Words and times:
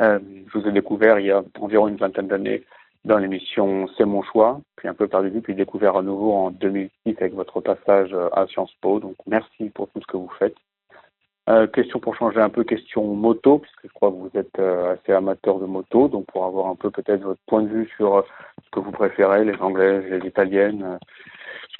Euh, 0.00 0.18
je 0.52 0.58
vous 0.58 0.66
ai 0.66 0.72
découvert 0.72 1.18
il 1.18 1.26
y 1.26 1.30
a 1.30 1.42
environ 1.60 1.88
une 1.88 1.96
vingtaine 1.96 2.28
d'années 2.28 2.62
dans 3.04 3.18
l'émission 3.18 3.88
C'est 3.96 4.04
mon 4.04 4.22
choix, 4.22 4.60
puis 4.76 4.88
un 4.88 4.94
peu 4.94 5.08
perdu 5.08 5.30
vue, 5.30 5.40
puis 5.40 5.54
découvert 5.54 5.96
à 5.96 6.02
nouveau 6.02 6.32
en 6.32 6.50
2006 6.50 7.16
avec 7.20 7.34
votre 7.34 7.60
passage 7.60 8.14
à 8.32 8.46
Sciences 8.46 8.74
Po. 8.80 9.00
Donc 9.00 9.16
merci 9.26 9.70
pour 9.70 9.88
tout 9.88 10.00
ce 10.00 10.06
que 10.06 10.16
vous 10.16 10.32
faites. 10.38 10.56
Euh, 11.48 11.66
question 11.66 11.98
pour 11.98 12.14
changer 12.16 12.40
un 12.40 12.50
peu, 12.50 12.62
question 12.62 13.02
moto, 13.14 13.58
puisque 13.58 13.82
je 13.88 13.92
crois 13.92 14.10
que 14.10 14.16
vous 14.16 14.30
êtes 14.34 14.58
euh, 14.58 14.94
assez 14.94 15.12
amateur 15.12 15.58
de 15.58 15.66
moto, 15.66 16.06
donc 16.06 16.26
pour 16.26 16.44
avoir 16.44 16.68
un 16.68 16.76
peu 16.76 16.90
peut-être 16.90 17.22
votre 17.22 17.40
point 17.46 17.62
de 17.62 17.68
vue 17.68 17.90
sur 17.96 18.18
euh, 18.18 18.22
ce 18.64 18.70
que 18.70 18.78
vous 18.78 18.92
préférez, 18.92 19.44
les 19.44 19.56
anglaises, 19.56 20.04
les 20.04 20.28
italiennes, 20.28 20.98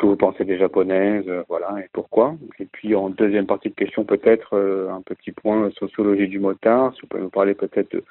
que 0.00 0.06
vous 0.06 0.16
pensez 0.16 0.44
des 0.44 0.58
japonaises, 0.58 1.30
voilà, 1.48 1.76
et 1.78 1.88
pourquoi. 1.92 2.34
Et 2.58 2.66
puis 2.66 2.94
en 2.94 3.10
deuxième 3.10 3.46
partie 3.46 3.68
de 3.68 3.74
question, 3.74 4.04
peut-être 4.04 4.56
un 4.90 5.02
petit 5.02 5.32
point 5.32 5.70
sociologie 5.78 6.28
du 6.28 6.38
motard, 6.38 6.94
si 6.94 7.02
vous 7.02 7.08
pouvez 7.08 7.22
nous 7.22 7.30
parler 7.30 7.54
peut-être 7.54 7.92
de 7.92 8.04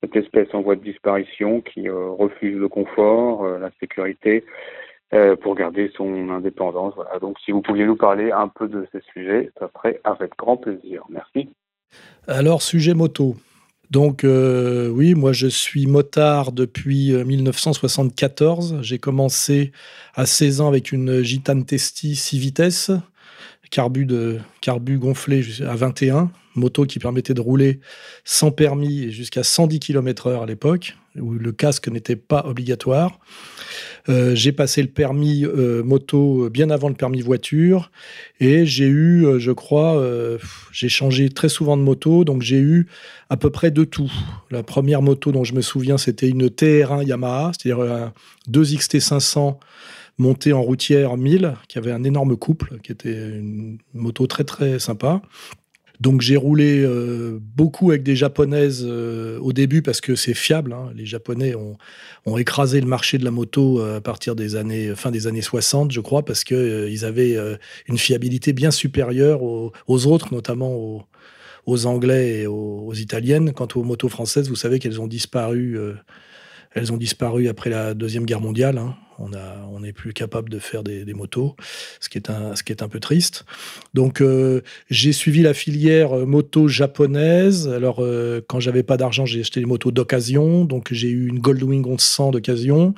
cette 0.00 0.16
espèce 0.16 0.48
en 0.54 0.62
voie 0.62 0.76
de 0.76 0.82
disparition 0.82 1.60
qui 1.60 1.88
refuse 1.88 2.56
le 2.56 2.68
confort, 2.68 3.46
la 3.58 3.70
sécurité, 3.80 4.44
euh, 5.14 5.36
pour 5.36 5.54
garder 5.54 5.88
son 5.96 6.30
indépendance. 6.30 6.92
Voilà. 6.96 7.20
Donc, 7.20 7.38
si 7.44 7.52
vous 7.52 7.62
pouviez 7.62 7.86
nous 7.86 7.94
parler 7.94 8.32
un 8.32 8.48
peu 8.48 8.66
de 8.66 8.88
ces 8.90 9.00
sujets, 9.12 9.52
ça 9.56 9.70
serait 9.76 10.00
avec 10.02 10.36
grand 10.36 10.56
plaisir. 10.56 11.04
Merci. 11.08 11.48
Alors, 12.26 12.60
sujet 12.60 12.92
moto. 12.92 13.36
Donc 13.90 14.24
euh, 14.24 14.88
oui, 14.88 15.14
moi 15.14 15.32
je 15.32 15.46
suis 15.46 15.86
motard 15.86 16.52
depuis 16.52 17.12
1974. 17.12 18.72
Euh, 18.72 18.82
J'ai 18.82 18.98
commencé 18.98 19.72
à 20.14 20.26
16 20.26 20.60
ans 20.60 20.68
avec 20.68 20.92
une 20.92 21.22
Gitane 21.22 21.64
Testi 21.64 22.16
6 22.16 22.38
vitesses, 22.38 22.90
carbu, 23.70 24.04
de, 24.04 24.38
carbu 24.60 24.98
gonflé 24.98 25.44
à 25.66 25.76
21, 25.76 26.30
moto 26.56 26.84
qui 26.84 26.98
permettait 26.98 27.34
de 27.34 27.40
rouler 27.40 27.80
sans 28.24 28.50
permis 28.50 29.10
jusqu'à 29.10 29.42
110 29.42 29.80
km/h 29.80 30.42
à 30.42 30.46
l'époque, 30.46 30.96
où 31.16 31.32
le 31.32 31.52
casque 31.52 31.88
n'était 31.88 32.16
pas 32.16 32.44
obligatoire. 32.46 33.20
Euh, 34.08 34.34
j'ai 34.34 34.52
passé 34.52 34.82
le 34.82 34.88
permis 34.88 35.44
euh, 35.44 35.82
moto 35.82 36.48
bien 36.48 36.70
avant 36.70 36.88
le 36.88 36.94
permis 36.94 37.20
voiture 37.22 37.90
et 38.38 38.64
j'ai 38.64 38.86
eu, 38.86 39.26
euh, 39.26 39.38
je 39.40 39.50
crois, 39.50 40.00
j'ai 40.72 40.88
changé 40.88 41.28
très 41.28 41.48
souvent 41.48 41.76
de 41.76 41.82
moto, 41.82 42.24
donc 42.24 42.42
j'ai 42.42 42.58
eu 42.58 42.86
à 43.30 43.36
peu 43.36 43.50
près 43.50 43.70
de 43.70 43.84
tout. 43.84 44.12
La 44.50 44.62
première 44.62 45.02
moto 45.02 45.32
dont 45.32 45.44
je 45.44 45.54
me 45.54 45.60
souviens, 45.60 45.98
c'était 45.98 46.28
une 46.28 46.48
TR1 46.48 47.04
Yamaha, 47.04 47.52
c'est-à-dire 47.52 47.84
un 47.84 48.12
2 48.48 48.62
XT500 48.62 49.56
monté 50.18 50.52
en 50.52 50.62
routière 50.62 51.16
1000, 51.16 51.54
qui 51.68 51.78
avait 51.78 51.92
un 51.92 52.04
énorme 52.04 52.36
couple, 52.36 52.78
qui 52.82 52.92
était 52.92 53.38
une 53.38 53.78
moto 53.94 54.26
très 54.26 54.44
très 54.44 54.78
sympa. 54.78 55.20
Donc 56.00 56.20
j'ai 56.20 56.36
roulé 56.36 56.82
euh, 56.82 57.38
beaucoup 57.40 57.90
avec 57.90 58.02
des 58.02 58.16
japonaises 58.16 58.84
euh, 58.86 59.38
au 59.40 59.52
début 59.52 59.82
parce 59.82 60.00
que 60.00 60.14
c'est 60.14 60.34
fiable. 60.34 60.72
Hein. 60.72 60.90
Les 60.94 61.06
Japonais 61.06 61.54
ont, 61.54 61.76
écrasé 62.36 62.80
le 62.80 62.86
marché 62.86 63.18
de 63.18 63.24
la 63.24 63.30
moto 63.30 63.80
euh, 63.80 63.98
à 63.98 64.00
partir 64.00 64.36
des 64.36 64.56
années 64.56 64.94
fin 64.94 65.10
des 65.10 65.26
années 65.26 65.42
60, 65.42 65.92
je 65.92 66.00
crois, 66.00 66.24
parce 66.24 66.44
que 66.44 66.88
ils 66.90 67.04
avaient 67.04 67.36
une 67.86 67.98
fiabilité 67.98 68.52
bien 68.52 68.70
supérieure 68.70 69.42
aux, 69.42 70.06
autres, 70.06 70.32
notamment 70.32 71.06
aux, 71.66 71.86
Anglais 71.86 72.42
et 72.42 72.46
aux, 72.46 72.92
Italiennes. 72.94 73.52
Quant 73.52 73.68
aux 73.74 73.82
motos 73.82 74.08
françaises, 74.08 74.48
vous 74.48 74.56
savez 74.56 74.78
qu'elles 74.78 75.00
ont 75.00 75.06
disparu 75.06 75.78
elles 76.76 76.92
ont 76.92 76.98
disparu 76.98 77.48
après 77.48 77.70
la 77.70 77.94
Deuxième 77.94 78.26
Guerre 78.26 78.42
mondiale. 78.42 78.78
Hein. 78.78 78.94
On 79.18 79.80
n'est 79.80 79.94
plus 79.94 80.12
capable 80.12 80.50
de 80.50 80.58
faire 80.58 80.82
des, 80.82 81.14
motos, 81.14 81.56
ce 82.00 82.10
qui, 82.10 82.18
est 82.18 82.28
un, 82.28 82.54
ce 82.54 82.62
qui 82.62 82.72
est 82.72 82.82
un 82.82 82.88
peu 82.88 83.00
triste. 83.00 83.46
Donc, 83.94 84.20
euh, 84.20 84.60
j'ai 84.90 85.12
suivi 85.12 85.40
la 85.40 85.54
filière 85.54 86.12
euh, 86.12 86.26
moto 86.26 86.68
japonaise. 86.68 87.66
Alors, 87.68 88.00
euh, 88.00 88.42
quand 88.46 88.60
j'avais 88.60 88.82
pas 88.82 88.98
d'argent, 88.98 89.24
j'ai 89.24 89.40
acheté 89.40 89.60
des 89.60 89.66
motos 89.66 89.90
d'occasion. 89.90 90.66
Donc, 90.66 90.88
j'ai 90.90 91.08
eu 91.08 91.28
une 91.28 91.38
Goldwing 91.38 91.86
1100 91.86 92.32
d'occasion. 92.32 92.94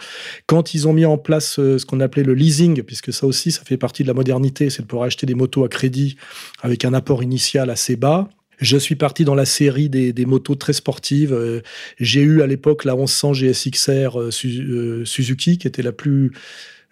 Quand 0.47 0.75
ils 0.75 0.89
ont 0.89 0.93
mis 0.93 1.05
en 1.05 1.19
place 1.19 1.55
ce 1.55 1.85
qu'on 1.87 2.01
appelait 2.01 2.25
le 2.25 2.35
leasing, 2.35 2.83
puisque 2.83 3.13
ça 3.13 3.27
aussi, 3.27 3.53
ça 3.53 3.63
fait 3.65 3.77
partie 3.77 4.03
de 4.03 4.09
la 4.09 4.15
modernité, 4.15 4.71
c'est 4.71 4.83
de 4.83 4.89
pouvoir 4.89 5.07
acheter 5.07 5.27
des 5.27 5.35
motos 5.35 5.65
à 5.65 5.69
crédit 5.69 6.17
avec 6.63 6.85
un 6.85 6.95
apport 6.95 7.23
initial 7.23 7.71
assez 7.71 7.95
bas. 7.95 8.29
Je 8.61 8.77
suis 8.77 8.97
parti 8.97 9.25
dans 9.25 9.35
la 9.35 9.45
série 9.45 9.89
des, 9.89 10.13
des 10.13 10.27
motos 10.27 10.57
très 10.57 10.73
sportives. 10.73 11.33
Euh, 11.33 11.61
j'ai 11.99 12.23
eu 12.23 12.43
à 12.43 12.47
l'époque 12.47 12.85
la 12.85 12.97
1100 12.97 13.35
GSXR 13.35 14.21
euh, 14.21 14.31
euh, 14.45 15.05
Suzuki, 15.05 15.59
qui 15.59 15.67
était 15.67 15.83
la 15.83 15.93
plus 15.93 16.33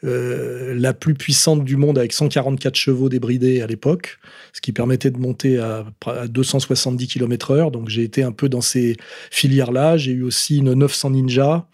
la 0.02 0.92
plus 0.92 1.14
puissante 1.14 1.64
du 1.64 1.76
monde 1.76 1.98
avec 1.98 2.12
144 2.12 2.76
chevaux 2.76 3.08
débridés 3.08 3.60
à 3.60 3.66
l'époque, 3.66 4.18
ce 4.52 4.60
qui 4.60 4.70
permettait 4.70 5.10
de 5.10 5.18
monter 5.18 5.58
à, 5.58 5.84
à 6.06 6.28
270 6.28 7.08
km/h. 7.08 7.72
Donc 7.72 7.88
j'ai 7.88 8.04
été 8.04 8.22
un 8.22 8.30
peu 8.30 8.48
dans 8.48 8.60
ces 8.60 8.96
filières-là. 9.32 9.96
J'ai 9.96 10.12
eu 10.12 10.22
aussi 10.22 10.58
une 10.58 10.74
900 10.74 11.10
Ninja 11.10 11.66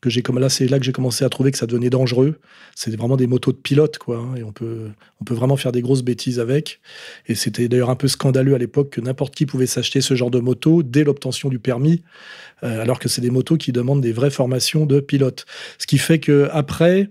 que 0.00 0.08
j'ai 0.10 0.22
comme 0.22 0.38
là 0.38 0.48
c'est 0.48 0.66
là 0.66 0.78
que 0.78 0.84
j'ai 0.84 0.92
commencé 0.92 1.24
à 1.24 1.28
trouver 1.28 1.50
que 1.50 1.58
ça 1.58 1.66
devenait 1.66 1.90
dangereux. 1.90 2.38
C'est 2.74 2.94
vraiment 2.96 3.16
des 3.16 3.26
motos 3.26 3.52
de 3.52 3.58
pilote 3.58 3.98
quoi 3.98 4.18
hein, 4.18 4.34
et 4.36 4.42
on 4.42 4.52
peut 4.52 4.88
on 5.20 5.24
peut 5.24 5.34
vraiment 5.34 5.56
faire 5.56 5.72
des 5.72 5.82
grosses 5.82 6.02
bêtises 6.02 6.40
avec. 6.40 6.80
Et 7.26 7.34
c'était 7.34 7.68
d'ailleurs 7.68 7.90
un 7.90 7.96
peu 7.96 8.08
scandaleux 8.08 8.54
à 8.54 8.58
l'époque 8.58 8.90
que 8.90 9.00
n'importe 9.00 9.34
qui 9.34 9.46
pouvait 9.46 9.66
s'acheter 9.66 10.00
ce 10.00 10.14
genre 10.14 10.30
de 10.30 10.40
moto 10.40 10.82
dès 10.82 11.04
l'obtention 11.04 11.48
du 11.48 11.58
permis 11.58 12.02
euh, 12.62 12.82
alors 12.82 12.98
que 12.98 13.08
c'est 13.08 13.20
des 13.20 13.30
motos 13.30 13.56
qui 13.56 13.72
demandent 13.72 14.00
des 14.00 14.12
vraies 14.12 14.30
formations 14.30 14.86
de 14.86 15.00
pilote 15.00 15.46
ce 15.78 15.86
qui 15.86 15.98
fait 15.98 16.18
que 16.18 16.48
après 16.52 17.08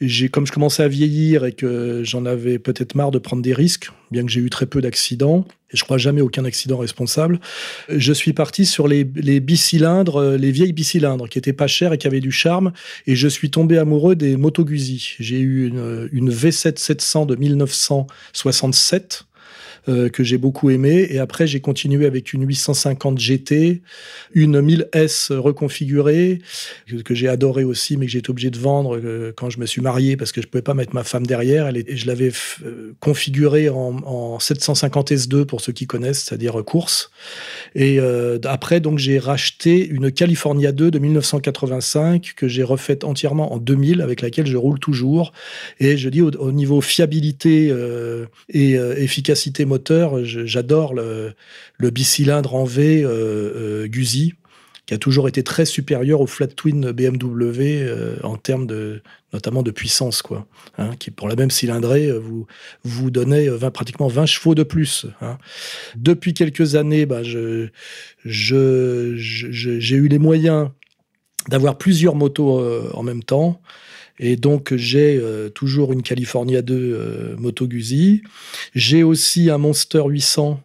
j'ai 0.00 0.28
comme 0.28 0.46
je 0.46 0.52
commençais 0.52 0.82
à 0.82 0.88
vieillir 0.88 1.44
et 1.44 1.52
que 1.52 2.02
j'en 2.04 2.26
avais 2.26 2.58
peut-être 2.58 2.94
marre 2.94 3.10
de 3.10 3.18
prendre 3.18 3.42
des 3.42 3.54
risques, 3.54 3.90
bien 4.10 4.24
que 4.24 4.30
j'ai 4.30 4.40
eu 4.40 4.50
très 4.50 4.66
peu 4.66 4.80
d'accidents, 4.80 5.46
et 5.72 5.76
je 5.76 5.84
crois 5.84 5.98
jamais 5.98 6.20
aucun 6.20 6.44
accident 6.44 6.76
responsable, 6.78 7.40
je 7.88 8.12
suis 8.12 8.32
parti 8.32 8.66
sur 8.66 8.88
les, 8.88 9.04
bicylindres, 9.04 10.16
euh, 10.16 10.36
les 10.36 10.50
vieilles 10.50 10.72
bicylindres 10.72 11.28
qui 11.28 11.38
étaient 11.38 11.52
pas 11.52 11.66
chères 11.66 11.92
et 11.92 11.98
qui 11.98 12.06
avaient 12.06 12.20
du 12.20 12.32
charme, 12.32 12.72
et 13.06 13.16
je 13.16 13.28
suis 13.28 13.50
tombé 13.50 13.78
amoureux 13.78 14.16
des 14.16 14.36
Moto 14.36 14.64
Guzzi. 14.64 15.14
J'ai 15.18 15.38
eu 15.38 15.66
une, 15.66 16.08
une 16.12 16.30
V7 16.30 16.78
700 16.78 17.26
de 17.26 17.36
1967 17.36 19.26
euh, 19.88 20.08
que 20.08 20.24
j'ai 20.24 20.36
beaucoup 20.36 20.70
aimé. 20.70 21.06
Et 21.10 21.20
après, 21.20 21.46
j'ai 21.46 21.60
continué 21.60 22.06
avec 22.06 22.32
une 22.32 22.44
850 22.44 23.18
GT, 23.20 23.82
une 24.34 24.60
1000S 24.60 25.32
reconfigurée, 25.32 26.40
que, 27.04 27.14
j'ai 27.14 27.28
adoré 27.28 27.62
aussi, 27.62 27.96
mais 27.96 28.06
que 28.06 28.12
j'ai 28.12 28.18
été 28.18 28.30
obligé 28.30 28.50
de 28.50 28.58
vendre 28.58 28.96
euh, 28.96 29.32
quand 29.36 29.48
je 29.48 29.60
me 29.60 29.66
suis 29.66 29.80
marié 29.80 30.16
parce 30.16 30.32
que 30.32 30.42
je 30.42 30.48
pouvais 30.48 30.62
pas 30.62 30.74
mettre 30.74 30.92
ma 30.92 31.04
femme 31.04 31.24
derrière. 31.24 31.68
Elle, 31.68 31.76
et 31.76 31.96
je 31.96 32.08
l'avais 32.08 32.32
euh, 32.64 32.94
configurée 32.98 33.68
en, 33.68 33.98
en 34.04 34.40
750 34.40 35.12
S2 35.12 35.44
pour 35.44 35.60
ceux 35.60 35.72
qui 35.72 35.86
connaissent, 35.86 36.24
c'est-à-dire 36.24 36.64
course. 36.64 37.12
Et 37.76 38.00
après, 38.44 38.80
donc, 38.80 38.98
j'ai 38.98 39.18
racheté 39.18 39.86
une 39.86 40.10
California 40.10 40.72
2 40.72 40.90
de 40.90 40.98
1985 40.98 42.32
que 42.34 42.48
j'ai 42.48 42.62
refaite 42.62 43.04
entièrement 43.04 43.52
en 43.52 43.58
2000 43.58 44.00
avec 44.00 44.20
laquelle 44.20 44.46
je 44.46 44.56
roule 44.56 44.80
toujours. 44.80 45.32
Et 45.78 45.96
je 45.96 46.08
dis 46.08 46.22
au, 46.22 46.30
au 46.30 46.50
niveau 46.50 46.80
fiabilité 46.80 47.72
et 48.48 48.72
efficacité 48.72 49.64
moteur, 49.64 49.75
j'adore 50.22 50.94
le, 50.94 51.34
bicylindre 51.90 52.54
en 52.54 52.64
V 52.64 53.02
euh, 53.02 53.84
euh 53.84 53.88
qui 54.86 54.94
a 54.94 54.98
toujours 54.98 55.26
été 55.26 55.42
très 55.42 55.64
supérieur 55.64 56.20
au 56.20 56.28
flat 56.28 56.46
twin 56.46 56.92
BMW 56.92 57.82
euh, 57.82 58.16
en 58.22 58.36
termes 58.36 58.68
de 58.68 59.02
notamment 59.32 59.64
de 59.64 59.72
puissance 59.72 60.22
quoi 60.22 60.46
hein, 60.78 60.90
qui 61.00 61.10
pour 61.10 61.28
la 61.28 61.34
même 61.34 61.50
cylindrée 61.50 62.06
euh, 62.06 62.18
vous 62.18 62.46
vous 62.84 63.10
donnait 63.10 63.48
20, 63.48 63.70
pratiquement 63.72 64.06
20 64.06 64.26
chevaux 64.26 64.54
de 64.54 64.62
plus 64.62 65.06
hein. 65.20 65.38
depuis 65.96 66.34
quelques 66.34 66.76
années 66.76 67.04
bah, 67.04 67.24
je 67.24 67.68
j'ai 68.24 69.96
eu 69.96 70.06
les 70.06 70.18
moyens 70.20 70.70
d'avoir 71.48 71.78
plusieurs 71.78 72.14
motos 72.14 72.60
en 72.94 73.02
même 73.02 73.24
temps 73.24 73.60
et 74.18 74.36
donc, 74.36 74.74
j'ai 74.76 75.18
euh, 75.20 75.48
toujours 75.48 75.92
une 75.92 76.02
California 76.02 76.62
2 76.62 76.74
euh, 76.74 77.36
Moto 77.36 77.66
Guzzi. 77.66 78.22
J'ai 78.74 79.02
aussi 79.02 79.50
un 79.50 79.58
Monster 79.58 80.02
800 80.06 80.60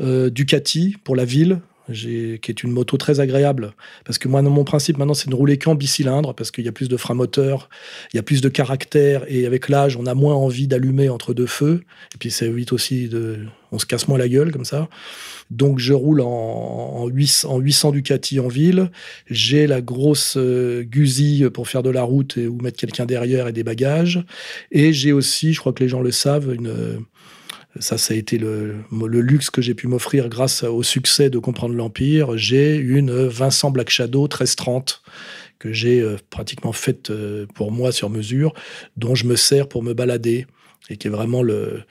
euh, 0.00 0.30
Ducati 0.30 0.96
pour 1.02 1.16
la 1.16 1.24
ville. 1.24 1.60
qui 1.92 2.38
est 2.48 2.62
une 2.62 2.70
moto 2.70 2.96
très 2.96 3.18
agréable. 3.18 3.72
Parce 4.04 4.18
que 4.18 4.28
moi, 4.28 4.42
mon 4.42 4.64
principe 4.64 4.98
maintenant, 4.98 5.14
c'est 5.14 5.28
de 5.28 5.34
rouler 5.34 5.58
qu'en 5.58 5.74
bicylindre, 5.74 6.34
parce 6.34 6.50
qu'il 6.52 6.64
y 6.64 6.68
a 6.68 6.72
plus 6.72 6.88
de 6.88 6.96
frein 6.96 7.14
moteur, 7.14 7.68
il 8.12 8.16
y 8.16 8.20
a 8.20 8.22
plus 8.22 8.40
de 8.42 8.48
caractère, 8.48 9.24
et 9.26 9.44
avec 9.44 9.68
l'âge, 9.68 9.96
on 9.96 10.06
a 10.06 10.14
moins 10.14 10.34
envie 10.34 10.68
d'allumer 10.68 11.08
entre 11.08 11.34
deux 11.34 11.48
feux. 11.48 11.82
Et 12.14 12.18
puis 12.18 12.30
ça 12.30 12.46
évite 12.46 12.72
aussi 12.72 13.08
de. 13.08 13.38
On 13.72 13.78
se 13.78 13.86
casse 13.86 14.08
moins 14.08 14.18
la 14.18 14.28
gueule 14.28 14.52
comme 14.52 14.64
ça. 14.64 14.88
Donc 15.50 15.78
je 15.78 15.92
roule 15.92 16.20
en, 16.20 17.08
800, 17.08 17.90
Ducati 17.90 18.40
en 18.40 18.48
ville. 18.48 18.90
J'ai 19.28 19.66
la 19.66 19.80
grosse 19.80 20.36
euh, 20.36 20.84
pour 21.52 21.68
faire 21.68 21.82
de 21.82 21.90
la 21.90 22.02
route 22.02 22.36
et, 22.36 22.46
ou 22.46 22.58
mettre 22.60 22.78
quelqu'un 22.78 23.06
derrière 23.06 23.48
et 23.48 23.52
des 23.52 23.64
bagages. 23.64 24.24
Et 24.70 24.92
j'ai 24.92 25.12
aussi, 25.12 25.52
je 25.52 25.60
crois 25.60 25.72
que 25.72 25.82
les 25.82 25.88
gens 25.88 26.02
le 26.02 26.10
savent, 26.10 26.52
une 26.52 27.04
ça, 27.78 27.98
ça 27.98 28.14
a 28.14 28.16
été 28.16 28.36
le, 28.36 28.84
luxe 28.90 29.48
que 29.48 29.62
j'ai 29.62 29.74
pu 29.74 29.86
m'offrir 29.86 30.28
grâce 30.28 30.64
au 30.64 30.82
succès 30.82 31.30
de 31.30 31.38
Comprendre 31.38 31.74
l'Empire. 31.74 32.36
J'ai 32.36 32.74
une 32.74 33.26
Vincent 33.28 33.70
Black 33.70 33.90
Shadow 33.90 34.22
1330 34.22 35.02
que 35.60 35.72
j'ai 35.72 36.00
euh, 36.00 36.16
pratiquement 36.30 36.72
faite 36.72 37.10
euh, 37.10 37.46
pour 37.54 37.70
moi 37.70 37.92
sur 37.92 38.10
mesure, 38.10 38.54
dont 38.96 39.14
je 39.14 39.26
me 39.26 39.36
sers 39.36 39.68
pour 39.68 39.82
me 39.82 39.92
balader 39.92 40.46
et 40.88 40.96
qui 40.96 41.06
est 41.06 41.10
vraiment 41.10 41.42
le, 41.42 41.84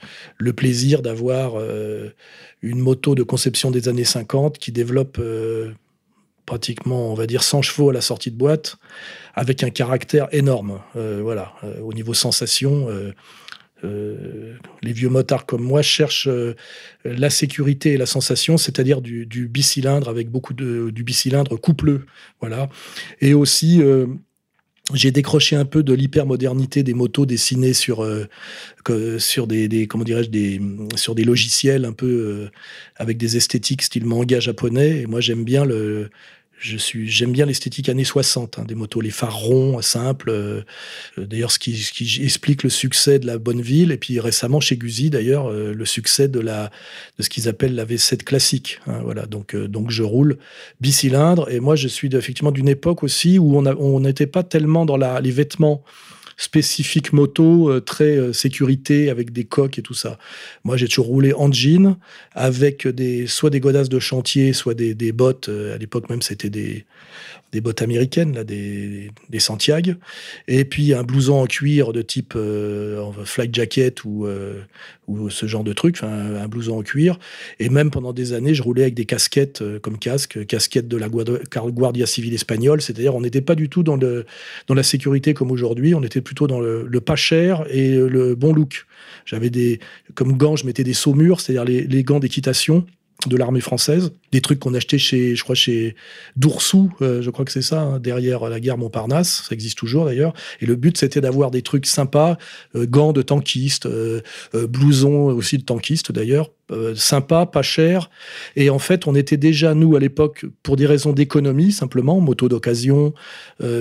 plaisir 0.56 1.02
d'avoir 1.02 1.52
euh, 1.56 2.10
une 2.62 2.78
moto 2.78 3.14
de 3.14 3.22
conception 3.22 3.70
des 3.70 3.88
années 3.88 4.04
50 4.04 4.58
qui 4.58 4.72
développe 4.72 5.20
pratiquement, 6.44 7.10
on 7.10 7.14
va 7.14 7.26
dire, 7.26 7.42
100 7.42 7.62
chevaux 7.62 7.90
à 7.90 7.92
la 7.92 8.00
sortie 8.00 8.30
de 8.30 8.36
boîte, 8.36 8.76
avec 9.34 9.62
un 9.62 9.70
caractère 9.70 10.28
énorme. 10.32 10.80
voilà, 10.94 11.54
au 11.82 11.92
niveau 11.92 12.12
sensation, 12.12 12.88
euh, 13.84 14.56
les 14.82 14.92
vieux 14.92 15.08
motards 15.08 15.46
comme 15.46 15.62
moi 15.62 15.82
cherchent 15.82 16.28
euh, 16.28 16.54
la 17.04 17.30
sécurité 17.30 17.92
et 17.92 17.96
la 17.96 18.06
sensation, 18.06 18.56
c'est-à-dire 18.56 19.00
du, 19.00 19.26
bicylindre 19.48 20.08
avec 20.08 20.30
beaucoup 20.30 20.54
de 20.54 20.90
du 20.90 21.02
bicylindre 21.02 21.58
coupleux, 21.58 22.06
voilà. 22.40 22.68
Et 23.20 23.34
aussi 23.34 23.82
euh, 23.82 24.06
j'ai 24.94 25.10
décroché 25.10 25.56
un 25.56 25.64
peu 25.64 25.82
de 25.82 25.92
l'hypermodernité 25.92 26.82
des 26.82 26.94
motos 26.94 27.26
dessinées 27.26 27.72
sur 27.72 28.06
sur 29.18 29.46
des, 29.46 29.88
logiciels 31.24 31.84
un 31.84 31.92
peu 31.92 32.48
avec 32.96 33.16
des 33.18 33.36
esthétiques 33.36 33.82
style 33.82 34.06
manga 34.06 34.40
japonais. 34.40 35.00
Et 35.00 35.06
moi 35.06 35.20
j'aime 35.20 35.44
bien 35.44 35.64
le 35.64 36.10
je 36.60 36.76
suis, 36.76 37.08
j'aime 37.08 37.32
bien 37.32 37.46
l'esthétique 37.46 37.88
années 37.88 38.04
60, 38.04 38.58
hein, 38.58 38.64
des 38.68 38.74
motos, 38.74 39.00
les 39.00 39.10
phares 39.10 39.38
ronds, 39.38 39.80
simples. 39.80 40.28
Euh, 40.28 40.62
d'ailleurs, 41.16 41.50
ce 41.50 41.58
qui, 41.58 41.74
ce 41.76 41.90
qui, 41.90 42.22
explique 42.22 42.62
le 42.62 42.70
succès 42.70 43.18
de 43.18 43.26
la 43.26 43.38
bonne 43.38 43.62
ville. 43.62 43.92
Et 43.92 43.96
puis 43.96 44.20
récemment, 44.20 44.60
chez 44.60 44.76
Guzzi, 44.76 45.08
d'ailleurs, 45.08 45.50
euh, 45.50 45.72
le 45.72 45.84
succès 45.86 46.28
de, 46.28 46.38
la, 46.38 46.70
de 47.18 47.22
ce 47.22 47.30
qu'ils 47.30 47.48
appellent 47.48 47.74
la 47.74 47.86
V7 47.86 48.24
classique. 48.24 48.78
Hein, 48.86 49.00
voilà, 49.02 49.24
donc, 49.24 49.54
euh, 49.54 49.68
donc 49.68 49.90
je 49.90 50.02
roule 50.02 50.36
bicylindre. 50.80 51.50
Et 51.50 51.60
moi, 51.60 51.76
je 51.76 51.88
suis 51.88 52.14
effectivement 52.14 52.52
d'une 52.52 52.68
époque 52.68 53.02
aussi 53.02 53.38
où 53.38 53.56
on 53.56 54.00
n'était 54.00 54.26
pas 54.26 54.42
tellement 54.42 54.84
dans 54.84 54.98
la, 54.98 55.20
les 55.20 55.30
vêtements 55.30 55.82
spécifique 56.40 57.12
moto, 57.12 57.68
euh, 57.68 57.80
très 57.80 58.16
euh, 58.16 58.32
sécurité, 58.32 59.10
avec 59.10 59.30
des 59.30 59.44
coques 59.44 59.78
et 59.78 59.82
tout 59.82 59.94
ça. 59.94 60.18
Moi, 60.64 60.78
j'ai 60.78 60.88
toujours 60.88 61.06
roulé 61.06 61.34
en 61.34 61.52
jean, 61.52 61.98
avec 62.32 62.88
des, 62.88 63.26
soit 63.26 63.50
des 63.50 63.60
godasses 63.60 63.90
de 63.90 63.98
chantier, 63.98 64.54
soit 64.54 64.72
des, 64.72 64.94
des 64.94 65.12
bottes. 65.12 65.50
Euh, 65.50 65.74
à 65.74 65.78
l'époque 65.78 66.08
même, 66.08 66.22
c'était 66.22 66.48
des, 66.48 66.86
des 67.52 67.60
bottes 67.60 67.82
américaines, 67.82 68.34
là, 68.34 68.44
des, 68.44 69.10
des 69.28 69.40
Santiago, 69.40 69.92
et 70.48 70.64
puis 70.64 70.94
un 70.94 71.02
blouson 71.02 71.34
en 71.42 71.46
cuir 71.46 71.92
de 71.92 72.02
type 72.02 72.34
euh, 72.36 73.10
flight 73.24 73.54
jacket 73.54 74.04
ou, 74.04 74.26
euh, 74.26 74.60
ou 75.08 75.30
ce 75.30 75.46
genre 75.46 75.64
de 75.64 75.72
truc, 75.72 76.02
un 76.02 76.46
blouson 76.48 76.78
en 76.78 76.82
cuir. 76.82 77.18
Et 77.58 77.68
même 77.68 77.90
pendant 77.90 78.12
des 78.12 78.32
années, 78.32 78.54
je 78.54 78.62
roulais 78.62 78.82
avec 78.82 78.94
des 78.94 79.04
casquettes 79.04 79.62
euh, 79.62 79.78
comme 79.78 79.98
casque, 79.98 80.46
casquettes 80.46 80.88
de 80.88 80.96
la 80.96 81.08
Guardia 81.08 82.06
Civile 82.06 82.34
espagnole, 82.34 82.80
c'est-à-dire 82.80 83.14
on 83.14 83.20
n'était 83.20 83.40
pas 83.40 83.54
du 83.54 83.68
tout 83.68 83.82
dans, 83.82 83.96
le, 83.96 84.26
dans 84.66 84.74
la 84.74 84.82
sécurité 84.82 85.34
comme 85.34 85.50
aujourd'hui, 85.50 85.94
on 85.94 86.02
était 86.02 86.20
plutôt 86.20 86.46
dans 86.46 86.60
le, 86.60 86.86
le, 86.86 87.00
pas 87.00 87.16
cher 87.16 87.64
et 87.70 87.96
le 87.96 88.34
bon 88.34 88.52
look. 88.52 88.86
J'avais 89.26 89.50
des, 89.50 89.80
comme 90.14 90.36
gants, 90.36 90.56
je 90.56 90.66
mettais 90.66 90.84
des 90.84 90.94
saumures, 90.94 91.40
c'est-à-dire 91.40 91.64
les, 91.64 91.82
les 91.82 92.04
gants 92.04 92.20
d'équitation 92.20 92.86
de 93.26 93.36
l'armée 93.36 93.60
française, 93.60 94.12
des 94.32 94.40
trucs 94.40 94.60
qu'on 94.60 94.74
achetait 94.74 94.98
chez, 94.98 95.36
je 95.36 95.42
crois, 95.42 95.54
chez 95.54 95.94
Doursou, 96.36 96.90
euh, 97.02 97.20
je 97.20 97.30
crois 97.30 97.44
que 97.44 97.52
c'est 97.52 97.62
ça, 97.62 97.80
hein, 97.80 97.98
derrière 97.98 98.48
la 98.48 98.60
gare 98.60 98.78
Montparnasse, 98.78 99.44
ça 99.48 99.54
existe 99.54 99.76
toujours 99.76 100.06
d'ailleurs. 100.06 100.32
Et 100.60 100.66
le 100.66 100.76
but, 100.76 100.96
c'était 100.96 101.20
d'avoir 101.20 101.50
des 101.50 101.62
trucs 101.62 101.86
sympas, 101.86 102.38
euh, 102.74 102.86
gants 102.86 103.12
de 103.12 103.22
tankistes, 103.22 103.86
euh, 103.86 104.22
blousons 104.54 105.26
aussi 105.26 105.58
de 105.58 105.64
tankistes 105.64 106.12
d'ailleurs, 106.12 106.50
sympa, 106.94 107.46
pas 107.46 107.62
cher. 107.62 108.10
Et 108.54 108.70
en 108.70 108.78
fait, 108.78 109.08
on 109.08 109.16
était 109.16 109.36
déjà, 109.36 109.74
nous, 109.74 109.96
à 109.96 110.00
l'époque, 110.00 110.46
pour 110.62 110.76
des 110.76 110.86
raisons 110.86 111.12
d'économie, 111.12 111.72
simplement, 111.72 112.20
moto 112.20 112.48
d'occasion, 112.48 113.12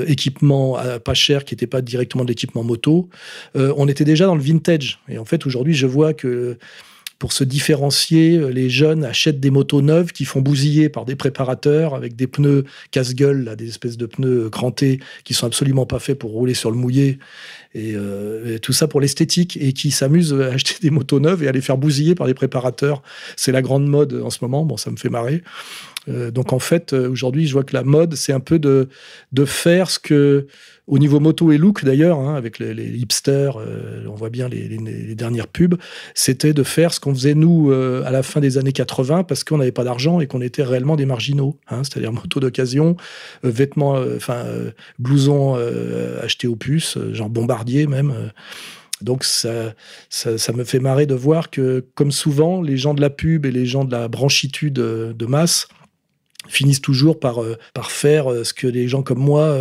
équipement 0.08 0.76
pas 1.04 1.14
cher, 1.14 1.46
qui 1.46 1.54
n'était 1.54 1.68
pas 1.68 1.82
directement 1.84 2.24
de 2.24 2.30
l'équipement 2.30 2.64
moto, 2.64 3.08
on 3.54 3.88
était 3.88 4.06
déjà 4.06 4.26
dans 4.26 4.34
le 4.34 4.42
vintage. 4.42 5.02
Et 5.08 5.20
en 5.20 5.26
fait, 5.26 5.46
aujourd'hui, 5.46 5.76
je 5.76 5.86
vois 5.86 6.16
que 6.16 6.58
pour 7.20 7.34
se 7.34 7.44
différencier, 7.44 8.38
euh, 8.38 8.48
les 8.48 8.70
jeunes 8.70 9.04
achètent 9.04 9.42
des 9.42 9.52
motos 9.52 9.82
neuves 9.82 10.14
qui 10.14 10.24
font 10.24 10.40
bousiller 10.40 10.88
par 10.88 11.04
des 11.04 11.18
préparateurs 11.18 11.94
avec 11.94 12.16
des 12.16 12.28
pneus 12.28 12.64
casse-gueule, 12.92 13.56
des 13.58 13.68
espèces 13.68 13.98
de 13.98 14.06
pneus 14.06 14.50
crantés 14.50 15.00
qui 15.26 15.34
sont 15.34 15.46
absolument 15.46 15.86
pas 15.86 16.00
faits 16.00 16.18
pour 16.18 16.32
rouler 16.32 16.54
sur 16.54 16.72
le 16.72 16.78
mouillé. 16.78 17.20
Euh, 17.76 18.56
et, 18.56 18.60
tout 18.60 18.74
ça 18.74 18.88
pour 18.88 19.02
l'esthétique 19.02 19.58
et 19.62 19.74
qui 19.74 19.92
s'amusent 19.92 20.34
à 20.34 20.54
acheter 20.54 20.76
des 20.82 20.90
motos 20.90 21.20
neuves 21.20 21.44
et 21.44 21.50
à 21.50 21.52
les 21.52 21.62
faire 21.62 21.78
bousiller 21.78 22.16
par 22.16 22.26
des 22.26 22.34
préparateurs. 22.34 23.04
C'est 23.36 23.52
la 23.52 23.62
grande 23.62 23.86
mode 23.86 24.14
en 24.14 24.30
ce 24.30 24.40
moment. 24.42 24.66
Bon, 24.66 24.78
ça 24.78 24.90
me 24.90 24.98
fait 24.98 25.10
marrer. 25.10 25.44
Euh, 26.08 26.32
donc 26.32 26.54
en 26.54 26.60
fait, 26.60 26.94
aujourd'hui, 26.94 27.48
je 27.48 27.54
vois 27.54 27.66
que 27.66 27.76
la 27.76 27.84
mode, 27.84 28.16
c'est 28.16 28.34
un 28.34 28.40
peu 28.40 28.60
de, 28.60 28.88
de 29.34 29.46
faire 29.46 29.90
ce 29.90 30.00
que 30.00 30.48
au 30.90 30.98
niveau 30.98 31.20
moto 31.20 31.52
et 31.52 31.58
look, 31.58 31.86
d'ailleurs, 31.86 32.18
hein, 32.18 32.36
avec 32.36 32.58
les, 32.58 32.74
hipsters, 32.74 33.58
euh, 33.58 34.06
on 34.10 34.16
voit 34.16 34.32
bien 34.32 34.50
les, 34.50 35.16
dernières 35.16 35.48
pubs, 35.48 35.76
c'était 36.16 36.54
de 36.54 36.64
faire 36.64 36.94
ce 36.94 37.00
qu'on 37.00 37.14
faisait 37.14 37.36
nous 37.36 37.72
euh, 37.72 38.04
à 38.06 38.12
la 38.12 38.24
fin 38.24 38.40
des 38.40 38.58
années 38.58 38.72
80 38.72 39.24
parce 39.24 39.44
qu'on 39.44 39.58
n'avait 39.58 39.72
pas 39.72 39.84
d'argent 39.84 40.20
et 40.20 40.26
qu'on 40.26 40.42
était 40.42 40.64
réellement 40.64 40.96
des 40.96 41.06
marginaux, 41.06 41.58
hein, 41.70 41.84
c'est-à-dire 41.84 42.12
moto 42.14 42.40
d'occasion, 42.40 42.98
euh, 43.46 43.50
vêtements, 43.50 43.98
enfin 44.16 44.46
blousons 44.98 45.56
achetés 46.22 46.48
aux 46.48 46.56
puces, 46.56 46.98
genre 47.12 47.30
bombardier 47.30 47.86
même. 47.86 48.32
Donc 49.02 49.24
ça, 49.24 49.74
ça, 50.10 50.54
me 50.54 50.64
fait 50.64 50.80
marrer 50.80 51.06
de 51.06 51.14
voir 51.14 51.50
que, 51.50 51.86
comme 51.96 52.12
souvent, 52.12 52.62
les 52.62 52.78
gens 52.78 52.94
de 52.94 53.02
la 53.02 53.10
pub 53.10 53.46
et 53.46 53.52
les 53.52 53.66
gens 53.66 53.86
de 53.86 53.92
la 53.92 54.08
branchitude 54.08 54.74
de 54.74 55.26
masse 55.26 55.68
finissent 56.48 56.82
toujours 56.82 57.20
par, 57.20 57.42
par 57.74 57.92
faire 57.92 58.26
ce 58.44 58.54
que 58.54 58.68
les 58.68 58.88
gens 58.88 59.04
comme 59.04 59.20
moi 59.20 59.58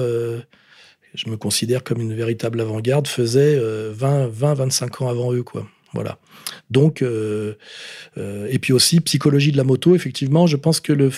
je 1.14 1.28
me 1.30 1.36
considère 1.36 1.84
comme 1.84 2.00
une 2.00 2.14
véritable 2.14 2.60
avant-garde, 2.60 3.06
faisait 3.06 3.58
20, 3.58 4.28
20, 4.28 4.54
25 4.54 5.02
ans 5.02 5.08
avant 5.08 5.32
eux, 5.32 5.42
quoi. 5.42 5.66
Voilà. 5.94 6.18
Donc, 6.70 7.02
euh, 7.02 7.54
euh, 8.16 8.46
et 8.50 8.58
puis 8.58 8.72
aussi 8.72 9.00
psychologie 9.00 9.52
de 9.52 9.56
la 9.56 9.64
moto. 9.64 9.94
Effectivement, 9.94 10.46
je 10.46 10.56
pense 10.56 10.80
que 10.80 10.92
le 10.92 11.10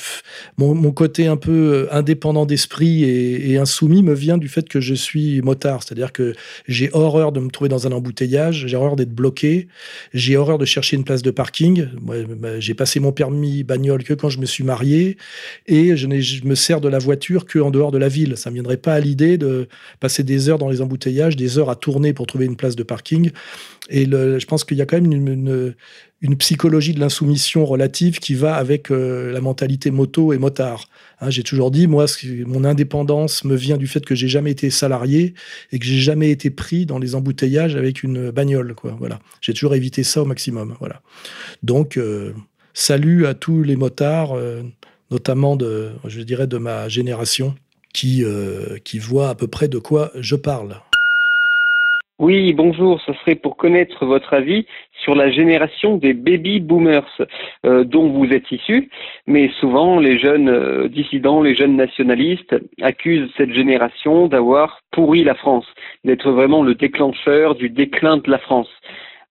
mon, 0.58 0.92
côté 0.92 1.26
un 1.26 1.36
peu 1.36 1.50
euh, 1.50 1.86
indépendant 1.94 2.46
d'esprit 2.46 3.04
et, 3.04 3.58
insoumis 3.58 4.02
me 4.02 4.14
vient 4.14 4.38
du 4.38 4.48
fait 4.48 4.68
que 4.68 4.80
je 4.80 4.94
suis 4.94 5.42
motard, 5.42 5.82
c'est-à-dire 5.82 6.12
que 6.12 6.34
j'ai 6.66 6.88
horreur 6.92 7.32
de 7.32 7.40
me 7.40 7.50
trouver 7.50 7.68
dans 7.68 7.86
un 7.86 7.92
embouteillage, 7.92 8.66
j'ai 8.66 8.76
horreur 8.76 8.96
d'être 8.96 9.12
bloqué, 9.12 9.68
j'ai 10.14 10.36
horreur 10.36 10.56
de 10.56 10.64
chercher 10.64 10.96
une 10.96 11.04
place 11.04 11.22
de 11.22 11.30
parking. 11.30 11.86
Bah, 12.00 12.58
j'ai 12.58 12.74
passé 12.74 13.00
mon 13.00 13.12
permis 13.12 13.64
bagnole 13.64 14.02
que 14.04 14.14
quand 14.14 14.30
je 14.30 14.38
me 14.38 14.46
suis 14.46 14.64
marié 14.64 15.18
et 15.66 15.96
je, 15.96 16.08
je 16.20 16.44
me 16.44 16.54
sers 16.54 16.80
de 16.80 16.88
la 16.88 16.98
voiture 16.98 17.44
que 17.44 17.58
en 17.58 17.70
dehors 17.70 17.90
de 17.90 17.98
la 17.98 18.08
ville. 18.08 18.36
Ça 18.36 18.50
me 18.50 18.54
viendrait 18.54 18.76
pas 18.76 18.94
à 18.94 19.00
l'idée 19.00 19.36
de 19.36 19.68
passer 20.00 20.22
des 20.22 20.48
heures 20.48 20.58
dans 20.58 20.70
les 20.70 20.80
embouteillages, 20.80 21.36
des 21.36 21.58
heures 21.58 21.70
à 21.70 21.76
tourner 21.76 22.12
pour 22.12 22.26
trouver 22.26 22.46
une 22.46 22.56
place 22.56 22.76
de 22.76 22.82
parking. 22.82 23.30
Et 23.90 24.04
je 24.04 24.46
pense 24.46 24.62
qu'il 24.64 24.76
y 24.76 24.82
a 24.82 24.86
quand 24.86 24.96
même 24.96 25.10
une, 25.10 25.19
une, 25.28 26.36
psychologie 26.36 26.92
de 26.92 27.00
l'insoumission 27.00 27.64
relative 27.64 28.18
qui 28.18 28.34
va 28.34 28.54
avec 28.54 28.90
euh, 28.90 29.32
la 29.32 29.40
mentalité 29.40 29.90
moto 29.90 30.32
et 30.32 30.38
motard. 30.38 30.86
Hein, 31.20 31.30
j'ai 31.30 31.42
toujours 31.42 31.70
dit, 31.70 31.86
moi, 31.86 32.06
mon 32.46 32.64
indépendance 32.64 33.44
me 33.44 33.56
vient 33.56 33.76
du 33.76 33.86
fait 33.86 34.04
que 34.04 34.14
j'ai 34.14 34.28
jamais 34.28 34.50
été 34.50 34.70
salarié 34.70 35.34
et 35.72 35.78
que 35.78 35.84
j'ai 35.84 35.98
jamais 35.98 36.30
été 36.30 36.50
pris 36.50 36.86
dans 36.86 36.98
les 36.98 37.14
embouteillages 37.14 37.76
avec 37.76 38.02
une 38.02 38.30
bagnole. 38.30 38.74
Voilà. 38.98 39.18
J'ai 39.40 39.54
toujours 39.54 39.74
évité 39.74 40.02
ça 40.02 40.22
au 40.22 40.26
maximum. 40.26 40.76
Voilà. 40.78 41.00
Donc, 41.62 41.96
euh, 41.96 42.34
salut 42.74 43.26
à 43.26 43.34
tous 43.34 43.62
les 43.62 43.76
motards, 43.76 44.36
euh, 44.36 44.62
notamment 45.10 45.56
de, 45.56 45.92
je 46.06 46.20
dirais, 46.20 46.46
de 46.46 46.58
ma 46.58 46.88
génération, 46.88 47.54
qui, 47.92 48.22
qui 48.84 49.00
voient 49.00 49.30
à 49.30 49.34
peu 49.34 49.48
près 49.48 49.66
de 49.66 49.78
quoi 49.78 50.12
je 50.14 50.36
parle. 50.36 50.76
Oui, 52.20 52.52
bonjour, 52.52 53.00
ce 53.06 53.14
serait 53.14 53.34
pour 53.34 53.56
connaître 53.56 54.04
votre 54.04 54.34
avis 54.34 54.66
sur 55.02 55.14
la 55.14 55.30
génération 55.30 55.96
des 55.96 56.12
baby 56.12 56.60
boomers 56.60 57.22
euh, 57.66 57.84
dont 57.84 58.08
vous 58.08 58.26
êtes 58.32 58.50
issu, 58.50 58.90
mais 59.26 59.50
souvent 59.60 59.98
les 59.98 60.18
jeunes 60.18 60.48
euh, 60.48 60.88
dissidents, 60.88 61.42
les 61.42 61.54
jeunes 61.54 61.76
nationalistes 61.76 62.54
accusent 62.82 63.30
cette 63.36 63.52
génération 63.52 64.26
d'avoir 64.26 64.80
pourri 64.92 65.24
la 65.24 65.34
France, 65.34 65.66
d'être 66.04 66.30
vraiment 66.30 66.62
le 66.62 66.74
déclencheur 66.74 67.54
du 67.54 67.70
déclin 67.70 68.18
de 68.18 68.30
la 68.30 68.38
France. 68.38 68.70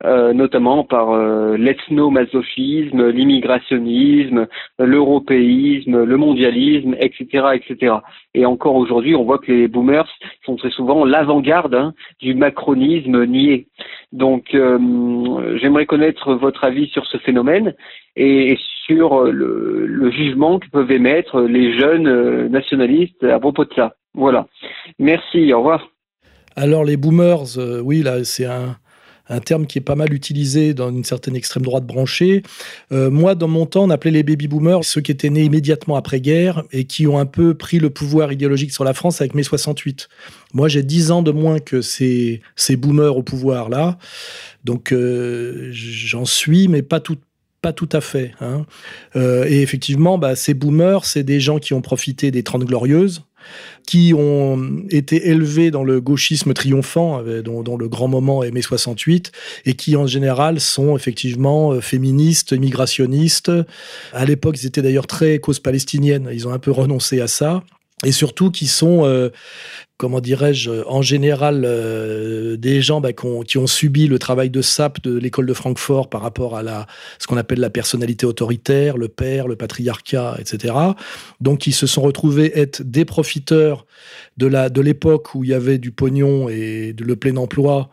Euh, 0.06 0.32
notamment 0.32 0.86
par 0.86 1.12
euh, 1.12 1.58
l'ethno-masochisme, 1.58 3.10
l'immigrationnisme, 3.10 4.48
l'européisme, 4.80 6.06
le 6.06 6.16
mondialisme, 6.18 6.96
etc., 7.02 7.48
etc. 7.56 7.96
Et 8.34 8.46
encore 8.46 8.76
aujourd'hui, 8.76 9.14
on 9.16 9.26
voit 9.26 9.40
que 9.40 9.52
les 9.52 9.68
boomers 9.68 10.08
sont 10.46 10.56
très 10.56 10.70
souvent 10.70 11.04
l'avant-garde 11.04 11.76
hein, 11.76 11.94
du 12.22 12.34
macronisme 12.34 13.26
nié. 13.26 13.68
Donc, 14.14 14.56
euh, 14.56 15.58
j'aimerais 15.58 15.86
connaître 15.86 16.34
votre 16.34 16.64
avis 16.64 16.88
sur 16.88 17.06
ce 17.06 17.18
phénomène 17.18 17.76
et, 18.16 18.58
sur 18.86 19.26
le, 19.26 19.86
le, 19.86 20.12
jugement 20.12 20.60
que 20.60 20.70
peuvent 20.70 20.92
émettre 20.92 21.42
les 21.42 21.78
jeunes 21.78 22.48
nationalistes 22.48 23.24
à 23.24 23.40
propos 23.40 23.66
de 23.66 23.74
ça. 23.76 23.96
Voilà. 24.16 24.48
Merci. 24.98 25.54
Au 25.54 25.60
revoir. 25.60 25.90
Alors 26.56 26.86
les 26.86 26.98
boomers, 26.98 27.58
oui, 27.84 28.02
là, 28.02 28.24
c'est 28.24 28.46
un, 28.46 28.78
un 29.30 29.40
terme 29.40 29.66
qui 29.68 29.78
est 29.78 29.82
pas 29.82 29.96
mal 29.96 30.14
utilisé 30.14 30.74
dans 30.74 30.90
une 30.90 31.04
certaine 31.04 31.36
extrême 31.36 31.64
droite 31.64 31.86
branchée. 31.86 32.44
Euh, 32.92 33.10
moi, 33.10 33.36
dans 33.36 33.48
mon 33.48 33.66
temps, 33.66 33.84
on 33.84 33.90
appelait 33.90 34.12
les 34.12 34.24
baby 34.24 34.48
boomers 34.48 34.84
ceux 34.84 35.02
qui 35.02 35.12
étaient 35.12 35.30
nés 35.30 35.44
immédiatement 35.44 35.96
après-guerre 35.96 36.64
et 36.72 36.86
qui 36.86 37.08
ont 37.08 37.20
un 37.20 37.26
peu 37.26 37.54
pris 37.54 37.80
le 37.80 37.90
pouvoir 37.90 38.32
idéologique 38.32 38.72
sur 38.72 38.84
la 38.84 38.94
France 38.94 39.22
avec 39.22 39.36
mai 39.36 39.44
68. 39.44 40.10
Moi, 40.54 40.68
j'ai 40.68 40.84
10 40.84 41.12
ans 41.12 41.22
de 41.22 41.32
moins 41.32 41.60
que 41.60 41.82
ces, 41.82 42.42
ces 42.56 42.76
boomers 42.76 43.16
au 43.16 43.24
pouvoir 43.24 43.70
là. 43.70 43.98
Donc, 44.64 44.92
euh, 44.92 45.70
j'en 45.72 46.26
suis, 46.26 46.68
mais 46.68 46.82
pas 46.82 47.00
tout, 47.00 47.18
pas 47.62 47.74
tout 47.74 47.90
à 47.92 48.02
fait. 48.02 48.34
Hein. 48.42 48.66
Euh, 49.16 49.46
et 49.48 49.62
effectivement, 49.62 50.18
bah, 50.18 50.36
ces 50.36 50.54
boomers, 50.54 51.06
c'est 51.06 51.24
des 51.24 51.40
gens 51.40 51.60
qui 51.60 51.74
ont 51.74 51.82
profité 51.82 52.32
des 52.32 52.44
Trente 52.44 52.64
Glorieuses, 52.64 53.24
qui 53.86 54.14
ont 54.14 54.84
été 54.90 55.30
élevés 55.30 55.72
dans 55.72 55.84
le 55.84 56.00
gauchisme 56.00 56.54
triomphant, 56.54 57.22
euh, 57.26 57.42
dont, 57.42 57.78
le 57.78 57.88
grand 57.88 58.08
moment 58.08 58.44
est 58.44 58.52
mai 58.52 58.62
68, 58.62 59.32
et 59.66 59.74
qui 59.74 59.96
en 59.96 60.08
général 60.08 60.60
sont 60.60 60.96
effectivement 60.96 61.74
euh, 61.74 61.82
féministes, 61.82 62.54
migrationnistes. 62.54 63.52
À 64.14 64.26
l'époque, 64.26 64.58
ils 64.62 64.68
étaient 64.68 64.82
d'ailleurs 64.82 65.08
très 65.08 65.40
cause 65.40 65.60
palestinienne. 65.60 66.30
Ils 66.32 66.48
ont 66.48 66.54
un 66.54 66.60
peu 66.60 66.72
renoncé 66.72 67.20
à 67.20 67.28
ça 67.28 67.64
et 68.06 68.14
surtout 68.14 68.50
qui 68.50 68.68
sont 68.68 69.04
comment 70.00 70.22
dirais-je, 70.22 70.72
en 70.88 71.02
général, 71.02 71.64
euh, 71.66 72.56
des 72.56 72.82
gens 72.82 73.02
bah, 73.02 73.12
qui, 73.12 73.58
ont, 73.58 73.68
subi 73.68 74.08
le 74.08 74.18
travail 74.18 74.50
de 74.50 74.62
sape 74.62 75.04
de 75.04 75.18
l'école 75.18 75.46
de 75.46 75.54
Francfort 75.54 76.10
par 76.10 76.22
rapport 76.22 76.56
à 76.56 76.88
ce 77.20 77.28
qu'on 77.28 77.36
appelle 77.36 77.60
la 77.60 77.70
personnalité 77.70 78.26
autoritaire, 78.26 78.96
le 78.96 79.10
père, 79.10 79.50
le 79.50 79.58
patriarcat, 79.58 80.38
etc. 80.40 80.74
Donc, 81.42 81.68
ils 81.68 81.74
se 81.74 81.86
sont 81.86 82.02
retrouvés 82.02 82.58
être 82.58 82.82
des 82.82 83.04
profiteurs 83.04 83.86
de 84.38 84.82
l'époque 84.82 85.36
où 85.36 85.44
il 85.44 85.50
y 85.50 85.54
avait 85.54 85.78
du 85.78 85.92
pognon 85.92 86.48
et 86.48 86.94
de, 86.94 87.04
le 87.04 87.18
plein 87.18 87.36
emploi, 87.36 87.90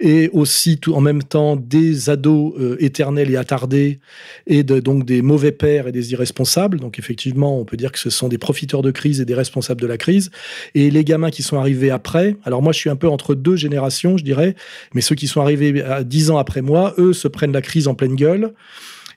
et 0.00 0.30
aussi 0.32 0.78
tout 0.78 0.94
en 0.94 1.00
même 1.00 1.22
temps 1.22 1.54
des 1.54 2.10
ados 2.10 2.52
euh, 2.58 2.76
éternels 2.80 3.30
et 3.30 3.36
attardés, 3.36 4.00
et 4.48 4.64
donc 4.64 5.06
des 5.06 5.22
mauvais 5.22 5.52
pères 5.52 5.86
et 5.86 5.92
des 5.92 6.10
irresponsables. 6.10 6.80
Donc, 6.80 6.98
effectivement, 6.98 7.60
on 7.60 7.64
peut 7.64 7.76
dire 7.76 7.92
que 7.92 8.00
ce 8.00 8.10
sont 8.10 8.26
des 8.26 8.38
profiteurs 8.38 8.82
de 8.82 8.90
crise 8.90 9.20
et 9.20 9.24
des 9.24 9.36
responsables 9.36 9.80
de 9.80 9.86
la 9.86 9.98
crise. 9.98 10.32
Et 10.74 10.90
les 10.90 11.04
gamins 11.04 11.30
qui 11.30 11.43
sont 11.44 11.58
arrivés 11.58 11.90
après, 11.90 12.36
alors 12.44 12.62
moi 12.62 12.72
je 12.72 12.78
suis 12.78 12.90
un 12.90 12.96
peu 12.96 13.08
entre 13.08 13.34
deux 13.34 13.56
générations, 13.56 14.16
je 14.16 14.24
dirais, 14.24 14.54
mais 14.94 15.00
ceux 15.00 15.14
qui 15.14 15.28
sont 15.28 15.40
arrivés 15.40 15.82
à 15.82 16.02
dix 16.02 16.30
ans 16.30 16.38
après 16.38 16.62
moi, 16.62 16.94
eux 16.98 17.12
se 17.12 17.28
prennent 17.28 17.52
la 17.52 17.62
crise 17.62 17.88
en 17.88 17.94
pleine 17.94 18.16
gueule 18.16 18.52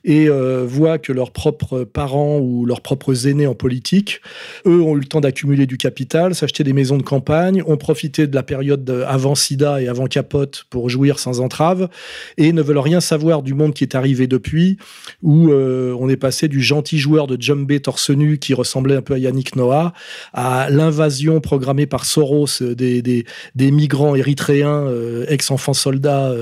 et 0.04 0.28
euh, 0.28 0.64
voient 0.66 0.98
que 0.98 1.12
leurs 1.12 1.32
propres 1.32 1.84
parents 1.84 2.38
ou 2.38 2.64
leurs 2.64 2.80
propres 2.80 3.26
aînés 3.26 3.46
en 3.46 3.54
politique, 3.54 4.20
eux 4.66 4.80
ont 4.82 4.96
eu 4.96 5.00
le 5.00 5.06
temps 5.06 5.20
d'accumuler 5.20 5.66
du 5.66 5.76
capital, 5.76 6.34
s'acheter 6.34 6.64
des 6.64 6.72
maisons 6.72 6.96
de 6.96 7.02
campagne, 7.02 7.62
ont 7.66 7.76
profité 7.76 8.26
de 8.26 8.34
la 8.34 8.42
période 8.42 9.04
avant 9.06 9.34
SIDA 9.34 9.82
et 9.82 9.88
avant 9.88 10.06
Capote 10.06 10.64
pour 10.70 10.88
jouir 10.88 11.18
sans 11.18 11.40
entrave, 11.40 11.88
et 12.36 12.52
ne 12.52 12.62
veulent 12.62 12.78
rien 12.78 13.00
savoir 13.00 13.42
du 13.42 13.54
monde 13.54 13.74
qui 13.74 13.84
est 13.84 13.94
arrivé 13.94 14.26
depuis, 14.26 14.78
où 15.22 15.50
euh, 15.50 15.96
on 15.98 16.08
est 16.08 16.16
passé 16.16 16.48
du 16.48 16.62
gentil 16.62 16.98
joueur 16.98 17.26
de 17.26 17.40
jumbé 17.40 17.80
torse 17.80 18.10
nu 18.10 18.38
qui 18.38 18.54
ressemblait 18.54 18.96
un 18.96 19.02
peu 19.02 19.14
à 19.14 19.18
Yannick 19.18 19.56
Noah, 19.56 19.92
à 20.32 20.68
l'invasion 20.70 21.40
programmée 21.40 21.86
par 21.86 22.04
Soros 22.04 22.46
des, 22.60 23.02
des, 23.02 23.24
des 23.54 23.70
migrants 23.70 24.14
érythréens, 24.14 24.86
euh, 24.86 25.26
ex-enfants 25.28 25.74
soldats 25.74 26.32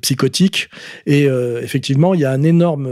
psychotiques. 0.00 0.68
Et 1.06 1.26
effectivement, 1.62 2.14
il 2.14 2.20
y 2.20 2.24
a 2.24 2.30
un 2.30 2.42
énorme 2.42 2.91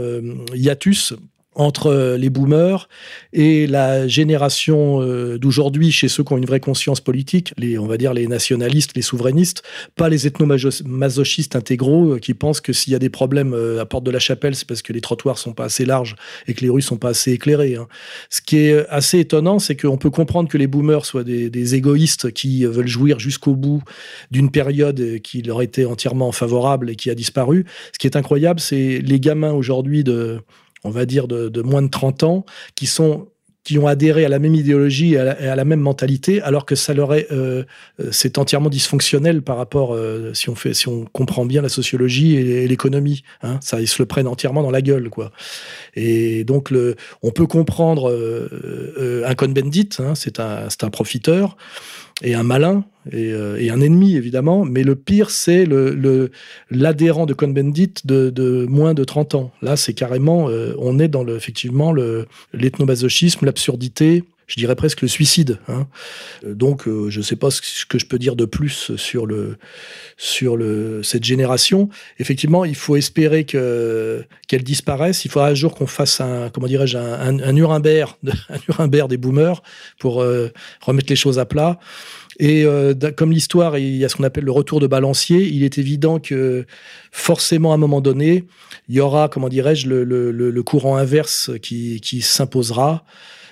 hiatus 0.53 1.13
entre 1.55 2.15
les 2.17 2.29
boomers 2.29 2.87
et 3.33 3.67
la 3.67 4.07
génération 4.07 5.01
euh, 5.01 5.37
d'aujourd'hui 5.37 5.91
chez 5.91 6.07
ceux 6.07 6.23
qui 6.23 6.31
ont 6.31 6.37
une 6.37 6.45
vraie 6.45 6.61
conscience 6.61 7.01
politique, 7.01 7.53
les, 7.57 7.77
on 7.77 7.87
va 7.87 7.97
dire 7.97 8.13
les 8.13 8.27
nationalistes, 8.27 8.91
les 8.95 9.01
souverainistes, 9.01 9.61
pas 9.97 10.07
les 10.07 10.27
ethnomasochistes 10.27 11.57
intégraux 11.57 12.13
euh, 12.13 12.19
qui 12.19 12.33
pensent 12.33 12.61
que 12.61 12.71
s'il 12.71 12.93
y 12.93 12.95
a 12.95 12.99
des 12.99 13.09
problèmes 13.09 13.53
à 13.79 13.85
Porte 13.85 14.05
de 14.05 14.11
la 14.11 14.19
Chapelle, 14.19 14.55
c'est 14.55 14.67
parce 14.67 14.81
que 14.81 14.93
les 14.93 15.01
trottoirs 15.01 15.37
sont 15.37 15.53
pas 15.53 15.65
assez 15.65 15.85
larges 15.85 16.15
et 16.47 16.53
que 16.53 16.61
les 16.61 16.69
rues 16.69 16.81
sont 16.81 16.97
pas 16.97 17.09
assez 17.09 17.33
éclairées. 17.33 17.75
Hein. 17.75 17.87
Ce 18.29 18.41
qui 18.41 18.57
est 18.57 18.87
assez 18.87 19.19
étonnant, 19.19 19.59
c'est 19.59 19.75
qu'on 19.75 19.97
peut 19.97 20.09
comprendre 20.09 20.47
que 20.47 20.57
les 20.57 20.67
boomers 20.67 21.05
soient 21.05 21.25
des, 21.25 21.49
des 21.49 21.75
égoïstes 21.75 22.31
qui 22.31 22.63
veulent 22.63 22.87
jouir 22.87 23.19
jusqu'au 23.19 23.55
bout 23.55 23.83
d'une 24.31 24.51
période 24.51 25.19
qui 25.21 25.41
leur 25.41 25.61
était 25.61 25.85
entièrement 25.85 26.31
favorable 26.31 26.89
et 26.89 26.95
qui 26.95 27.09
a 27.09 27.15
disparu. 27.15 27.65
Ce 27.91 27.99
qui 27.99 28.07
est 28.07 28.15
incroyable, 28.15 28.59
c'est 28.59 28.99
les 28.99 29.19
gamins 29.19 29.51
aujourd'hui 29.51 30.03
de 30.03 30.39
on 30.83 30.89
va 30.89 31.05
dire, 31.05 31.27
de, 31.27 31.61
moins 31.61 31.81
de 31.81 31.89
30 31.89 32.23
ans, 32.23 32.45
qui 32.75 32.85
sont 32.85 33.27
qui 33.63 33.77
ont 33.77 33.85
adhéré 33.85 34.25
à 34.25 34.29
la 34.29 34.39
même 34.39 34.55
idéologie 34.55 35.13
et 35.13 35.19
à 35.19 35.55
la, 35.55 35.65
même 35.65 35.81
mentalité, 35.81 36.41
alors 36.41 36.65
que 36.65 36.73
ça 36.73 36.95
leur 36.95 37.13
est, 37.13 37.31
euh, 37.31 37.63
euh, 37.99 38.09
c'est 38.11 38.39
entièrement 38.39 38.69
dysfonctionnel 38.69 39.43
par 39.43 39.57
rapport, 39.57 39.93
euh, 39.93 40.33
si 40.33 40.49
on 40.49 40.55
fait, 40.55 40.73
si 40.73 40.87
on 40.87 41.05
comprend 41.05 41.45
bien 41.45 41.61
la 41.61 41.69
sociologie 41.69 42.37
et, 42.37 42.67
l'économie, 42.67 43.21
hein, 43.43 43.59
ça, 43.61 43.79
ils 43.79 43.87
se 43.87 44.01
le 44.01 44.07
prennent 44.07 44.27
entièrement 44.27 44.63
dans 44.63 44.71
la 44.71 44.81
gueule, 44.81 45.11
quoi. 45.11 45.31
Et 45.93 46.43
donc, 46.43 46.71
le, 46.71 46.95
on 47.21 47.29
peut 47.29 47.45
comprendre 47.45 48.11
un 49.25 49.35
Cohn-Bendit, 49.35 49.89
hein, 49.99 50.15
c'est 50.15 50.39
un, 50.39 50.67
c'est 50.69 50.83
un 50.83 50.89
profiteur 50.89 51.55
et 52.21 52.33
un 52.35 52.43
malin 52.43 52.83
euh, 53.13 53.57
et, 53.57 53.71
un 53.71 53.81
ennemi 53.81 54.15
évidemment, 54.15 54.63
mais 54.63 54.83
le 54.83 54.95
pire 54.95 55.31
c'est 55.31 55.65
le 55.65 56.31
l'adhérent 56.69 57.25
de 57.25 57.33
Cohn-Bendit 57.33 57.93
de, 58.05 58.65
moins 58.69 58.93
de 58.93 59.03
30 59.03 59.35
ans. 59.35 59.51
Là, 59.61 59.75
c'est 59.75 59.93
carrément, 59.93 60.49
euh, 60.49 60.75
on 60.77 60.99
est 60.99 61.07
dans 61.07 61.23
le, 61.23 61.35
effectivement 61.35 61.91
l'absurdité, 63.45 64.23
je 64.51 64.57
dirais 64.57 64.75
presque 64.75 65.01
le 65.01 65.07
suicide. 65.07 65.59
Hein. 65.69 65.87
Euh, 66.45 66.53
donc, 66.53 66.83
je 66.85 67.17
ne 67.17 67.23
sais 67.23 67.37
pas 67.37 67.49
ce 67.51 67.85
que 67.85 67.97
je 67.97 68.05
peux 68.05 68.19
dire 68.19 68.35
de 68.35 68.43
plus 68.43 68.91
sur, 68.97 69.27
cette 70.17 71.23
génération. 71.23 71.87
Effectivement, 72.19 72.65
il 72.65 72.75
faut 72.75 72.97
espérer 72.97 73.45
que, 73.45 74.25
qu'elle 74.47 74.63
disparaisse. 74.63 75.23
Il 75.23 75.31
faudra 75.31 75.47
un 75.47 75.53
jour 75.53 75.73
qu'on 75.73 75.87
fasse 75.87 76.19
un, 76.19 76.49
comment 76.49 76.67
dirais-je, 76.67 76.97
un, 76.97 77.39
un, 77.39 77.39
un, 77.39 77.53
Nuremberg, 77.53 78.17
des 79.09 79.17
boomers 79.17 79.63
pour 79.99 80.23
remettre 80.81 81.09
les 81.09 81.15
choses 81.15 81.39
à 81.39 81.45
plat. 81.45 81.79
Et 82.39 82.65
euh, 82.65 82.93
comme 83.15 83.31
l'histoire, 83.31 83.77
il 83.77 83.97
y 83.97 84.03
a 84.03 84.09
ce 84.09 84.15
qu'on 84.15 84.23
appelle 84.23 84.45
le 84.45 84.51
retour 84.51 84.79
de 84.79 84.87
balancier, 84.87 85.47
il 85.47 85.63
est 85.63 85.77
évident 85.77 86.19
que 86.19 86.65
forcément, 87.11 87.71
à 87.71 87.75
un 87.75 87.77
moment 87.77 88.01
donné, 88.01 88.45
il 88.89 88.95
y 88.95 88.99
aura, 88.99 89.29
comment 89.29 89.47
dirais-je, 89.47 89.87
le, 89.87 90.63
courant 90.63 90.97
inverse 90.97 91.51
qui 91.61 92.21
s'imposera 92.21 93.05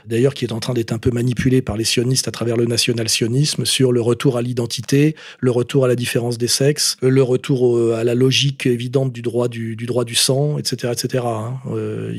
d'ailleurs 0.05 0.33
qui 0.33 0.45
est 0.45 0.51
en 0.51 0.59
train 0.59 0.73
d'être 0.73 0.91
un 0.91 0.97
peu 0.97 1.11
manipulé 1.11 1.61
par 1.61 1.77
les 1.77 1.83
sionistes 1.83 2.27
à 2.27 2.31
travers 2.31 2.57
le 2.57 2.65
national-sionisme 2.65 3.65
sur 3.65 3.91
le 3.91 4.01
retour 4.01 4.37
à 4.37 4.41
l'identité, 4.41 5.15
le 5.39 5.51
retour 5.51 5.85
à 5.85 5.87
la 5.87 5.95
différence 5.95 6.37
des 6.37 6.47
sexes, 6.47 6.97
le 7.01 7.23
retour 7.23 7.93
à 7.93 8.03
la 8.03 8.15
logique 8.15 8.65
évidente 8.65 9.11
du 9.11 9.21
droit 9.21 9.47
du, 9.47 9.75
droit 9.75 10.05
du 10.05 10.15
sang, 10.15 10.57
etc. 10.57 10.93
etc. 10.93 11.23
Hein. 11.25 11.59
Euh, 11.67 12.13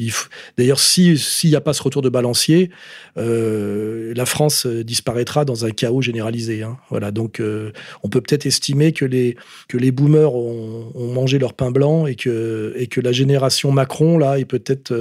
d'ailleurs, 0.58 0.80
s'il 0.80 1.18
n'y 1.44 1.56
a 1.56 1.60
pas 1.60 1.72
ce 1.72 1.82
retour 1.82 2.02
de 2.02 2.08
balancier, 2.08 2.70
euh, 3.16 4.12
la 4.14 4.26
France 4.26 4.66
disparaîtra 4.66 5.44
dans 5.44 5.64
un 5.64 5.70
chaos 5.70 6.02
généralisé. 6.02 6.62
Hein. 6.62 6.78
Voilà, 6.90 7.10
donc 7.10 7.40
euh, 7.40 7.72
on 8.02 8.08
peut 8.08 8.20
peut-être 8.20 8.46
estimer 8.46 8.92
que 8.92 9.04
les, 9.04 9.36
que 9.68 9.76
les 9.76 9.90
boomers 9.90 10.34
ont, 10.34 10.92
ont, 10.94 11.12
mangé 11.12 11.38
leur 11.38 11.54
pain 11.54 11.70
blanc 11.70 12.06
et 12.06 12.14
que, 12.14 12.72
et 12.76 12.86
que 12.86 13.00
la 13.00 13.12
génération 13.12 13.72
Macron, 13.72 14.18
là, 14.18 14.38
est 14.38 14.44
peut-être 14.44 14.92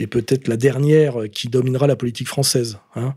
et 0.00 0.06
peut-être 0.06 0.48
la 0.48 0.56
dernière 0.56 1.18
qui 1.30 1.48
dominera 1.48 1.86
la 1.86 1.94
politique 1.94 2.26
française. 2.26 2.78
Hein. 2.96 3.14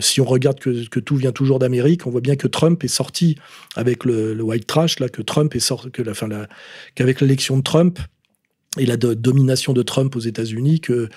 si 0.00 0.20
on 0.20 0.24
regarde 0.24 0.58
que, 0.58 0.98
tout 0.98 1.16
vient 1.16 1.30
toujours 1.30 1.60
d'Amérique, 1.60 2.06
on 2.08 2.10
voit 2.10 2.20
bien 2.20 2.34
que 2.34 2.48
Trump 2.48 2.82
est 2.82 2.88
sorti 2.88 3.36
avec 3.76 4.04
le, 4.04 4.42
white 4.42 4.66
trash, 4.66 4.98
là, 4.98 5.08
que 5.08 5.22
Trump 5.22 5.54
est 5.54 5.60
sorti, 5.60 5.92
que 5.92 6.02
la, 6.02 6.48
qu'avec 6.96 7.20
l'élection 7.20 7.56
de 7.56 7.62
Trump 7.62 8.00
et 8.78 8.84
la 8.84 8.96
domination 8.96 9.72
de 9.72 9.82
Trump 9.82 10.16
aux 10.16 10.20
États-Unis, 10.20 10.80
que, 10.80 11.08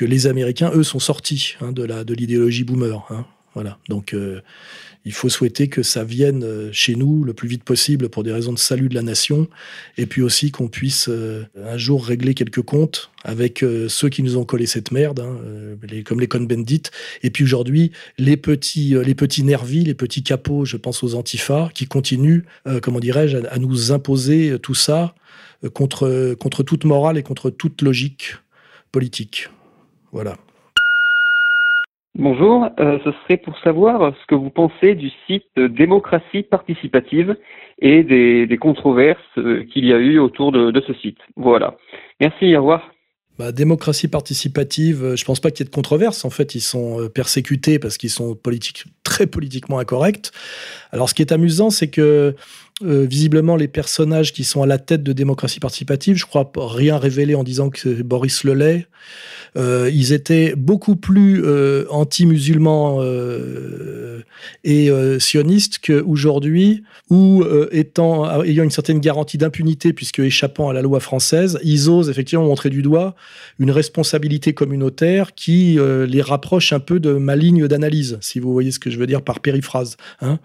les 0.00 0.26
Américains, 0.28 0.70
eux, 0.72 0.84
sont 0.84 1.00
sortis 1.00 1.56
hein, 1.60 1.72
de, 1.72 2.14
l'idéologie 2.14 2.62
boomer. 2.62 3.04
Hein. 3.10 3.26
Voilà. 3.54 3.78
Donc, 3.88 4.14
il 5.04 5.12
faut 5.12 5.28
souhaiter 5.28 5.68
que 5.68 5.82
ça 5.82 6.02
vienne 6.02 6.44
euh, 6.44 6.70
chez 6.72 6.94
nous 6.94 7.24
le 7.24 7.34
plus 7.34 7.48
vite 7.48 7.64
possible 7.64 8.08
pour 8.08 8.22
des 8.22 8.32
raisons 8.32 8.52
de 8.52 8.58
salut 8.58 8.88
de 8.88 8.94
la 8.94 9.02
nation, 9.02 9.48
et 9.98 10.06
puis 10.06 10.22
aussi 10.22 10.50
qu'on 10.50 10.68
puisse 10.68 11.08
euh, 11.08 11.44
un 11.62 11.76
jour 11.76 12.04
régler 12.04 12.34
quelques 12.34 12.62
comptes 12.62 13.10
avec 13.22 13.62
euh, 13.62 13.88
ceux 13.88 14.08
qui 14.08 14.22
nous 14.22 14.36
ont 14.36 14.44
collé 14.44 14.66
cette 14.66 14.92
merde, 14.92 15.20
hein, 15.20 15.38
comme 16.04 16.20
les 16.20 16.28
Cohn-Bendit, 16.28 16.84
et 17.22 17.30
puis 17.30 17.44
aujourd'hui 17.44 17.92
les 18.18 18.36
petits, 18.36 18.94
les 19.04 19.14
petits 19.14 19.42
nervis, 19.42 19.84
les 19.84 19.94
petits 19.94 20.22
capots, 20.22 20.64
je 20.64 20.76
pense 20.76 21.02
aux 21.02 21.14
antifas, 21.14 21.70
qui 21.74 21.86
continuent, 21.86 22.42
comment 22.82 23.00
dirais-je, 23.00 23.38
à, 23.38 23.58
nous 23.58 23.92
imposer 23.92 24.58
tout 24.62 24.74
ça 24.74 25.14
contre, 25.72 26.34
contre 26.38 26.62
toute 26.62 26.84
morale 26.84 27.18
et 27.18 27.22
contre 27.22 27.50
toute 27.50 27.82
logique 27.82 28.36
politique. 28.92 29.48
Voilà. 30.12 30.36
Bonjour, 32.16 32.68
euh, 32.78 32.98
ce 33.04 33.10
serait 33.10 33.38
pour 33.38 33.58
savoir 33.58 34.14
ce 34.20 34.26
que 34.28 34.36
vous 34.36 34.50
pensez 34.50 34.94
du 34.94 35.10
site 35.26 35.48
Démocratie 35.56 36.44
participative 36.44 37.36
et 37.80 38.04
des, 38.04 38.56
controverses 38.60 39.18
euh, 39.36 39.64
qu'il 39.64 39.84
y 39.84 39.92
a 39.92 39.98
eu 39.98 40.20
autour 40.20 40.52
de, 40.52 40.80
ce 40.86 40.94
site. 40.94 41.18
Voilà. 41.34 41.76
Merci, 42.20 42.54
au 42.54 42.60
revoir. 42.60 42.92
Bah, 43.36 43.50
démocratie 43.50 44.06
participative, 44.06 45.02
euh, 45.02 45.16
je 45.16 45.24
pense 45.24 45.40
pas 45.40 45.50
qu'il 45.50 45.64
y 45.64 45.66
ait 45.66 45.70
de 45.70 45.74
controverses. 45.74 46.24
En 46.24 46.30
fait, 46.30 46.54
ils 46.54 46.60
sont 46.60 47.08
persécutés 47.12 47.80
parce 47.80 47.98
qu'ils 47.98 48.10
sont 48.10 48.36
politiques, 48.36 48.84
très 49.04 49.26
politiquement 49.26 49.78
incorrects. 49.78 50.32
Alors, 50.90 51.08
ce 51.08 51.14
qui 51.14 51.22
est 51.22 51.32
amusant, 51.32 51.70
c'est 51.70 51.88
que 51.88 52.34
visiblement, 52.82 53.54
les 53.54 53.68
personnages 53.68 54.32
qui 54.32 54.42
sont 54.42 54.62
à 54.62 54.66
la 54.66 54.78
tête 54.78 55.04
de 55.04 55.12
démocratie 55.12 55.60
participative, 55.60 56.16
je 56.16 56.26
crois 56.26 56.50
rien 56.56 56.98
révéler 56.98 57.36
en 57.36 57.44
disant 57.44 57.70
que 57.70 57.78
c'est 57.78 58.02
Boris 58.02 58.42
Lelay, 58.42 58.88
euh, 59.56 59.88
ils 59.92 60.12
étaient 60.12 60.54
beaucoup 60.56 60.96
plus 60.96 61.44
euh, 61.44 61.84
anti-musulmans 61.90 62.98
euh, 63.00 64.22
et 64.64 64.90
sionistes 65.18 65.78
qu'aujourd'hui, 65.84 66.82
où 67.10 67.44
étant, 67.70 68.42
ayant 68.42 68.64
une 68.64 68.70
certaine 68.70 68.98
garantie 68.98 69.38
d'impunité, 69.38 69.92
puisque 69.92 70.18
échappant 70.20 70.68
à 70.68 70.72
la 70.72 70.82
loi 70.82 71.00
française, 71.00 71.58
ils 71.62 71.88
osent 71.88 72.10
effectivement 72.10 72.44
montrer 72.44 72.70
du 72.70 72.82
doigt 72.82 73.14
une 73.58 73.70
responsabilité 73.70 74.54
communautaire 74.54 75.34
qui 75.34 75.78
les 76.06 76.22
rapproche 76.22 76.72
un 76.72 76.80
peu 76.80 77.00
de 77.00 77.12
ma 77.12 77.36
ligne 77.36 77.68
d'analyse, 77.68 78.18
si 78.20 78.38
vous 78.38 78.52
voyez 78.52 78.70
ce 78.70 78.78
que 78.78 78.90
je 78.94 78.98
veux 78.98 79.06
dire 79.06 79.22
par 79.22 79.40
périphrase. 79.40 79.96
Hein. 80.20 80.38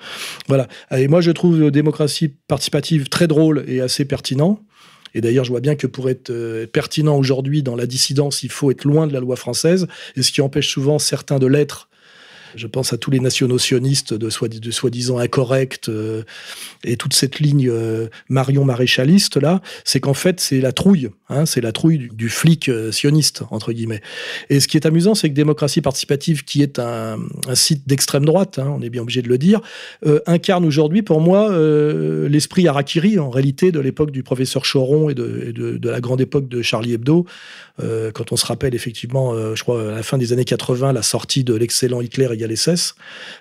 Voilà. 0.47 0.67
Et 0.91 1.07
moi, 1.07 1.21
je 1.21 1.31
trouve 1.31 1.71
démocratie 1.71 2.29
participative 2.47 3.09
très 3.09 3.27
drôle 3.27 3.63
et 3.67 3.81
assez 3.81 4.05
pertinent. 4.05 4.59
Et 5.13 5.21
d'ailleurs, 5.21 5.45
je 5.45 5.49
vois 5.49 5.61
bien 5.61 5.75
que 5.75 5.87
pour 5.87 6.09
être 6.09 6.29
euh, 6.29 6.67
pertinent 6.67 7.17
aujourd'hui 7.17 7.63
dans 7.63 7.75
la 7.75 7.85
dissidence, 7.85 8.43
il 8.43 8.51
faut 8.51 8.69
être 8.71 8.83
loin 8.83 9.07
de 9.07 9.13
la 9.13 9.19
loi 9.19 9.35
française, 9.35 9.87
et 10.15 10.21
ce 10.21 10.31
qui 10.31 10.41
empêche 10.41 10.69
souvent 10.69 10.99
certains 10.99 11.39
de 11.39 11.47
l'être 11.47 11.88
je 12.55 12.67
pense 12.67 12.93
à 12.93 12.97
tous 12.97 13.11
les 13.11 13.19
nationaux 13.19 13.57
sionistes 13.57 14.13
de, 14.13 14.29
soi-disant 14.29 15.17
incorrects 15.17 15.89
euh, 15.89 16.23
et 16.83 16.97
toute 16.97 17.13
cette 17.13 17.39
ligne 17.39 17.69
euh, 17.69 18.07
Marion 18.29 18.65
maréchaliste 18.65 19.37
là, 19.37 19.61
c'est 19.83 19.99
qu'en 19.99 20.13
fait 20.13 20.39
c'est 20.39 20.61
la 20.61 20.71
trouille, 20.71 21.09
hein, 21.29 21.45
c'est 21.45 21.61
la 21.61 21.71
trouille 21.71 22.09
du, 22.13 22.29
flic 22.29 22.69
euh, 22.69 22.91
sioniste 22.91 23.43
entre 23.51 23.71
guillemets. 23.71 24.01
Et 24.49 24.59
ce 24.59 24.67
qui 24.67 24.77
est 24.77 24.85
amusant, 24.85 25.15
c'est 25.15 25.29
que 25.29 25.33
démocratie 25.33 25.81
participative, 25.81 26.43
qui 26.43 26.61
est 26.61 26.79
un, 26.79 27.17
site 27.53 27.87
d'extrême 27.87 28.25
droite, 28.25 28.59
hein, 28.59 28.73
on 28.77 28.81
est 28.81 28.89
bien 28.89 29.01
obligé 29.01 29.21
de 29.21 29.27
le 29.27 29.37
dire, 29.37 29.61
incarne 30.25 30.65
aujourd'hui 30.65 31.01
pour 31.01 31.21
moi 31.21 31.49
l'esprit 32.27 32.67
harakiri 32.67 33.19
en 33.19 33.29
réalité 33.29 33.71
de 33.71 33.79
l'époque 33.79 34.11
du 34.11 34.23
professeur 34.23 34.63
Choron 34.63 35.09
et 35.09 35.13
de, 35.13 35.51
de, 35.51 35.89
la 35.89 35.99
grande 35.99 36.21
époque 36.21 36.47
de 36.47 36.61
Charlie 36.61 36.93
Hebdo, 36.93 37.25
quand 37.79 38.31
on 38.31 38.35
se 38.35 38.45
rappelle 38.45 38.75
effectivement, 38.75 39.33
je 39.55 39.61
crois 39.61 39.93
à 39.93 39.95
la 39.95 40.03
fin 40.03 40.17
des 40.17 40.33
années 40.33 40.45
80, 40.45 40.93
la 40.93 41.01
sortie 41.01 41.43
de 41.43 41.53
l'excellent 41.53 42.01
Hitler 42.01 42.27
l'SS. 42.47 42.95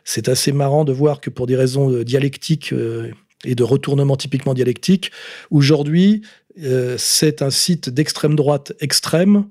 C'est 0.04 0.28
assez 0.28 0.52
marrant 0.52 0.84
de 0.84 0.92
voir 0.92 1.20
que 1.20 1.30
pour 1.30 1.46
des 1.46 1.56
raisons 1.56 1.90
euh, 1.90 2.04
dialectiques 2.04 2.72
euh, 2.72 3.10
et 3.44 3.54
de 3.54 3.62
retournement 3.62 4.16
typiquement 4.16 4.54
dialectique, 4.54 5.10
aujourd'hui, 5.50 6.22
euh, 6.62 6.96
c'est 6.98 7.42
un 7.42 7.50
site 7.50 7.88
d'extrême 7.88 8.34
droite 8.34 8.72
extrême 8.80 9.44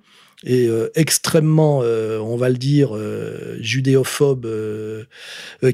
et 0.45 0.67
euh, 0.67 0.91
extrêmement, 0.93 1.81
euh, 1.81 2.19
on 2.19 2.37
va 2.37 2.49
le 2.49 2.57
dire, 2.57 2.95
euh, 2.95 3.57
judéophobe, 3.59 4.47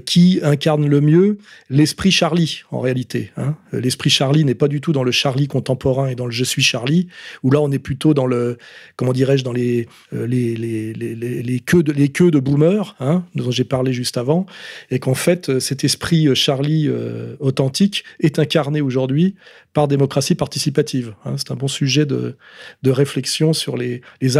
qui 0.05 0.39
incarne 0.41 0.87
le 0.87 1.01
mieux 1.01 1.37
l'esprit 1.69 2.11
Charlie, 2.11 2.61
en 2.71 2.79
réalité. 2.79 3.31
Hein. 3.35 3.55
L'esprit 3.73 4.09
Charlie 4.09 4.45
n'est 4.45 4.55
pas 4.55 4.69
du 4.69 4.79
tout 4.79 4.93
dans 4.93 5.03
le 5.03 5.11
Charlie 5.11 5.47
contemporain 5.47 6.07
et 6.07 6.15
dans 6.15 6.25
le 6.25 6.31
Je 6.31 6.45
suis 6.45 6.63
Charlie, 6.63 7.07
où 7.43 7.51
là 7.51 7.59
on 7.59 7.71
est 7.71 7.79
plutôt 7.79 8.13
dans 8.13 8.25
le, 8.25 8.57
comment 8.95 9.11
dirais-je, 9.11 9.43
dans 9.43 9.51
les, 9.51 9.87
les, 10.11 10.55
les, 10.55 10.93
les, 10.93 11.59
queues 11.59 11.83
de, 11.83 11.91
les 11.91 12.09
queues 12.09 12.31
de 12.31 12.39
boomers, 12.39 12.95
hein, 12.99 13.25
dont 13.35 13.51
j'ai 13.51 13.65
parlé 13.65 13.91
juste 13.91 14.17
avant, 14.17 14.45
et 14.91 14.99
qu'en 14.99 15.15
fait 15.15 15.59
cet 15.59 15.83
esprit 15.83 16.33
Charlie 16.35 16.89
authentique 17.39 18.05
est 18.21 18.39
incarné 18.39 18.81
aujourd'hui 18.81 19.35
par 19.73 19.87
démocratie 19.87 20.35
participative. 20.35 21.15
Hein. 21.25 21.35
C'est 21.37 21.51
un 21.51 21.55
bon 21.55 21.67
sujet 21.67 22.05
de, 22.05 22.37
de 22.83 22.91
réflexion 22.91 23.53
sur 23.53 23.75
les, 23.75 24.01
les 24.21 24.37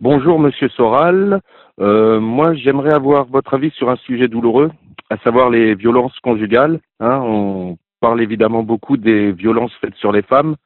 Bonjour 0.00 0.38
Monsieur 0.38 0.68
Soral. 0.68 1.40
Euh, 1.80 2.20
moi, 2.20 2.52
j'aimerais 2.54 2.92
avoir 2.92 3.24
votre 3.26 3.54
avis 3.54 3.70
sur 3.70 3.88
un 3.88 3.96
sujet 3.96 4.28
douloureux, 4.28 4.70
à 5.08 5.16
savoir 5.18 5.48
les 5.48 5.74
violences 5.74 6.18
conjugales. 6.20 6.78
Hein. 7.00 7.20
on 7.22 7.78
parle 8.00 8.20
évidemment 8.20 8.62
beaucoup 8.62 8.98
des 8.98 9.32
violences 9.32 9.72
faites 9.80 9.94
sur 9.94 10.12
les 10.12 10.20
femmes, 10.20 10.56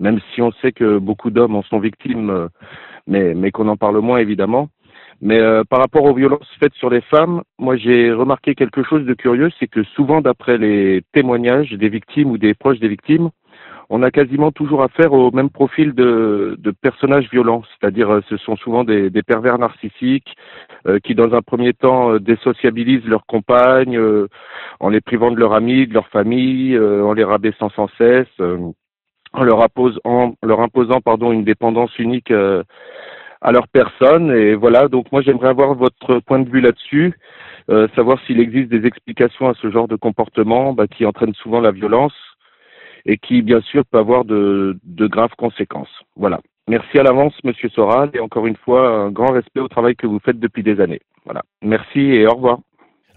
même 0.00 0.18
si 0.34 0.42
on 0.42 0.50
sait 0.60 0.72
que 0.72 0.98
beaucoup 0.98 1.30
d'hommes 1.30 1.54
en 1.54 1.62
sont 1.62 1.78
victimes, 1.78 2.30
euh, 2.30 2.48
mais, 3.06 3.34
mais 3.34 3.52
qu'on 3.52 3.68
en 3.68 3.76
parle 3.76 3.98
moins 4.00 4.18
évidemment. 4.18 4.70
Mais 5.20 5.38
euh, 5.38 5.62
par 5.62 5.78
rapport 5.78 6.04
aux 6.04 6.14
violences 6.14 6.48
faites 6.58 6.74
sur 6.74 6.90
les 6.90 7.00
femmes, 7.00 7.42
moi 7.58 7.76
j'ai 7.76 8.12
remarqué 8.12 8.54
quelque 8.54 8.82
chose 8.82 9.04
de 9.04 9.14
curieux, 9.14 9.50
c'est 9.60 9.68
que 9.68 9.84
souvent 9.94 10.20
d'après 10.20 10.58
les 10.58 11.02
témoignages 11.12 11.70
des 11.70 11.88
victimes 11.88 12.30
ou 12.32 12.38
des 12.38 12.54
proches 12.54 12.80
des 12.80 12.88
victimes, 12.88 13.30
on 13.90 14.02
a 14.02 14.10
quasiment 14.10 14.52
toujours 14.52 14.82
affaire 14.82 15.12
au 15.12 15.30
même 15.30 15.50
profil 15.50 15.94
de, 15.94 16.56
de 16.58 16.70
personnages 16.70 17.28
violents, 17.30 17.62
c'est-à-dire 17.64 18.10
euh, 18.10 18.20
ce 18.28 18.36
sont 18.36 18.56
souvent 18.56 18.84
des, 18.84 19.10
pervers 19.22 19.58
narcissiques 19.58 20.34
euh, 20.86 20.98
qui 20.98 21.14
dans 21.14 21.34
un 21.34 21.42
premier 21.42 21.72
temps 21.72 22.16
désociabilisent 22.16 23.06
leurs 23.06 23.26
compagnes 23.26 24.00
en 24.80 24.88
les 24.88 25.00
privant 25.00 25.30
de 25.30 25.36
leurs 25.36 25.54
amis, 25.54 25.86
de 25.86 25.94
leur 25.94 26.08
famille, 26.08 26.78
en 26.78 27.12
les 27.12 27.24
rabaissant 27.24 27.70
sans 27.70 27.88
cesse, 27.98 28.28
en 29.32 29.42
leur, 29.42 29.60
imposant 29.62 31.32
une 31.32 31.44
dépendance 31.44 31.98
unique 31.98 32.32
à 33.44 33.52
leur 33.52 33.68
personne. 33.68 34.32
Et 34.32 34.54
voilà, 34.54 34.88
donc 34.88 35.12
moi 35.12 35.22
j'aimerais 35.22 35.48
avoir 35.48 35.74
votre 35.74 36.18
point 36.20 36.40
de 36.40 36.48
vue 36.48 36.60
là-dessus, 36.60 37.14
euh, 37.70 37.86
savoir 37.94 38.18
s'il 38.26 38.40
existe 38.40 38.70
des 38.70 38.86
explications 38.86 39.48
à 39.48 39.54
ce 39.54 39.70
genre 39.70 39.86
de 39.86 39.96
comportement 39.96 40.72
bah, 40.72 40.86
qui 40.88 41.06
entraîne 41.06 41.34
souvent 41.34 41.60
la 41.60 41.70
violence 41.70 42.14
et 43.06 43.18
qui 43.18 43.42
bien 43.42 43.60
sûr 43.60 43.84
peut 43.84 43.98
avoir 43.98 44.24
de, 44.24 44.78
graves 44.98 45.34
conséquences. 45.36 46.02
Voilà. 46.16 46.40
Merci 46.68 46.98
à 46.98 47.02
l'avance, 47.02 47.34
Monsieur 47.44 47.68
Soral, 47.68 48.10
et 48.14 48.20
encore 48.20 48.46
une 48.46 48.56
fois, 48.56 48.88
un 48.88 49.10
grand 49.10 49.32
respect 49.32 49.60
au 49.60 49.68
travail 49.68 49.96
que 49.96 50.06
vous 50.06 50.18
faites 50.18 50.40
depuis 50.40 50.62
des 50.62 50.80
années. 50.80 51.00
Voilà. 51.24 51.42
Merci 51.62 52.00
et 52.00 52.26
au 52.26 52.34
revoir. 52.34 52.58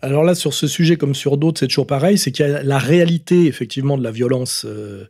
Alors 0.03 0.23
là, 0.23 0.35
sur 0.35 0.53
ce 0.53 0.67
sujet 0.67 0.95
comme 0.95 1.15
sur 1.15 1.37
d'autres, 1.37 1.59
c'est 1.59 1.67
toujours 1.67 1.87
pareil, 1.87 2.19
c'est 2.19 2.31
qu'il 2.31 2.47
y 2.47 2.49
a 2.49 2.61
la 2.61 2.77
réalité 2.77 3.47
effectivement 3.47 3.97
de 3.97 4.03
la 4.03 4.11
violence, 4.11 4.63
euh, 4.67 5.09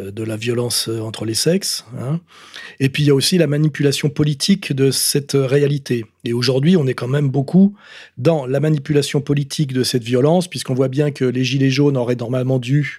euh, 0.00 0.10
de 0.10 0.24
la 0.24 0.36
violence 0.36 0.88
euh, 0.88 1.00
entre 1.00 1.24
les 1.24 1.34
sexes, 1.34 1.86
hein. 2.00 2.18
et 2.80 2.88
puis 2.88 3.04
il 3.04 3.06
y 3.06 3.10
a 3.10 3.14
aussi 3.14 3.38
la 3.38 3.46
manipulation 3.46 4.08
politique 4.08 4.72
de 4.72 4.90
cette 4.90 5.36
réalité. 5.36 6.04
Et 6.24 6.32
aujourd'hui, 6.32 6.76
on 6.76 6.88
est 6.88 6.94
quand 6.94 7.06
même 7.06 7.28
beaucoup 7.28 7.76
dans 8.16 8.44
la 8.44 8.58
manipulation 8.58 9.20
politique 9.20 9.72
de 9.72 9.84
cette 9.84 10.02
violence, 10.02 10.48
puisqu'on 10.48 10.74
voit 10.74 10.88
bien 10.88 11.12
que 11.12 11.24
les 11.24 11.44
gilets 11.44 11.70
jaunes 11.70 11.96
auraient 11.96 12.16
normalement 12.16 12.58
dû 12.58 12.98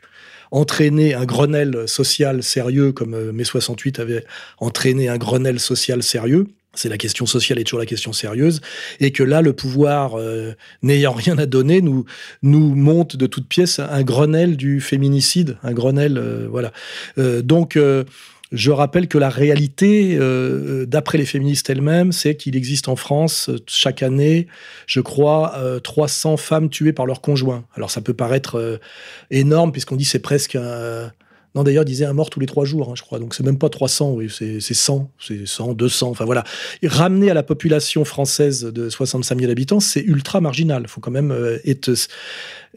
entraîner 0.52 1.14
un 1.14 1.26
Grenelle 1.26 1.88
social 1.88 2.44
sérieux, 2.44 2.92
comme 2.92 3.32
mai 3.32 3.44
68 3.44 4.00
avait 4.00 4.26
entraîné 4.60 5.10
un 5.10 5.18
Grenelle 5.18 5.60
social 5.60 6.04
sérieux 6.04 6.48
c'est 6.76 6.90
la 6.90 6.98
question 6.98 7.26
sociale 7.26 7.60
est 7.60 7.64
toujours 7.64 7.80
la 7.80 7.86
question 7.86 8.14
sérieuse, 8.14 8.62
et 9.00 9.12
que 9.12 9.24
là, 9.24 9.42
le 9.42 9.54
pouvoir, 9.54 10.18
euh, 10.18 10.54
n'ayant 10.84 11.12
rien 11.12 11.38
à 11.38 11.46
donner, 11.46 11.82
nous, 11.82 12.06
nous 12.44 12.76
monte 12.76 13.16
de 13.16 13.26
toutes 13.26 13.48
pièces 13.48 13.80
un 13.80 14.04
Grenelle 14.04 14.56
du 14.56 14.80
féminicide, 14.80 15.58
un 15.64 15.74
Grenelle, 15.74 16.18
euh, 16.18 16.48
voilà. 16.50 16.72
Euh, 17.18 17.42
donc, 17.42 17.78
je 18.52 18.72
rappelle 18.72 19.08
que 19.08 19.18
la 19.18 19.30
réalité, 19.30 20.18
d'après 20.88 21.18
les 21.18 21.26
féministes 21.26 21.70
elles-mêmes, 21.70 22.12
c'est 22.12 22.36
qu'il 22.36 22.56
existe 22.56 22.88
en 22.88 22.96
France, 22.96 23.50
chaque 23.68 24.02
année, 24.02 24.48
je 24.88 25.02
crois, 25.02 25.56
300 25.84 26.38
femmes 26.38 26.70
tuées 26.70 26.94
par 26.94 27.06
leur 27.06 27.22
conjoint. 27.22 27.66
Alors, 27.76 27.92
ça 27.92 28.02
peut 28.02 28.14
paraître 28.14 28.80
énorme, 29.30 29.72
puisqu'on 29.72 29.96
dit 29.96 30.06
c'est 30.06 30.20
presque 30.20 30.56
un 30.56 31.12
non, 31.56 31.64
d'ailleurs, 31.64 31.84
il 31.84 31.88
disait 31.88 32.06
un 32.06 32.14
mort 32.14 32.30
tous 32.30 32.40
les 32.40 32.46
trois 32.46 32.64
jours, 32.64 32.90
hein, 32.90 32.94
je 32.96 33.02
crois. 33.02 33.18
Donc, 33.18 33.34
c'est 33.34 33.44
même 33.44 33.58
pas 33.58 33.70
300, 33.70 34.12
oui, 34.12 34.30
c'est 34.30 34.62
100, 34.62 35.12
c'est 35.20 35.48
100, 35.48 35.74
200. 35.74 36.10
Enfin, 36.10 36.26
voilà. 36.26 36.44
ramener 36.84 37.32
à 37.32 37.34
la 37.34 37.42
population 37.42 38.06
française 38.06 38.64
de 38.64 38.90
65 38.90 39.40
000 39.40 39.52
habitants, 39.52 39.80
c'est 39.80 40.02
ultra 40.02 40.42
marginal. 40.42 40.84
Il 40.84 40.88
faut 40.88 41.02
quand 41.02 41.12
même 41.12 41.32
euh, 41.32 41.58
être 41.66 41.92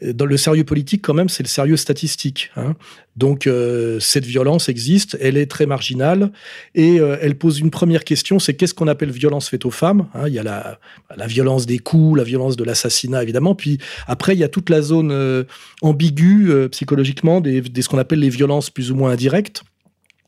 dans 0.01 0.25
le 0.25 0.37
sérieux 0.37 0.63
politique, 0.63 1.01
quand 1.01 1.13
même, 1.13 1.29
c'est 1.29 1.43
le 1.43 1.47
sérieux 1.47 1.77
statistique. 1.77 2.51
Hein. 2.55 2.75
Donc, 3.15 3.45
euh, 3.45 3.99
cette 3.99 4.25
violence 4.25 4.67
existe, 4.69 5.17
elle 5.21 5.37
est 5.37 5.45
très 5.45 5.65
marginale, 5.65 6.31
et 6.73 6.99
euh, 6.99 7.17
elle 7.21 7.35
pose 7.35 7.59
une 7.59 7.69
première 7.69 8.03
question, 8.03 8.39
c'est 8.39 8.55
qu'est-ce 8.55 8.73
qu'on 8.73 8.87
appelle 8.87 9.11
violence 9.11 9.49
faite 9.49 9.65
aux 9.65 9.71
femmes 9.71 10.07
hein. 10.15 10.27
Il 10.27 10.33
y 10.33 10.39
a 10.39 10.43
la, 10.43 10.79
la, 11.15 11.27
violence 11.27 11.67
des 11.67 11.77
coups, 11.77 12.17
la 12.17 12.23
violence 12.23 12.57
de 12.57 12.63
l'assassinat, 12.63 13.21
évidemment, 13.21 13.53
puis 13.53 13.77
après, 14.07 14.33
il 14.33 14.39
y 14.39 14.43
a 14.43 14.49
toute 14.49 14.69
la 14.69 14.81
zone 14.81 15.11
euh, 15.11 15.43
ambiguë, 15.81 16.69
psychologiquement, 16.71 17.39
des, 17.39 17.61
des, 17.61 17.81
ce 17.81 17.89
qu'on 17.89 17.99
appelle 17.99 18.19
les 18.19 18.29
violences 18.29 18.71
plus 18.71 18.91
ou 18.91 18.95
moins 18.95 19.11
indirectes. 19.11 19.63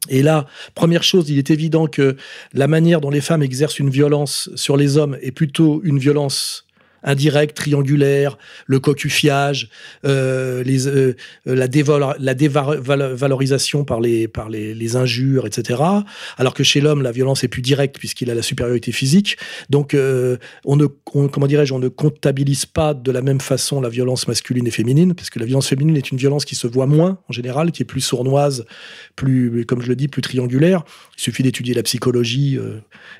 Et 0.09 0.21
là, 0.21 0.45
première 0.75 1.03
chose, 1.03 1.29
il 1.31 1.39
est 1.39 1.49
évident 1.49 1.87
que 1.87 2.15
la 2.53 2.67
manière 2.67 3.01
dont 3.01 3.09
les 3.09 3.21
femmes 3.21 3.41
exercent 3.41 3.79
une 3.79 3.89
violence 3.89 4.51
sur 4.55 4.77
les 4.77 4.97
hommes 4.97 5.17
est 5.21 5.31
plutôt 5.31 5.81
une 5.83 5.97
violence 5.97 6.64
indirect, 7.05 7.55
triangulaire, 7.55 8.37
le 8.65 8.79
cocufiage, 8.79 9.69
euh, 10.05 10.63
euh, 10.67 11.13
la, 11.45 11.67
dévalorisation 11.67 13.85
par 13.85 14.01
les, 14.01 14.27
par 14.27 14.49
les, 14.49 14.95
injures, 14.95 15.45
etc. 15.45 15.81
Alors 16.37 16.53
que 16.53 16.63
chez 16.63 16.81
l'homme, 16.81 17.01
la 17.01 17.11
violence 17.11 17.43
est 17.43 17.47
plus 17.47 17.61
directe 17.61 17.97
puisqu'il 17.97 18.29
a 18.29 18.35
la 18.35 18.41
supériorité 18.41 18.91
physique. 18.91 19.37
Donc, 19.69 19.93
euh, 19.93 20.37
on 20.65 20.75
ne, 20.75 20.85
comment 20.85 21.47
dirais-je, 21.47 21.73
on 21.73 21.79
ne 21.79 21.87
comptabilise 21.87 22.65
pas 22.65 22.93
de 22.93 23.11
la 23.11 23.21
même 23.21 23.41
façon 23.41 23.81
la 23.81 23.89
violence 23.89 24.27
masculine 24.27 24.67
et 24.67 24.71
féminine, 24.71 25.13
parce 25.13 25.29
que 25.29 25.39
la 25.39 25.45
violence 25.45 25.67
féminine 25.67 25.97
est 25.97 26.11
une 26.11 26.17
violence 26.17 26.45
qui 26.45 26.55
se 26.55 26.67
voit 26.67 26.87
moins 26.87 27.19
en 27.29 27.33
général, 27.33 27.71
qui 27.71 27.83
est 27.83 27.85
plus 27.85 28.01
sournoise, 28.01 28.65
plus, 29.15 29.65
comme 29.65 29.81
je 29.81 29.87
le 29.87 29.95
dis, 29.95 30.07
plus 30.07 30.21
triangulaire. 30.21 30.83
Il 31.17 31.21
suffit 31.21 31.43
d'étudier 31.43 31.73
la 31.73 31.83
psychologie 31.83 32.57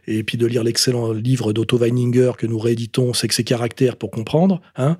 et 0.07 0.23
puis 0.23 0.37
de 0.37 0.45
lire 0.45 0.63
l'excellent 0.63 1.11
livre 1.11 1.53
d'Otto 1.53 1.77
Weininger 1.77 2.31
que 2.37 2.47
nous 2.47 2.59
rééditons, 2.59 3.13
c'est 3.13 3.27
que 3.27 3.33
ses 3.33 3.43
pour 3.97 4.11
comprendre. 4.11 4.61
Hein. 4.75 4.97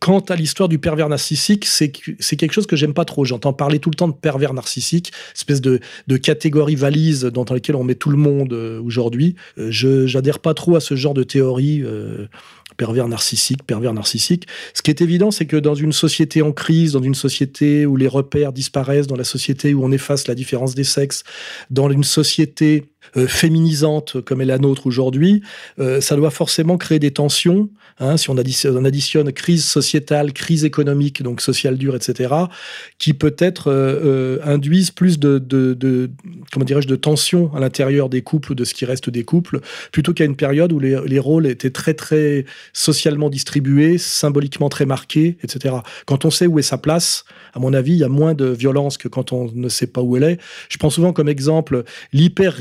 Quant 0.00 0.20
à 0.20 0.36
l'histoire 0.36 0.68
du 0.68 0.78
pervers 0.78 1.08
narcissique, 1.08 1.64
c'est 1.66 1.90
quelque 1.90 2.52
chose 2.52 2.66
que 2.66 2.76
j'aime 2.76 2.94
pas 2.94 3.04
trop. 3.04 3.24
J'entends 3.24 3.52
parler 3.52 3.78
tout 3.78 3.90
le 3.90 3.96
temps 3.96 4.08
de 4.08 4.14
pervers 4.14 4.54
narcissique, 4.54 5.12
espèce 5.34 5.60
de, 5.60 5.80
catégorie 6.16 6.76
valise 6.76 7.24
dans 7.24 7.44
laquelle 7.48 7.76
on 7.76 7.84
met 7.84 7.94
tout 7.94 8.10
le 8.10 8.16
monde 8.16 8.52
euh, 8.52 8.80
aujourd'hui. 8.82 9.36
Euh, 9.58 9.68
je 9.70 10.06
j'adhère 10.06 10.38
pas 10.38 10.54
trop 10.54 10.76
à 10.76 10.80
ce 10.80 10.96
genre 10.96 11.14
de 11.14 11.22
théorie 11.22 11.84
pervers 12.76 13.08
narcissique, 13.08 13.64
pervers 13.64 13.92
narcissique. 13.92 14.46
Ce 14.74 14.82
qui 14.82 14.90
est 14.90 15.00
évident, 15.00 15.30
c'est 15.30 15.46
que 15.46 15.56
dans 15.56 15.74
une 15.74 15.92
société 15.92 16.42
en 16.42 16.52
crise, 16.52 16.92
dans 16.92 17.02
une 17.02 17.14
société 17.14 17.86
où 17.86 17.96
les 17.96 18.08
repères 18.08 18.52
disparaissent, 18.52 19.06
dans 19.06 19.16
la 19.16 19.24
société 19.24 19.74
où 19.74 19.84
on 19.84 19.92
efface 19.92 20.28
la 20.28 20.34
différence 20.34 20.74
des 20.74 20.84
sexes, 20.84 21.24
dans 21.70 21.90
une 21.90 22.04
société 22.04 22.84
euh, 23.16 23.26
féminisante 23.26 24.20
comme 24.20 24.40
est 24.40 24.46
la 24.46 24.58
nôtre 24.58 24.86
aujourd'hui, 24.86 25.42
euh, 25.78 26.00
ça 26.00 26.16
doit 26.16 26.30
forcément 26.30 26.76
créer 26.76 26.98
des 26.98 27.12
tensions. 27.12 27.68
Hein, 27.98 28.16
si 28.16 28.28
on 28.28 28.36
additionne, 28.36 28.76
on 28.76 28.84
additionne, 28.84 29.32
crise 29.32 29.64
sociétale, 29.64 30.32
crise 30.32 30.64
économique, 30.64 31.22
donc 31.22 31.40
sociale 31.40 31.78
dure, 31.78 31.96
etc., 31.96 32.34
qui 32.98 33.14
peut-être 33.14 33.70
euh, 33.72 34.38
induisent 34.44 34.90
plus 34.90 35.18
de, 35.18 36.10
comment 36.52 36.66
dirais-je, 36.66 36.88
de 36.88 36.96
tensions 36.96 37.54
à 37.54 37.60
l'intérieur 37.60 38.08
des 38.10 38.20
couples, 38.20 38.54
de 38.54 38.64
ce 38.64 38.74
qui 38.74 38.84
reste 38.84 39.08
des 39.08 39.24
couples, 39.24 39.60
plutôt 39.92 40.12
qu'à 40.12 40.24
une 40.24 40.36
période 40.36 40.72
où 40.72 40.78
les, 40.78 40.98
les, 41.06 41.18
rôles 41.18 41.46
étaient 41.46 41.70
très 41.70 41.94
très 41.94 42.44
socialement 42.74 43.30
distribués, 43.30 43.96
symboliquement 43.96 44.68
très 44.68 44.84
marqués, 44.84 45.38
etc. 45.42 45.76
Quand 46.04 46.26
on 46.26 46.30
sait 46.30 46.46
où 46.46 46.58
est 46.58 46.62
sa 46.62 46.76
place, 46.76 47.24
à 47.54 47.58
mon 47.58 47.72
avis, 47.72 47.92
il 47.92 47.98
y 47.98 48.04
a 48.04 48.08
moins 48.08 48.34
de 48.34 48.46
violence 48.46 48.98
que 48.98 49.08
quand 49.08 49.32
on 49.32 49.50
ne 49.54 49.68
sait 49.70 49.86
pas 49.86 50.02
où 50.02 50.16
elle 50.16 50.24
est. 50.24 50.38
Je 50.68 50.76
prends 50.76 50.90
souvent 50.90 51.12
comme 51.12 51.28
exemple 51.28 51.84
l'hyper 52.12 52.54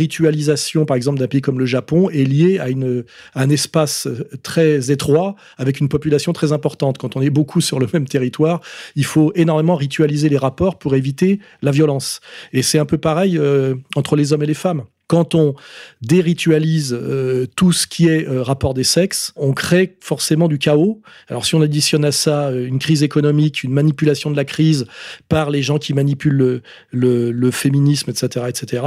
par 0.86 0.96
exemple, 0.96 1.20
d'un 1.20 1.28
pays 1.28 1.42
comme 1.42 1.60
le 1.60 1.66
Japon 1.66 2.10
est 2.10 2.24
liée 2.24 2.60
à, 2.60 2.70
une, 2.70 3.04
un 3.36 3.50
espace 3.50 4.08
très 4.44 4.92
étroit 4.92 5.36
avec 5.58 5.80
une 5.80 5.90
population 5.90 6.34
très 6.34 6.52
importante. 6.52 6.98
Quand 6.98 7.16
on 7.16 7.22
est 7.22 7.30
beaucoup 7.30 7.62
sur 7.62 7.80
le 7.80 7.88
même 7.94 8.08
territoire, 8.08 8.62
il 8.96 9.06
faut 9.06 9.32
énormément 9.36 9.76
ritualiser 9.76 10.30
les 10.30 10.38
rapports 10.38 10.78
pour 10.78 10.96
éviter 10.96 11.40
la 11.62 11.72
violence. 11.72 12.20
Et 12.54 12.62
c'est 12.62 12.80
un 12.80 12.86
peu 12.86 12.98
pareil 12.98 13.38
euh, 13.38 13.76
entre 13.96 14.16
les 14.16 14.34
hommes 14.34 14.44
et 14.44 14.48
les 14.48 14.54
femmes 14.54 14.84
quand 15.08 15.36
on 15.36 15.54
déritualise 16.02 16.94
euh, 16.94 17.46
tout 17.56 17.72
ce 17.72 17.86
qui 17.86 18.08
est 18.08 18.28
euh, 18.28 18.42
rapport 18.42 18.74
des 18.74 18.84
sexes, 18.84 19.34
on 19.36 19.54
crée 19.54 19.98
forcément 20.02 20.48
du 20.48 20.58
chaos. 20.58 21.02
Alors 21.30 21.46
si 21.46 21.56
on 21.56 21.62
additionne 21.62 22.06
à 22.06 22.12
ça 22.12 22.48
euh, 22.48 22.66
une 22.66 22.80
crise 22.80 23.04
économique, 23.04 23.64
une 23.64 23.74
manipulation 23.74 24.32
de 24.32 24.36
la 24.36 24.46
crise 24.46 24.86
par 25.30 25.52
les 25.52 25.62
gens 25.62 25.78
qui 25.78 25.94
manipulent 25.94 26.62
le, 26.92 27.32
le, 27.32 27.52
féminisme, 27.52 28.10
etc., 28.10 28.46
etc., 28.48 28.84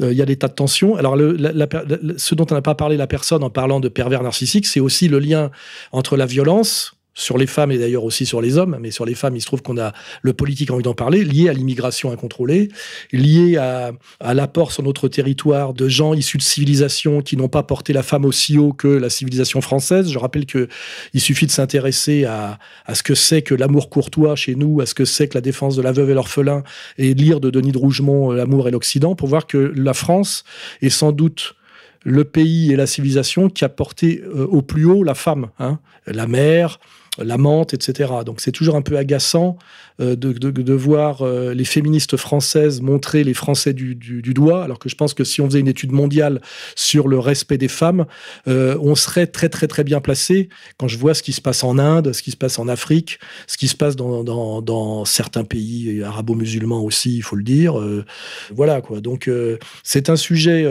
il 0.00 0.12
y 0.12 0.22
a 0.22 0.26
des 0.26 0.36
tas 0.36 0.48
de 0.48 0.54
tensions. 0.54 0.96
Alors 0.96 1.16
le, 1.16 1.36
ce 2.18 2.34
dont 2.34 2.46
on 2.50 2.54
n'a 2.54 2.62
pas 2.62 2.74
parlé 2.74 2.96
la 2.96 3.06
personne 3.06 3.42
en 3.42 3.50
parlant 3.50 3.80
de 3.80 3.88
pervers 3.88 4.22
narcissique, 4.22 4.66
c'est 4.66 4.80
aussi 4.80 5.08
le 5.08 5.18
lien 5.18 5.50
entre 5.92 6.16
la 6.16 6.26
violence, 6.26 6.95
sur 7.16 7.38
les 7.38 7.46
femmes 7.46 7.72
et 7.72 7.78
d'ailleurs 7.78 8.04
aussi 8.04 8.26
sur 8.26 8.42
les 8.42 8.58
hommes, 8.58 8.76
mais 8.78 8.90
sur 8.90 9.06
les 9.06 9.14
femmes, 9.14 9.34
il 9.34 9.40
se 9.40 9.46
trouve 9.46 9.62
qu'on 9.62 9.78
a 9.78 9.92
le 10.20 10.34
politique 10.34 10.70
envie 10.70 10.82
d'en 10.82 10.94
parler, 10.94 11.24
lié 11.24 11.48
à 11.48 11.54
l'immigration 11.54 12.12
incontrôlée, 12.12 12.68
lié 13.10 13.56
à, 13.56 13.92
à 14.20 14.34
l'apport 14.34 14.70
sur 14.70 14.82
notre 14.82 15.08
territoire 15.08 15.72
de 15.72 15.88
gens 15.88 16.12
issus 16.12 16.36
de 16.36 16.42
civilisations 16.42 17.22
qui 17.22 17.38
n'ont 17.38 17.48
pas 17.48 17.62
porté 17.62 17.94
la 17.94 18.02
femme 18.02 18.26
aussi 18.26 18.58
haut 18.58 18.74
que 18.74 18.86
la 18.86 19.08
civilisation 19.08 19.62
française. 19.62 20.12
Je 20.12 20.18
rappelle 20.18 20.44
que 20.44 20.68
il 21.14 21.20
suffit 21.22 21.46
de 21.46 21.50
s'intéresser 21.50 22.26
à, 22.26 22.58
à 22.84 22.94
ce 22.94 23.02
que 23.02 23.14
c'est 23.14 23.40
que 23.40 23.54
l'amour 23.54 23.88
courtois 23.88 24.36
chez 24.36 24.54
nous, 24.54 24.82
à 24.82 24.86
ce 24.86 24.94
que 24.94 25.06
c'est 25.06 25.26
que 25.26 25.34
la 25.34 25.40
défense 25.40 25.74
de 25.74 25.82
la 25.82 25.92
veuve 25.92 26.10
et 26.10 26.14
l'orphelin, 26.14 26.64
et 26.98 27.14
lire 27.14 27.40
de 27.40 27.48
Denis 27.48 27.72
de 27.72 27.78
Rougemont 27.78 28.32
euh, 28.32 28.36
L'amour 28.36 28.68
et 28.68 28.70
l'Occident 28.70 29.14
pour 29.14 29.28
voir 29.28 29.46
que 29.46 29.72
la 29.74 29.94
France 29.94 30.44
est 30.82 30.90
sans 30.90 31.12
doute 31.12 31.56
le 32.04 32.24
pays 32.24 32.72
et 32.72 32.76
la 32.76 32.86
civilisation 32.86 33.48
qui 33.48 33.64
a 33.64 33.68
porté 33.68 34.22
euh, 34.22 34.46
au 34.46 34.62
plus 34.62 34.84
haut 34.84 35.02
la 35.02 35.14
femme, 35.14 35.48
hein, 35.58 35.80
la 36.06 36.26
mère, 36.26 36.78
la 37.18 37.38
menthe, 37.38 37.74
etc. 37.74 38.12
Donc 38.24 38.40
c'est 38.40 38.52
toujours 38.52 38.76
un 38.76 38.82
peu 38.82 38.96
agaçant 38.96 39.58
euh, 40.00 40.14
de, 40.14 40.32
de, 40.32 40.72
voir 40.74 41.22
euh, 41.22 41.54
les 41.54 41.64
féministes 41.64 42.18
françaises 42.18 42.82
montrer 42.82 43.24
les 43.24 43.32
Français 43.32 43.72
du, 43.72 43.94
du, 43.94 44.34
doigt, 44.34 44.62
alors 44.62 44.78
que 44.78 44.90
je 44.90 44.94
pense 44.94 45.14
que 45.14 45.24
si 45.24 45.40
on 45.40 45.46
faisait 45.46 45.60
une 45.60 45.68
étude 45.68 45.92
mondiale 45.92 46.42
sur 46.74 47.08
le 47.08 47.18
respect 47.18 47.56
des 47.56 47.68
femmes, 47.68 48.04
euh, 48.46 48.76
on 48.82 48.94
serait 48.94 49.26
très 49.26 49.48
très 49.48 49.66
très 49.66 49.84
bien 49.84 50.00
placé. 50.00 50.50
Quand 50.76 50.88
je 50.88 50.98
vois 50.98 51.14
ce 51.14 51.22
qui 51.22 51.32
se 51.32 51.40
passe 51.40 51.64
en 51.64 51.78
Inde, 51.78 52.12
ce 52.12 52.22
qui 52.22 52.30
se 52.30 52.36
passe 52.36 52.58
en 52.58 52.68
Afrique, 52.68 53.18
ce 53.46 53.56
qui 53.56 53.68
se 53.68 53.76
passe 53.76 53.96
dans, 53.96 54.22
dans, 54.22 54.60
dans 54.60 55.06
certains 55.06 55.44
pays 55.44 56.02
arabo-musulmans 56.02 56.82
aussi, 56.82 57.16
il 57.16 57.22
faut 57.22 57.36
le 57.36 57.44
dire. 57.44 57.80
voilà 58.54 58.82
quoi. 58.82 59.00
Donc 59.00 59.30
c'est 59.82 60.10
un 60.10 60.16
sujet 60.16 60.66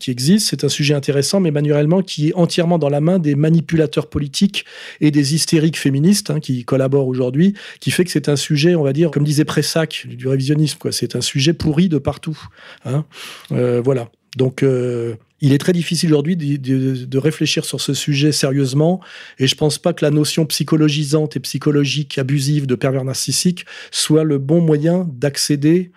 qui 0.00 0.10
existe, 0.10 0.48
c'est 0.50 0.64
un 0.64 0.68
sujet 0.68 0.94
intéressant, 0.94 1.38
mais 1.38 1.52
manuellement 1.52 2.02
qui 2.02 2.30
est 2.30 2.34
entièrement 2.34 2.78
dans 2.78 2.88
la 2.88 3.00
main 3.00 3.18
des 3.18 3.36
manipulateurs 3.36 4.08
politiques 4.08 4.64
et 5.00 5.10
des 5.10 5.34
hystériques 5.34 5.78
féministes 5.78 6.30
hein, 6.30 6.40
qui 6.40 6.64
collaborent 6.64 7.08
aujourd'hui, 7.08 7.54
qui 7.80 7.90
fait 7.90 8.04
que 8.04 8.10
c'est 8.10 8.28
un 8.28 8.36
sujet 8.36 8.63
on 8.74 8.82
va 8.82 8.92
dire, 8.92 9.10
comme 9.10 9.24
disait 9.24 9.44
Pressac, 9.44 10.06
du 10.08 10.28
révisionnisme. 10.28 10.78
Quoi. 10.78 10.92
C'est 10.92 11.16
un 11.16 11.20
sujet 11.20 11.52
pourri 11.52 11.88
de 11.88 11.98
partout. 11.98 12.38
Hein. 12.84 13.04
Euh, 13.52 13.80
voilà. 13.84 14.08
Donc, 14.36 14.62
euh, 14.62 15.14
il 15.40 15.52
est 15.52 15.58
très 15.58 15.72
difficile 15.72 16.10
aujourd'hui 16.10 16.36
de, 16.36 17.18
réfléchir 17.18 17.64
sur 17.64 17.80
ce 17.80 17.92
sujet 17.92 18.32
sérieusement. 18.32 19.00
Et 19.38 19.46
je 19.46 19.54
pense 19.56 19.78
pas 19.78 19.92
que 19.92 20.04
la 20.04 20.10
notion 20.10 20.46
psychologisante 20.46 21.36
et 21.36 21.40
psychologique 21.40 22.18
abusive 22.18 22.66
de 22.66 22.74
pervers 22.74 23.04
narcissique 23.04 23.66
soit 23.90 24.24
le 24.24 24.38
bon 24.38 24.60
moyen 24.60 25.06
d'accéder 25.12 25.92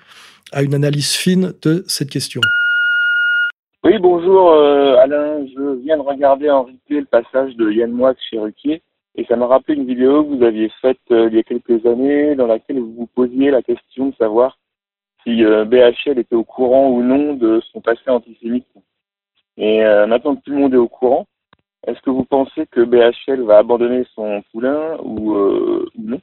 à 0.52 0.64
une 0.64 0.76
analyse 0.76 1.14
fine 1.14 1.54
de 1.62 1.84
cette 1.88 2.10
question. 2.10 2.42
Oui, 3.84 3.98
bonjour 4.00 4.52
euh, 4.52 4.96
Alain. 4.98 5.46
Je 5.46 5.82
viens 5.84 5.98
de 5.98 6.02
regarder 6.02 6.50
en 6.50 6.64
replay 6.64 7.00
le 7.00 7.06
passage 7.06 7.56
de 7.56 7.72
Yann 7.72 7.92
Moix 7.92 8.16
chez 8.30 8.38
Ruquier. 8.38 8.82
Et 9.18 9.26
ça 9.26 9.36
m'a 9.36 9.48
rappelé 9.48 9.76
une 9.76 9.88
vidéo 9.88 10.24
que 10.24 10.36
vous 10.36 10.44
aviez 10.44 10.70
faite 10.80 11.00
euh, 11.10 11.28
il 11.32 11.36
y 11.36 11.40
a 11.40 11.44
quelques 11.44 11.84
années 11.88 12.36
dans 12.36 12.46
laquelle 12.46 12.80
vous 12.80 12.94
vous 12.94 13.08
posiez 13.08 13.50
la 13.50 13.64
question 13.64 14.10
de 14.10 14.16
savoir 14.16 14.60
si 15.24 15.44
euh, 15.44 15.66
BHL 15.66 16.20
était 16.20 16.36
au 16.36 16.44
courant 16.44 16.90
ou 16.90 17.02
non 17.02 17.34
de 17.34 17.60
son 17.74 17.82
passé 17.82 18.04
antisémite. 18.08 18.68
Et 19.58 19.84
euh, 19.84 20.06
maintenant 20.06 20.36
que 20.36 20.44
tout 20.44 20.52
le 20.52 20.60
monde 20.60 20.74
est 20.76 20.78
au 20.78 20.88
courant, 20.88 21.26
est-ce 21.88 22.00
que 22.02 22.12
vous 22.12 22.26
pensez 22.26 22.68
que 22.68 22.82
BHL 22.82 23.42
va 23.42 23.58
abandonner 23.58 24.06
son 24.14 24.44
poulain 24.52 24.98
ou, 25.04 25.36
non? 25.98 26.20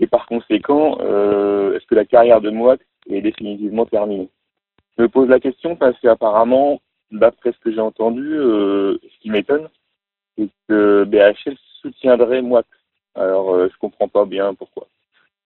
Et 0.00 0.06
par 0.06 0.26
conséquent, 0.26 0.98
est-ce 0.98 1.84
que 1.86 1.94
la 1.94 2.04
carrière 2.04 2.40
de 2.40 2.50
Moix 2.50 2.76
est 3.08 3.20
définitivement 3.20 3.86
terminée? 3.86 4.28
Je 4.96 5.02
me 5.02 5.08
pose 5.08 5.28
la 5.28 5.40
question 5.40 5.74
parce 5.74 5.98
qu'apparemment, 6.00 6.80
d'après 7.10 7.52
ce 7.52 7.58
que 7.58 7.72
j'ai 7.72 7.80
entendu, 7.80 8.36
ce 8.36 9.18
qui 9.20 9.30
m'étonne, 9.30 9.68
c'est 10.38 10.48
que 10.68 11.04
BHL 11.04 11.56
soutiendrait 11.84 12.42
moi. 12.42 12.62
Alors, 13.14 13.54
euh, 13.54 13.68
je 13.72 13.78
comprends 13.78 14.08
pas 14.08 14.24
bien 14.24 14.54
pourquoi. 14.54 14.88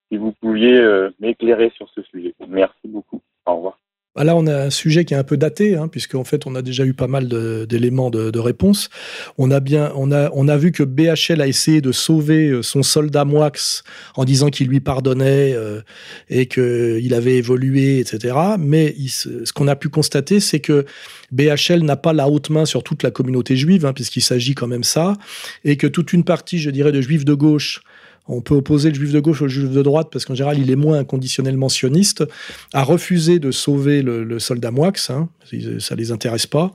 Si 0.09 0.17
vous 0.17 0.31
pouviez 0.31 0.79
euh, 0.79 1.11
m'éclairer 1.19 1.69
sur 1.75 1.89
ce 1.89 2.01
sujet. 2.03 2.33
Merci 2.47 2.87
beaucoup. 2.87 3.21
Au 3.45 3.55
revoir. 3.55 3.79
Bah 4.15 4.23
là, 4.23 4.35
on 4.35 4.47
a 4.47 4.63
un 4.65 4.69
sujet 4.71 5.05
qui 5.05 5.13
est 5.13 5.17
un 5.17 5.23
peu 5.23 5.37
daté, 5.37 5.75
hein, 5.75 5.87
puisqu'en 5.87 6.23
fait, 6.23 6.47
on 6.47 6.55
a 6.55 6.63
déjà 6.63 6.83
eu 6.83 6.95
pas 6.95 7.05
mal 7.05 7.27
d'éléments 7.67 8.09
de, 8.09 8.39
réponse. 8.39 8.89
On 9.37 9.51
a 9.51 9.59
bien, 9.59 9.91
on 9.95 10.11
a, 10.11 10.31
on 10.33 10.47
a 10.47 10.57
vu 10.57 10.71
que 10.71 10.81
BHL 10.81 11.41
a 11.41 11.47
essayé 11.47 11.79
de 11.79 11.91
sauver 11.91 12.49
euh, 12.49 12.63
son 12.63 12.81
soldat 12.81 13.23
Moix 13.23 13.51
en 14.15 14.25
disant 14.25 14.49
qu'il 14.49 14.67
lui 14.67 14.79
pardonnait 14.79 15.53
euh, 15.53 15.81
et 16.27 16.47
qu'il 16.47 17.13
avait 17.13 17.37
évolué, 17.37 17.99
etc. 17.99 18.35
Mais 18.57 18.95
ce 19.07 19.53
qu'on 19.53 19.67
a 19.67 19.75
pu 19.75 19.89
constater, 19.89 20.39
c'est 20.39 20.59
que 20.59 20.85
BHL 21.31 21.83
n'a 21.83 21.95
pas 21.95 22.11
la 22.11 22.29
haute 22.29 22.49
main 22.49 22.65
sur 22.65 22.81
toute 22.81 23.03
la 23.03 23.11
communauté 23.11 23.55
juive, 23.55 23.85
hein, 23.85 23.93
puisqu'il 23.93 24.21
s'agit 24.21 24.55
quand 24.55 24.67
même 24.67 24.83
ça, 24.83 25.17
et 25.63 25.77
que 25.77 25.85
toute 25.85 26.13
une 26.13 26.23
partie, 26.23 26.57
je 26.57 26.71
dirais, 26.71 26.91
de 26.91 27.01
juifs 27.01 27.25
de 27.25 27.35
gauche 27.35 27.81
on 28.29 28.41
peut 28.41 28.55
opposer 28.55 28.89
le 28.89 28.95
juif 28.95 29.11
de 29.11 29.19
gauche 29.19 29.41
au 29.41 29.47
juif 29.47 29.69
de 29.69 29.81
droite 29.81 30.09
parce 30.11 30.23
qu'en 30.23 30.35
général 30.35 30.59
il 30.59 30.71
est 30.71 30.75
moins 30.75 30.99
inconditionnellement 30.99 31.67
sioniste, 31.67 32.23
a 32.73 32.83
refusé 32.83 33.39
de 33.39 33.51
sauver 33.51 34.01
le, 34.01 34.39
soldat 34.39 34.71
Moix, 34.71 34.93
hein, 35.09 35.27
ça 35.79 35.95
les 35.95 36.11
intéresse 36.11 36.47
pas, 36.47 36.71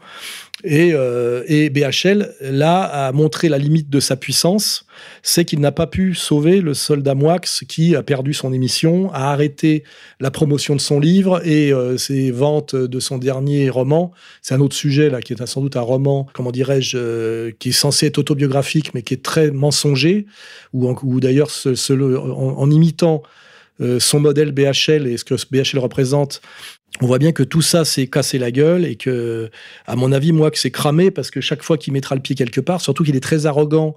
et, 0.64 0.92
euh, 0.94 1.44
et, 1.46 1.68
BHL, 1.68 2.34
là, 2.40 2.82
a 2.82 3.12
montré 3.12 3.50
la 3.50 3.58
limite 3.58 3.90
de 3.90 4.00
sa 4.00 4.16
puissance, 4.16 4.86
c'est 5.22 5.44
qu'il 5.44 5.60
n'a 5.60 5.72
pas 5.72 5.86
pu 5.86 6.14
sauver 6.14 6.62
le 6.62 6.72
soldat 6.72 7.14
Moix 7.14 7.38
qui 7.38 7.94
a 7.94 8.02
perdu 8.02 8.32
son 8.32 8.50
émission, 8.50 9.12
a 9.12 9.30
arrêté 9.30 9.84
la 10.20 10.30
promotion 10.30 10.74
de 10.74 10.80
son 10.80 10.98
livre 10.98 11.46
et 11.46 11.70
euh, 11.70 11.98
ses 11.98 12.30
ventes 12.30 12.74
de 12.74 12.98
son 12.98 13.18
dernier 13.18 13.68
roman. 13.68 14.12
C'est 14.40 14.54
un 14.54 14.60
autre 14.60 14.74
sujet, 14.74 15.10
là, 15.10 15.20
qui 15.20 15.34
est 15.34 15.46
sans 15.46 15.60
doute 15.60 15.76
un 15.76 15.82
roman, 15.82 16.26
comment 16.32 16.50
dirais-je, 16.50 16.96
euh, 16.96 17.50
qui 17.58 17.68
est 17.68 17.72
censé 17.72 18.06
être 18.06 18.18
autobiographique, 18.18 18.94
mais 18.94 19.02
qui 19.02 19.12
est 19.12 19.22
très 19.22 19.50
mensonger, 19.50 20.24
ou, 20.72 21.20
d'ailleurs, 21.20 21.50
en, 21.66 22.54
en, 22.58 22.70
imitant 22.70 23.22
euh, 23.80 23.98
son 23.98 24.20
modèle 24.20 24.52
BHL 24.52 25.08
et 25.08 25.16
ce 25.16 25.24
que 25.24 25.34
BHL 25.34 25.80
représente, 25.80 26.40
on 27.00 27.06
voit 27.06 27.18
bien 27.18 27.32
que 27.32 27.42
tout 27.42 27.62
ça 27.62 27.84
s'est 27.84 28.06
cassé 28.06 28.38
la 28.38 28.52
gueule 28.52 28.84
et 28.84 28.94
que, 28.94 29.50
à 29.86 29.96
mon 29.96 30.12
avis, 30.12 30.32
moi, 30.32 30.50
que 30.52 30.58
c'est 30.58 30.70
cramé 30.70 31.10
parce 31.10 31.30
que 31.30 31.40
chaque 31.40 31.62
fois 31.62 31.76
qu'il 31.76 31.92
mettra 31.92 32.14
le 32.14 32.20
pied 32.20 32.36
quelque 32.36 32.60
part, 32.60 32.80
surtout 32.80 33.02
qu'il 33.02 33.16
est 33.16 33.20
très 33.20 33.46
arrogant, 33.46 33.96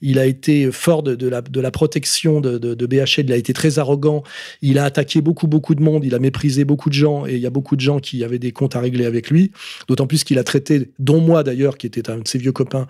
il 0.00 0.18
a 0.18 0.26
été 0.26 0.70
fort 0.70 1.02
de, 1.02 1.28
la, 1.28 1.70
protection 1.70 2.40
de, 2.40 2.58
de, 2.58 2.86
BHL, 2.86 3.24
il 3.24 3.32
a 3.32 3.36
été 3.36 3.52
très 3.52 3.78
arrogant, 3.78 4.22
il 4.62 4.78
a 4.78 4.84
attaqué 4.84 5.20
beaucoup, 5.20 5.46
beaucoup 5.46 5.74
de 5.74 5.82
monde, 5.82 6.04
il 6.04 6.14
a 6.14 6.18
méprisé 6.18 6.64
beaucoup 6.64 6.88
de 6.88 6.94
gens 6.94 7.26
et 7.26 7.34
il 7.34 7.40
y 7.40 7.46
a 7.46 7.50
beaucoup 7.50 7.76
de 7.76 7.80
gens 7.80 7.98
qui 7.98 8.22
avaient 8.22 8.38
des 8.38 8.52
comptes 8.52 8.76
à 8.76 8.80
régler 8.80 9.06
avec 9.06 9.30
lui. 9.30 9.52
D'autant 9.88 10.06
plus 10.06 10.22
qu'il 10.22 10.38
a 10.38 10.44
traité, 10.44 10.90
dont 10.98 11.20
moi 11.20 11.42
d'ailleurs, 11.42 11.76
qui 11.78 11.86
était 11.86 12.10
un 12.10 12.18
de 12.18 12.28
ses 12.28 12.38
vieux 12.38 12.52
copains, 12.52 12.86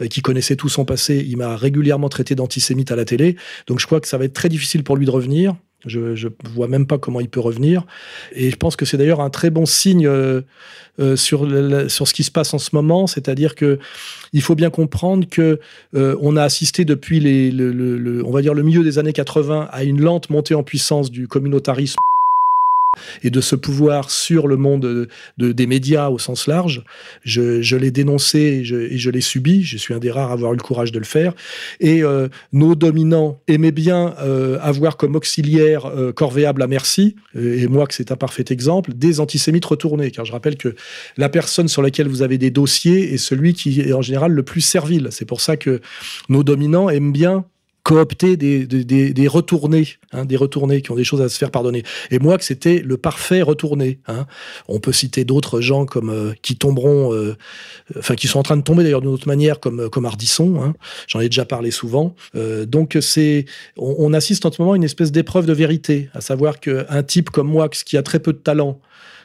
euh, 0.00 0.06
qui 0.06 0.20
connaissait 0.20 0.56
tout 0.56 0.68
son 0.68 0.84
passé, 0.84 1.24
il 1.26 1.36
m'a 1.36 1.56
régulièrement 1.56 2.08
traité 2.08 2.34
d'antisémite 2.34 2.92
à 2.92 2.96
la 2.96 3.04
télé. 3.04 3.36
Donc 3.66 3.80
je 3.80 3.86
crois 3.86 4.00
que 4.00 4.08
ça 4.08 4.18
va 4.18 4.26
être 4.26 4.34
très 4.34 4.48
difficile 4.48 4.84
pour 4.84 4.96
lui 4.96 5.06
de 5.06 5.10
revenir. 5.10 5.56
Je 5.86 5.98
ne 5.98 6.50
vois 6.50 6.68
même 6.68 6.86
pas 6.86 6.98
comment 6.98 7.20
il 7.20 7.28
peut 7.28 7.40
revenir. 7.40 7.84
Et 8.32 8.50
je 8.50 8.56
pense 8.56 8.76
que 8.76 8.84
c'est 8.84 8.96
d'ailleurs 8.96 9.20
un 9.20 9.30
très 9.30 9.50
bon 9.50 9.66
signe 9.66 10.06
euh, 10.06 10.42
euh, 10.98 11.16
sur, 11.16 11.46
sur 11.88 12.06
ce 12.06 12.14
qui 12.14 12.24
se 12.24 12.30
passe 12.30 12.52
en 12.52 12.58
ce 12.58 12.70
moment, 12.74 13.06
c'est-à-dire 13.06 13.54
que 13.54 13.78
il 14.32 14.42
faut 14.42 14.54
bien 14.54 14.70
comprendre 14.70 15.26
que 15.28 15.58
euh, 15.94 16.16
on 16.20 16.36
a 16.36 16.42
assisté 16.42 16.84
depuis 16.84 17.20
les, 17.20 17.50
le, 17.50 18.22
on 18.24 18.30
va 18.30 18.42
dire 18.42 18.54
le 18.54 18.62
milieu 18.62 18.84
des 18.84 18.98
années 18.98 19.12
80 19.12 19.68
à 19.72 19.84
une 19.84 20.00
lente 20.00 20.30
montée 20.30 20.54
en 20.54 20.62
puissance 20.62 21.10
du 21.10 21.26
communautarisme 21.28 21.96
et 23.22 23.30
de 23.30 23.40
ce 23.40 23.56
pouvoir 23.56 24.10
sur 24.10 24.48
le 24.48 24.56
monde 24.56 25.08
de, 25.38 25.52
des 25.52 25.66
médias 25.66 26.08
au 26.08 26.18
sens 26.18 26.46
large. 26.46 26.82
Je, 27.22 27.76
l'ai 27.76 27.90
dénoncé 27.90 28.38
et 28.38 28.64
je, 28.64 29.10
l'ai 29.10 29.20
subi. 29.20 29.62
Je 29.62 29.78
suis 29.78 29.94
un 29.94 29.98
des 29.98 30.10
rares 30.10 30.30
à 30.30 30.34
avoir 30.34 30.52
eu 30.52 30.56
le 30.56 30.62
courage 30.62 30.92
de 30.92 30.98
le 30.98 31.04
faire. 31.04 31.32
Et 31.78 32.02
euh, 32.02 32.28
nos 32.52 32.74
dominants 32.74 33.40
aimaient 33.46 33.72
bien 33.72 34.14
euh, 34.20 34.58
avoir 34.60 34.96
comme 34.96 35.16
auxiliaire 35.16 35.86
euh, 35.86 36.12
corvéable 36.12 36.62
à 36.62 36.66
merci, 36.66 37.16
et 37.34 37.66
moi 37.68 37.86
que 37.86 37.94
c'est 37.94 38.12
un 38.12 38.16
parfait 38.16 38.44
exemple, 38.50 38.92
des 38.94 39.20
antisémites 39.20 39.64
retournés. 39.64 40.10
Car 40.10 40.24
je 40.24 40.32
rappelle 40.32 40.56
que 40.56 40.74
la 41.16 41.28
personne 41.28 41.68
sur 41.68 41.82
laquelle 41.82 42.08
vous 42.08 42.22
avez 42.22 42.38
des 42.38 42.50
dossiers 42.50 43.14
est 43.14 43.18
celui 43.18 43.54
qui 43.54 43.80
est 43.80 43.92
en 43.92 44.02
général 44.02 44.32
le 44.32 44.42
plus 44.42 44.60
servile. 44.60 45.08
C'est 45.10 45.24
pour 45.24 45.40
ça 45.40 45.56
que 45.56 45.80
nos 46.28 46.42
dominants 46.42 46.90
aiment 46.90 47.12
bien 47.12 47.44
coopter 47.82 48.36
des, 48.36 48.66
des, 48.66 49.12
des 49.12 49.28
retournés, 49.28 49.88
hein, 50.12 50.24
des 50.24 50.36
retournés 50.36 50.82
qui 50.82 50.90
ont 50.90 50.96
des 50.96 51.04
choses 51.04 51.20
à 51.20 51.28
se 51.28 51.38
faire 51.38 51.50
pardonner. 51.50 51.82
Et 52.10 52.18
moi, 52.18 52.36
que 52.38 52.44
c'était 52.44 52.82
le 52.84 52.96
parfait 52.96 53.42
retourné. 53.42 54.00
Hein. 54.06 54.26
On 54.68 54.80
peut 54.80 54.92
citer 54.92 55.24
d'autres 55.24 55.60
gens 55.60 55.86
comme 55.86 56.10
euh, 56.10 56.32
qui 56.42 56.56
tomberont, 56.56 57.12
euh, 57.12 57.36
enfin 57.98 58.14
qui 58.14 58.28
sont 58.28 58.38
en 58.38 58.42
train 58.42 58.56
de 58.56 58.62
tomber 58.62 58.82
d'ailleurs 58.82 59.00
d'une 59.00 59.10
autre 59.10 59.28
manière, 59.28 59.60
comme 59.60 59.88
comme 59.88 60.04
Ardisson. 60.04 60.62
Hein. 60.62 60.74
J'en 61.06 61.20
ai 61.20 61.28
déjà 61.28 61.44
parlé 61.44 61.70
souvent. 61.70 62.14
Euh, 62.34 62.66
donc 62.66 62.98
c'est, 63.00 63.46
on, 63.76 63.96
on, 63.98 64.12
assiste 64.12 64.44
en 64.46 64.52
ce 64.52 64.60
moment 64.60 64.72
à 64.74 64.76
une 64.76 64.84
espèce 64.84 65.12
d'épreuve 65.12 65.46
de 65.46 65.52
vérité, 65.52 66.10
à 66.14 66.20
savoir 66.20 66.60
qu'un 66.60 67.02
type 67.02 67.30
comme 67.30 67.48
moi, 67.48 67.68
qui 67.68 67.96
a 67.96 68.02
très 68.02 68.18
peu 68.18 68.32
de 68.32 68.38
talent, 68.38 68.80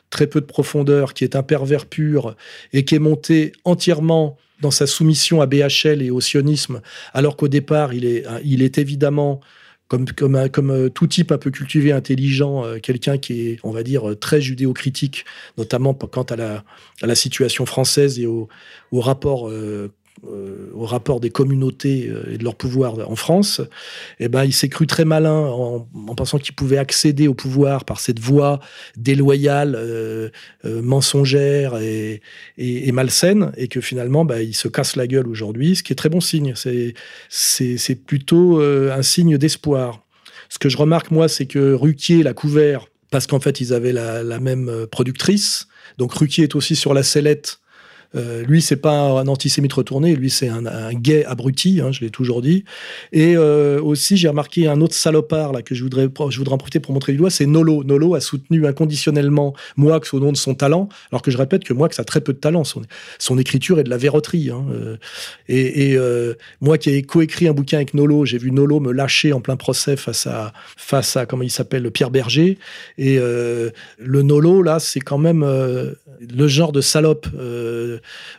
très 0.10 0.28
peu 0.28 0.39
de 0.39 0.46
profondeur, 0.46 1.13
qui 1.13 1.24
est 1.24 1.36
un 1.36 1.44
pervers 1.44 1.86
pur 1.86 2.36
et 2.74 2.86
qui 2.86 2.96
est 2.96 3.00
monté 3.00 3.52
entièrement 3.65 4.38
dans 4.62 4.72
sa 4.72 4.88
soumission 4.88 5.41
à 5.41 5.46
BHL 5.46 6.02
et 6.02 6.12
au 6.12 6.22
sionisme, 6.22 6.82
alors 7.13 7.36
qu'au 7.38 7.48
départ, 7.48 7.94
il 7.94 8.06
est, 8.06 8.26
il 8.44 8.62
est 8.62 8.78
évidemment 8.78 9.41
comme, 9.88 10.06
comme, 10.06 10.50
comme 10.50 10.72
euh, 10.72 10.89
tout 10.89 11.08
type 11.08 11.32
un 11.32 11.38
peu 11.38 11.52
cultivé, 11.52 11.91
intelligent, 11.91 12.65
euh, 12.65 12.80
quelqu'un 12.80 13.18
qui 13.18 13.50
est, 13.50 13.60
on 13.63 13.72
va 13.72 13.84
dire, 13.84 14.18
très 14.20 14.41
judéo-critique, 14.41 15.26
notamment 15.58 15.94
quant 15.94 16.24
à 16.24 16.36
la, 16.36 16.63
à 17.02 17.08
la 17.08 17.15
situation 17.15 17.65
française 17.65 18.20
et 18.20 18.26
au, 18.26 18.48
au 18.91 19.00
rapport 19.00 19.50
euh, 19.50 19.52
euh, 19.52 19.89
au 20.23 20.86
rapport 20.86 21.19
des 21.19 21.30
communautés 21.30 22.08
euh, 22.10 22.34
et 22.34 22.38
de 22.38 22.43
leur 22.43 22.56
pouvoir 22.56 23.10
en 23.10 23.15
France, 23.15 23.62
eh 24.19 24.28
ben, 24.28 24.45
il 24.45 24.54
s'est 24.54 24.69
cru 24.69 24.88
très 24.88 25.06
malin 25.06 25.47
en, 25.47 25.88
pensant 26.15 26.39
qu'il 26.39 26.56
pouvait 26.56 26.78
accéder 26.78 27.28
au 27.28 27.34
pouvoir 27.34 27.86
par 27.86 27.99
cette 27.99 28.19
voie 28.19 28.60
déloyale, 28.95 29.75
euh, 29.78 30.30
mensongère 30.63 31.78
et, 31.78 32.21
et, 32.58 32.91
malsaine, 32.91 33.51
et 33.58 33.67
que 33.67 33.82
finalement, 33.82 34.23
bah, 34.25 34.41
il 34.41 34.56
se 34.56 34.67
casse 34.67 34.95
la 34.95 35.08
gueule 35.08 35.28
aujourd'hui, 35.28 35.75
ce 35.75 35.84
qui 35.84 35.91
est 35.91 35.95
très 35.95 36.10
bon 36.10 36.21
signe. 36.21 36.54
C'est 36.56 38.06
plutôt 38.06 38.62
un 38.62 39.01
signe 39.01 39.38
d'espoir. 39.38 40.01
Ce 40.49 40.58
que 40.58 40.69
je 40.69 40.78
remarque, 40.78 41.12
moi, 41.12 41.28
c'est 41.28 41.45
que 41.45 41.73
Ruquier 41.73 42.23
l'a 42.23 42.34
couvert 42.34 42.88
parce 43.12 43.28
qu'en 43.28 43.39
fait, 43.39 43.62
ils 43.62 43.73
avaient 43.73 43.93
la, 43.93 44.23
la 44.23 44.39
même 44.39 44.88
productrice. 44.89 45.67
Donc 45.97 46.13
Ruquier 46.13 46.45
est 46.45 46.56
aussi 46.56 46.75
sur 46.75 46.93
la 46.93 47.04
sellette 47.04 47.60
euh, 48.15 48.43
lui, 48.43 48.62
c'est 48.62 48.78
pas 48.78 48.99
un 48.99 49.28
antisémite 49.28 49.73
retourné, 49.73 50.15
lui, 50.15 50.30
c'est 50.30 50.47
un, 50.47 50.93
gay 50.93 51.25
abruti, 51.25 51.82
hein, 51.82 51.91
je 51.91 52.01
l'ai 52.01 52.10
toujours 52.10 52.41
dit. 52.41 52.63
Et 53.12 53.36
euh, 53.36 53.82
aussi, 53.82 54.17
j'ai 54.17 54.28
remarqué 54.28 54.67
un 54.67 54.82
autre 54.82 54.93
salopard 54.93 55.51
là 55.51 55.62
que 55.62 55.75
je 55.75 55.84
voudrais, 55.84 56.08
je 56.30 56.38
voudrais 56.38 56.54
en 56.54 56.58
profiter 56.58 56.80
pour 56.80 56.93
montrer 56.93 57.12
du 57.12 57.17
doigt, 57.17 57.30
c'est 57.30 57.45
Nolo. 57.45 57.84
Nolo 57.84 58.15
a 58.15 58.21
soutenu 58.21 58.65
inconditionnellement 58.65 59.54
Moix 59.78 59.99
au 60.13 60.19
nom 60.19 60.32
de 60.32 60.38
son 60.38 60.56
talent, 60.56 60.89
alors 61.12 61.21
que 61.21 61.32
je 61.32 61.38
répète 61.38 61.63
que 61.63 61.73
Moix 61.73 61.89
a 61.97 62.04
très 62.04 62.21
peu 62.21 62.34
de 62.34 62.38
talent. 62.38 62.63
Son, 62.63 63.38
écriture 63.38 63.80
est 63.80 63.84
de 63.84 63.89
la 63.89 63.97
verroterie. 63.97 64.49
Hein, 64.49 64.65
euh. 64.71 64.97
et, 65.49 65.97
moi 66.62 66.78
qui 66.78 66.89
ai 66.89 67.04
coécrit 67.04 67.47
un 67.47 67.54
bouquin 67.54 67.78
avec 67.78 67.93
Nolo, 67.93 68.25
j'ai 68.25 68.38
vu 68.38 68.51
Nolo 68.51 68.80
me 68.80 68.91
lâcher 68.91 69.34
en 69.34 69.41
plein 69.41 69.56
procès 69.56 69.97
face 69.97 70.28
à, 70.28 70.54
face 70.78 71.17
à 71.17 71.25
comment 71.25 71.43
il 71.43 71.51
s'appelle, 71.51 71.89
Pierre 71.91 72.12
Berger. 72.12 72.58
Et 72.97 73.17
le 73.17 74.21
Nolo, 74.21 74.62
là, 74.62 74.80
c'est 74.80 74.99
quand 74.99 75.17
même 75.17 75.43
le 75.43 76.47
genre 76.47 76.71
de 76.71 76.82
salope 76.82 77.28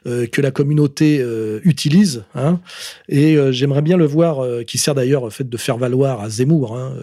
que 0.04 0.40
la 0.40 0.50
communauté 0.50 1.20
euh, 1.20 1.60
utilise. 1.64 2.24
Hein. 2.34 2.60
et 3.08 3.36
euh, 3.36 3.52
j'aimerais 3.52 3.82
bien 3.82 3.96
le 3.96 4.06
voir, 4.06 4.44
qui 4.66 4.78
sert 4.78 4.94
d'ailleurs 4.94 5.24
au 5.24 5.30
fait 5.30 5.48
de 5.48 5.56
faire 5.56 5.78
valoir 5.78 6.20
à 6.20 6.28
Zemmour, 6.28 6.76
hein, 6.76 6.94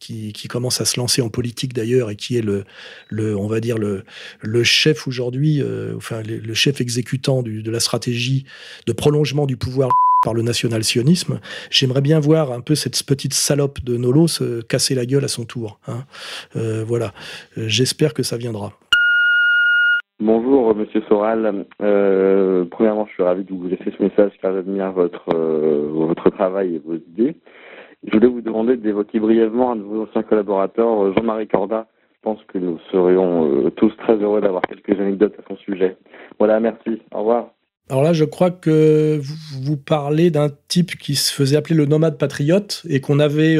qui, 0.00 0.32
commence 0.48 0.80
à 0.80 0.84
se 0.84 0.98
lancer 0.98 1.22
en 1.22 1.28
politique 1.28 1.74
d'ailleurs 1.74 2.10
et 2.10 2.16
qui 2.16 2.36
est 2.36 2.42
le, 2.42 2.64
le, 3.08 3.36
on 3.36 3.46
va 3.46 3.60
dire 3.60 3.78
le, 3.78 4.04
le 4.40 4.64
chef 4.64 5.06
aujourd'hui, 5.06 5.62
enfin 5.96 6.22
le, 6.22 6.54
chef 6.54 6.80
exécutant 6.80 7.42
de 7.42 7.70
la 7.70 7.80
stratégie 7.80 8.44
de 8.86 8.92
prolongement 8.92 9.46
du 9.46 9.56
pouvoir 9.56 9.90
par 10.22 10.34
le 10.34 10.42
national-sionisme. 10.42 11.40
J'aimerais 11.70 12.00
bien 12.00 12.20
voir 12.20 12.52
un 12.52 12.60
peu 12.60 12.74
cette 12.74 13.02
petite 13.02 13.34
salope 13.34 13.82
de 13.84 13.96
Nolo 13.96 14.28
se 14.28 14.62
casser 14.62 14.94
la 14.94 15.04
gueule 15.04 15.24
à 15.24 15.28
son 15.28 15.44
tour. 15.44 15.78
Hein. 15.88 16.04
voilà. 16.54 17.12
J'espère 17.56 18.14
que 18.14 18.22
ça 18.22 18.36
viendra. 18.36 18.78
Bonjour 20.18 20.74
Monsieur 20.74 21.02
Soral. 21.08 21.66
Euh, 21.82 22.64
premièrement, 22.70 23.04
je 23.06 23.12
suis 23.12 23.22
ravi 23.22 23.44
de 23.44 23.52
vous 23.52 23.68
laisser 23.68 23.92
ce 23.96 24.02
message 24.02 24.32
car 24.40 24.54
j'admire 24.54 24.90
votre 24.92 25.28
euh, 25.34 25.90
votre 25.92 26.30
travail 26.30 26.76
et 26.76 26.78
vos 26.78 26.94
idées. 26.94 27.36
Je 28.02 28.12
voulais 28.12 28.26
vous 28.26 28.40
demander 28.40 28.78
d'évoquer 28.78 29.20
brièvement 29.20 29.72
un 29.72 29.76
de 29.76 29.82
vos 29.82 30.04
anciens 30.04 30.22
collaborateurs, 30.22 31.12
Jean-Marie 31.14 31.48
Corda. 31.48 31.86
Je 32.14 32.18
pense 32.22 32.38
que 32.48 32.56
nous 32.56 32.78
serions 32.90 33.66
euh, 33.66 33.70
tous 33.70 33.94
très 33.98 34.16
heureux 34.16 34.40
d'avoir 34.40 34.62
quelques 34.62 34.98
anecdotes 34.98 35.34
à 35.38 35.42
son 35.48 35.56
sujet. 35.58 35.98
Voilà, 36.38 36.60
merci. 36.60 37.02
Au 37.12 37.18
revoir. 37.18 37.48
Alors 37.90 38.02
là, 38.02 38.14
je 38.14 38.24
crois 38.24 38.50
que 38.50 39.20
vous, 39.20 39.76
parlez 39.76 40.30
d'un 40.30 40.48
type 40.68 40.96
qui 40.96 41.14
se 41.14 41.32
faisait 41.32 41.56
appeler 41.56 41.76
le 41.76 41.84
nomade 41.84 42.16
patriote 42.16 42.84
et 42.88 43.02
qu'on 43.02 43.20
avait 43.20 43.58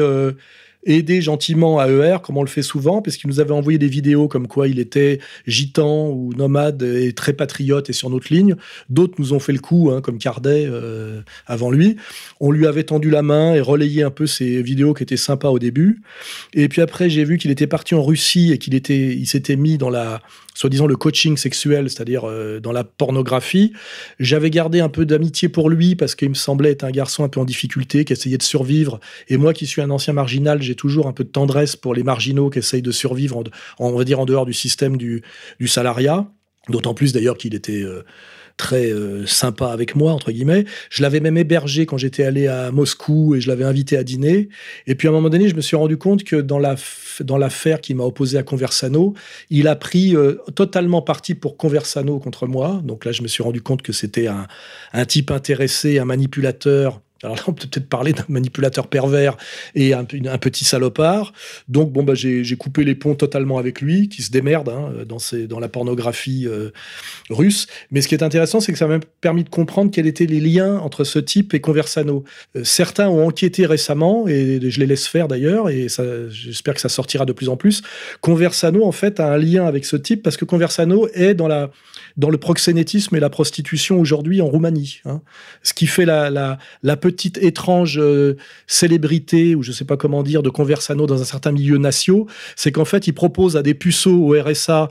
aider 0.83 1.21
gentiment 1.21 1.81
AER, 1.81 2.19
comme 2.23 2.37
on 2.37 2.43
le 2.43 2.49
fait 2.49 2.61
souvent, 2.61 3.01
parce 3.01 3.17
qu'il 3.17 3.29
nous 3.29 3.39
avait 3.39 3.51
envoyé 3.51 3.77
des 3.77 3.87
vidéos 3.87 4.27
comme 4.27 4.47
quoi 4.47 4.67
il 4.67 4.79
était 4.79 5.19
gitan 5.45 6.09
ou 6.09 6.33
nomade 6.33 6.81
et 6.83 7.13
très 7.13 7.33
patriote 7.33 7.89
et 7.89 7.93
sur 7.93 8.09
notre 8.09 8.33
ligne. 8.33 8.55
D'autres 8.89 9.15
nous 9.19 9.33
ont 9.33 9.39
fait 9.39 9.53
le 9.53 9.59
coup, 9.59 9.91
hein, 9.91 10.01
comme 10.01 10.17
Cardet 10.17 10.65
euh, 10.65 11.21
avant 11.45 11.71
lui. 11.71 11.97
On 12.39 12.51
lui 12.51 12.67
avait 12.67 12.83
tendu 12.83 13.09
la 13.09 13.21
main 13.21 13.53
et 13.53 13.59
relayé 13.59 14.03
un 14.03 14.11
peu 14.11 14.27
ces 14.27 14.61
vidéos 14.61 14.93
qui 14.93 15.03
étaient 15.03 15.17
sympas 15.17 15.49
au 15.49 15.59
début. 15.59 16.01
Et 16.53 16.69
puis 16.69 16.81
après, 16.81 17.09
j'ai 17.09 17.25
vu 17.25 17.37
qu'il 17.37 17.51
était 17.51 17.67
parti 17.67 17.95
en 17.95 18.03
Russie 18.03 18.51
et 18.53 18.57
qu'il 18.57 18.75
était, 18.75 19.13
il 19.13 19.27
s'était 19.27 19.55
mis 19.55 19.77
dans 19.77 19.89
la 19.89 20.21
soi-disant 20.57 20.87
le 20.87 20.95
coaching 20.95 21.37
sexuel, 21.37 21.87
c'est-à-dire 21.87 22.27
euh, 22.27 22.59
dans 22.59 22.71
la 22.71 22.83
pornographie. 22.83 23.73
J'avais 24.19 24.49
gardé 24.49 24.79
un 24.79 24.89
peu 24.89 25.05
d'amitié 25.05 25.49
pour 25.49 25.69
lui 25.69 25.95
parce 25.95 26.15
qu'il 26.15 26.29
me 26.29 26.33
semblait 26.33 26.71
être 26.71 26.83
un 26.83 26.89
garçon 26.89 27.23
un 27.23 27.29
peu 27.29 27.39
en 27.39 27.45
difficulté, 27.45 28.05
qui 28.05 28.13
essayait 28.13 28.39
de 28.39 28.43
survivre. 28.43 28.99
Et 29.29 29.37
moi, 29.37 29.53
qui 29.53 29.67
suis 29.67 29.83
un 29.83 29.91
ancien 29.91 30.13
marginal, 30.13 30.63
j'ai 30.63 30.73
toujours 30.73 31.05
un 31.05 31.13
peu 31.13 31.23
de 31.23 31.29
tendresse 31.29 31.75
pour 31.75 31.93
les 31.93 32.01
marginaux 32.01 32.49
qui 32.49 32.57
essayent 32.57 32.81
de 32.81 32.91
survivre, 32.91 33.37
en, 33.37 33.43
on 33.77 33.95
va 33.95 34.03
dire 34.03 34.19
en 34.19 34.25
dehors 34.25 34.47
du 34.47 34.53
système 34.53 34.97
du, 34.97 35.21
salariat. 35.67 36.27
D'autant 36.69 36.95
plus 36.95 37.13
d'ailleurs 37.13 37.37
qu'il 37.37 37.53
était 37.53 37.83
euh, 37.83 38.03
très 38.57 38.91
sympa 39.25 39.67
avec 39.67 39.95
moi 39.95 40.11
entre 40.13 40.31
guillemets. 40.31 40.65
Je 40.89 41.01
l'avais 41.01 41.19
même 41.19 41.37
hébergé 41.37 41.85
quand 41.85 41.97
j'étais 41.97 42.23
allé 42.23 42.47
à 42.47 42.71
Moscou 42.71 43.35
et 43.35 43.41
je 43.41 43.47
l'avais 43.47 43.63
invité 43.63 43.97
à 43.97 44.03
dîner. 44.03 44.49
Et 44.87 44.95
puis 44.95 45.07
à 45.07 45.11
un 45.11 45.13
moment 45.13 45.29
donné, 45.29 45.47
je 45.47 45.55
me 45.55 45.61
suis 45.61 45.75
rendu 45.75 45.97
compte 45.97 46.23
que 46.23 46.35
dans 46.35 46.59
la 46.59 46.75
dans 47.21 47.37
l'affaire 47.37 47.81
qui 47.81 47.93
m'a 47.93 48.03
opposé 48.03 48.37
à 48.37 48.43
Conversano, 48.43 49.13
il 49.49 49.67
a 49.67 49.75
pris 49.75 50.15
totalement 50.55 51.01
parti 51.01 51.35
pour 51.35 51.57
Conversano 51.57 52.19
contre 52.19 52.47
moi. 52.47 52.81
Donc 52.83 53.05
là, 53.05 53.11
je 53.11 53.21
me 53.21 53.27
suis 53.27 53.43
rendu 53.43 53.61
compte 53.61 53.81
que 53.81 53.93
c'était 53.93 54.27
un, 54.27 54.47
un 54.93 55.05
type 55.05 55.31
intéressé, 55.31 55.99
un 55.99 56.05
manipulateur 56.05 57.01
alors 57.23 57.35
là, 57.35 57.43
on 57.47 57.53
peut 57.53 57.67
peut-être 57.67 57.89
parler 57.89 58.13
d'un 58.13 58.25
manipulateur 58.29 58.87
pervers 58.87 59.37
et 59.75 59.93
un, 59.93 60.05
petit 60.05 60.65
salopard. 60.65 61.33
Donc, 61.67 61.91
bon, 61.91 62.03
bah, 62.03 62.13
j'ai 62.15 62.57
coupé 62.57 62.83
les 62.83 62.95
ponts 62.95 63.15
totalement 63.15 63.57
avec 63.57 63.81
lui, 63.81 64.09
qui 64.09 64.21
se 64.21 64.31
démerde 64.31 64.69
hein, 64.69 64.91
dans, 65.05 65.59
la 65.59 65.67
pornographie 65.67 66.45
euh, 66.47 66.69
russe. 67.29 67.67
Mais 67.91 68.01
ce 68.01 68.07
qui 68.07 68.15
est 68.15 68.23
intéressant, 68.23 68.59
c'est 68.59 68.71
que 68.71 68.77
ça 68.77 68.87
m'a 68.87 68.99
permis 69.21 69.43
de 69.43 69.49
comprendre 69.49 69.91
quels 69.91 70.07
étaient 70.07 70.25
les 70.25 70.39
liens 70.39 70.77
entre 70.77 71.03
ce 71.03 71.19
type 71.19 71.53
et 71.53 71.61
Conversano. 71.61 72.23
Euh, 72.55 72.63
certains 72.63 73.09
ont 73.09 73.27
enquêté 73.27 73.65
récemment, 73.65 74.27
et 74.27 74.59
je 74.61 74.79
les 74.79 74.85
laisse 74.85 75.07
faire 75.07 75.27
d'ailleurs, 75.27 75.69
et 75.69 75.87
j'espère 76.29 76.75
que 76.75 76.81
ça 76.81 76.89
sortira 76.89 77.25
de 77.25 77.33
plus 77.33 77.49
en 77.49 77.57
plus. 77.57 77.81
Conversano, 78.21 78.85
en 78.85 78.91
fait, 78.91 79.19
a 79.19 79.33
un 79.33 79.37
lien 79.37 79.65
avec 79.65 79.85
ce 79.85 79.95
type 79.95 80.23
parce 80.23 80.37
que 80.37 80.45
Conversano 80.45 81.07
est 81.13 81.33
dans, 81.33 81.47
le 81.47 82.37
proxénétisme 82.37 83.15
et 83.15 83.19
la 83.19 83.29
prostitution 83.29 83.99
aujourd'hui 83.99 84.41
en 84.41 84.47
Roumanie. 84.47 85.01
Hein. 85.05 85.21
Ce 85.63 85.73
qui 85.73 85.87
fait 85.87 86.05
la, 86.05 86.29
la, 86.29 86.57
la 86.83 86.97
petite 87.11 87.37
étrange 87.37 87.97
euh, 87.99 88.35
célébrité, 88.67 89.55
ou 89.55 89.63
je 89.63 89.71
sais 89.71 89.85
pas 89.85 89.97
comment 89.97 90.23
dire, 90.23 90.43
de 90.43 90.49
Conversano 90.49 91.05
dans 91.05 91.21
un 91.21 91.25
certain 91.25 91.51
milieu 91.51 91.77
national, 91.77 91.97
c'est 92.55 92.71
qu'en 92.71 92.85
fait, 92.85 93.07
il 93.07 93.13
propose 93.13 93.55
à 93.55 93.63
des 93.63 93.73
puceaux 93.73 94.17
au 94.17 94.35
RSA 94.39 94.89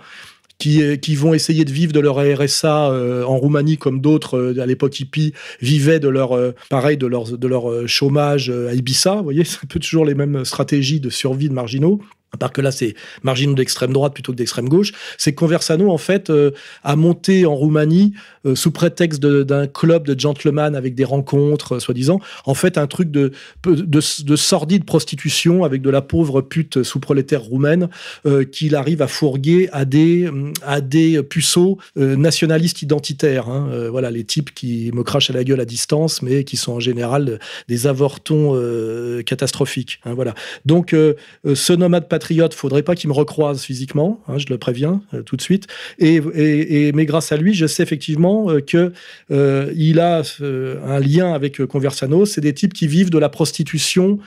qui, 0.59 0.83
euh, 0.83 0.97
qui 0.97 1.15
vont 1.15 1.35
essayer 1.35 1.65
de 1.65 1.71
vivre 1.71 1.93
de 1.93 2.01
leur 2.01 2.17
RSA 2.17 2.91
euh, 2.91 3.23
en 3.25 3.37
Roumanie 3.37 3.77
comme 3.77 4.01
d'autres 4.01 4.55
à 4.59 4.67
l'époque 4.67 4.99
hippie 4.99 5.35
vivaient 5.61 6.01
de 6.01 6.09
leur 6.09 6.31
pareil 6.71 6.97
de 6.97 7.07
leur 7.07 7.37
de 7.37 7.47
leur 7.47 7.87
chômage 7.87 8.51
à 8.51 8.75
Ibiza, 8.75 9.17
vous 9.17 9.25
voyez, 9.25 9.45
c'est 9.51 9.59
un 9.63 9.69
peu 9.69 9.79
toujours 9.79 10.07
les 10.07 10.15
mêmes 10.15 10.45
stratégies 10.45 11.01
de 11.01 11.11
survie 11.11 11.49
de 11.49 11.55
marginaux 11.55 12.01
à 12.33 12.37
part 12.37 12.53
que 12.53 12.61
là 12.61 12.71
c'est 12.71 12.95
marginaux 13.23 13.55
d'extrême 13.55 13.93
droite 13.93 14.13
plutôt 14.13 14.33
que 14.33 14.37
d'extrême 14.37 14.69
gauche, 14.69 14.93
c'est 15.17 15.33
Conversano 15.33 15.91
en 15.91 15.99
fait 15.99 16.29
euh, 16.29 16.51
a 16.83 16.97
monté 16.97 17.47
en 17.47 17.55
Roumanie 17.55 18.15
euh, 18.45 18.55
sous 18.55 18.73
prétexte 18.73 19.21
d'un 19.21 19.67
club 19.67 20.05
de 20.07 20.19
gentlemen 20.19 20.75
avec 20.75 20.95
des 20.95 21.05
rencontres 21.05 21.77
euh, 21.77 21.79
soi-disant, 21.79 22.21
en 22.45 22.55
fait 22.55 22.79
un 22.79 22.87
truc 22.87 23.11
de, 23.11 23.33
de, 23.65 23.85
de, 23.85 24.37
sordide 24.37 24.85
prostitution 24.85 25.65
avec 25.65 25.83
de 25.83 25.91
la 25.91 26.03
pauvre 26.03 26.43
pute 26.43 26.83
sous-prolétaire 26.83 27.43
roumaine 27.43 27.89
qu'il 28.53 28.75
arrive 28.75 29.03
à 29.03 29.07
fourguer 29.07 29.69
à 29.73 29.85
des 29.85 30.29
à 30.63 30.81
des 30.81 31.23
puceaux 31.23 31.79
nationalistes 31.97 32.83
identitaires. 32.83 33.49
Hein. 33.49 33.89
voilà 33.91 34.11
les 34.11 34.25
types 34.25 34.53
qui 34.55 34.91
me 34.93 35.03
crachent 35.03 35.31
à 35.31 35.33
la 35.33 35.45
gueule 35.45 35.61
à 35.61 35.65
distance, 35.65 36.23
mais 36.23 36.45
qui 36.45 36.57
sont 36.57 36.73
en 36.73 36.81
général 36.81 37.39
des 37.69 37.87
avortons 37.87 38.61
catastrophiques. 39.25 40.01
Hein, 40.05 40.15
voilà. 40.15 40.35
Donc 40.65 40.95
ce 41.45 41.73
nomade 41.73 42.09
patriote, 42.17 42.55
faudrait 42.55 42.83
pas 42.83 42.95
qu'il 42.95 43.11
me 43.11 43.15
recroise 43.15 43.61
physiquement, 43.61 44.23
hein, 44.27 44.39
je 44.39 44.47
le 44.49 44.57
préviens 44.57 45.03
euh, 45.13 45.21
tout 45.21 45.37
de 45.37 45.43
suite. 45.43 45.67
Et, 45.99 46.93
mais 46.95 47.05
grâce 47.05 47.31
à 47.31 47.37
lui, 47.37 47.53
je 47.53 47.67
sais 47.67 47.83
effectivement 47.83 48.51
euh, 48.51 48.61
que 48.61 48.95
euh, 49.31 49.71
il 49.77 50.01
a 50.01 50.23
un 50.41 50.99
lien 50.99 51.35
avec 51.35 51.63
Conversano. 51.67 52.25
C'est 52.25 52.41
des 52.41 52.55
types 52.55 52.73
qui 52.73 52.87
vivent 52.87 53.11
de 53.11 53.19
la 53.19 53.29
prostitution 53.29 54.19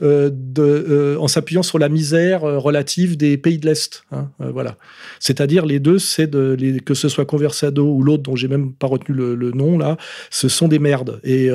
euh, 0.00 0.30
de, 0.32 0.62
euh, 0.62 1.16
en 1.20 1.28
s'appuyant 1.28 1.62
sur 1.62 1.78
la 1.78 1.90
misère 1.90 2.44
euh, 2.44 2.58
relative 2.58 3.18
des 3.18 3.36
pays 3.36 3.58
de 3.58 3.66
l'Est. 3.66 4.04
Hein, 4.10 4.30
voilà. 4.38 4.76
C'est-à-dire 5.20 5.66
les 5.66 5.80
deux, 5.80 5.98
c'est 5.98 6.26
de, 6.26 6.56
les, 6.58 6.80
que 6.80 6.94
ce 6.94 7.10
soit 7.10 7.26
Conversado 7.26 7.86
ou 7.86 8.02
l'autre 8.02 8.22
dont 8.22 8.34
j'ai 8.34 8.48
même 8.48 8.72
pas 8.72 8.86
retenu 8.86 9.14
le, 9.14 9.52
nom 9.52 9.76
là, 9.76 9.98
ce 10.30 10.48
sont 10.48 10.66
des 10.66 10.78
merdes. 10.78 11.20
Et 11.24 11.50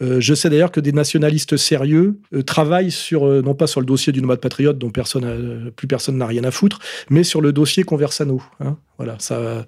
je 0.00 0.34
sais 0.34 0.50
d'ailleurs 0.50 0.72
que 0.72 0.80
des 0.80 0.92
nationalistes 0.92 1.56
sérieux 1.56 2.18
travaillent 2.46 2.90
sur 2.90 3.26
non 3.42 3.54
pas 3.54 3.66
sur 3.66 3.80
le 3.80 3.86
dossier 3.86 4.12
du 4.12 4.20
nomade 4.22 4.40
patriote 4.40 4.78
dont 4.78 4.90
personne, 4.90 5.70
plus 5.76 5.86
personne 5.86 6.16
n'a 6.16 6.26
rien 6.26 6.44
à 6.44 6.50
foutre, 6.50 6.78
mais 7.10 7.22
sur 7.22 7.40
le 7.40 7.52
dossier 7.52 7.84
Conversano. 7.84 8.42
Hein. 8.60 8.76
Voilà, 8.96 9.16
ça, 9.18 9.66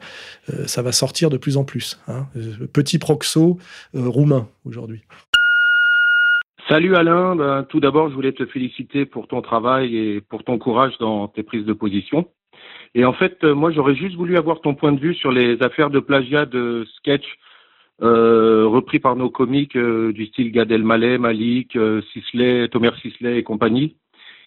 ça 0.67 0.83
va 0.83 0.93
sortir 0.93 1.31
de 1.31 1.37
plus 1.37 1.57
en 1.57 1.65
plus. 1.65 1.99
Hein. 2.09 2.27
Petit 2.73 2.99
proxo 2.99 3.59
roumain 3.95 4.49
aujourd'hui. 4.65 5.03
Salut 6.71 6.95
Alain, 6.95 7.35
ben, 7.35 7.65
tout 7.65 7.81
d'abord 7.81 8.11
je 8.11 8.15
voulais 8.15 8.31
te 8.31 8.47
féliciter 8.47 9.05
pour 9.05 9.27
ton 9.27 9.43
travail 9.43 9.97
et 9.97 10.21
pour 10.21 10.45
ton 10.45 10.57
courage 10.57 10.97
dans 10.99 11.27
tes 11.27 11.43
prises 11.43 11.65
de 11.65 11.73
position. 11.73 12.29
Et 12.95 13.05
en 13.05 13.13
fait, 13.13 13.43
euh, 13.43 13.57
moi 13.57 13.73
j'aurais 13.73 13.97
juste 13.97 14.15
voulu 14.15 14.37
avoir 14.37 14.61
ton 14.61 14.77
point 14.77 14.93
de 14.93 15.01
vue 15.01 15.17
sur 15.17 15.33
les 15.33 15.61
affaires 15.65 15.91
de 15.91 15.99
plagiat 15.99 16.47
de 16.47 16.87
sketch 16.99 17.25
euh, 18.03 18.69
repris 18.69 19.01
par 19.01 19.17
nos 19.17 19.31
comiques 19.31 19.75
euh, 19.75 20.13
du 20.13 20.27
style 20.27 20.53
Gad 20.53 20.71
Elmaleh, 20.71 21.19
Malik, 21.19 21.77
Sisley, 22.13 22.69
Tomer 22.69 22.93
Sisley 23.03 23.39
et 23.39 23.43
compagnie, 23.43 23.97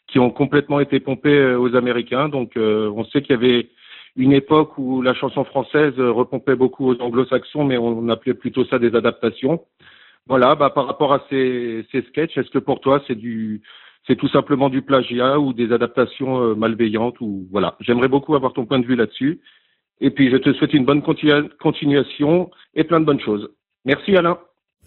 qui 0.08 0.18
ont 0.18 0.30
complètement 0.30 0.80
été 0.80 1.02
pompés 1.02 1.56
aux 1.56 1.76
Américains. 1.76 2.30
Donc 2.30 2.54
on 2.56 3.04
sait 3.04 3.22
qu'il 3.22 3.32
y 3.32 3.38
avait 3.38 3.68
une 4.16 4.32
époque 4.32 4.78
où 4.78 5.02
la 5.02 5.14
chanson 5.14 5.44
française 5.44 6.00
repompait 6.00 6.56
beaucoup 6.56 6.88
aux 6.88 7.02
anglo-saxons, 7.02 7.66
mais 7.66 7.78
on 7.78 8.08
appelait 8.08 8.34
plutôt 8.34 8.64
ça 8.64 8.80
des 8.80 8.96
adaptations. 8.96 9.60
Voilà, 10.28 10.56
bah, 10.56 10.70
par 10.70 10.88
rapport 10.88 11.14
à 11.14 11.24
ces, 11.30 11.86
ces 11.92 12.02
sketchs, 12.04 12.38
est-ce 12.38 12.50
que 12.50 12.60
pour 12.60 12.80
toi 12.80 13.04
c'est 13.08 13.16
du 13.16 13.62
c'est 14.08 14.16
tout 14.16 14.28
simplement 14.28 14.70
du 14.70 14.82
plagiat 14.82 15.40
ou 15.40 15.54
des 15.54 15.72
adaptations 15.72 16.42
euh, 16.42 16.56
malveillantes 16.56 17.20
ou 17.22 17.48
voilà. 17.52 17.78
J'aimerais 17.80 18.10
beaucoup 18.10 18.36
avoir 18.36 18.54
ton 18.54 18.66
point 18.66 18.80
de 18.80 18.86
vue 18.86 18.96
là-dessus. 18.96 19.40
Et 20.02 20.10
puis 20.10 20.30
je 20.30 20.38
te 20.38 20.52
souhaite 20.54 20.74
une 20.74 20.86
bonne 20.86 21.02
continuation 21.02 22.52
et 22.74 22.84
plein 22.84 23.00
de 23.00 23.06
bonnes 23.06 23.22
choses. 23.22 23.50
Merci 23.86 24.16
Alain. 24.18 24.38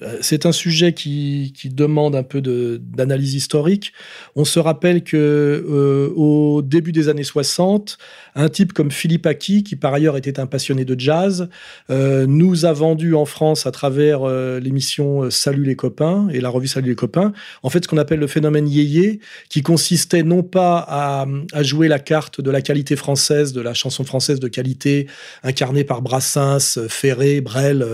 Euh, 0.03 0.19
c'est 0.21 0.47
un 0.47 0.53
sujet 0.53 0.93
qui, 0.93 1.53
demande 1.65 2.15
un 2.15 2.23
peu 2.23 2.41
d'analyse 2.41 3.35
historique. 3.35 3.93
On 4.37 4.45
se 4.45 4.61
rappelle 4.61 5.03
que 5.03 5.17
euh, 5.17 6.13
au 6.15 6.63
début 6.63 6.93
des 6.93 7.09
années 7.09 7.25
60, 7.25 7.99
un 8.35 8.49
type 8.49 8.73
comme 8.73 8.91
Philippe 8.91 9.27
Aki, 9.27 9.65
qui 9.65 9.75
par 9.75 9.93
ailleurs 9.93 10.17
était 10.17 10.39
un 10.39 10.47
passionné 10.47 10.85
de 10.85 10.99
jazz, 10.99 11.49
euh, 11.91 12.25
nous 12.27 12.65
a 12.65 12.73
vendu 12.73 13.15
en 13.15 13.25
France 13.25 13.67
à 13.67 13.73
travers 13.73 14.27
l'émission 14.61 15.29
Salut 15.31 15.65
les 15.65 15.77
copains 15.77 16.29
et 16.31 16.41
la 16.41 16.49
revue 16.49 16.69
Salut 16.69 16.91
les 16.91 16.95
copains, 16.95 17.33
en 17.63 17.71
fait 17.71 17.85
ce 17.85 17.89
qu'on 17.89 17.99
appelle 17.99 18.21
le 18.21 18.27
phénomène 18.27 18.69
yéyé, 18.69 19.21
qui 19.49 19.63
consistait 19.63 20.23
non 20.23 20.43
pas 20.43 20.79
à, 20.89 21.27
jouer 21.63 21.89
la 21.89 21.99
carte 21.99 22.41
de 22.41 22.51
la 22.51 22.63
qualité 22.63 22.97
française, 22.97 23.53
de 23.53 23.61
la 23.61 23.75
chanson 23.75 24.05
française 24.05 24.41
de 24.41 24.49
qualité, 24.49 25.09
incarnée 25.43 25.85
par 25.85 26.01
Brassens, 26.01 26.79
Ferré, 26.89 27.41
Brel 27.41 27.85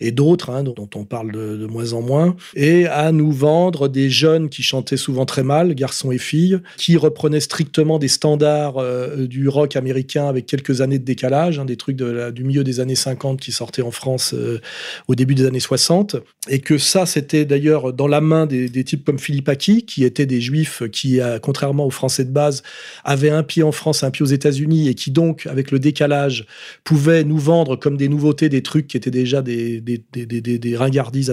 et 0.00 0.12
d'autres, 0.12 0.50
hein, 0.50 0.62
dont 0.62 0.88
on 0.94 1.04
parle 1.04 1.32
de 1.32 1.45
de, 1.46 1.66
moins 1.66 1.92
en 1.92 2.02
moins, 2.02 2.36
et 2.54 2.86
à 2.86 3.12
nous 3.12 3.32
vendre 3.32 3.88
des 3.88 4.10
jeunes 4.10 4.48
qui 4.48 4.62
chantaient 4.62 4.96
souvent 4.96 5.26
très 5.26 5.42
mal, 5.42 5.74
garçons 5.74 6.12
et 6.12 6.18
filles, 6.18 6.58
qui 6.76 6.96
reprenaient 6.96 7.40
strictement 7.40 7.98
des 7.98 8.08
standards 8.08 8.78
euh, 8.78 9.26
du 9.26 9.48
rock 9.48 9.76
américain 9.76 10.28
avec 10.28 10.46
quelques 10.46 10.80
années 10.80 10.98
de 10.98 11.04
décalage, 11.04 11.58
hein, 11.58 11.64
des 11.64 11.76
trucs 11.76 11.96
du 11.96 12.44
milieu 12.44 12.64
des 12.64 12.80
années 12.80 12.94
50 12.94 13.40
qui 13.40 13.52
sortaient 13.52 13.82
en 13.82 13.90
France 13.90 14.34
euh, 14.34 14.60
au 15.08 15.14
début 15.14 15.34
des 15.34 15.46
années 15.46 15.60
60, 15.60 16.16
et 16.48 16.60
que 16.60 16.78
ça, 16.78 17.06
c'était 17.06 17.44
d'ailleurs 17.44 17.92
dans 17.92 18.08
la 18.08 18.20
main 18.20 18.46
des, 18.46 18.84
types 18.84 19.04
comme 19.04 19.18
Philippe 19.18 19.48
Aki, 19.48 19.84
qui 19.84 20.04
étaient 20.04 20.26
des 20.26 20.40
juifs 20.40 20.82
qui, 20.92 21.20
euh, 21.20 21.38
contrairement 21.38 21.86
aux 21.86 21.90
Français 21.90 22.24
de 22.24 22.30
base, 22.30 22.62
avaient 23.04 23.30
un 23.30 23.42
pied 23.42 23.62
en 23.62 23.72
France, 23.72 24.02
un 24.02 24.10
pied 24.10 24.22
aux 24.22 24.26
États-Unis, 24.26 24.88
et 24.88 24.94
qui 24.94 25.10
donc, 25.10 25.46
avec 25.46 25.70
le 25.70 25.78
décalage, 25.78 26.46
pouvaient 26.84 27.24
nous 27.24 27.38
vendre 27.38 27.76
comme 27.76 27.96
des 27.96 28.08
nouveautés 28.08 28.48
des 28.48 28.62
trucs 28.62 28.86
qui 28.86 28.96
étaient 28.96 29.10
déjà 29.10 29.42
des, 29.42 29.80
des 29.80 30.76
ringardises 30.76 31.30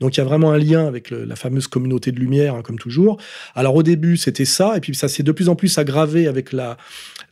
Donc 0.00 0.16
il 0.16 0.18
y 0.18 0.20
a 0.20 0.24
vraiment 0.24 0.52
un 0.52 0.58
lien 0.58 0.86
avec 0.86 1.10
la 1.10 1.36
fameuse 1.36 1.66
communauté 1.66 2.12
de 2.12 2.20
lumière, 2.20 2.54
hein, 2.54 2.62
comme 2.62 2.78
toujours. 2.78 3.18
Alors 3.54 3.74
au 3.74 3.82
début, 3.82 4.16
c'était 4.16 4.44
ça, 4.44 4.76
et 4.76 4.80
puis 4.80 4.94
ça 4.94 5.08
s'est 5.08 5.22
de 5.22 5.32
plus 5.32 5.48
en 5.48 5.56
plus 5.56 5.78
aggravé 5.78 6.26
avec 6.26 6.52
la, 6.52 6.76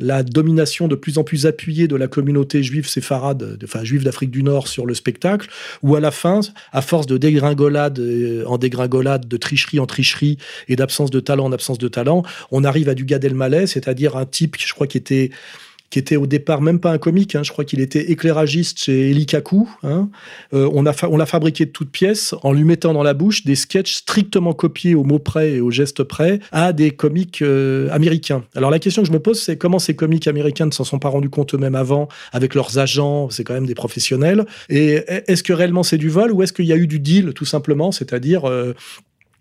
la 0.00 0.22
domination 0.22 0.88
de 0.88 0.94
plus 0.94 1.18
en 1.18 1.24
plus 1.24 1.46
appuyée 1.46 1.88
de 1.88 1.96
la 1.96 2.08
communauté 2.08 2.62
juive 2.62 2.88
séfarade, 2.88 3.58
enfin 3.64 3.84
juive 3.84 4.04
d'Afrique 4.04 4.30
du 4.30 4.42
Nord 4.42 4.68
sur 4.68 4.86
le 4.86 4.94
spectacle, 4.94 5.48
où 5.82 5.94
à 5.94 6.00
la 6.00 6.10
fin, 6.10 6.40
à 6.72 6.82
force 6.82 7.06
de 7.06 7.16
dégringolade 7.16 7.98
euh, 7.98 8.44
en 8.46 8.58
dégringolade, 8.58 9.28
de 9.28 9.36
tricherie 9.36 9.80
en 9.80 9.86
tricherie 9.86 10.38
et 10.68 10.76
d'absence 10.76 11.10
de 11.10 11.20
talent 11.20 11.46
en 11.46 11.52
absence 11.52 11.78
de 11.78 11.88
talent, 11.88 12.22
on 12.50 12.64
arrive 12.64 12.88
à 12.88 12.94
du 12.94 13.04
Gad 13.04 13.24
Elmaleh, 13.24 13.66
c'est-à-dire 13.66 14.16
un 14.16 14.26
type, 14.26 14.56
je 14.58 14.72
crois, 14.72 14.86
qui 14.86 14.98
était 14.98 15.30
qui 15.90 15.98
était 15.98 16.16
au 16.16 16.26
départ 16.26 16.60
même 16.60 16.80
pas 16.80 16.90
un 16.90 16.98
comique. 16.98 17.34
Hein. 17.34 17.42
je 17.42 17.52
crois 17.52 17.64
qu'il 17.64 17.80
était 17.80 18.10
éclairagiste 18.10 18.78
chez 18.78 19.10
Elikaku. 19.10 19.68
Hein. 19.82 20.08
Euh, 20.52 20.68
on, 20.72 20.82
l'a 20.82 21.26
fabriqué 21.26 21.66
de 21.66 21.70
toutes 21.70 21.90
pièces 21.90 22.34
en 22.42 22.52
lui 22.52 22.64
mettant 22.64 22.92
dans 22.92 23.02
la 23.02 23.14
bouche 23.14 23.44
des 23.44 23.54
sketchs 23.54 23.94
strictement 23.94 24.52
copiés 24.52 24.94
au 24.94 25.04
mot 25.04 25.18
près 25.18 25.52
et 25.52 25.60
au 25.60 25.70
geste 25.70 26.02
près 26.02 26.40
à 26.52 26.72
des 26.72 26.90
comiques 26.90 27.42
euh, 27.42 27.88
américains. 27.90 28.44
Alors 28.54 28.70
la 28.70 28.78
question 28.78 29.02
que 29.02 29.08
je 29.08 29.12
me 29.12 29.20
pose, 29.20 29.40
c'est 29.40 29.56
comment 29.56 29.78
ces 29.78 29.94
comiques 29.94 30.26
américains 30.26 30.66
ne 30.66 30.72
s'en 30.72 30.84
sont 30.84 30.98
pas 30.98 31.08
rendus 31.08 31.30
compte 31.30 31.54
eux-mêmes 31.54 31.74
avant, 31.74 32.08
avec 32.32 32.54
leurs 32.54 32.78
agents, 32.78 33.30
c'est 33.30 33.44
quand 33.44 33.54
même 33.54 33.66
des 33.66 33.74
professionnels. 33.74 34.44
Et 34.68 35.04
est-ce 35.28 35.42
que 35.42 35.52
réellement 35.52 35.82
c'est 35.82 35.98
du 35.98 36.08
vol 36.08 36.32
ou 36.32 36.42
est-ce 36.42 36.52
qu'il 36.52 36.66
y 36.66 36.72
a 36.72 36.76
eu 36.76 36.86
du 36.86 37.00
deal 37.00 37.32
tout 37.34 37.44
simplement, 37.44 37.92
c'est-à-dire 37.92 38.48
euh, 38.48 38.74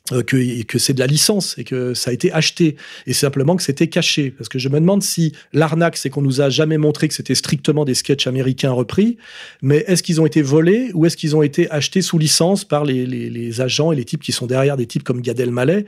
que, 0.10 0.64
que 0.64 0.80
c'est 0.80 0.94
de 0.94 1.00
la 1.00 1.08
licence 1.08 1.58
et 1.58 1.64
que 1.64 1.94
ça 1.94 2.12
a 2.12 2.14
été 2.14 2.32
acheté 2.34 2.76
et 3.08 3.14
simplement 3.14 3.56
que 3.56 3.64
c'était 3.64 3.88
caché. 3.88 4.32
Parce 4.32 4.50
que 4.50 4.60
je 4.60 4.68
me 4.68 4.80
demande 4.80 5.02
si 5.02 5.32
l'arnaque, 5.54 5.96
c'est 5.96 6.10
qu'on 6.10 6.22
nous 6.22 6.42
a 6.42 6.50
jamais 6.50 6.78
montré 6.78 7.08
que 7.08 7.14
c'était 7.14 7.36
strictement 7.36 7.86
des 7.86 7.94
sketchs 7.94 8.28
américains 8.28 8.72
repris, 8.72 9.18
mais 9.62 9.86
est-ce 9.88 10.04
qu'ils 10.04 10.20
ont 10.20 10.26
été 10.26 10.42
volés 10.42 10.92
ou 10.94 11.06
est-ce 11.06 11.16
qu'ils 11.16 11.38
ont 11.38 11.42
été 11.42 11.72
achetés 11.72 12.02
sous 12.02 12.18
licence 12.18 12.66
par 12.66 12.84
les, 12.84 13.06
les, 13.06 13.30
les, 13.30 13.62
agents 13.62 13.94
et 13.94 13.96
les 13.96 14.04
types 14.04 14.22
qui 14.22 14.34
sont 14.34 14.46
derrière 14.46 14.76
des 14.76 14.88
types 14.88 15.04
comme 15.04 15.22
Gad 15.22 15.40
Elmaleh, 15.40 15.86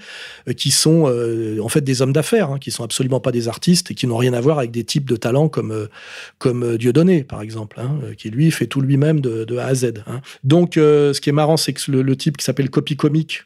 euh, 0.48 0.54
qui 0.54 0.72
sont 0.72 1.10
euh, 1.10 1.60
en 1.60 1.68
fait 1.68 1.82
des 1.82 2.02
hommes 2.02 2.14
d'affaires, 2.14 2.52
hein, 2.52 2.60
qui 2.60 2.72
sont 2.72 2.86
absolument 2.86 3.20
pas 3.20 3.34
des 3.34 3.50
artistes 3.50 3.92
et 3.92 3.96
qui 3.96 4.08
n'ont 4.08 4.18
rien 4.18 4.34
à 4.34 4.40
voir 4.40 4.60
avec 4.60 4.72
des 4.72 4.86
types 4.86 5.10
de 5.10 5.18
talents 5.18 5.50
comme, 5.50 5.90
comme 6.38 6.78
Dieudonné, 6.78 7.26
par 7.26 7.42
exemple, 7.42 7.82
hein, 7.82 8.00
qui 8.18 8.30
lui 8.30 8.50
fait 8.52 8.68
tout 8.68 8.80
lui-même 8.80 9.20
de, 9.20 9.44
de, 9.44 9.58
A 9.58 9.66
à 9.66 9.76
Z. 9.76 9.94
Hein. 10.08 10.22
Donc, 10.46 10.74
ce 10.76 11.20
qui 11.20 11.30
est 11.30 11.34
marrant, 11.34 11.58
c'est 11.58 11.74
que 11.74 11.92
le, 11.92 12.02
le 12.02 12.16
type 12.16 12.38
qui 12.38 12.46
s'appelle 12.46 12.70
Copy 12.70 12.96
Comic, 12.96 13.44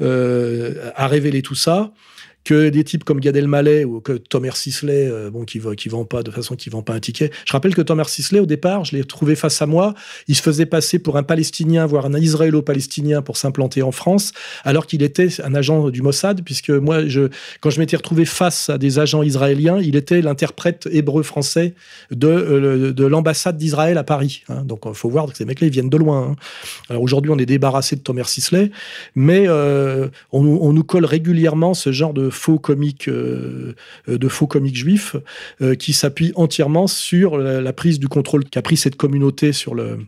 euh, 0.00 0.90
a 0.94 1.06
révélé 1.08 1.42
tout 1.42 1.54
ça 1.54 1.90
que 2.48 2.70
des 2.70 2.82
types 2.82 3.04
comme 3.04 3.20
Gad 3.20 3.36
Elmaleh 3.36 3.84
ou 3.84 4.00
que 4.00 4.14
Thomas 4.14 4.52
Sisley, 4.54 5.06
euh, 5.06 5.28
bon, 5.28 5.44
qui, 5.44 5.60
qui 5.76 5.90
vend 5.90 6.06
pas 6.06 6.22
de 6.22 6.30
façon 6.30 6.56
qui 6.56 6.70
vend 6.70 6.80
pas 6.80 6.94
un 6.94 6.98
ticket. 6.98 7.30
Je 7.44 7.52
rappelle 7.52 7.74
que 7.74 7.82
Thomas 7.82 8.04
Sisley, 8.04 8.40
au 8.40 8.46
départ, 8.46 8.86
je 8.86 8.96
l'ai 8.96 9.04
trouvé 9.04 9.36
face 9.36 9.60
à 9.60 9.66
moi, 9.66 9.92
il 10.28 10.34
se 10.34 10.40
faisait 10.40 10.64
passer 10.64 10.98
pour 10.98 11.18
un 11.18 11.22
Palestinien, 11.22 11.84
voire 11.84 12.06
un 12.06 12.14
Israélo-Palestinien 12.14 13.20
pour 13.20 13.36
s'implanter 13.36 13.82
en 13.82 13.92
France, 13.92 14.32
alors 14.64 14.86
qu'il 14.86 15.02
était 15.02 15.28
un 15.44 15.54
agent 15.54 15.90
du 15.90 16.00
Mossad, 16.00 16.40
puisque 16.42 16.70
moi, 16.70 17.06
je, 17.06 17.28
quand 17.60 17.68
je 17.68 17.80
m'étais 17.80 17.98
retrouvé 17.98 18.24
face 18.24 18.70
à 18.70 18.78
des 18.78 18.98
agents 18.98 19.22
israéliens, 19.22 19.78
il 19.82 19.94
était 19.94 20.22
l'interprète 20.22 20.88
hébreu-français 20.90 21.74
de, 22.10 22.28
euh, 22.28 22.92
de 22.94 23.04
l'ambassade 23.04 23.58
d'Israël 23.58 23.98
à 23.98 24.04
Paris. 24.04 24.44
Hein. 24.48 24.62
Donc, 24.64 24.84
il 24.86 24.94
faut 24.94 25.10
voir 25.10 25.26
que 25.26 25.36
ces 25.36 25.44
mecs-là, 25.44 25.66
ils 25.66 25.72
viennent 25.72 25.90
de 25.90 25.98
loin. 25.98 26.30
Hein. 26.30 26.36
Alors 26.88 27.02
aujourd'hui, 27.02 27.30
on 27.30 27.38
est 27.38 27.44
débarrassé 27.44 27.94
de 27.94 28.00
Thomas 28.00 28.24
Sisley, 28.24 28.70
mais 29.14 29.44
euh, 29.48 30.08
on, 30.32 30.46
on 30.46 30.72
nous 30.72 30.84
colle 30.84 31.04
régulièrement 31.04 31.74
ce 31.74 31.92
genre 31.92 32.14
de 32.14 32.30
faux 32.38 32.58
comiques, 32.58 33.08
euh, 33.08 33.74
de 34.06 34.28
faux 34.28 34.46
comiques 34.46 34.76
juifs, 34.76 35.16
euh, 35.60 35.74
qui 35.74 35.92
s'appuient 35.92 36.32
entièrement 36.36 36.86
sur 36.86 37.36
la, 37.36 37.72
prise 37.72 37.98
du 37.98 38.08
contrôle 38.08 38.44
qu'a 38.44 38.62
pris 38.62 38.76
cette 38.76 38.96
communauté 38.96 39.52
sur 39.52 39.74
le 39.74 39.98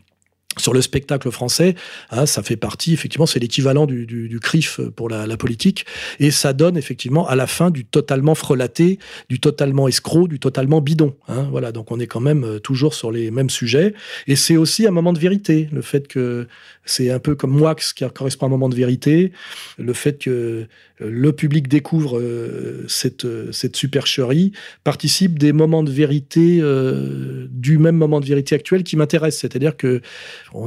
sur 0.57 0.73
le 0.73 0.81
spectacle 0.81 1.31
français, 1.31 1.75
hein, 2.09 2.25
ça 2.25 2.43
fait 2.43 2.57
partie, 2.57 2.91
effectivement, 2.93 3.25
c'est 3.25 3.39
l'équivalent 3.39 3.85
du, 3.85 4.05
du, 4.05 4.39
CRIF 4.39 4.81
pour 4.95 5.07
la, 5.07 5.37
politique, 5.37 5.85
et 6.19 6.29
ça 6.29 6.51
donne 6.51 6.75
effectivement 6.75 7.25
à 7.27 7.35
la 7.35 7.47
fin 7.47 7.71
du 7.71 7.85
totalement 7.85 8.35
frelaté, 8.35 8.99
du 9.29 9.39
totalement 9.39 9.87
escroc, 9.87 10.27
du 10.27 10.39
totalement 10.39 10.81
bidon. 10.81 11.15
Hein, 11.29 11.47
voilà, 11.51 11.71
donc 11.71 11.91
on 11.91 11.99
est 11.99 12.07
quand 12.07 12.19
même 12.19 12.43
euh, 12.43 12.59
toujours 12.59 12.93
sur 12.93 13.11
les 13.11 13.31
mêmes 13.31 13.49
sujets, 13.49 13.93
et 14.27 14.35
c'est 14.35 14.57
aussi 14.57 14.85
un 14.85 14.91
moment 14.91 15.13
de 15.13 15.19
vérité, 15.19 15.69
le 15.71 15.81
fait 15.81 16.07
que 16.07 16.47
c'est 16.83 17.11
un 17.11 17.19
peu 17.19 17.35
comme 17.35 17.59
Wax 17.61 17.93
qui 17.93 18.03
correspond 18.13 18.47
à 18.47 18.49
un 18.49 18.51
moment 18.51 18.69
de 18.69 18.75
vérité, 18.75 19.31
le 19.77 19.93
fait 19.93 20.17
que 20.17 20.67
le 21.01 21.33
public 21.33 21.67
découvre 21.67 22.19
euh, 22.19 22.85
cette, 22.87 23.27
cette 23.51 23.75
supercherie, 23.75 24.51
participe 24.83 25.39
des 25.39 25.51
moments 25.51 25.83
de 25.83 25.91
vérité, 25.91 26.59
euh, 26.61 27.47
du 27.49 27.77
même 27.77 27.95
moment 27.95 28.19
de 28.19 28.25
vérité 28.25 28.55
actuel 28.55 28.83
qui 28.83 28.95
m'intéresse. 28.95 29.39
C'est-à-dire 29.39 29.75
que, 29.75 30.01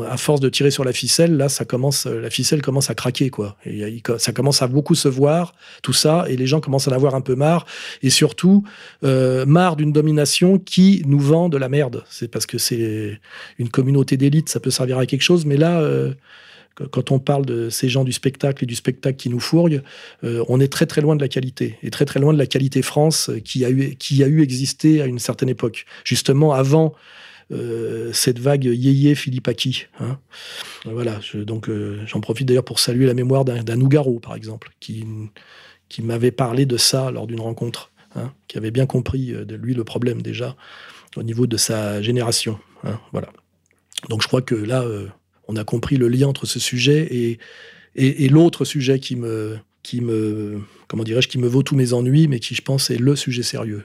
à 0.08 0.16
force 0.16 0.40
de 0.40 0.48
tirer 0.48 0.70
sur 0.70 0.84
la 0.84 0.92
ficelle, 0.92 1.36
là, 1.36 1.48
ça 1.48 1.64
commence, 1.64 2.06
la 2.06 2.30
ficelle 2.30 2.62
commence 2.62 2.90
à 2.90 2.94
craquer, 2.94 3.30
quoi. 3.30 3.56
Ça 4.18 4.32
commence 4.32 4.62
à 4.62 4.66
beaucoup 4.66 4.94
se 4.94 5.08
voir, 5.08 5.54
tout 5.82 5.92
ça, 5.92 6.24
et 6.28 6.36
les 6.36 6.46
gens 6.46 6.60
commencent 6.60 6.88
à 6.88 6.90
en 6.90 6.94
avoir 6.94 7.14
un 7.14 7.20
peu 7.20 7.34
marre, 7.34 7.66
et 8.02 8.10
surtout, 8.10 8.64
euh, 9.04 9.46
marre 9.46 9.76
d'une 9.76 9.92
domination 9.92 10.58
qui 10.58 11.02
nous 11.06 11.20
vend 11.20 11.48
de 11.48 11.56
la 11.56 11.68
merde. 11.68 12.04
C'est 12.10 12.28
parce 12.28 12.46
que 12.46 12.58
c'est 12.58 13.20
une 13.58 13.68
communauté 13.68 14.16
d'élite, 14.16 14.48
ça 14.48 14.60
peut 14.60 14.70
servir 14.70 14.98
à 14.98 15.06
quelque 15.06 15.22
chose, 15.22 15.46
mais 15.46 15.56
là, 15.56 15.80
quand 16.90 17.12
on 17.12 17.18
parle 17.18 17.46
de 17.46 17.70
ces 17.70 17.88
gens 17.88 18.04
du 18.04 18.12
spectacle 18.12 18.64
et 18.64 18.66
du 18.66 18.74
spectacle 18.74 19.16
qui 19.16 19.28
nous 19.28 19.40
fourguent, 19.40 19.82
euh, 20.24 20.44
on 20.48 20.60
est 20.60 20.72
très 20.72 20.86
très 20.86 21.00
loin 21.00 21.14
de 21.14 21.20
la 21.20 21.28
qualité 21.28 21.78
et 21.82 21.90
très 21.90 22.04
très 22.04 22.20
loin 22.20 22.32
de 22.32 22.38
la 22.38 22.46
qualité 22.46 22.82
France 22.82 23.30
qui 23.44 23.64
a 23.64 23.70
eu 23.70 23.94
qui 23.96 24.22
a 24.24 24.26
eu 24.26 24.42
existé 24.42 25.00
à 25.00 25.06
une 25.06 25.18
certaine 25.18 25.48
époque, 25.48 25.86
justement 26.04 26.52
avant 26.52 26.94
euh, 27.52 28.12
cette 28.12 28.38
vague 28.38 28.64
yéyé 28.64 29.14
Philippe 29.14 29.48
Aki. 29.48 29.86
Hein. 30.00 30.18
Voilà, 30.84 31.20
donc 31.34 31.68
euh, 31.68 32.02
j'en 32.06 32.20
profite 32.20 32.48
d'ailleurs 32.48 32.64
pour 32.64 32.80
saluer 32.80 33.06
la 33.06 33.14
mémoire 33.14 33.44
d'un 33.44 33.76
Nougaro, 33.76 34.18
par 34.18 34.34
exemple, 34.34 34.70
qui, 34.80 35.04
qui 35.88 36.02
m'avait 36.02 36.32
parlé 36.32 36.66
de 36.66 36.76
ça 36.76 37.10
lors 37.10 37.26
d'une 37.26 37.40
rencontre, 37.40 37.92
hein, 38.16 38.32
qui 38.48 38.58
avait 38.58 38.70
bien 38.70 38.86
compris 38.86 39.32
de 39.32 39.54
lui 39.54 39.74
le 39.74 39.84
problème 39.84 40.22
déjà 40.22 40.56
au 41.16 41.22
niveau 41.22 41.46
de 41.46 41.56
sa 41.56 42.02
génération. 42.02 42.58
Hein, 42.82 42.98
voilà. 43.12 43.28
Donc 44.08 44.22
je 44.22 44.26
crois 44.26 44.42
que 44.42 44.54
là, 44.54 44.84
on 45.48 45.56
a 45.56 45.64
compris 45.64 45.96
le 45.96 46.08
lien 46.08 46.28
entre 46.28 46.46
ce 46.46 46.58
sujet 46.58 47.38
et, 47.96 48.28
l'autre 48.28 48.64
sujet 48.64 48.98
qui 48.98 49.16
me, 49.16 49.56
qui 49.82 50.00
me, 50.00 50.60
comment 50.88 51.04
dirais-je, 51.04 51.28
qui 51.28 51.38
me 51.38 51.46
vaut 51.46 51.62
tous 51.62 51.76
mes 51.76 51.92
ennuis, 51.92 52.28
mais 52.28 52.40
qui, 52.40 52.54
je 52.54 52.62
pense, 52.62 52.90
est 52.90 52.98
le 52.98 53.14
sujet 53.14 53.42
sérieux. 53.42 53.84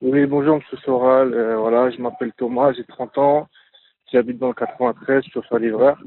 Oui, 0.00 0.26
bonjour, 0.26 0.56
monsieur 0.56 0.76
Soral. 0.78 1.32
Euh, 1.32 1.56
voilà, 1.56 1.90
je 1.90 2.00
m'appelle 2.00 2.32
Thomas, 2.36 2.72
j'ai 2.72 2.84
30 2.84 3.18
ans. 3.18 3.48
J'habite 4.12 4.38
dans 4.38 4.48
le 4.48 4.54
93, 4.54 5.24
je 5.24 5.40
suis 5.40 5.58
livreur. 5.58 5.98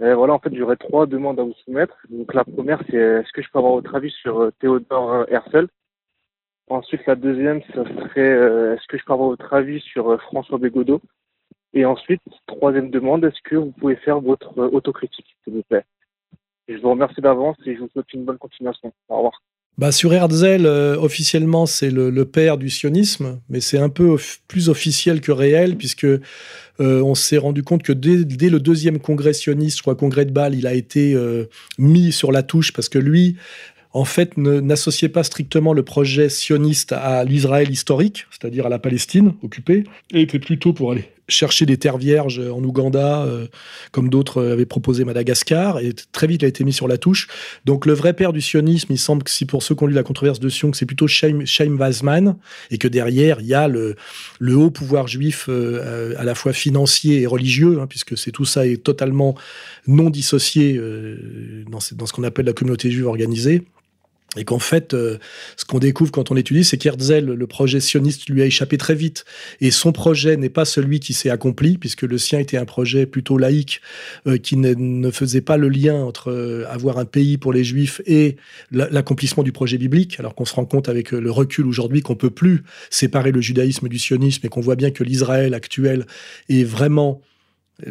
Et 0.00 0.12
voilà, 0.12 0.34
en 0.34 0.38
fait, 0.38 0.54
j'aurais 0.54 0.76
trois 0.76 1.06
demandes 1.06 1.38
à 1.38 1.42
vous 1.42 1.54
soumettre. 1.64 1.96
Donc, 2.10 2.34
la 2.34 2.44
première, 2.44 2.82
c'est 2.90 2.96
est-ce 2.96 3.32
que 3.32 3.42
je 3.42 3.48
peux 3.52 3.58
avoir 3.58 3.74
votre 3.74 3.94
avis 3.94 4.10
sur 4.10 4.40
euh, 4.40 4.50
Théodore 4.58 5.12
euh, 5.12 5.24
Herzl? 5.28 5.68
Ensuite, 6.68 7.06
la 7.06 7.14
deuxième, 7.14 7.62
ce 7.74 7.84
serait 7.84 8.74
est-ce 8.74 8.86
que 8.88 8.98
je 8.98 9.04
peux 9.04 9.12
avoir 9.12 9.28
votre 9.28 9.54
avis 9.54 9.80
sur 9.80 10.20
François 10.22 10.58
Bégodeau? 10.58 11.00
Et 11.74 11.84
ensuite, 11.84 12.22
troisième 12.46 12.90
demande, 12.90 13.24
est-ce 13.24 13.40
que 13.44 13.56
vous 13.56 13.72
pouvez 13.72 13.96
faire 13.96 14.20
votre 14.20 14.58
euh, 14.58 14.68
autocritique, 14.72 15.26
s'il 15.44 15.54
vous 15.54 15.62
plaît? 15.68 15.84
Je 16.68 16.78
vous 16.78 16.90
remercie 16.90 17.20
d'avance 17.20 17.56
et 17.66 17.74
je 17.74 17.80
vous 17.80 17.88
souhaite 17.92 18.12
une 18.12 18.24
bonne 18.24 18.38
continuation. 18.38 18.92
Au 19.08 19.16
revoir. 19.16 19.42
Bah 19.78 19.92
sur 19.92 20.14
Herzl, 20.14 20.64
euh, 20.64 20.96
officiellement, 20.96 21.66
c'est 21.66 21.90
le, 21.90 22.24
père 22.24 22.56
du 22.56 22.70
sionisme, 22.70 23.40
mais 23.50 23.60
c'est 23.60 23.76
un 23.76 23.90
peu 23.90 24.16
plus 24.48 24.70
officiel 24.70 25.20
que 25.20 25.32
réel, 25.32 25.76
puisque 25.76 26.04
euh, 26.04 26.20
on 26.78 27.14
s'est 27.14 27.36
rendu 27.36 27.62
compte 27.62 27.82
que 27.82 27.92
dès, 27.92 28.48
le 28.48 28.58
deuxième 28.58 28.98
congrès 28.98 29.34
sioniste, 29.34 29.76
je 29.76 29.82
crois 29.82 29.94
congrès 29.94 30.24
de 30.24 30.32
Bâle, 30.32 30.54
il 30.54 30.66
a 30.66 30.72
été 30.72 31.14
mis 31.78 32.10
sur 32.10 32.32
la 32.32 32.42
touche, 32.42 32.72
parce 32.72 32.88
que 32.88 32.98
lui 32.98 33.36
en 33.92 34.04
fait, 34.04 34.36
n'associait 34.36 35.08
pas 35.08 35.22
strictement 35.22 35.72
le 35.72 35.82
projet 35.82 36.28
sioniste 36.28 36.92
à 36.92 37.24
l'Israël 37.24 37.70
historique, 37.70 38.26
c'est-à-dire 38.30 38.66
à 38.66 38.68
la 38.68 38.78
Palestine 38.78 39.34
occupée, 39.42 39.84
et 40.12 40.22
était 40.22 40.38
plutôt 40.38 40.72
pour 40.72 40.92
aller 40.92 41.15
chercher 41.28 41.66
des 41.66 41.76
terres 41.76 41.98
vierges 41.98 42.38
en 42.38 42.62
Ouganda, 42.62 43.22
euh, 43.24 43.46
comme 43.90 44.08
d'autres 44.08 44.44
avaient 44.44 44.66
proposé 44.66 45.04
Madagascar, 45.04 45.80
et 45.80 45.92
très 46.12 46.26
vite 46.26 46.42
il 46.42 46.44
a 46.44 46.48
été 46.48 46.64
mis 46.64 46.72
sur 46.72 46.88
la 46.88 46.98
touche. 46.98 47.28
Donc 47.64 47.86
le 47.86 47.92
vrai 47.92 48.12
père 48.12 48.32
du 48.32 48.40
sionisme, 48.40 48.92
il 48.92 48.98
semble 48.98 49.22
que 49.22 49.30
si 49.30 49.44
pour 49.44 49.62
ceux 49.62 49.74
qui 49.74 49.82
ont 49.82 49.86
lu 49.86 49.94
la 49.94 50.02
controverse 50.02 50.40
de 50.40 50.48
Sion, 50.48 50.70
que 50.70 50.76
c'est 50.76 50.86
plutôt 50.86 51.06
Chaim, 51.06 51.44
Weizmann, 51.76 52.36
et 52.70 52.78
que 52.78 52.88
derrière 52.88 53.40
il 53.40 53.46
y 53.46 53.54
a 53.54 53.68
le, 53.68 53.96
haut 54.54 54.70
pouvoir 54.70 55.08
juif 55.08 55.46
euh, 55.48 56.14
à 56.16 56.24
la 56.24 56.34
fois 56.34 56.52
financier 56.52 57.22
et 57.22 57.26
religieux, 57.26 57.80
hein, 57.80 57.86
puisque 57.86 58.16
c'est 58.16 58.30
tout 58.30 58.44
ça 58.44 58.66
est 58.66 58.82
totalement 58.82 59.34
non 59.86 60.10
dissocié 60.10 60.76
euh, 60.76 61.64
dans, 61.68 61.78
dans 61.96 62.06
ce 62.06 62.12
qu'on 62.12 62.24
appelle 62.24 62.46
la 62.46 62.52
communauté 62.52 62.90
juive 62.90 63.06
organisée. 63.06 63.64
Et 64.36 64.44
qu'en 64.44 64.58
fait, 64.58 64.92
euh, 64.92 65.18
ce 65.56 65.64
qu'on 65.64 65.78
découvre 65.78 66.10
quand 66.10 66.30
on 66.30 66.36
étudie, 66.36 66.64
c'est 66.64 66.76
qu'Herzl, 66.76 67.32
le 67.32 67.46
projet 67.46 67.80
sioniste, 67.80 68.28
lui 68.28 68.42
a 68.42 68.46
échappé 68.46 68.76
très 68.76 68.94
vite. 68.94 69.24
Et 69.60 69.70
son 69.70 69.92
projet 69.92 70.36
n'est 70.36 70.50
pas 70.50 70.64
celui 70.64 71.00
qui 71.00 71.14
s'est 71.14 71.30
accompli, 71.30 71.78
puisque 71.78 72.02
le 72.02 72.18
sien 72.18 72.38
était 72.38 72.58
un 72.58 72.64
projet 72.64 73.06
plutôt 73.06 73.38
laïque, 73.38 73.80
euh, 74.26 74.36
qui 74.36 74.56
ne, 74.56 75.10
faisait 75.10 75.40
pas 75.40 75.56
le 75.56 75.68
lien 75.68 75.94
entre 75.94 76.30
euh, 76.30 76.64
avoir 76.68 76.98
un 76.98 77.04
pays 77.04 77.38
pour 77.38 77.52
les 77.52 77.64
juifs 77.64 78.02
et 78.06 78.36
l'accomplissement 78.72 79.42
du 79.42 79.52
projet 79.52 79.78
biblique, 79.78 80.18
alors 80.20 80.34
qu'on 80.34 80.44
se 80.44 80.54
rend 80.54 80.66
compte 80.66 80.88
avec 80.88 81.12
le 81.12 81.30
recul 81.30 81.66
aujourd'hui 81.66 82.02
qu'on 82.02 82.16
peut 82.16 82.30
plus 82.30 82.64
séparer 82.90 83.32
le 83.32 83.40
judaïsme 83.40 83.88
du 83.88 83.98
sionisme 83.98 84.44
et 84.44 84.48
qu'on 84.48 84.60
voit 84.60 84.76
bien 84.76 84.90
que 84.90 85.04
l'Israël 85.04 85.54
actuel 85.54 86.06
est 86.48 86.64
vraiment 86.64 87.22
euh, 87.22 87.35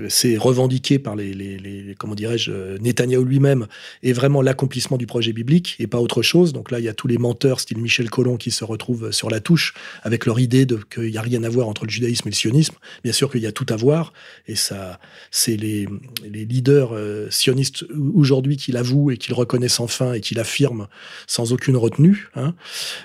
c'est 0.10 0.36
revendiqué 0.38 0.98
par 0.98 1.16
les, 1.16 1.96
comment 2.00 2.16
dirais-je, 2.16 2.52
euh, 2.52 2.78
Netanyahou 2.80 3.24
lui-même, 3.24 3.68
est 4.02 4.14
vraiment 4.14 4.42
l'accomplissement 4.42 4.98
du 4.98 5.06
projet 5.06 5.32
biblique 5.32 5.76
et 5.78 5.86
pas 5.86 6.00
autre 6.00 6.24
chose. 6.24 6.54
Donc 6.54 6.72
là, 6.72 6.80
il 6.80 6.86
y 6.86 6.90
a 6.90 6.94
tous 6.96 7.08
les 7.08 7.20
menteurs, 7.20 7.60
style 7.60 7.78
Michel 7.78 8.10
Collomb, 8.10 8.38
qui 8.38 8.50
se 8.50 8.64
retrouvent 8.64 9.12
sur 9.12 9.30
la 9.30 9.40
touche 9.40 9.76
avec 10.02 10.26
leur 10.26 10.40
idée 10.40 10.66
de 10.66 10.78
qu'il 10.78 11.12
n'y 11.12 11.18
a 11.18 11.22
rien 11.22 11.44
à 11.44 11.50
voir 11.50 11.68
entre 11.68 11.86
le 11.86 11.92
judaïsme 11.92 12.28
et 12.28 12.32
le 12.32 12.36
sionisme. 12.36 12.74
Bien 13.04 13.14
sûr 13.14 13.32
qu'il 13.32 13.42
y 13.42 13.46
a 13.46 13.52
tout 13.52 13.66
à 13.70 13.76
voir, 13.76 14.12
et 14.48 14.56
ça, 14.56 15.00
c'est 15.30 15.56
les, 15.56 15.88
leaders 16.24 16.90
euh, 16.94 17.28
sionistes 17.30 17.86
aujourd'hui 18.16 18.58
qui 18.58 18.72
l'avouent 18.72 19.12
et 19.12 19.18
qui 19.18 19.30
le 19.30 19.36
reconnaissent 19.36 19.80
enfin 19.80 20.14
et 20.14 20.22
qui 20.22 20.34
l'affirment 20.34 20.88
sans 21.28 21.54
aucune 21.54 21.78
retenue. 21.78 22.30
Hein. 22.36 22.56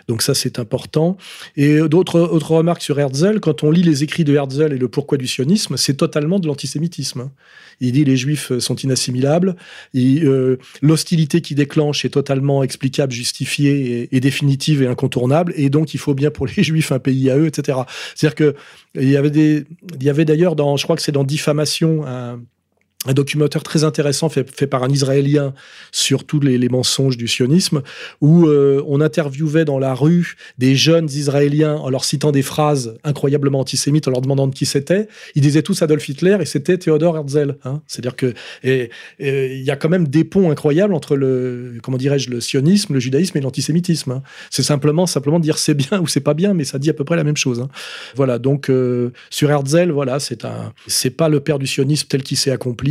Donc 0.09 0.23
ça, 0.23 0.35
c'est 0.35 0.59
important. 0.59 1.19
Et 1.57 1.79
d'autres 1.89 2.21
autres 2.21 2.53
remarques 2.53 2.83
sur 2.83 2.99
Herzl, 2.99 3.41
quand 3.41 3.65
on 3.65 3.71
lit 3.71 3.83
les 3.83 4.03
écrits 4.03 4.25
de 4.25 4.35
Herzl 4.35 4.73
et 4.73 4.79
le 4.79 4.89
pourquoi 4.89 5.19
du 5.19 5.27
sionisme, 5.27 5.77
c'est 5.77 5.95
totalement 5.95 6.39
de 6.39 6.47
l'antisémitisme 6.47 6.70
Hein. 6.79 7.31
Il 7.81 7.93
dit 7.93 8.05
les 8.05 8.17
juifs 8.17 8.57
sont 8.59 8.77
inassimilables, 8.77 9.57
euh, 9.97 10.57
l'hostilité 10.83 11.41
qui 11.41 11.55
déclenche 11.55 12.05
est 12.05 12.11
totalement 12.11 12.63
explicable, 12.63 13.13
justifiée 13.13 14.09
et, 14.15 14.21
définitive 14.21 14.83
et 14.83 14.87
incontournable, 14.87 15.53
et 15.57 15.71
donc 15.71 15.95
il 15.95 15.99
faut 15.99 16.15
bien 16.15 16.31
pour 16.31 16.47
les 16.47 16.63
juifs 16.63 16.93
un 16.93 16.99
pays 16.99 17.31
à 17.31 17.39
eux, 17.39 17.47
etc. 17.47 17.79
C'est-à-dire 18.15 18.35
que 18.35 18.55
il 18.95 19.09
y 19.09 19.17
avait 19.17 20.25
d'ailleurs 20.25 20.57
dans, 20.57 20.77
je 20.77 20.85
crois 20.85 20.97
que 20.97 21.03
c'est 21.03 21.13
dans 21.13 21.25
diffamation 21.25 22.07
un 22.07 22.41
un 23.07 23.15
documentaire 23.15 23.63
très 23.63 23.85
intéressant 23.85 24.29
fait, 24.29 24.67
par 24.67 24.83
un 24.83 24.91
Israélien 24.91 25.55
sur 25.91 26.25
tous 26.25 26.39
les, 26.39 26.59
les 26.59 26.69
mensonges 26.69 27.17
du 27.17 27.29
sionisme, 27.29 27.81
où 28.21 28.47
euh, 28.47 28.85
on 28.87 29.01
interviewait 29.01 29.65
dans 29.65 29.79
la 29.79 29.95
rue 29.95 30.37
des 30.59 30.77
jeunes 30.77 31.07
Israéliens 31.07 31.77
en 31.77 31.89
leur 31.89 32.05
citant 32.05 32.31
des 32.31 32.43
phrases 32.43 32.99
incroyablement 33.03 33.61
antisémites, 33.61 34.07
en 34.07 34.11
leur 34.11 34.21
demandant 34.21 34.49
de 34.49 34.55
qui 34.55 34.67
c'était. 34.67 35.09
Ils 35.35 35.41
disaient 35.41 35.63
tous 35.63 35.81
Adolf 35.81 36.07
Hitler 36.11 36.37
et 36.41 36.45
c'était 36.45 36.77
Theodor 36.77 37.17
Herzl. 37.17 37.57
Hein. 37.65 37.81
C'est-à-dire 37.87 38.17
que 38.17 38.35
il 38.65 39.63
y 39.63 39.71
a 39.71 39.77
quand 39.77 39.89
même 39.89 40.07
des 40.07 40.25
ponts 40.25 40.51
incroyables 40.51 40.93
entre 40.93 41.17
le 41.17 41.79
comment 41.83 41.97
dirais-je 41.97 42.29
le 42.29 42.43
sionisme, 42.43 42.93
le 42.93 43.01
judaïsme 43.01 43.39
et 43.39 43.41
l'antisémitisme. 43.41 44.13
Hein. 44.13 44.23
C'est 44.51 44.63
simplement 44.63 45.07
simplement 45.07 45.41
dire 45.41 45.57
c'est 45.57 45.75
bien 45.75 46.01
ou 46.03 46.07
c'est 46.07 46.21
pas 46.21 46.35
bien, 46.35 46.53
mais 46.53 46.65
ça 46.65 46.79
dit 46.79 46.91
à 46.91 46.95
peu 46.95 47.05
près 47.05 47.17
la 47.17 47.25
même 47.25 47.39
chose. 47.39 47.61
Hein. 47.61 47.69
Voilà. 48.15 48.39
Donc 48.39 48.69
euh, 48.69 49.11
sur 49.31 49.51
Herzl, 49.51 49.91
voilà, 49.91 50.21
c'est 50.21 50.45
un 50.45 50.75
c'est 50.87 51.17
pas 51.17 51.31
le 51.31 51.41
père 51.41 51.59
du 51.59 51.67
sionisme 51.67 52.07
tel 52.07 52.23
qu'il 52.23 52.37
s'est 52.37 52.51
accompli 52.51 52.90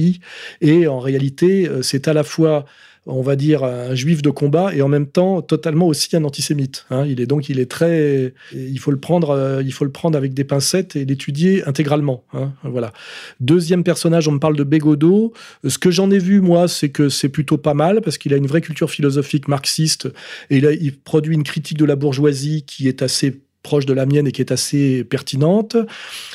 et 0.61 0.87
en 0.87 0.99
réalité, 0.99 1.67
euh, 1.67 1.81
c'est 1.81 2.07
à 2.07 2.13
la 2.13 2.23
fois 2.23 2.65
on 3.05 3.21
va 3.21 3.35
dire 3.35 3.63
un 3.63 3.95
juif 3.95 4.21
de 4.21 4.29
combat 4.29 4.73
et 4.73 4.81
en 4.81 4.87
même 4.87 5.07
temps 5.07 5.41
totalement 5.41 5.87
aussi 5.87 6.15
un 6.15 6.23
antisémite. 6.23 6.85
Hein. 6.89 7.05
Il 7.07 7.19
est 7.21 7.25
donc 7.25 7.49
il 7.49 7.59
est 7.59 7.69
très, 7.69 8.33
il 8.53 8.79
faut 8.79 8.91
le 8.91 8.99
prendre, 8.99 9.31
euh, 9.31 9.63
il 9.63 9.73
faut 9.73 9.85
le 9.85 9.91
prendre 9.91 10.17
avec 10.17 10.33
des 10.33 10.43
pincettes 10.43 10.95
et 10.95 11.05
l'étudier 11.05 11.63
intégralement. 11.67 12.23
Hein. 12.33 12.51
Voilà. 12.63 12.93
Deuxième 13.39 13.83
personnage, 13.83 14.27
on 14.27 14.33
me 14.33 14.39
parle 14.39 14.55
de 14.55 14.63
Bégodeau. 14.63 15.33
Ce 15.65 15.77
que 15.77 15.91
j'en 15.91 16.11
ai 16.11 16.19
vu 16.19 16.41
moi, 16.41 16.67
c'est 16.67 16.89
que 16.89 17.09
c'est 17.09 17.29
plutôt 17.29 17.57
pas 17.57 17.73
mal 17.73 18.01
parce 18.01 18.17
qu'il 18.17 18.33
a 18.33 18.37
une 18.37 18.47
vraie 18.47 18.61
culture 18.61 18.91
philosophique 18.91 19.47
marxiste 19.47 20.07
et 20.49 20.57
il, 20.57 20.77
il 20.81 20.97
produit 20.97 21.35
une 21.35 21.43
critique 21.43 21.77
de 21.77 21.85
la 21.85 21.95
bourgeoisie 21.95 22.63
qui 22.63 22.87
est 22.87 23.01
assez 23.01 23.41
proche 23.69 23.85
de 23.85 23.93
la 23.93 24.07
mienne 24.07 24.25
et 24.25 24.31
qui 24.31 24.41
est 24.41 24.51
assez 24.51 25.03
pertinente. 25.03 25.77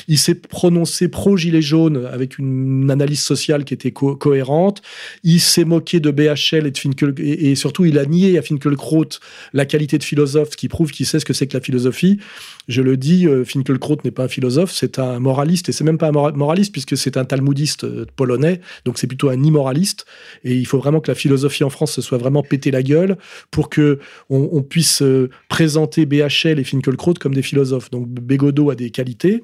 Il 0.06 0.20
s'est 0.20 0.36
prononcé 0.36 1.08
pro-gilet 1.08 1.62
jaune 1.62 2.08
avec 2.12 2.38
une 2.38 2.88
analyse 2.92 3.22
sociale 3.22 3.64
qui 3.64 3.74
était 3.74 3.90
cohérente. 3.90 4.82
Il 5.24 5.40
s'est 5.40 5.64
moqué 5.64 5.98
de 5.98 6.12
BHL 6.12 6.64
et 6.68 6.70
de 6.70 6.78
Finkel 6.78 7.12
et, 7.18 7.56
surtout 7.56 7.86
il 7.86 7.98
a 7.98 8.06
nié 8.06 8.38
à 8.38 8.42
Finkelkraut 8.42 9.18
la 9.52 9.66
qualité 9.66 9.98
de 9.98 10.04
philosophe, 10.04 10.50
qui 10.50 10.68
prouve 10.68 10.92
qu'il 10.92 11.06
sait 11.06 11.18
ce 11.18 11.24
que 11.24 11.32
c'est 11.32 11.48
que 11.48 11.56
la 11.56 11.60
philosophie. 11.60 12.20
Je 12.68 12.82
le 12.82 12.96
dis, 12.96 13.26
euh, 13.26 13.44
Finkelkraut 13.44 13.98
n'est 14.04 14.12
pas 14.12 14.24
un 14.24 14.28
philosophe, 14.28 14.70
c'est 14.72 15.00
un 15.00 15.18
moraliste 15.18 15.68
et 15.68 15.72
c'est 15.72 15.84
même 15.84 15.98
pas 15.98 16.08
un 16.08 16.12
moraliste 16.12 16.70
puisque 16.70 16.96
c'est 16.96 17.16
un 17.16 17.24
talmudiste 17.24 17.82
euh, 17.82 18.06
polonais, 18.14 18.60
donc 18.84 18.98
c'est 18.98 19.08
plutôt 19.08 19.28
un 19.28 19.42
immoraliste. 19.42 20.06
Et 20.44 20.54
il 20.54 20.66
faut 20.66 20.78
vraiment 20.78 21.00
que 21.00 21.10
la 21.10 21.16
philosophie 21.16 21.64
en 21.64 21.70
France 21.70 21.92
se 21.94 22.00
soit 22.00 22.18
vraiment 22.18 22.44
pété 22.44 22.70
la 22.70 22.84
gueule 22.84 23.18
pour 23.50 23.70
que 23.70 23.98
on, 24.30 24.62
puisse 24.62 25.02
euh, 25.02 25.30
présenter 25.48 26.06
BHL 26.06 26.58
et 26.58 26.64
Finkelkraut 26.64 27.14
comme 27.24 27.34
des 27.34 27.42
philosophes. 27.42 27.90
Donc 27.90 28.06
Bégodeau 28.06 28.68
a 28.68 28.74
des 28.74 28.90
qualités 28.90 29.42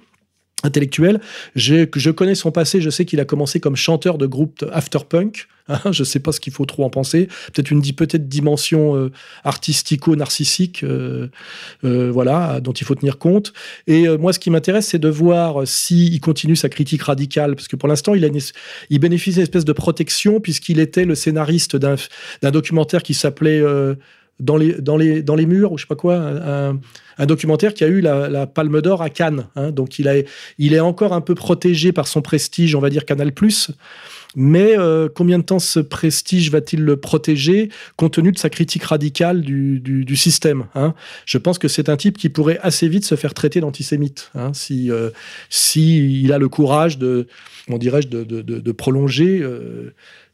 intellectuelles. 0.62 1.18
Je, 1.56 2.10
connais 2.10 2.34
son 2.34 2.52
passé, 2.52 2.82
je 2.82 2.90
sais 2.90 3.06
qu'il 3.06 3.20
a 3.20 3.24
commencé 3.24 3.58
comme 3.58 3.74
chanteur 3.74 4.18
de 4.18 4.26
groupe 4.26 4.62
afterpunk. 4.70 5.48
Hein, 5.68 5.92
je 5.92 6.02
ne 6.02 6.04
sais 6.04 6.18
pas 6.18 6.32
ce 6.32 6.40
qu'il 6.40 6.52
faut 6.52 6.66
trop 6.66 6.84
en 6.84 6.90
penser. 6.90 7.28
Peut-être 7.52 7.70
une 7.70 7.80
peut-être 7.80 8.28
dimension 8.28 8.96
euh, 8.96 9.12
artistico-narcissique, 9.44 10.82
euh, 10.82 11.28
euh, 11.84 12.10
voilà, 12.10 12.60
dont 12.60 12.72
il 12.72 12.84
faut 12.84 12.96
tenir 12.96 13.18
compte. 13.18 13.54
Et 13.86 14.08
moi, 14.18 14.32
ce 14.32 14.38
qui 14.40 14.50
m'intéresse, 14.50 14.88
c'est 14.88 14.98
de 14.98 15.08
voir 15.08 15.66
s'il 15.66 16.20
continue 16.20 16.56
sa 16.56 16.68
critique 16.68 17.02
radicale, 17.02 17.54
parce 17.54 17.68
que 17.68 17.76
pour 17.76 17.88
l'instant, 17.88 18.14
il, 18.14 18.30
il 18.90 18.98
bénéficie 18.98 19.36
d'une 19.36 19.42
espèce 19.44 19.64
de 19.64 19.72
protection 19.72 20.40
puisqu'il 20.40 20.80
était 20.80 21.06
le 21.06 21.14
scénariste 21.14 21.76
d'un 21.76 22.50
documentaire 22.50 23.02
qui 23.02 23.14
s'appelait 23.14 23.62
dans 24.40 24.56
les, 24.56 24.74
dans, 24.74 24.96
les, 24.96 25.22
dans 25.22 25.36
les 25.36 25.46
murs, 25.46 25.72
ou 25.72 25.78
je 25.78 25.84
sais 25.84 25.88
pas 25.88 25.96
quoi, 25.96 26.16
un, 26.16 27.26
documentaire 27.26 27.74
qui 27.74 27.84
a 27.84 27.88
eu 27.88 28.00
la, 28.00 28.46
Palme 28.46 28.80
d'Or 28.80 29.02
à 29.02 29.10
Cannes. 29.10 29.46
Hein. 29.54 29.70
donc 29.72 29.98
il, 29.98 30.08
a, 30.08 30.14
il 30.58 30.72
est 30.74 30.80
encore 30.80 31.12
un 31.12 31.20
peu 31.20 31.34
protégé 31.34 31.92
par 31.92 32.08
son 32.08 32.22
prestige, 32.22 32.74
on 32.74 32.80
va 32.80 32.88
dire 32.88 33.04
Canal+. 33.04 33.32
Mais 34.36 34.78
euh, 34.78 35.08
combien 35.12 35.38
de 35.38 35.44
temps 35.44 35.58
ce 35.58 35.80
prestige 35.80 36.50
va-t-il 36.50 36.82
le 36.82 36.96
protéger 36.96 37.68
compte 37.96 38.14
tenu 38.14 38.30
de 38.30 38.38
sa 38.38 38.48
critique 38.48 38.84
radicale 38.84 39.42
du, 39.42 39.80
du, 39.80 40.16
système 40.16 40.66
hein? 40.74 40.94
Je 41.26 41.38
pense 41.38 41.58
que 41.58 41.68
c'est 41.68 41.88
un 41.88 41.96
type 41.96 42.16
qui 42.16 42.28
pourrait 42.28 42.58
assez 42.62 42.88
vite 42.88 43.04
se 43.04 43.16
faire 43.16 43.34
traiter 43.34 43.60
d'antisémite 43.60 44.30
hein, 44.34 44.52
si, 44.54 44.90
euh, 44.90 45.10
si 45.48 46.22
il 46.22 46.32
a 46.32 46.38
le 46.38 46.48
courage 46.48 46.98
de, 46.98 47.26
comment 47.66 47.78
dirais-je, 47.78 48.08
de, 48.08 48.22
de, 48.22 48.72
prolonger 48.72 49.40
euh, 49.42 49.92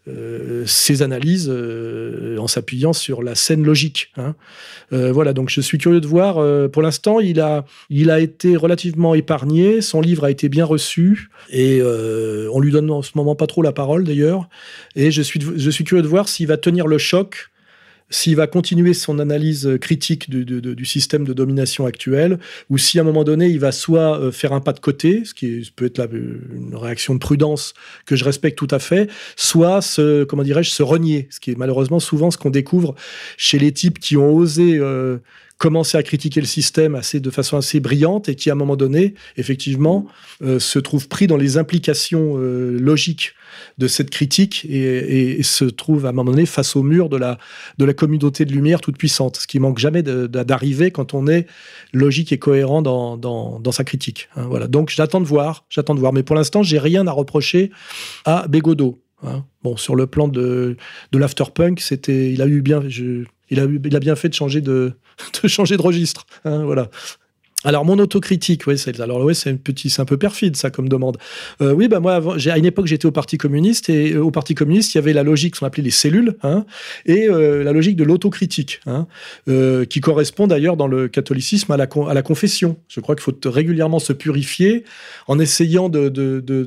euh, 0.09 0.65
ses 0.67 1.03
analyses 1.03 1.51
euh, 1.51 2.39
en 2.39 2.47
s'appuyant 2.47 2.93
sur 2.93 3.23
la 3.23 3.35
scène 3.35 3.65
logique. 3.65 4.13
Hein. 4.17 4.37
Euh, 4.93 5.11
voilà, 5.11 5.33
donc 5.33 5.51
je 5.51 5.61
suis 5.61 5.79
curieux 5.79 6.01
de 6.01 6.07
voir. 6.07 6.35
pour 6.71 6.83
l'instant, 6.83 7.19
il 7.19 7.41
a, 7.41 7.65
il 7.91 8.11
a 8.11 8.21
été 8.21 8.57
relativement 8.57 9.15
épargné. 9.15 9.81
Son 9.81 10.01
livre 10.01 10.25
a 10.25 10.31
été 10.31 10.49
bien 10.49 10.65
reçu 10.65 11.31
et 11.51 11.83
on 11.83 12.61
lui 12.61 12.71
donne 12.71 12.91
en 12.91 13.03
ce 13.03 13.13
moment 13.15 13.35
pas 13.35 13.47
trop 13.47 13.63
la 13.63 13.73
parole 13.73 14.05
d'ailleurs. 14.05 14.49
Et 14.95 15.11
je 15.11 15.23
suis, 15.23 15.41
je 15.41 15.71
suis 15.71 15.85
curieux 15.85 16.03
de 16.03 16.09
voir 16.09 16.29
s'il 16.29 16.47
va 16.47 16.57
tenir 16.57 16.87
le 16.87 16.99
choc 16.99 17.51
s'il 18.11 18.37
va 18.37 18.47
continuer 18.47 18.95
son 18.95 19.19
analyse 19.19 19.69
critique 19.81 20.31
du, 20.31 20.85
système 20.85 21.25
de 21.25 21.33
domination 21.33 21.87
actuel, 21.87 22.39
ou 22.71 22.79
si 22.79 22.99
à 22.99 23.03
un 23.03 23.05
moment 23.05 23.25
donné 23.25 23.49
il 23.49 23.59
va 23.59 23.73
soit 23.73 24.21
euh, 24.21 24.31
faire 24.31 24.53
un 24.53 24.61
pas 24.61 24.73
de 24.73 24.81
côté, 24.81 25.25
ce 25.25 25.35
qui 25.35 25.71
peut 25.75 25.87
être 25.87 26.09
une 26.13 26.75
réaction 26.75 27.15
de 27.15 27.19
prudence 27.19 27.75
que 28.05 28.17
je 28.17 28.25
respecte 28.25 28.57
tout 28.59 28.69
à 28.71 28.79
fait, 28.79 29.11
soit 29.35 29.83
se, 29.83 30.25
comment 30.25 30.43
dirais-je, 30.43 30.71
se 30.71 30.83
renier, 30.83 31.29
ce 31.31 31.41
qui 31.41 31.51
est 31.51 31.59
malheureusement 31.59 32.01
souvent 32.01 32.31
ce 32.31 32.39
qu'on 32.39 32.51
découvre 32.51 32.95
chez 33.37 33.59
les 33.59 33.73
types 33.73 33.99
qui 33.99 34.17
ont 34.17 34.35
osé 34.35 34.79
euh, 34.79 35.19
commencer 35.59 35.97
à 35.97 36.03
critiquer 36.03 36.41
le 36.41 36.47
système 36.47 36.95
assez, 36.95 37.21
de 37.21 37.31
façon 37.31 37.57
assez 37.57 37.81
brillante 37.81 38.29
et 38.29 38.35
qui, 38.35 38.51
à 38.51 38.53
un 38.53 38.57
moment 38.57 38.77
donné, 38.77 39.15
effectivement, 39.37 40.07
euh, 40.43 40.59
se 40.59 40.79
trouve 40.79 41.09
pris 41.09 41.27
dans 41.27 41.37
les 41.37 41.57
implications 41.57 42.37
logiques 42.37 43.33
de 43.79 43.89
cette 43.89 44.11
critique 44.11 44.67
et, 44.69 45.43
se 45.43 45.65
trouve 45.65 46.07
à 46.07 46.11
un 46.11 46.13
moment 46.13 46.31
donné 46.31 46.47
face 46.47 46.77
au 46.77 46.83
mur 46.83 47.09
de 47.09 47.17
la, 47.17 47.39
de 47.79 47.85
la 47.85 47.95
communauté 47.95 48.45
de 48.45 48.53
lumière 48.53 48.81
toute 48.81 48.99
puissante, 48.99 49.37
ce 49.37 49.47
qui 49.47 49.61
manque 49.61 49.79
jamais 49.79 50.03
d'arriver 50.03 50.91
quand 50.91 51.15
on 51.15 51.27
est 51.27 51.47
logique 51.93 52.33
et 52.33 52.39
cohérent 52.39 52.83
dans, 52.83 53.17
dans, 53.17 53.73
sa 53.73 53.85
critique. 53.85 54.29
Hein, 54.37 54.47
voilà. 54.49 54.67
Donc 54.67 54.91
j'attends 54.91 55.21
de 55.21 55.27
voir, 55.27 55.67
j'attends 55.69 55.95
de 55.95 56.01
voir. 56.01 56.13
Mais 56.13 56.23
pour 56.23 56.37
l'instant, 56.37 56.63
j'ai 56.63 56.79
rien 56.79 57.07
à 57.07 57.13
reprocher 57.13 57.71
à 58.25 58.47
Bégodeau. 58.49 59.03
Hein. 59.23 59.45
Bon, 59.63 59.77
sur 59.77 59.97
le 59.97 60.07
plan 60.07 60.29
de, 60.29 60.77
de 61.13 61.19
l'afterpunk, 61.19 61.81
c'était, 61.81 62.33
il 62.33 62.43
a 62.43 62.47
eu 62.47 62.63
bien, 62.63 62.83
il 63.51 63.61
a, 63.61 64.01
bien 64.01 64.17
fait 64.17 64.29
de 64.29 64.35
changer 64.35 64.61
de, 64.61 64.93
registre. 65.83 66.27
Hein. 66.45 66.65
Alors 67.67 67.85
mon 67.85 67.99
autocritique, 67.99 68.69
oui, 68.69 68.79
c'est 68.79 69.01
alors 69.01 69.21
ouais, 69.25 69.35
c'est 69.35 69.51
un 69.51 69.57
petit, 69.57 69.91
c'est 69.91 70.01
un 70.01 70.05
peu 70.05 70.17
perfide 70.17 70.55
ça 70.55 70.71
comme 70.71 70.89
demande. 70.89 71.19
Euh, 71.61 71.73
oui, 71.73 71.89
bah 71.89 71.99
moi, 71.99 72.21
à 72.37 72.59
une 72.59 72.65
époque, 72.65 72.87
j'étais 72.87 73.07
au 73.07 73.11
Parti 73.11 73.39
communiste 73.39 73.89
et 73.89 74.13
euh, 74.13 74.23
au 74.23 74.31
Parti 74.31 74.55
communiste, 74.55 74.95
il 74.95 74.99
y 74.99 75.01
avait 75.01 75.13
la 75.13 75.25
logique, 75.25 75.59
qu'on 75.59 75.67
appelait 75.67 75.83
les 75.83 75.91
cellules, 75.91 76.37
hein, 76.45 76.65
et 77.07 77.29
euh, 77.29 77.65
la 77.65 77.73
logique 77.73 77.97
de 77.97 78.05
l'autocritique, 78.05 78.81
hein, 78.87 79.09
qui 79.91 80.01
correspond 80.01 80.47
d'ailleurs 80.47 80.77
dans 80.77 80.87
le 80.87 81.09
catholicisme 81.09 81.73
à 81.73 81.77
la, 81.77 81.89
à 82.09 82.15
la 82.15 82.23
confession. 82.23 82.77
Je 82.87 83.01
crois 83.01 83.17
qu'il 83.17 83.25
faut 83.25 83.35
régulièrement 83.45 83.99
se 83.99 84.13
purifier 84.13 84.85
en 85.27 85.41
essayant 85.41 85.89
de, 85.89 86.09
de, 86.09 86.39
de, 86.39 86.65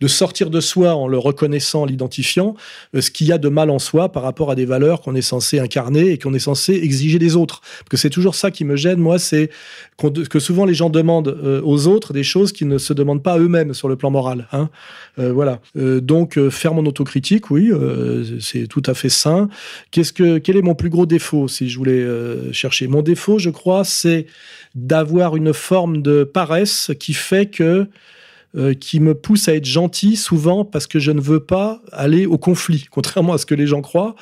de, 0.00 0.06
sortir 0.06 0.50
de 0.50 0.60
soi, 0.60 0.94
en 0.94 1.08
le 1.08 1.18
reconnaissant, 1.18 1.82
en 1.82 1.86
l'identifiant, 1.86 2.54
ce 2.96 3.10
qu'il 3.10 3.26
y 3.26 3.32
a 3.32 3.38
de 3.38 3.48
mal 3.48 3.68
en 3.68 3.80
soi 3.80 4.12
par 4.12 4.22
rapport 4.22 4.52
à 4.52 4.54
des 4.54 4.64
valeurs 4.64 5.00
qu'on 5.00 5.16
est 5.16 5.22
censé 5.22 5.58
incarner 5.58 6.12
et 6.12 6.18
qu'on 6.18 6.34
est 6.34 6.38
censé 6.38 6.74
exiger 6.74 7.18
des 7.18 7.34
autres. 7.34 7.62
Parce 7.80 7.88
que 7.90 7.96
c'est 7.96 8.10
toujours 8.10 8.36
ça 8.36 8.52
qui 8.52 8.64
me 8.64 8.76
gêne, 8.76 9.00
moi, 9.00 9.18
c'est 9.18 9.50
que 9.96 10.35
souvent 10.40 10.64
les 10.64 10.74
gens 10.74 10.90
demandent 10.90 11.28
euh, 11.28 11.60
aux 11.62 11.86
autres 11.86 12.12
des 12.12 12.22
choses 12.22 12.52
qu'ils 12.52 12.68
ne 12.68 12.78
se 12.78 12.92
demandent 12.92 13.22
pas 13.22 13.38
eux-mêmes 13.38 13.74
sur 13.74 13.88
le 13.88 13.96
plan 13.96 14.10
moral. 14.10 14.46
Hein. 14.52 14.68
Euh, 15.18 15.32
voilà. 15.32 15.60
Euh, 15.76 16.00
donc 16.00 16.38
faire 16.50 16.74
mon 16.74 16.86
autocritique, 16.86 17.50
oui, 17.50 17.70
c'est 18.40 18.66
tout 18.66 18.82
à 18.86 18.94
fait 18.94 19.08
sain. 19.08 19.48
Qu'est-ce 19.90 20.12
que 20.12 20.38
quel 20.38 20.56
est 20.56 20.62
mon 20.62 20.74
plus 20.74 20.90
gros 20.90 21.06
défaut 21.06 21.48
si 21.48 21.68
je 21.68 21.78
voulais 21.78 22.06
chercher? 22.52 22.86
Mon 22.86 23.02
défaut, 23.02 23.38
je 23.38 23.50
crois, 23.50 23.84
c'est 23.84 24.26
d'avoir 24.74 25.36
une 25.36 25.52
forme 25.52 26.02
de 26.02 26.24
paresse 26.24 26.90
qui 26.98 27.14
fait 27.14 27.46
que 27.46 27.86
qui 28.80 29.00
me 29.00 29.14
pousse 29.14 29.48
à 29.48 29.54
être 29.54 29.66
gentil 29.66 30.16
souvent 30.16 30.64
parce 30.64 30.86
que 30.86 30.98
je 30.98 31.10
ne 31.10 31.20
veux 31.20 31.40
pas 31.40 31.82
aller 31.92 32.24
au 32.24 32.38
conflit, 32.38 32.86
contrairement 32.90 33.34
à 33.34 33.38
ce 33.38 33.46
que 33.46 33.54
les 33.54 33.66
gens 33.66 33.82
croient. 33.82 34.14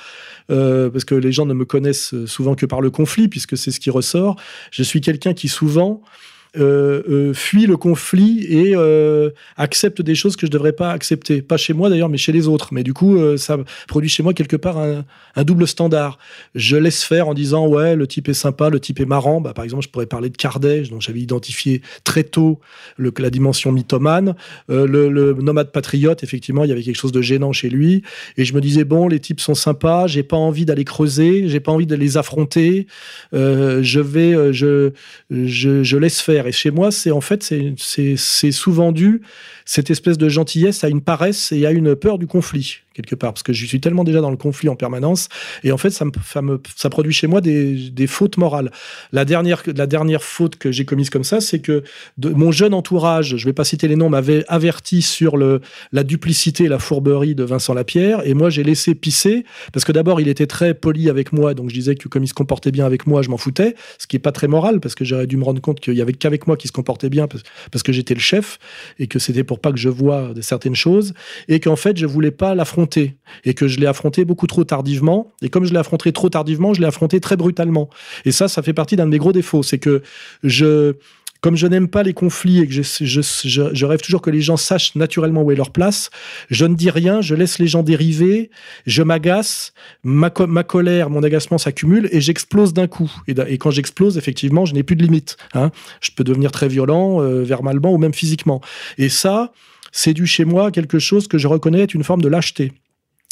Euh, 0.51 0.91
parce 0.91 1.05
que 1.05 1.15
les 1.15 1.33
gens 1.33 1.47
ne 1.47 1.55
me 1.55 1.65
connaissent 1.65 2.15
souvent 2.27 2.55
que 2.55 2.67
par 2.67 2.81
le 2.81 2.91
conflit, 2.91 3.29
puisque 3.29 3.57
c'est 3.57 3.71
ce 3.71 3.81
qui 3.81 3.91
ressort. 3.91 4.37
Je 4.71 4.83
suis 4.83 5.01
quelqu'un 5.01 5.33
qui 5.33 5.49
souvent 5.49 6.03
euh, 6.03 6.09
euh, 6.09 6.34
fuit 6.55 7.67
le 7.67 7.77
conflit 7.77 8.47
et 8.49 8.77
euh, 8.77 9.31
accepte 9.57 10.03
des 10.03 10.15
choses 10.15 10.37
que 10.37 10.47
je 10.47 10.51
devrais 10.51 10.73
pas 10.73 10.91
accepter. 10.93 11.43
Pas 11.43 11.57
chez 11.57 11.73
moi 11.73 11.91
d'ailleurs, 11.91 12.09
mais 12.09 12.19
chez 12.19 12.33
les 12.33 12.47
autres. 12.47 12.69
Mais 12.73 12.83
du 12.83 12.95
coup, 12.95 13.19
ça 13.37 13.59
produit 13.89 14.09
chez 14.09 14.23
moi 14.23 14.35
quelque 14.35 14.57
part 14.57 14.79
un, 14.79 15.45
double 15.45 15.67
standard. 15.67 16.19
Je 16.55 16.77
laisse 16.77 17.03
faire 17.03 17.29
en 17.29 17.35
disant 17.35 17.67
ouais, 17.67 17.97
le 17.97 18.07
type 18.07 18.29
est 18.29 18.35
sympa, 18.35 18.71
le 18.71 18.81
type 18.81 19.01
est 19.01 19.07
marrant. 19.07 19.41
Bah, 19.41 19.53
par 19.53 19.65
exemple, 19.65 19.85
je 19.85 19.89
pourrais 19.89 20.07
parler 20.07 20.31
de 20.31 20.37
Kardec, 20.37 20.91
dont 20.91 21.01
j'avais 21.01 21.21
identifié 21.21 21.83
très 22.05 22.23
tôt 22.23 22.61
le, 22.97 23.13
la 23.19 23.31
dimension 23.31 23.73
mythomane. 23.73 24.35
le, 24.69 25.35
nomade 25.35 25.73
patriote, 25.73 26.23
effectivement, 26.23 26.65
il 26.65 26.71
y 26.71 26.73
avait 26.73 26.83
quelque 26.83 26.97
chose 26.97 27.13
de 27.13 27.23
gênant 27.23 27.53
chez 27.53 27.69
lui. 27.69 28.03
Et 28.37 28.45
je 28.45 28.55
me 28.55 28.61
disais 28.61 28.85
bon, 28.85 29.09
les 29.09 29.21
types 29.21 29.41
sont 29.41 29.55
sympas, 29.55 30.07
j'ai 30.07 30.23
pas 30.23 30.37
envie 30.37 30.65
d'aller 30.65 30.85
creuser, 30.85 31.49
j'ai 31.49 31.61
pas 31.61 31.73
envie 31.73 31.87
de 31.87 31.97
les 31.97 32.17
affronter. 32.17 32.87
je 33.33 34.01
vais, 34.01 34.53
je, 34.53 34.93
je, 35.31 35.97
laisse 35.97 36.21
faire. 36.21 36.44
Et 36.47 36.53
chez 36.53 36.71
moi, 36.71 36.91
c'est 36.91 37.11
en 37.11 37.21
fait, 37.21 37.43
c'est 37.77 38.53
souvent 38.53 38.93
dû 38.93 39.23
cette 39.65 39.91
espèce 39.91 40.19
de 40.19 40.29
gentillesse 40.29 40.85
à 40.85 40.89
une 40.89 41.01
paresse 41.01 41.53
et 41.53 41.67
à 41.67 41.71
une 41.71 41.97
peur 41.97 42.19
du 42.19 42.27
conflit 42.27 42.81
quelque 42.95 43.15
part, 43.15 43.33
parce 43.33 43.43
que 43.43 43.53
je 43.53 43.67
suis 43.67 43.81
tellement 43.81 44.05
déjà 44.05 44.21
dans 44.21 44.31
le 44.31 44.37
conflit 44.37 44.69
en 44.69 44.77
permanence, 44.77 45.29
et 45.65 45.73
en 45.73 45.77
fait, 45.77 45.91
ça, 45.91 46.05
me, 46.05 46.61
ça, 46.77 46.91
produit 46.91 47.13
chez 47.13 47.27
moi 47.27 47.41
des, 47.41 48.07
fautes 48.07 48.37
morales. 48.37 48.71
La 49.13 49.25
dernière, 49.25 49.63
la 49.75 49.87
dernière 49.87 50.23
faute 50.23 50.57
que 50.57 50.71
j'ai 50.71 50.85
commise 50.85 51.11
comme 51.11 51.25
ça, 51.25 51.41
c'est 51.41 51.59
que 51.59 51.83
mon 52.19 52.53
jeune 52.53 52.73
entourage, 52.73 53.37
je 53.37 53.45
ne 53.45 53.51
vais 53.51 53.53
pas 53.53 53.65
citer 53.65 53.89
les 53.89 53.97
noms, 53.97 54.09
m'avait 54.09 54.45
averti 54.47 55.03
sur 55.03 55.37
le, 55.37 55.61
la 55.93 56.05
duplicité 56.05 56.65
et 56.65 56.69
la 56.69 56.79
fourberie 56.79 57.35
de 57.35 57.43
Vincent 57.43 57.75
Lapierre, 57.75 58.21
et 58.25 58.35
moi, 58.35 58.49
j'ai 58.49 58.63
laissé 58.63 58.95
pisser, 58.95 59.45
parce 59.73 59.85
que 59.85 59.93
d'abord, 59.93 60.21
il 60.21 60.29
était 60.29 60.47
très 60.47 60.75
poli 60.75 61.11
avec 61.11 61.33
moi, 61.33 61.55
donc 61.55 61.71
je 61.71 61.75
disais 61.75 61.97
que 61.97 62.09
comme 62.09 62.23
il 62.23 62.29
se 62.29 62.35
comportait 62.35 62.71
bien 62.71 62.87
avec 62.87 63.07
moi, 63.07 63.23
je 63.23 63.29
m'en 63.29 63.39
foutais, 63.39 63.75
ce 63.99 64.07
qui 64.07 64.17
est 64.17 64.21
pas 64.21 64.33
très 64.33 64.47
moral, 64.47 64.79
parce 64.79 64.95
que 64.95 65.05
j'aurais 65.05 65.27
dû 65.27 65.37
me 65.37 65.45
rendre 65.45 65.61
compte 65.61 65.81
qu'il 65.81 65.95
y 65.95 66.03
avait 66.03 66.13
qu'avec 66.13 66.47
moi 66.47 66.57
qui 66.57 66.69
se 66.69 66.73
comportait 66.73 67.11
bien, 67.11 67.27
parce, 67.27 67.43
parce 67.73 67.83
que 67.83 67.93
j'étais 67.93 68.15
le 68.15 68.21
chef, 68.21 68.59
et 69.01 69.09
que 69.09 69.19
c'était 69.19 69.45
pour 69.45 69.54
pas 69.59 69.73
que 69.73 69.79
je 69.79 69.89
vois 69.89 70.33
certaines 70.41 70.75
choses, 70.75 71.15
et 71.49 71.61
qu'en 71.61 71.77
fait, 71.77 71.97
je 71.97 72.07
voulais 72.07 72.31
pas 72.31 72.55
l'affronter 72.55 73.17
et 73.45 73.55
que 73.55 73.69
je 73.69 73.81
l'ai 73.81 73.87
affronté 73.87 74.25
beaucoup 74.25 74.47
trop 74.47 74.65
tardivement. 74.65 75.33
Et 75.43 75.49
comme 75.49 75.65
je 75.65 75.73
l'ai 75.73 75.79
affronté 75.79 76.13
trop 76.13 76.29
tardivement, 76.29 76.75
je 76.75 76.81
l'ai 76.81 76.87
affronté 76.87 77.21
très 77.21 77.37
brutalement. 77.37 77.89
Et 78.25 78.33
ça, 78.33 78.49
ça 78.49 78.63
fait 78.63 78.73
partie 78.73 78.97
d'un 78.97 79.07
de 79.07 79.11
mes 79.11 79.19
gros 79.19 79.33
défauts. 79.33 79.63
C'est 79.63 79.79
que 79.79 80.03
je, 80.43 80.95
comme 81.45 81.57
je 81.57 81.67
n'aime 81.67 81.89
pas 81.89 82.03
les 82.03 82.15
conflits 82.15 82.61
et 82.61 82.67
que 82.67 82.73
je, 82.73 83.85
rêve 83.85 84.01
toujours 84.01 84.23
que 84.23 84.31
les 84.31 84.41
gens 84.41 84.57
sachent 84.57 84.95
naturellement 84.95 85.43
où 85.43 85.53
est 85.53 85.55
leur 85.55 85.73
place, 85.73 86.09
je 86.49 86.65
ne 86.65 86.75
dis 86.75 86.89
rien, 86.89 87.21
je 87.21 87.35
laisse 87.35 87.59
les 87.59 87.67
gens 87.67 87.83
dériver, 87.83 88.51
je 88.87 89.03
m'agace, 89.03 89.75
ma, 90.05 90.31
colère, 90.31 91.11
mon 91.11 91.23
agacement 91.23 91.59
s'accumule 91.59 92.09
et 92.13 92.23
j'explose 92.23 92.73
d'un 92.73 92.87
coup. 92.87 93.13
Et, 93.29 93.59
quand 93.59 93.71
j'explose, 93.71 94.17
effectivement, 94.17 94.65
je 94.65 94.73
n'ai 94.73 94.83
plus 94.83 94.97
de 94.97 95.03
limite. 95.03 95.37
Hein. 95.53 95.71
Je 96.01 96.13
peux 96.17 96.25
devenir 96.25 96.51
très 96.51 96.67
violent, 96.67 97.21
euh, 97.21 97.43
verbalement 97.43 97.93
ou 97.93 97.99
même 97.99 98.15
physiquement. 98.15 98.63
Et 98.97 99.11
ça, 99.11 99.53
c'est 99.93 100.15
dû 100.15 100.27
chez 100.27 100.47
moi 100.47 100.71
quelque 100.71 100.99
chose 100.99 101.29
que 101.29 101.37
je 101.37 101.47
reconnais 101.47 101.81
être 101.81 101.93
une 101.93 102.05
forme 102.05 102.23
de 102.23 102.29
lâcheté. 102.29 102.73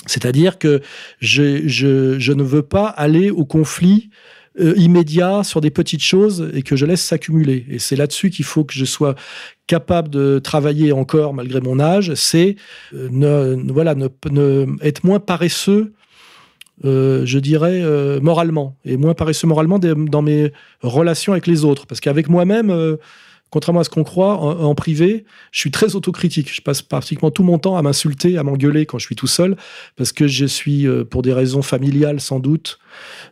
C'est-à-dire 0.04 0.58
que 0.58 0.82
je, 1.20 2.32
ne 2.32 2.42
veux 2.42 2.62
pas 2.62 2.88
aller 2.88 3.30
au 3.30 3.46
conflit 3.46 4.10
euh, 4.60 4.74
immédiat 4.76 5.44
sur 5.44 5.62
des 5.62 5.70
petites 5.70 6.02
choses 6.02 6.50
et 6.52 6.62
que 6.62 6.76
je 6.76 6.84
laisse 6.84 7.02
s'accumuler. 7.02 7.64
Et 7.70 7.78
c'est 7.78 7.96
là-dessus 7.96 8.28
qu'il 8.28 8.44
faut 8.44 8.64
que 8.64 8.74
je 8.74 8.84
sois 8.84 9.14
capable 9.66 10.10
de 10.10 10.38
travailler 10.40 10.92
encore 10.92 11.32
malgré 11.32 11.62
mon 11.62 11.80
âge, 11.80 12.12
c'est 12.14 12.56
euh, 12.92 13.08
ne, 13.10 13.72
voilà, 13.72 13.94
être 14.82 15.04
moins 15.04 15.20
paresseux 15.20 15.94
euh, 16.84 17.24
je 17.24 17.38
dirais, 17.38 17.82
moralement, 18.20 18.76
et 18.84 18.96
moins 18.96 19.14
paresseux 19.14 19.46
moralement 19.46 19.78
dans 19.78 20.22
mes 20.22 20.52
relations 20.82 21.32
avec 21.32 21.46
les 21.46 21.64
autres. 21.64 21.86
Parce 21.86 22.00
qu'avec 22.00 22.28
moi-même, 22.28 22.96
contrairement 23.52 23.80
à 23.80 23.84
ce 23.84 23.90
qu'on 23.90 24.02
croit, 24.02 24.38
en, 24.38 24.74
privé, 24.74 25.26
je 25.50 25.60
suis 25.60 25.70
très 25.70 25.94
autocritique. 25.94 26.52
Je 26.52 26.62
passe 26.62 26.80
pratiquement 26.80 27.30
tout 27.30 27.44
mon 27.44 27.58
temps 27.58 27.76
à 27.76 27.82
m'insulter, 27.82 28.38
à 28.38 28.42
m'engueuler 28.42 28.86
quand 28.86 28.98
je 28.98 29.04
suis 29.04 29.14
tout 29.14 29.26
seul, 29.26 29.56
parce 29.96 30.10
que 30.10 30.26
je 30.26 30.46
suis, 30.46 30.88
euh, 30.88 31.04
pour 31.04 31.20
des 31.20 31.34
raisons 31.34 31.60
familiales 31.60 32.18
sans 32.18 32.40
doute, 32.40 32.78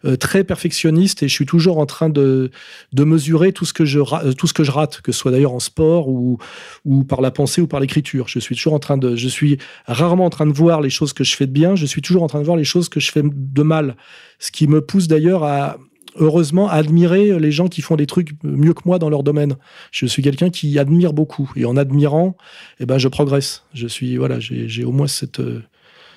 euh, 0.04 0.16
très 0.16 0.44
perfectionniste 0.44 1.22
et 1.22 1.28
je 1.28 1.32
suis 1.32 1.46
toujours 1.46 1.78
en 1.78 1.86
train 1.86 2.10
de, 2.10 2.50
de 2.92 3.04
mesurer 3.04 3.52
tout 3.52 3.64
ce, 3.64 3.72
que 3.72 3.86
je, 3.86 3.98
euh, 3.98 4.32
tout 4.34 4.46
ce 4.46 4.52
que 4.52 4.62
je 4.62 4.70
rate, 4.70 5.00
que 5.00 5.10
ce 5.10 5.18
soit 5.18 5.30
d'ailleurs 5.30 5.54
en 5.54 5.60
sport 5.60 6.08
ou, 6.08 6.36
ou 6.84 7.02
par 7.02 7.22
la 7.22 7.30
pensée 7.30 7.62
ou 7.62 7.66
par 7.66 7.80
l'écriture. 7.80 8.28
Je 8.28 8.40
suis 8.40 8.54
toujours 8.54 8.74
en 8.74 8.78
train 8.78 8.98
de, 8.98 9.16
je 9.16 9.28
suis 9.28 9.56
rarement 9.86 10.26
en 10.26 10.30
train 10.30 10.46
de 10.46 10.52
voir 10.52 10.82
les 10.82 10.90
choses 10.90 11.14
que 11.14 11.24
je 11.24 11.34
fais 11.34 11.46
de 11.46 11.52
bien, 11.52 11.76
je 11.76 11.86
suis 11.86 12.02
toujours 12.02 12.22
en 12.22 12.26
train 12.26 12.40
de 12.40 12.44
voir 12.44 12.58
les 12.58 12.64
choses 12.64 12.90
que 12.90 13.00
je 13.00 13.10
fais 13.10 13.22
de 13.24 13.62
mal. 13.62 13.96
Ce 14.38 14.50
qui 14.50 14.66
me 14.66 14.82
pousse 14.82 15.08
d'ailleurs 15.08 15.44
à, 15.44 15.78
heureusement 16.16 16.68
admirer 16.68 17.38
les 17.38 17.52
gens 17.52 17.68
qui 17.68 17.82
font 17.82 17.96
des 17.96 18.06
trucs 18.06 18.30
mieux 18.42 18.74
que 18.74 18.82
moi 18.84 18.98
dans 18.98 19.10
leur 19.10 19.22
domaine. 19.22 19.56
Je 19.90 20.06
suis 20.06 20.22
quelqu'un 20.22 20.50
qui 20.50 20.78
admire 20.78 21.12
beaucoup 21.12 21.50
et 21.56 21.64
en 21.64 21.76
admirant, 21.76 22.36
eh 22.78 22.86
ben 22.86 22.98
je 22.98 23.08
progresse. 23.08 23.64
Je 23.74 23.86
suis 23.86 24.16
voilà, 24.16 24.38
j'ai 24.40 24.84
au 24.84 24.92
moins 24.92 25.06
cette 25.06 25.42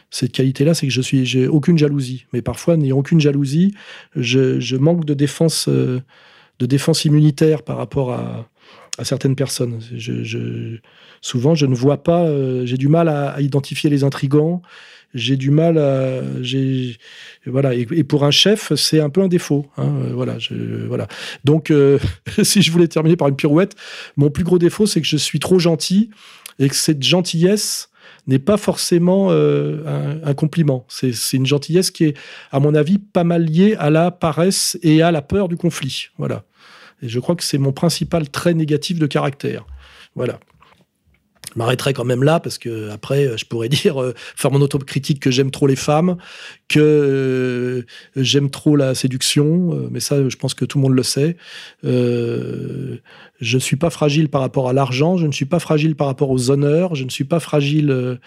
cette 0.10 0.32
qualité-là, 0.32 0.76
c'est 0.76 0.88
que 0.88 0.94
je 0.94 1.02
suis 1.02 1.26
j'ai 1.26 1.48
aucune 1.48 1.78
jalousie. 1.78 2.26
Mais 2.34 2.42
parfois, 2.42 2.78
n'ayant 2.78 2.98
aucune 3.00 3.20
jalousie, 3.20 3.74
je, 4.16 4.76
manque 4.76 5.06
de 5.06 5.14
défense 5.14 5.68
de 6.60 6.66
défense 6.66 7.06
immunitaire 7.06 7.64
par 7.64 7.78
rapport 7.78 8.14
à, 8.14 8.48
certaines 9.04 9.36
personnes. 9.36 9.80
Je, 9.96 10.78
souvent, 11.22 11.56
je 11.56 11.66
ne 11.66 11.74
vois 11.74 12.04
pas, 12.04 12.26
euh, 12.26 12.64
j'ai 12.66 12.78
du 12.78 12.88
mal 12.88 13.10
à, 13.10 13.42
identifier 13.42 13.90
les 13.90 14.04
intrigants 14.04 14.62
j'ai 15.14 15.38
du 15.38 15.52
mal 15.52 15.78
à. 15.78 16.22
Voilà. 17.46 17.74
Et, 17.74 18.04
pour 18.04 18.24
un 18.24 18.32
chef, 18.32 18.74
c'est 18.76 19.00
un 19.00 19.10
peu 19.10 19.22
un 19.22 19.28
défaut. 19.28 19.68
Hein, 19.78 19.94
euh, 20.04 20.12
voilà, 20.14 20.40
je, 20.40 20.54
voilà. 20.88 21.08
Donc, 21.44 21.72
euh, 21.72 22.00
si 22.44 22.62
je 22.62 22.72
voulais 22.72 22.88
terminer 22.88 23.16
par 23.16 23.28
une 23.28 23.36
pirouette, 23.36 23.76
mon 24.18 24.30
plus 24.30 24.44
gros 24.44 24.60
défaut, 24.60 24.86
c'est 24.86 25.02
que 25.02 25.08
je 25.08 25.18
suis 25.18 25.40
trop 25.40 25.60
gentil 25.60 26.10
et 26.60 26.70
que 26.70 26.76
cette 26.76 27.04
gentillesse 27.04 27.90
n'est 28.28 28.40
pas 28.40 28.58
forcément 28.58 29.28
euh, 29.32 30.20
un, 30.24 30.34
compliment. 30.34 30.86
C'est 30.88 31.12
une 31.34 31.46
gentillesse 31.46 31.92
qui 31.92 32.06
est, 32.06 32.18
à 32.52 32.60
mon 32.60 32.74
avis, 32.74 32.98
pas 32.98 33.24
mal 33.24 33.46
liée 33.46 33.76
à 33.78 33.90
la 33.90 34.12
paresse 34.12 34.78
et 34.82 35.02
à 35.02 35.12
la 35.12 35.22
peur 35.22 35.50
du 35.50 35.58
conflit. 35.58 36.08
Voilà. 36.18 36.44
Et 37.02 37.10
je 37.10 37.20
crois 37.20 37.36
que 37.36 37.44
c'est 37.44 37.58
mon 37.58 37.74
principal 37.74 38.30
trait 38.30 38.54
négatif 38.54 38.98
de 38.98 39.08
caractère. 39.08 39.66
Voilà 40.16 40.40
je 41.54 41.60
m'arrêterai 41.60 41.94
quand 41.94 42.04
même 42.04 42.24
là 42.24 42.40
parce 42.40 42.58
que 42.58 42.90
après 42.90 43.28
euh, 43.28 43.38
je 43.38 43.46
pourrais 43.46 43.70
dire 43.84 44.02
euh, 44.02 44.14
faire 44.36 44.52
mon 44.52 44.62
autocritique 44.62 45.20
que 45.20 45.32
j'aime 45.32 45.52
trop 45.52 45.68
les 45.68 45.76
femmes, 45.76 46.18
que 46.68 46.80
euh, 46.80 47.86
j'aime 48.16 48.50
trop 48.50 48.76
la 48.76 48.96
séduction, 48.96 49.90
mais 49.92 50.00
ça 50.00 50.28
je 50.28 50.36
pense 50.36 50.54
que 50.54 50.66
tout 50.66 50.78
le 50.78 50.84
monde 50.84 50.96
le 50.96 51.04
sait. 51.04 51.38
je 51.84 53.00
ne 53.42 53.60
suis 53.60 53.76
pas 53.76 53.90
fragile 53.90 54.30
par 54.30 54.42
rapport 54.42 54.70
à 54.70 54.74
l'argent, 54.74 55.18
je 55.18 55.28
ne 55.28 55.32
suis 55.32 55.46
pas 55.46 55.60
fragile 55.60 55.96
par 55.96 56.08
rapport 56.08 56.30
aux 56.30 56.50
honneurs, 56.50 56.96
je 56.96 57.04
ne 57.04 57.10
suis 57.10 57.26
pas 57.26 57.40
fragile 57.40 58.20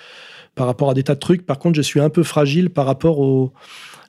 par 0.54 0.66
rapport 0.66 0.90
à 0.90 0.94
des 0.94 1.02
tas 1.02 1.14
de 1.14 1.20
trucs. 1.20 1.44
Par 1.44 1.58
contre, 1.58 1.76
je 1.76 1.82
suis 1.82 2.00
un 2.00 2.10
peu 2.10 2.22
fragile 2.22 2.70
par 2.70 2.86
rapport 2.86 3.18
au, 3.18 3.52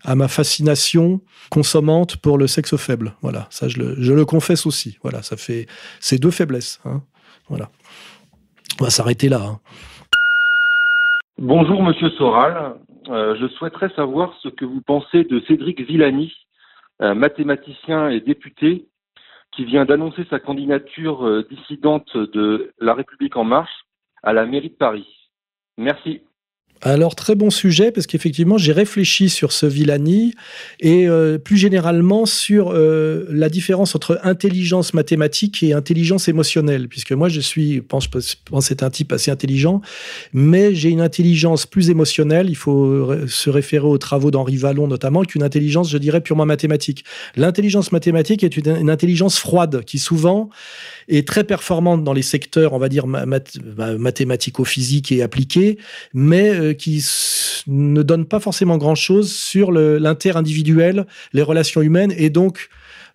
à 0.04 0.16
ma 0.16 0.28
fascination 0.28 1.22
consommante 1.50 2.18
pour 2.18 2.38
le 2.38 2.48
sexe 2.48 2.76
faible. 2.78 3.16
Voilà, 3.22 3.48
ça 3.50 3.68
je 3.68 3.78
le, 3.78 3.96
je 4.00 4.14
le 4.14 4.26
confesse 4.26 4.66
aussi. 4.66 4.98
Voilà, 5.04 5.24
ça 5.24 5.38
fait 5.38 5.68
ces 6.00 6.18
deux 6.18 6.32
faiblesses. 6.32 6.80
Hein. 6.86 7.02
Voilà. 7.50 7.70
On 8.80 8.84
va 8.84 8.90
s'arrêter 8.90 9.30
là. 9.30 9.42
Hein. 9.42 9.60
Bonjour 11.38 11.84
Monsieur 11.84 12.10
Soral. 12.12 12.76
Euh, 13.10 13.36
je 13.40 13.48
souhaiterais 13.48 13.90
savoir 13.96 14.34
ce 14.42 14.50
que 14.50 14.66
vous 14.66 14.82
pensez 14.82 15.24
de 15.24 15.40
Cédric 15.48 15.82
Villani, 15.82 16.34
mathématicien 17.00 18.10
et 18.10 18.22
député, 18.22 18.88
qui 19.58 19.66
vient 19.66 19.86
d'annoncer 19.86 20.24
sa 20.30 20.40
candidature 20.40 21.26
euh, 21.26 21.46
dissidente 21.50 22.16
de 22.16 22.72
La 22.80 22.94
République 22.94 23.36
en 23.36 23.44
marche 23.44 23.86
à 24.22 24.32
la 24.32 24.46
mairie 24.46 24.70
de 24.70 24.76
Paris. 24.76 25.08
Merci. 25.78 26.22
Alors, 26.82 27.16
très 27.16 27.36
bon 27.36 27.50
sujet, 27.50 27.92
parce 27.92 28.06
qu'effectivement, 28.06 28.58
j'ai 28.58 28.72
réfléchi 28.72 29.30
sur 29.30 29.52
ce 29.52 29.66
Villani 29.66 30.34
et 30.80 31.08
euh, 31.08 31.38
plus 31.38 31.58
généralement 31.58 32.26
sur 32.26 32.72
euh, 32.72 33.26
la 33.30 33.50
différence 33.50 33.96
entre 33.96 34.20
intelligence 34.24 34.94
mathématique 34.94 35.64
et 35.64 35.74
intelligence 35.74 36.28
émotionnelle, 36.28 36.88
puisque 36.88 37.14
moi, 37.14 37.30
je 37.30 37.42
suis, 37.42 37.82
pense, 37.82 38.08
pense 38.08 38.72
être 38.72 38.84
un 38.84 38.90
type 38.90 39.12
assez 39.12 39.32
intelligent, 39.32 39.82
mais 40.34 40.76
j'ai 40.76 40.90
une 40.90 41.02
intelligence 41.02 41.66
plus 41.66 41.90
émotionnelle. 41.90 42.50
Il 42.50 42.56
faut 42.56 43.12
se 43.28 43.50
référer 43.50 43.88
aux 43.88 43.98
travaux 43.98 44.30
d'Henri 44.30 44.58
Vallon, 44.58 44.88
notamment, 44.88 45.24
qu'une 45.24 45.44
intelligence, 45.44 45.90
je 45.90 45.98
dirais, 45.98 46.22
purement 46.22 46.46
mathématique. 46.46 47.06
L'intelligence 47.36 47.92
mathématique 47.92 48.44
est 48.44 48.56
une, 48.56 48.90
intelligence 48.90 49.40
froide 49.40 49.84
qui 49.84 50.00
souvent 50.00 50.50
est 51.08 51.28
très 51.28 51.44
performante 51.44 52.04
dans 52.04 52.14
les 52.14 52.22
secteurs, 52.22 52.74
on 52.74 52.80
va 52.80 52.90
dire, 52.90 53.08
mathématico-physiques 53.08 55.12
et 55.12 55.24
appliqués, 55.24 55.78
mais 56.14 56.67
euh, 56.67 56.67
qui 56.74 57.04
ne 57.68 58.02
donne 58.02 58.26
pas 58.26 58.40
forcément 58.40 58.78
grand-chose 58.78 59.32
sur 59.32 59.72
l'inter-individuel, 59.72 61.06
les 61.34 61.42
relations 61.42 61.82
humaines 61.82 62.14
et 62.18 62.30
donc 62.30 62.70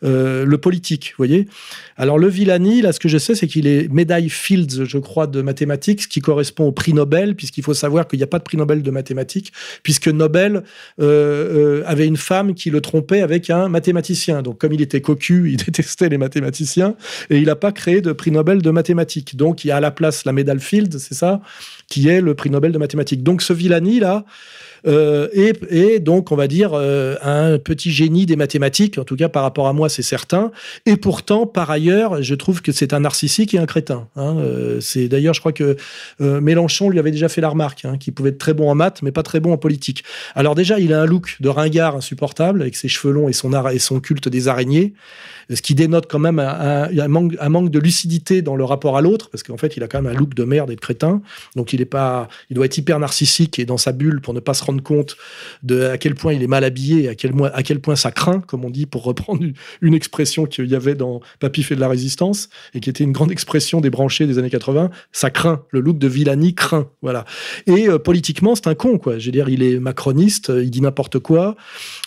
euh, 0.04 0.44
le 0.44 0.58
politique, 0.58 1.10
vous 1.10 1.18
voyez. 1.18 1.48
Alors 1.96 2.18
le 2.18 2.28
Villani, 2.28 2.82
là, 2.82 2.92
ce 2.92 3.00
que 3.00 3.08
je 3.08 3.18
sais, 3.18 3.34
c'est 3.34 3.46
qu'il 3.46 3.66
est 3.66 3.90
médaille 3.92 4.28
Fields, 4.28 4.84
je 4.84 4.98
crois, 4.98 5.26
de 5.26 5.42
mathématiques, 5.42 6.02
ce 6.02 6.08
qui 6.08 6.20
correspond 6.20 6.64
au 6.64 6.72
prix 6.72 6.92
Nobel, 6.92 7.36
puisqu'il 7.36 7.62
faut 7.62 7.74
savoir 7.74 8.08
qu'il 8.08 8.18
n'y 8.18 8.24
a 8.24 8.28
pas 8.28 8.38
de 8.38 8.44
prix 8.44 8.56
Nobel 8.56 8.82
de 8.82 8.90
mathématiques, 8.90 9.52
puisque 9.82 10.08
Nobel 10.08 10.64
euh, 11.00 11.82
avait 11.86 12.06
une 12.06 12.16
femme 12.16 12.54
qui 12.54 12.70
le 12.70 12.80
trompait 12.80 13.22
avec 13.22 13.50
un 13.50 13.68
mathématicien. 13.68 14.42
Donc 14.42 14.58
comme 14.58 14.72
il 14.72 14.82
était 14.82 15.00
cocu, 15.00 15.50
il 15.52 15.56
détestait 15.56 16.08
les 16.08 16.18
mathématiciens, 16.18 16.96
et 17.30 17.38
il 17.38 17.46
n'a 17.46 17.56
pas 17.56 17.72
créé 17.72 18.00
de 18.00 18.12
prix 18.12 18.30
Nobel 18.30 18.62
de 18.62 18.70
mathématiques. 18.70 19.36
Donc 19.36 19.64
il 19.64 19.68
y 19.68 19.70
a 19.70 19.76
à 19.76 19.80
la 19.80 19.90
place 19.90 20.24
la 20.24 20.32
médaille 20.32 20.60
Fields, 20.60 20.98
c'est 20.98 21.14
ça, 21.14 21.40
qui 21.88 22.08
est 22.08 22.20
le 22.20 22.34
prix 22.34 22.50
Nobel 22.50 22.72
de 22.72 22.78
mathématiques. 22.78 23.22
Donc 23.22 23.42
ce 23.42 23.52
Villani, 23.52 24.00
là, 24.00 24.24
euh, 24.86 25.28
et, 25.32 26.00
donc 26.00 26.32
on 26.32 26.36
va 26.36 26.48
dire 26.48 26.72
euh, 26.74 27.16
un 27.22 27.58
petit 27.58 27.90
génie 27.90 28.26
des 28.26 28.36
mathématiques, 28.36 28.98
en 28.98 29.04
tout 29.04 29.16
cas 29.16 29.28
par 29.28 29.42
rapport 29.42 29.68
à 29.68 29.72
moi 29.72 29.88
c'est 29.88 30.02
certain, 30.02 30.50
et 30.86 30.96
pourtant 30.96 31.46
par 31.46 31.70
ailleurs 31.70 32.22
je 32.22 32.34
trouve 32.34 32.62
que 32.62 32.72
c'est 32.72 32.92
un 32.92 33.00
narcissique 33.00 33.54
et 33.54 33.58
un 33.58 33.66
crétin. 33.66 34.08
Hein. 34.16 34.36
Euh, 34.38 34.80
c'est 34.80 35.08
d'ailleurs 35.08 35.34
je 35.34 35.40
crois 35.40 35.52
que 35.52 35.76
Mélenchon 36.18 36.88
lui 36.88 36.98
avait 36.98 37.10
déjà 37.10 37.28
fait 37.28 37.40
la 37.40 37.48
remarque, 37.48 37.84
hein, 37.84 37.96
qu'il 37.98 38.12
pouvait 38.12 38.30
être 38.30 38.38
très 38.38 38.54
bon 38.54 38.70
en 38.70 38.74
maths 38.74 39.02
mais 39.02 39.12
pas 39.12 39.22
très 39.22 39.40
bon 39.40 39.52
en 39.52 39.58
politique. 39.58 40.04
Alors 40.34 40.54
déjà 40.54 40.78
il 40.78 40.92
a 40.92 41.00
un 41.00 41.06
look 41.06 41.36
de 41.40 41.48
ringard 41.48 41.96
insupportable 41.96 42.62
avec 42.62 42.76
ses 42.76 42.88
cheveux 42.88 43.12
longs 43.12 43.28
et 43.28 43.32
son, 43.32 43.52
et 43.68 43.78
son 43.78 44.00
culte 44.00 44.28
des 44.28 44.48
araignées 44.48 44.94
ce 45.50 45.62
qui 45.62 45.74
dénote 45.74 46.06
quand 46.08 46.18
même 46.18 46.38
un, 46.38 47.08
manque, 47.08 47.34
un 47.40 47.48
manque 47.48 47.70
de 47.70 47.78
lucidité 47.78 48.42
dans 48.42 48.56
le 48.56 48.64
rapport 48.64 48.96
à 48.96 49.00
l'autre, 49.00 49.28
parce 49.30 49.42
qu'en 49.42 49.56
fait, 49.56 49.76
il 49.76 49.82
a 49.82 49.88
quand 49.88 50.00
même 50.00 50.12
un 50.12 50.16
look 50.16 50.34
de 50.34 50.44
merde 50.44 50.70
et 50.70 50.74
de 50.74 50.80
crétin. 50.80 51.22
Donc, 51.56 51.72
il 51.72 51.80
est 51.80 51.86
pas, 51.86 52.28
il 52.50 52.54
doit 52.54 52.66
être 52.66 52.78
hyper 52.78 52.98
narcissique 52.98 53.58
et 53.58 53.64
dans 53.64 53.76
sa 53.76 53.92
bulle 53.92 54.20
pour 54.20 54.34
ne 54.34 54.40
pas 54.40 54.54
se 54.54 54.64
rendre 54.64 54.71
compte 54.80 55.16
de 55.62 55.82
à 55.82 55.98
quel 55.98 56.14
point 56.14 56.32
il 56.32 56.42
est 56.42 56.48
mal 56.48 56.64
habillé 56.64 57.08
à 57.08 57.14
quel, 57.14 57.32
à 57.52 57.62
quel 57.62 57.80
point 57.80 57.96
ça 57.96 58.10
craint, 58.10 58.40
comme 58.40 58.64
on 58.64 58.70
dit, 58.70 58.86
pour 58.86 59.04
reprendre 59.04 59.42
une, 59.80 59.94
expression 59.94 60.46
qu'il 60.46 60.66
y 60.66 60.74
avait 60.74 60.94
dans 60.94 61.20
Papy 61.38 61.62
fait 61.62 61.74
de 61.74 61.80
la 61.80 61.88
résistance 61.88 62.48
et 62.74 62.80
qui 62.80 62.88
était 62.88 63.04
une 63.04 63.12
grande 63.12 63.30
expression 63.30 63.80
des 63.80 63.90
branchés 63.90 64.26
des 64.26 64.38
années 64.38 64.50
80. 64.50 64.90
Ça 65.12 65.30
craint. 65.30 65.64
Le 65.70 65.80
look 65.80 65.98
de 65.98 66.08
Villani 66.08 66.54
craint. 66.54 66.88
Voilà. 67.02 67.24
Et 67.66 67.88
euh, 67.88 67.98
politiquement, 67.98 68.54
c'est 68.54 68.68
un 68.68 68.74
con, 68.74 68.98
quoi. 68.98 69.18
Je 69.18 69.26
veux 69.26 69.32
dire, 69.32 69.48
il 69.48 69.62
est 69.62 69.78
macroniste, 69.78 70.50
il 70.54 70.70
dit 70.70 70.80
n'importe 70.80 71.18
quoi. 71.18 71.56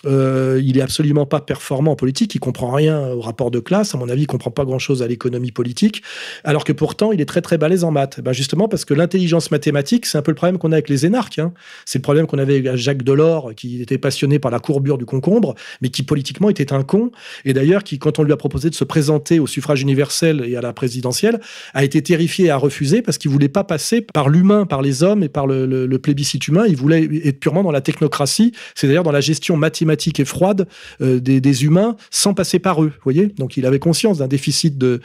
Euh, 0.06 0.60
il 0.64 0.78
est 0.78 0.82
absolument 0.82 1.26
pas 1.26 1.42
performant 1.42 1.92
en 1.92 1.96
politique. 1.96 2.34
Il 2.36 2.40
comprend 2.40 2.72
rien 2.72 3.10
au 3.10 3.22
rapport 3.22 3.52
de 3.52 3.60
classe. 3.60 3.94
À 3.94 3.98
mon 3.98 4.10
avis, 4.10 4.24
il 4.24 4.28
comprend 4.28 4.52
pas 4.52 4.66
grand-chose 4.66 5.02
à 5.02 5.08
l'économie 5.08 5.52
politique, 5.52 6.02
alors 6.44 6.64
que 6.64 6.74
pourtant, 6.74 7.12
il 7.12 7.22
est 7.22 7.26
très 7.26 7.42
très 7.42 7.58
balèze 7.58 7.84
en 7.84 7.92
maths. 7.92 8.20
Ben 8.22 8.34
justement, 8.34 8.68
parce 8.68 8.86
que 8.86 8.94
l'intelligence 8.94 9.52
mathématique, 9.52 10.06
c'est 10.06 10.18
un 10.18 10.22
peu 10.22 10.32
le 10.32 10.36
problème 10.36 10.58
qu'on 10.58 10.72
a 10.72 10.76
avec 10.76 10.90
les 10.90 11.06
énarques. 11.06 11.40
Hein. 11.40 11.54
C'est 11.86 12.00
le 12.00 12.04
problème 12.04 12.28
qu'on 12.28 12.40
avait 12.40 12.55
Jacques 12.76 13.04
Delors, 13.04 13.54
qui 13.56 13.82
était 13.82 13.98
passionné 13.98 14.40
par 14.40 14.52
la 14.52 14.60
courbure 14.60 14.98
du 14.98 15.06
concombre, 15.06 15.56
mais 15.82 15.90
qui 15.90 16.04
politiquement 16.04 16.50
était 16.50 16.74
un 16.74 16.84
con. 16.84 17.12
Et 17.44 17.54
d'ailleurs, 17.54 17.84
qui, 17.84 18.00
quand 18.00 18.20
on 18.20 18.24
lui 18.24 18.34
a 18.34 18.38
proposé 18.38 18.70
de 18.70 18.76
se 18.76 18.84
présenter 18.84 19.40
au 19.40 19.48
suffrage 19.48 19.82
universel 19.82 20.44
et 20.46 20.56
à 20.56 20.62
la 20.62 20.74
présidentielle, 20.74 21.40
a 21.74 21.84
été 21.84 22.02
terrifié 22.02 22.46
et 22.46 22.50
a 22.50 22.58
refusé 22.58 23.02
parce 23.02 23.18
qu'il 23.18 23.32
voulait 23.32 23.50
pas 23.50 23.64
passer 23.64 24.02
par 24.02 24.30
l'humain, 24.30 24.66
par 24.66 24.82
les 24.82 25.04
hommes 25.04 25.24
et 25.24 25.30
par 25.30 25.48
le, 25.48 25.98
plébiscite 25.98 26.48
humain. 26.48 26.66
Il 26.68 26.76
voulait 26.76 27.10
être 27.24 27.40
purement 27.40 27.64
dans 27.64 27.72
la 27.72 27.82
technocratie, 27.82 28.52
c'est-à-dire 28.76 29.04
dans 29.04 29.12
la 29.12 29.22
gestion 29.22 29.58
mathématique 29.58 30.20
et 30.20 30.26
froide 30.26 30.68
euh, 31.02 31.20
des, 31.20 31.64
humains 31.64 31.96
sans 32.12 32.34
passer 32.34 32.60
par 32.60 32.84
eux. 32.84 32.92
Voyez? 33.04 33.28
Donc 33.28 33.56
il 33.56 33.66
avait 33.66 33.80
conscience 33.80 34.18
d'un 34.18 34.28
déficit 34.28 34.78
de, 34.78 35.02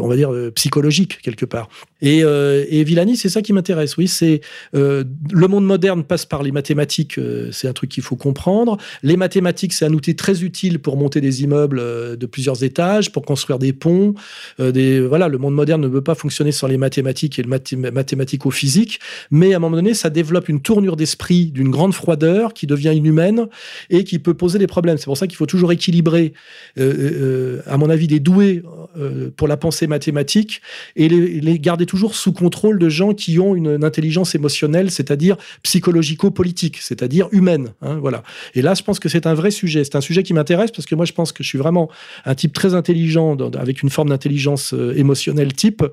on 0.00 0.08
va 0.08 0.16
dire, 0.16 0.32
euh, 0.32 0.50
psychologique 0.52 1.18
quelque 1.22 1.44
part. 1.44 1.68
Et, 2.00 2.22
euh, 2.22 2.64
et 2.68 2.84
Villani, 2.84 3.16
c'est 3.16 3.28
ça 3.28 3.42
qui 3.42 3.52
m'intéresse. 3.52 3.96
Oui, 3.96 4.08
c'est 4.08 4.40
euh, 4.74 5.04
le 5.30 5.48
monde 5.48 5.64
moderne 5.64 6.04
passe 6.04 6.26
par 6.26 6.42
les 6.42 6.52
mathématiques. 6.52 7.18
c'est 7.52 7.68
un 7.68 7.72
truc 7.72 7.90
qu'il 7.90 8.02
faut 8.02 8.16
comprendre. 8.16 8.76
Les 9.02 9.16
mathématiques, 9.16 9.72
c'est 9.72 9.84
un 9.84 9.92
outil 9.92 10.16
très 10.16 10.42
utile 10.42 10.78
pour 10.78 10.96
monter 10.96 11.20
des 11.20 11.42
immeubles 11.42 12.16
de 12.16 12.26
plusieurs 12.26 12.62
étages, 12.64 13.12
pour 13.12 13.24
construire 13.24 13.58
des 13.58 13.72
ponts. 13.72 14.14
des 14.58 15.00
voilà, 15.00 15.28
le 15.28 15.38
monde 15.38 15.54
moderne 15.54 15.80
ne 15.80 15.88
veut 15.88 16.02
pas 16.02 16.14
fonctionner 16.14 16.52
sans 16.52 16.66
les 16.66 16.76
mathématiques 16.76 17.38
et 17.38 17.42
le 17.42 17.48
mathématico-physique. 17.48 19.00
Mais 19.30 19.52
à 19.54 19.56
un 19.56 19.60
moment 19.60 19.76
donné, 19.76 19.94
ça 19.94 20.10
développe 20.10 20.48
une 20.48 20.60
tournure 20.60 20.96
d'esprit 20.96 21.46
d'une 21.46 21.70
grande 21.70 21.94
froideur 21.94 22.54
qui 22.54 22.66
devient 22.66 22.92
inhumaine 22.94 23.46
et 23.90 24.04
qui 24.04 24.18
peut 24.18 24.34
poser 24.34 24.58
des 24.58 24.66
problèmes. 24.66 24.98
C'est 24.98 25.06
pour 25.06 25.16
ça 25.16 25.26
qu'il 25.26 25.36
faut 25.36 25.46
toujours 25.46 25.72
équilibrer 25.72 26.32
euh, 26.78 27.60
à 27.66 27.76
mon 27.76 27.90
avis, 27.90 28.06
des 28.06 28.20
doués 28.20 28.62
euh, 28.98 29.30
pour 29.36 29.48
la 29.48 29.56
pensée 29.56 29.86
mathématique 29.86 30.60
et 30.96 31.08
les, 31.08 31.58
garder 31.58 31.86
toujours 31.86 32.14
sous 32.14 32.32
contrôle 32.32 32.78
de 32.78 32.88
gens 32.88 33.14
qui 33.14 33.38
ont 33.38 33.54
une, 33.54 33.84
intelligence 33.84 34.34
émotionnelle, 34.34 34.90
c'est-à-dire 34.90 35.36
psychologico-politique, 35.62 36.78
c'est-à-dire 36.80 37.28
humaine. 37.32 37.70
Hein, 37.82 37.98
voilà. 38.00 38.22
Et 38.54 38.62
là, 38.62 38.74
je 38.74 38.82
pense 38.82 38.98
que 38.98 39.08
c'est 39.08 39.26
un 39.26 39.34
vrai 39.34 39.50
sujet. 39.50 39.84
C'est 39.84 39.96
un 39.96 40.00
sujet 40.00 40.22
qui 40.22 40.34
m'intéresse 40.34 40.70
parce 40.70 40.86
que 40.86 40.94
moi, 40.94 41.04
je 41.04 41.12
pense 41.12 41.32
que 41.32 41.42
je 41.42 41.48
suis 41.48 41.58
vraiment 41.58 41.88
un 42.24 42.34
type 42.34 42.52
très 42.52 42.74
intelligent, 42.74 43.36
avec 43.58 43.82
une 43.82 43.90
forme 43.90 44.08
d'intelligence 44.08 44.74
euh, 44.74 44.96
émotionnelle 44.96 45.52
type, 45.52 45.84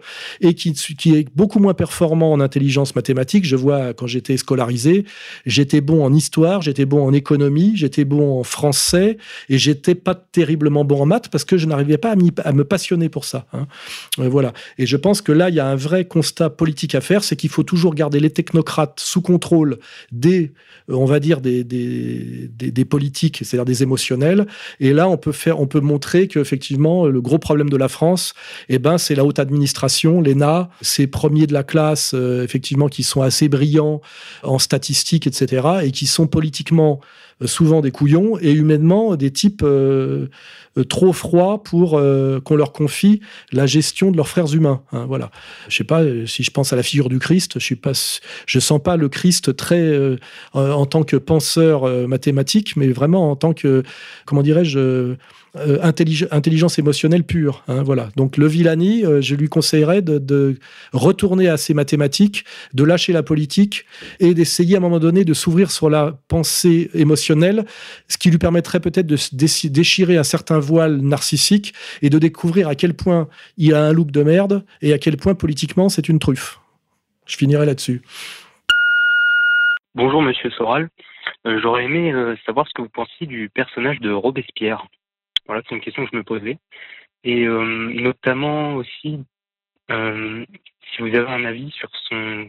et 0.42 0.54
qui, 0.54 0.74
qui 0.74 1.16
est 1.16 1.28
beaucoup 1.36 1.60
moins 1.60 1.74
performant 1.74 2.32
en 2.32 2.40
intelligence 2.40 2.96
mathématique. 2.96 3.46
Je 3.46 3.56
vois 3.56 3.94
quand 3.94 4.08
j'étais 4.08 4.38
scolarisé, 4.38 5.06
j'étais 5.46 5.82
bon 5.82 6.04
en 6.04 6.14
histoire, 6.14 6.62
j'étais 6.62 6.86
bon 6.86 7.06
en 7.06 7.14
économie, 7.14 7.74
j'étais 7.76 8.06
bon 8.06 8.40
en 8.40 8.44
français, 8.44 9.18
et 9.50 9.58
j'étais 9.58 9.96
pas 9.96 10.16
terriblement 10.16 10.86
bon 10.86 11.02
en 11.02 11.06
maths 11.06 11.30
parce 11.30 11.44
que 11.44 11.58
je 11.58 11.68
n'arrivais 11.68 11.98
pas 11.98 12.16
à, 12.44 12.52
me 12.52 12.64
passionner 12.64 12.95
pour 13.10 13.26
ça. 13.26 13.46
Hein. 13.54 13.68
Euh, 14.20 14.30
voilà. 14.30 14.54
Et 14.78 14.86
je 14.86 14.98
pense 14.98 15.22
que 15.22 15.32
là, 15.32 15.50
il 15.50 15.56
y 15.56 15.60
a 15.60 15.68
un 15.68 15.76
vrai 15.76 16.06
constat 16.06 16.50
politique 16.50 16.96
à 16.96 17.02
faire, 17.02 17.24
c'est 17.24 17.36
qu'il 17.36 17.50
faut 17.50 17.64
toujours 17.64 17.96
garder 17.96 18.20
les 18.20 18.30
technocrates 18.30 19.00
sous 19.00 19.22
contrôle 19.22 19.80
des, 20.12 20.54
euh, 20.90 20.96
on 20.96 21.06
va 21.06 21.20
dire, 21.20 21.42
des, 21.42 21.64
des, 21.64 22.86
politiques, 22.86 23.40
c'est-à-dire 23.44 23.66
des 23.66 23.84
émotionnels. 23.84 24.46
Et 24.80 24.94
là, 24.94 25.10
on 25.10 25.18
peut 25.18 25.32
faire, 25.32 25.60
on 25.60 25.68
peut 25.68 25.80
montrer 25.80 26.28
qu'effectivement, 26.28 27.08
le 27.08 27.22
gros 27.22 27.40
problème 27.40 27.70
de 27.70 27.78
la 27.78 27.88
France, 27.88 28.34
eh 28.70 28.80
ben, 28.80 28.98
c'est 28.98 29.16
la 29.16 29.26
haute 29.26 29.40
administration, 29.40 30.22
l'ENA, 30.22 30.70
ces 30.82 31.08
premiers 31.08 31.48
de 31.48 31.54
la 31.54 31.64
classe, 31.64 32.14
euh, 32.14 32.44
effectivement, 32.44 32.88
qui 32.88 33.04
sont 33.04 33.22
assez 33.22 33.50
brillants 33.50 34.02
en 34.44 34.60
statistiques, 34.60 35.28
etc., 35.28 35.68
et 35.84 35.92
qui 35.92 36.08
sont 36.08 36.28
politiquement 36.28 37.00
souvent 37.44 37.82
des 37.82 37.92
couillons 37.92 38.38
et 38.40 38.52
humainement 38.54 39.16
des 39.16 39.32
types 39.32 39.62
euh, 39.64 40.28
euh, 40.78 40.84
trop 40.84 41.12
froids 41.12 41.62
pour 41.64 41.98
euh, 41.98 42.40
qu'on 42.40 42.56
leur 42.56 42.72
confie 42.72 43.20
la 43.52 43.66
gestion 43.66 44.12
de 44.12 44.18
leurs 44.18 44.30
frères 44.30 44.54
humains. 44.54 44.84
Hein, 44.94 45.06
voilà. 45.06 45.32
Je 45.68 45.76
sais 45.76 45.84
pas 45.84 46.04
si 46.26 46.44
je 46.44 46.52
pense 46.52 46.72
à 46.72 46.76
la 46.76 46.84
figure 46.84 47.10
du 47.10 47.20
Christ, 47.20 47.60
je 47.60 47.66
suis 47.66 47.76
sens 48.60 48.82
pas 48.82 48.96
le 48.96 49.10
Christ 49.10 49.56
très 49.56 50.18
en 50.54 50.86
tant 50.86 51.04
que 51.04 51.18
penseur 51.18 52.08
mathématique, 52.08 52.76
mais 52.76 52.88
vraiment 52.88 53.32
en 53.32 53.36
tant 53.36 53.54
que 53.54 53.84
comment 54.26 54.42
dirais-je 54.42 55.16
euh, 55.58 55.80
intelligence 55.82 56.80
émotionnelle 56.80 57.24
pure. 57.24 57.64
Hein, 57.68 57.84
voilà. 57.84 58.10
Donc 58.16 58.38
le 58.38 58.48
Villani, 58.48 59.06
euh, 59.06 59.22
je 59.22 59.36
lui 59.36 59.48
conseillerais 59.48 60.02
de, 60.02 60.56
retourner 60.92 61.48
à 61.48 61.58
ses 61.58 61.74
mathématiques, 61.74 62.44
de 62.74 62.84
lâcher 62.84 63.14
la 63.14 63.24
politique 63.24 63.86
et 64.20 64.34
d'essayer 64.34 64.76
à 64.76 64.78
un 64.78 64.82
moment 64.82 65.00
donné 65.00 65.24
de 65.24 65.34
s'ouvrir 65.34 65.72
sur 65.72 65.90
la 65.90 66.18
pensée 66.28 66.90
émotionnelle, 66.94 67.66
ce 68.08 68.18
qui 68.18 68.30
lui 68.30 68.38
permettrait 68.38 68.80
peut-être 68.80 69.08
de 69.08 69.18
déchirer 69.70 70.18
un 70.18 70.24
certain 70.24 70.60
voile 70.60 70.98
narcissique 70.98 71.74
et 72.02 72.10
de 72.10 72.20
découvrir 72.20 72.68
à 72.68 72.76
quel 72.76 72.94
point 72.94 73.28
il 73.58 73.74
a 73.74 73.86
un 73.86 73.94
look 73.94 74.12
de 74.12 74.24
merde 74.24 74.66
et 74.82 74.94
à 74.94 74.98
quel 74.98 75.18
point 75.18 75.36
politiquement 75.36 75.90
c'est 75.90 76.10
une 76.10 76.20
truffe. 76.20 76.60
Je 77.28 77.38
finirai 77.38 77.66
là-dessus. 77.66 78.02
Bonjour 79.96 80.22
Monsieur 80.22 80.50
Soral. 80.52 80.90
Euh, 81.48 81.60
j'aurais 81.62 81.86
aimé 81.86 82.14
savoir 82.46 82.68
ce 82.68 82.74
que 82.74 82.82
vous 82.82 82.90
pensiez 82.90 83.26
du 83.26 83.50
personnage 83.50 84.00
de 84.00 84.12
Robespierre. 84.12 84.86
Voilà, 85.48 85.62
c'est 85.68 85.76
une 85.76 85.82
question 85.82 86.04
que 86.04 86.10
je 86.12 86.18
me 86.18 86.24
posais. 86.24 86.58
Et 87.24 87.44
euh, 87.46 87.92
notamment 87.94 88.76
aussi, 88.76 89.20
euh, 89.92 90.46
si 90.94 91.02
vous 91.02 91.08
avez 91.08 91.28
un 91.28 91.44
avis 91.46 91.72
sur 91.72 91.90
son, 92.08 92.48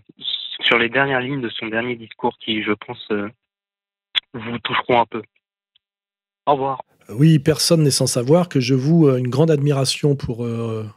sur 0.60 0.78
les 0.78 0.90
dernières 0.90 1.20
lignes 1.20 1.40
de 1.40 1.48
son 1.48 1.66
dernier 1.66 1.96
discours, 1.96 2.36
qui, 2.38 2.62
je 2.62 2.72
pense, 2.72 3.04
euh, 3.10 3.28
vous 4.34 4.58
toucheront 4.58 5.00
un 5.00 5.06
peu. 5.06 5.22
Au 6.46 6.52
revoir. 6.52 6.82
Oui, 7.08 7.38
personne 7.38 7.84
n'est 7.84 7.90
sans 7.90 8.08
savoir 8.08 8.48
que 8.48 8.58
je 8.58 8.74
voue 8.74 9.08
une 9.08 9.28
grande 9.28 9.50
admiration 9.50 10.16
pour 10.16 10.44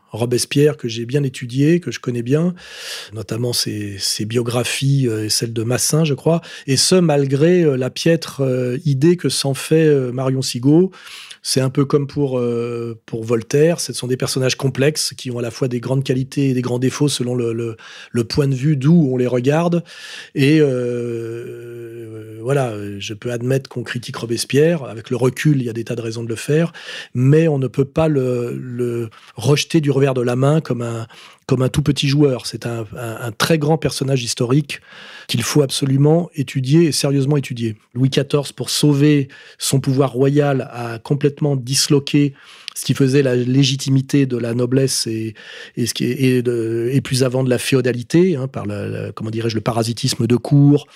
Robespierre, 0.10 0.76
que 0.76 0.88
j'ai 0.88 1.06
bien 1.06 1.22
étudié, 1.22 1.80
que 1.80 1.92
je 1.92 2.00
connais 2.00 2.24
bien, 2.24 2.56
notamment 3.14 3.54
ses, 3.54 4.00
ses 4.00 4.26
biographies 4.26 5.06
et 5.06 5.30
celles 5.30 5.54
de 5.54 5.62
Massin, 5.62 6.06
je 6.06 6.16
crois, 6.16 6.42
et 6.66 6.78
ce, 6.78 6.96
malgré 6.96 7.78
la 7.78 7.92
piètre 7.92 8.42
idée 8.86 9.18
que 9.18 9.30
s'en 9.30 9.54
fait 9.54 10.12
Marion 10.12 10.42
Sigaud, 10.42 10.92
c'est 11.42 11.62
un 11.62 11.70
peu 11.70 11.86
comme 11.86 12.08
pour, 12.08 12.40
euh, 12.40 13.00
pour 13.06 13.24
Voltaire, 13.24 13.80
ce 13.80 13.94
sont 13.94 14.08
des 14.08 14.18
personnages 14.18 14.56
complexes 14.56 15.14
qui 15.16 15.32
ont 15.32 15.40
à 15.40 15.42
la 15.42 15.52
fois 15.52 15.68
des 15.68 15.80
grandes 15.80 16.04
qualités 16.04 16.50
et 16.50 16.54
des 16.54 16.62
grands 16.62 16.80
défauts 16.80 17.08
selon 17.08 17.36
le, 17.36 17.54
le, 17.54 18.24
point 18.24 18.48
de 18.48 18.56
vue 18.56 18.76
d'où 18.76 19.10
on 19.12 19.18
les 19.18 19.28
regarde. 19.28 19.84
Et 20.36 20.60
euh, 20.62 21.99
voilà, 22.50 22.74
je 22.98 23.14
peux 23.14 23.32
admettre 23.32 23.70
qu'on 23.70 23.84
critique 23.84 24.16
Robespierre, 24.16 24.84
avec 24.86 25.12
le 25.12 25.18
recul, 25.18 25.62
il 25.62 25.66
y 25.66 25.70
a 25.70 25.74
des 25.74 25.84
tas 25.84 25.94
de 25.94 26.02
raisons 26.02 26.24
de 26.24 26.30
le 26.30 26.36
faire, 26.36 26.74
mais 27.14 27.48
on 27.48 27.60
ne 27.60 27.68
peut 27.68 27.86
pas 27.86 28.08
le, 28.08 28.58
le 28.60 29.12
rejeter 29.36 29.82
du 29.82 29.92
revers 29.92 30.16
de 30.16 30.24
la 30.24 30.36
main 30.36 30.60
comme 30.60 30.82
un, 30.82 31.06
comme 31.50 31.64
un 31.64 31.70
tout 31.70 31.82
petit 31.82 32.08
joueur. 32.08 32.48
C'est 32.48 32.68
un, 32.68 32.86
très 33.38 33.58
grand 33.58 33.80
personnage 33.80 34.24
historique 34.24 34.82
qu'il 35.28 35.42
faut 35.42 35.64
absolument 35.64 36.30
étudier 36.36 36.86
et 36.86 36.92
sérieusement 36.92 37.38
étudier. 37.38 37.76
Louis 37.96 38.10
XIV, 38.10 38.54
pour 38.56 38.72
sauver 38.72 39.28
son 39.58 39.80
pouvoir 39.80 40.12
royal, 40.12 40.70
a 40.72 40.98
complètement 40.98 41.56
disloqué 41.56 42.34
ce 42.76 42.86
qui 42.86 42.96
faisait 42.96 43.24
la 43.24 43.36
légitimité 43.36 44.28
de 44.28 44.38
la 44.38 44.56
noblesse 44.56 45.06
et, 45.06 45.36
ce 45.76 45.94
qui 45.94 46.06
est, 46.06 46.48
et, 46.48 47.02
plus 47.02 47.24
avant 47.24 47.44
de 47.44 47.50
la 47.50 47.58
féodalité, 47.58 48.36
hein, 48.36 48.48
par 48.48 48.66
comment 49.16 49.32
dirais-je, 49.32 49.56
le 49.56 49.62
parasitisme 49.62 50.28
de 50.28 50.36
cour, 50.36 50.88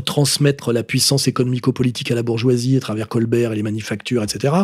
transmettre 0.00 0.72
la 0.72 0.82
puissance 0.82 1.28
économico-politique 1.28 2.10
à 2.10 2.14
la 2.14 2.22
bourgeoisie 2.22 2.76
à 2.76 2.80
travers 2.80 3.08
Colbert 3.08 3.52
et 3.52 3.56
les 3.56 3.62
manufactures, 3.62 4.22
etc. 4.22 4.54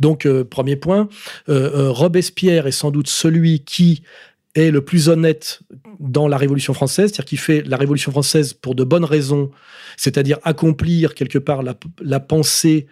Donc, 0.00 0.26
euh, 0.26 0.44
premier 0.44 0.76
point, 0.76 1.08
euh, 1.48 1.70
euh, 1.74 1.90
Robespierre 1.90 2.66
est 2.66 2.72
sans 2.72 2.90
doute 2.90 3.08
celui 3.08 3.60
qui 3.60 4.02
est 4.54 4.70
le 4.70 4.84
plus 4.84 5.08
honnête 5.08 5.60
dans 5.98 6.28
la 6.28 6.36
Révolution 6.36 6.74
française, 6.74 7.10
c'est-à-dire 7.10 7.24
qu'il 7.24 7.38
fait 7.38 7.62
la 7.62 7.76
Révolution 7.76 8.12
française 8.12 8.52
pour 8.52 8.74
de 8.74 8.84
bonnes 8.84 9.04
raisons, 9.04 9.50
c'est-à-dire 9.96 10.38
accomplir 10.42 11.14
quelque 11.14 11.38
part 11.38 11.62
la, 11.62 12.20
pensée 12.20 12.86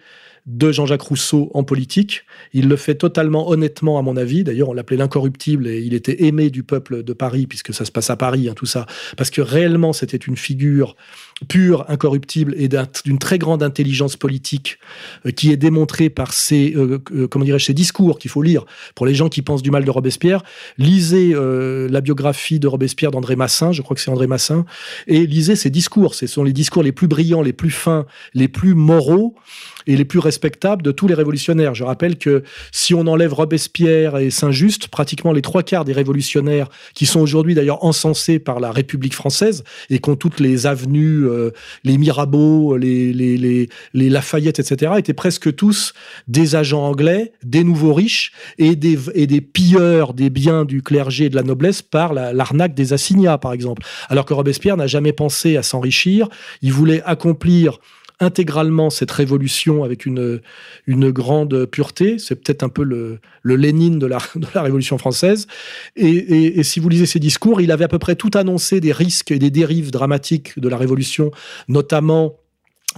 de 0.47 0.71
Jean-Jacques 0.71 1.03
Rousseau 1.03 1.51
en 1.53 1.63
politique. 1.63 2.23
Il 2.53 2.67
le 2.67 2.75
fait 2.75 2.95
totalement 2.95 3.49
honnêtement, 3.49 3.99
à 3.99 4.01
mon 4.01 4.17
avis. 4.17 4.43
D'ailleurs, 4.43 4.69
on 4.69 4.73
l'appelait 4.73 4.97
l'incorruptible 4.97 5.67
et 5.67 5.81
il 5.81 5.93
était 5.93 6.23
aimé 6.23 6.49
du 6.49 6.63
peuple 6.63 7.03
de 7.03 7.13
Paris, 7.13 7.45
puisque 7.45 7.73
ça 7.75 7.85
se 7.85 7.91
passe 7.91 8.09
à 8.09 8.15
Paris, 8.15 8.49
hein, 8.49 8.53
tout 8.55 8.65
ça. 8.65 8.87
Parce 9.17 9.29
que 9.29 9.41
réellement, 9.41 9.93
c'était 9.93 10.17
une 10.17 10.37
figure 10.37 10.95
pure, 11.47 11.85
incorruptible 11.89 12.55
et 12.57 12.69
d'une 13.05 13.17
très 13.17 13.37
grande 13.37 13.63
intelligence 13.63 14.15
politique 14.15 14.77
euh, 15.25 15.31
qui 15.31 15.51
est 15.51 15.57
démontrée 15.57 16.09
par 16.09 16.33
ses, 16.33 16.73
euh, 16.75 16.99
euh, 17.13 17.27
comment 17.27 17.45
dirais-je, 17.45 17.65
ses 17.65 17.73
discours 17.73 18.19
qu'il 18.19 18.29
faut 18.29 18.41
lire 18.41 18.65
pour 18.95 19.05
les 19.05 19.15
gens 19.15 19.29
qui 19.29 19.41
pensent 19.41 19.63
du 19.63 19.71
mal 19.71 19.83
de 19.83 19.91
Robespierre. 19.91 20.43
Lisez 20.77 21.33
la 21.33 22.01
biographie 22.01 22.59
de 22.59 22.67
Robespierre 22.67 23.11
d'André 23.11 23.35
Massin, 23.35 23.71
je 23.71 23.81
crois 23.81 23.95
que 23.95 24.01
c'est 24.01 24.11
André 24.11 24.27
Massin, 24.27 24.65
et 25.07 25.25
lisez 25.25 25.55
ses 25.55 25.69
discours. 25.69 26.15
Ce 26.15 26.27
sont 26.27 26.43
les 26.43 26.53
discours 26.53 26.83
les 26.83 26.91
plus 26.91 27.07
brillants, 27.07 27.41
les 27.41 27.53
plus 27.53 27.71
fins, 27.71 28.05
les 28.33 28.47
plus 28.47 28.73
moraux 28.73 29.35
et 29.87 29.95
les 29.95 30.05
plus 30.05 30.19
respectables 30.19 30.83
de 30.83 30.91
tous 30.91 31.07
les 31.07 31.13
révolutionnaires. 31.13 31.73
Je 31.73 31.83
rappelle 31.83 32.17
que 32.17 32.43
si 32.71 32.93
on 32.93 33.07
enlève 33.07 33.33
Robespierre 33.33 34.17
et 34.17 34.29
Saint-Just, 34.29 34.87
pratiquement 34.87 35.31
les 35.31 35.41
trois 35.41 35.63
quarts 35.63 35.85
des 35.85 35.93
révolutionnaires 35.93 36.69
qui 36.93 37.05
sont 37.05 37.19
aujourd'hui 37.19 37.55
d'ailleurs 37.55 37.83
encensés 37.83 38.39
par 38.39 38.59
la 38.59 38.71
République 38.71 39.15
française 39.15 39.63
et 39.89 39.99
qui 39.99 40.09
ont 40.09 40.15
toutes 40.15 40.39
les 40.39 40.67
avenues 40.67 41.25
euh, 41.31 41.53
les 41.83 41.97
Mirabeau, 41.97 42.77
les, 42.77 43.13
les, 43.13 44.09
Lafayette, 44.09 44.59
etc., 44.59 44.93
étaient 44.97 45.13
presque 45.13 45.55
tous 45.55 45.93
des 46.27 46.55
agents 46.55 46.83
anglais, 46.83 47.33
des 47.43 47.63
nouveaux 47.63 47.93
riches 47.93 48.31
et 48.57 48.75
des, 48.75 48.97
et 49.13 49.27
des 49.27 49.41
pilleurs 49.41 50.13
des 50.13 50.29
biens 50.29 50.65
du 50.65 50.81
clergé 50.81 51.25
et 51.25 51.29
de 51.29 51.35
la 51.35 51.43
noblesse 51.43 51.81
par 51.81 52.13
l'arnaque 52.13 52.73
des 52.73 52.93
assignats, 52.93 53.37
par 53.37 53.53
exemple. 53.53 53.83
Alors 54.09 54.25
que 54.25 54.33
Robespierre 54.33 54.77
n'a 54.77 54.87
jamais 54.87 55.13
pensé 55.13 55.57
à 55.57 55.63
s'enrichir, 55.63 56.27
il 56.61 56.73
voulait 56.73 57.01
accomplir 57.05 57.79
intégralement 58.21 58.89
cette 58.89 59.11
révolution 59.11 59.83
avec 59.83 60.05
une, 60.05 60.41
une 60.87 61.11
grande 61.11 61.65
pureté. 61.65 62.19
C'est 62.19 62.35
peut-être 62.35 62.63
un 62.63 62.69
peu 62.69 62.83
le, 62.83 63.19
Lénine 63.43 63.99
de 63.99 64.05
la, 64.05 64.19
de 64.35 64.47
la 64.53 64.61
Révolution 64.61 64.97
française. 64.97 65.47
Et, 65.95 66.63
si 66.63 66.79
vous 66.79 66.89
lisez 66.89 67.05
ses 67.05 67.19
discours, 67.19 67.59
il 67.59 67.71
avait 67.71 67.85
à 67.85 67.89
peu 67.89 67.99
près 67.99 68.15
tout 68.15 68.31
annoncé 68.35 68.79
des 68.79 68.91
risques 68.91 69.31
et 69.31 69.39
des 69.39 69.49
dérives 69.49 69.91
dramatiques 69.91 70.57
de 70.59 70.69
la 70.69 70.77
Révolution, 70.77 71.31
notamment 71.67 72.37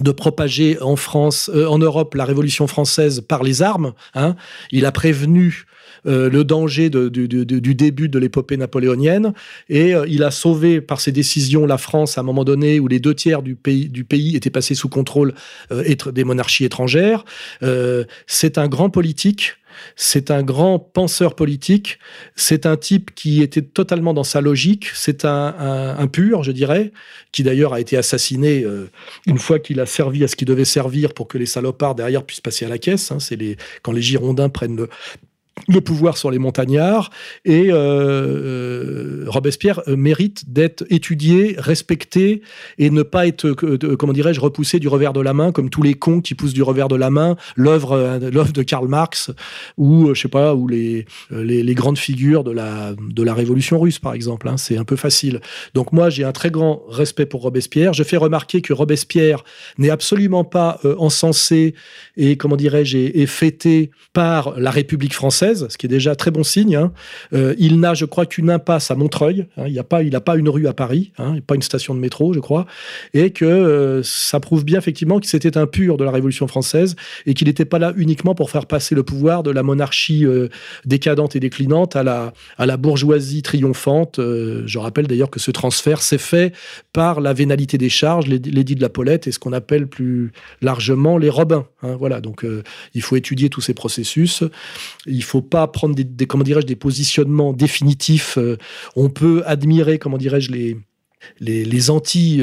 de 0.00 0.10
propager 0.10 0.80
en 0.80 0.96
France, 0.96 1.50
euh, 1.54 1.66
en 1.66 1.78
Europe, 1.78 2.14
la 2.14 2.24
Révolution 2.24 2.66
française 2.66 3.20
par 3.20 3.44
les 3.44 3.62
armes. 3.62 3.92
Hein. 4.14 4.34
Il 4.72 4.86
a 4.86 4.92
prévenu 4.92 5.66
euh, 6.06 6.28
le 6.28 6.44
danger 6.44 6.90
du 6.90 7.74
début 7.74 8.08
de 8.08 8.18
l'épopée 8.18 8.56
napoléonienne. 8.56 9.32
Et 9.70 9.94
euh, 9.94 10.04
il 10.06 10.22
a 10.22 10.30
sauvé 10.30 10.80
par 10.80 11.00
ses 11.00 11.12
décisions 11.12 11.64
la 11.64 11.78
France 11.78 12.18
à 12.18 12.20
un 12.20 12.24
moment 12.24 12.44
donné 12.44 12.78
où 12.78 12.88
les 12.88 13.00
deux 13.00 13.14
tiers 13.14 13.42
du 13.42 13.54
pays, 13.54 14.36
étaient 14.36 14.50
passés 14.50 14.74
sous 14.74 14.88
contrôle 14.88 15.34
euh, 15.72 15.94
des 16.12 16.24
monarchies 16.24 16.64
étrangères. 16.64 17.24
c'est 18.26 18.58
un 18.58 18.68
grand 18.68 18.90
politique. 18.90 19.54
C'est 19.96 20.30
un 20.30 20.44
grand 20.44 20.78
penseur 20.78 21.34
politique. 21.34 21.98
C'est 22.36 22.64
un 22.64 22.76
type 22.76 23.12
qui 23.14 23.42
était 23.42 23.62
totalement 23.62 24.14
dans 24.14 24.22
sa 24.22 24.40
logique. 24.40 24.86
C'est 24.94 25.24
un, 25.24 26.06
pur, 26.12 26.44
je 26.44 26.52
dirais, 26.52 26.92
qui 27.32 27.42
d'ailleurs 27.42 27.74
a 27.74 27.80
été 27.80 27.96
assassiné 27.96 28.64
une 29.26 29.38
fois 29.38 29.58
qu'il 29.58 29.80
a 29.80 29.86
servi 29.86 30.22
à 30.22 30.28
ce 30.28 30.36
qu'il 30.36 30.46
devait 30.46 30.64
servir 30.64 31.12
pour 31.12 31.26
que 31.26 31.38
les 31.38 31.46
salopards 31.46 31.96
derrière 31.96 32.22
puissent 32.22 32.40
passer 32.40 32.64
à 32.64 32.68
la 32.68 32.78
caisse. 32.78 33.10
Hein. 33.10 33.18
C'est 33.18 33.34
les, 33.34 33.56
quand 33.82 33.90
les 33.90 34.02
Girondins 34.02 34.48
prennent 34.48 34.76
le, 34.76 34.88
le 35.68 35.80
pouvoir 35.80 36.16
sur 36.16 36.30
les 36.30 36.38
montagnards. 36.38 37.10
Et 37.44 37.70
euh, 37.70 37.74
euh, 37.76 39.24
Robespierre 39.28 39.80
euh, 39.88 39.96
mérite 39.96 40.52
d'être 40.52 40.84
étudié, 40.90 41.54
respecté 41.58 42.42
et 42.78 42.90
ne 42.90 43.02
pas 43.02 43.26
être, 43.26 43.52
comment 43.52 44.12
dirais-je, 44.12 44.40
repoussé 44.40 44.78
du 44.78 44.88
revers 44.88 45.12
de 45.12 45.20
la 45.20 45.32
main 45.32 45.52
comme 45.52 45.70
tous 45.70 45.82
les 45.82 45.94
cons 45.94 46.20
qui 46.20 46.34
poussent 46.34 46.52
du 46.52 46.62
revers 46.62 46.88
de 46.88 46.96
la 46.96 47.10
main 47.10 47.36
l'œuvre 47.56 48.18
l'œuvre 48.32 48.52
de 48.52 48.62
Karl 48.62 48.88
Marx 48.88 49.30
ou 49.76 50.12
je 50.14 50.20
sais 50.20 50.28
pas 50.28 50.54
ou 50.54 50.68
les, 50.68 51.06
les, 51.30 51.74
grandes 51.74 51.98
figures 51.98 52.44
de 52.44 52.50
la 52.50 52.94
de 52.94 53.22
la 53.22 53.34
Révolution 53.34 53.78
russe 53.78 53.98
par 53.98 54.14
exemple. 54.14 54.48
Hein. 54.48 54.56
c'est 54.56 54.76
un 54.76 54.84
peu 54.84 54.96
facile. 54.96 55.40
Donc 55.74 55.92
moi 55.92 56.10
j'ai 56.10 56.24
un 56.24 56.32
très 56.32 56.50
grand 56.50 56.82
respect 56.88 57.26
pour 57.26 57.42
Robespierre. 57.42 57.92
Je 57.92 58.02
fais 58.02 58.16
remarquer 58.16 58.60
que 58.60 58.72
Robespierre 58.72 59.44
n'est 59.78 59.90
absolument 59.90 60.44
pas 60.44 60.80
encensé 60.98 61.74
et 62.16 62.36
comment 62.36 62.56
dirais-je 62.56 62.98
et 62.98 63.26
fêté 63.26 63.90
par 64.12 64.58
la 64.58 64.70
République 64.70 65.14
française 65.14 65.43
ce 65.52 65.76
qui 65.78 65.86
est 65.86 65.88
déjà 65.88 66.16
très 66.16 66.30
bon 66.30 66.42
signe. 66.42 66.76
Hein. 66.76 66.92
Euh, 67.32 67.54
il 67.58 67.80
n'a, 67.80 67.94
je 67.94 68.04
crois, 68.04 68.26
qu'une 68.26 68.50
impasse 68.50 68.90
à 68.90 68.94
Montreuil. 68.94 69.46
Hein. 69.56 69.64
Il 69.66 69.74
n'a 69.74 70.20
pas, 70.20 70.36
une 70.36 70.48
rue 70.48 70.66
à 70.66 70.72
Paris, 70.72 71.12
hein, 71.18 71.36
pas 71.46 71.54
une 71.54 71.62
station 71.62 71.94
de 71.94 72.00
métro, 72.00 72.32
je 72.32 72.40
crois, 72.40 72.66
et 73.12 73.30
que 73.30 73.44
euh, 73.44 74.02
ça 74.02 74.40
prouve 74.40 74.64
bien 74.64 74.78
effectivement 74.78 75.20
qu'il 75.20 75.28
c'était 75.34 75.58
un 75.58 75.66
pur 75.66 75.96
de 75.96 76.04
la 76.04 76.10
Révolution 76.10 76.46
française 76.46 76.94
et 77.26 77.34
qu'il 77.34 77.48
n'était 77.48 77.64
pas 77.64 77.78
là 77.78 77.92
uniquement 77.96 78.34
pour 78.34 78.50
faire 78.50 78.66
passer 78.66 78.94
le 78.94 79.02
pouvoir 79.02 79.42
de 79.42 79.50
la 79.50 79.62
monarchie 79.62 80.24
euh, 80.24 80.48
décadente 80.84 81.34
et 81.34 81.40
déclinante 81.40 81.96
à 81.96 82.02
la, 82.02 82.32
à 82.56 82.66
la 82.66 82.76
bourgeoisie 82.76 83.42
triomphante. 83.42 84.20
je 84.20 84.78
rappelle 84.78 85.06
d'ailleurs 85.06 85.30
que 85.30 85.40
ce 85.40 85.50
transfert 85.50 86.02
s'est 86.02 86.18
fait 86.18 86.54
par 86.92 87.20
la 87.20 87.32
vénalité 87.32 87.78
des 87.78 87.88
charges, 87.88 88.26
l'édit 88.28 88.74
de 88.76 88.80
la 88.80 88.88
Paulette 88.88 89.26
et 89.26 89.32
ce 89.32 89.38
qu'on 89.38 89.52
appelle 89.52 89.88
plus 89.88 90.32
largement 90.62 91.18
les 91.18 91.30
Robins. 91.30 91.66
voilà, 91.82 92.20
donc 92.20 92.46
il 92.94 93.02
faut 93.02 93.16
étudier 93.16 93.48
tous 93.48 93.60
ces 93.60 93.74
processus. 93.74 94.44
Il 95.06 95.24
faut 95.24 95.33
faut 95.34 95.42
pas 95.42 95.66
prendre 95.66 95.96
des, 95.96 96.26
comment 96.28 96.44
dirais-je 96.44 96.66
des 96.66 96.76
positionnements 96.76 97.52
définitifs. 97.52 98.38
Euh, 98.38 98.56
on 98.94 99.10
peut 99.10 99.42
admirer 99.46 99.98
comment 99.98 100.16
dirais-je 100.16 100.52
les 100.52 100.76
les, 101.40 101.64
les 101.64 101.90
anti 101.90 102.42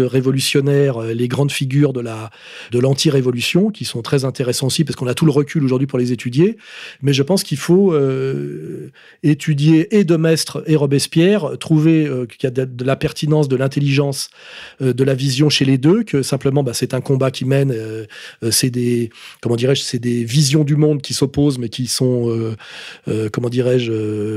révolutionnaires, 0.00 0.98
euh, 0.98 1.14
les 1.14 1.28
grandes 1.28 1.52
figures 1.52 1.92
de 1.92 2.00
la 2.00 2.30
de 2.70 2.78
l'anti-révolution 2.78 3.70
qui 3.70 3.84
sont 3.84 4.02
très 4.02 4.24
intéressants 4.24 4.66
aussi 4.66 4.84
parce 4.84 4.96
qu'on 4.96 5.06
a 5.06 5.14
tout 5.14 5.26
le 5.26 5.32
recul 5.32 5.64
aujourd'hui 5.64 5.86
pour 5.86 5.98
les 5.98 6.12
étudier. 6.12 6.56
Mais 7.02 7.12
je 7.12 7.22
pense 7.22 7.42
qu'il 7.42 7.58
faut 7.58 7.92
euh, 7.92 8.90
étudier 9.22 9.96
et 9.96 10.04
de 10.04 10.16
Maistre 10.16 10.62
et 10.66 10.76
Robespierre, 10.76 11.58
trouver 11.58 12.06
euh, 12.06 12.26
qu'il 12.26 12.44
y 12.44 12.46
a 12.46 12.50
de, 12.50 12.84
la 12.84 12.96
pertinence, 12.96 13.48
de 13.48 13.56
l'intelligence, 13.56 14.30
de 14.80 15.04
la 15.04 15.14
vision 15.14 15.48
chez 15.48 15.64
les 15.64 15.78
deux, 15.78 16.02
que 16.04 16.22
simplement 16.22 16.62
bah, 16.62 16.72
c'est 16.74 16.94
un 16.94 17.00
combat 17.00 17.30
qui 17.30 17.44
mène, 17.44 17.74
c'est 18.50 18.70
des 18.70 19.10
comment 19.40 19.56
dirais-je, 19.56 19.82
c'est 19.82 19.98
des 19.98 20.24
visions 20.24 20.64
du 20.64 20.76
monde 20.76 21.02
qui 21.02 21.14
s'opposent 21.14 21.58
mais 21.58 21.68
qui 21.68 21.86
sont 21.86 22.54
comment 23.32 23.48
dirais-je 23.48 23.92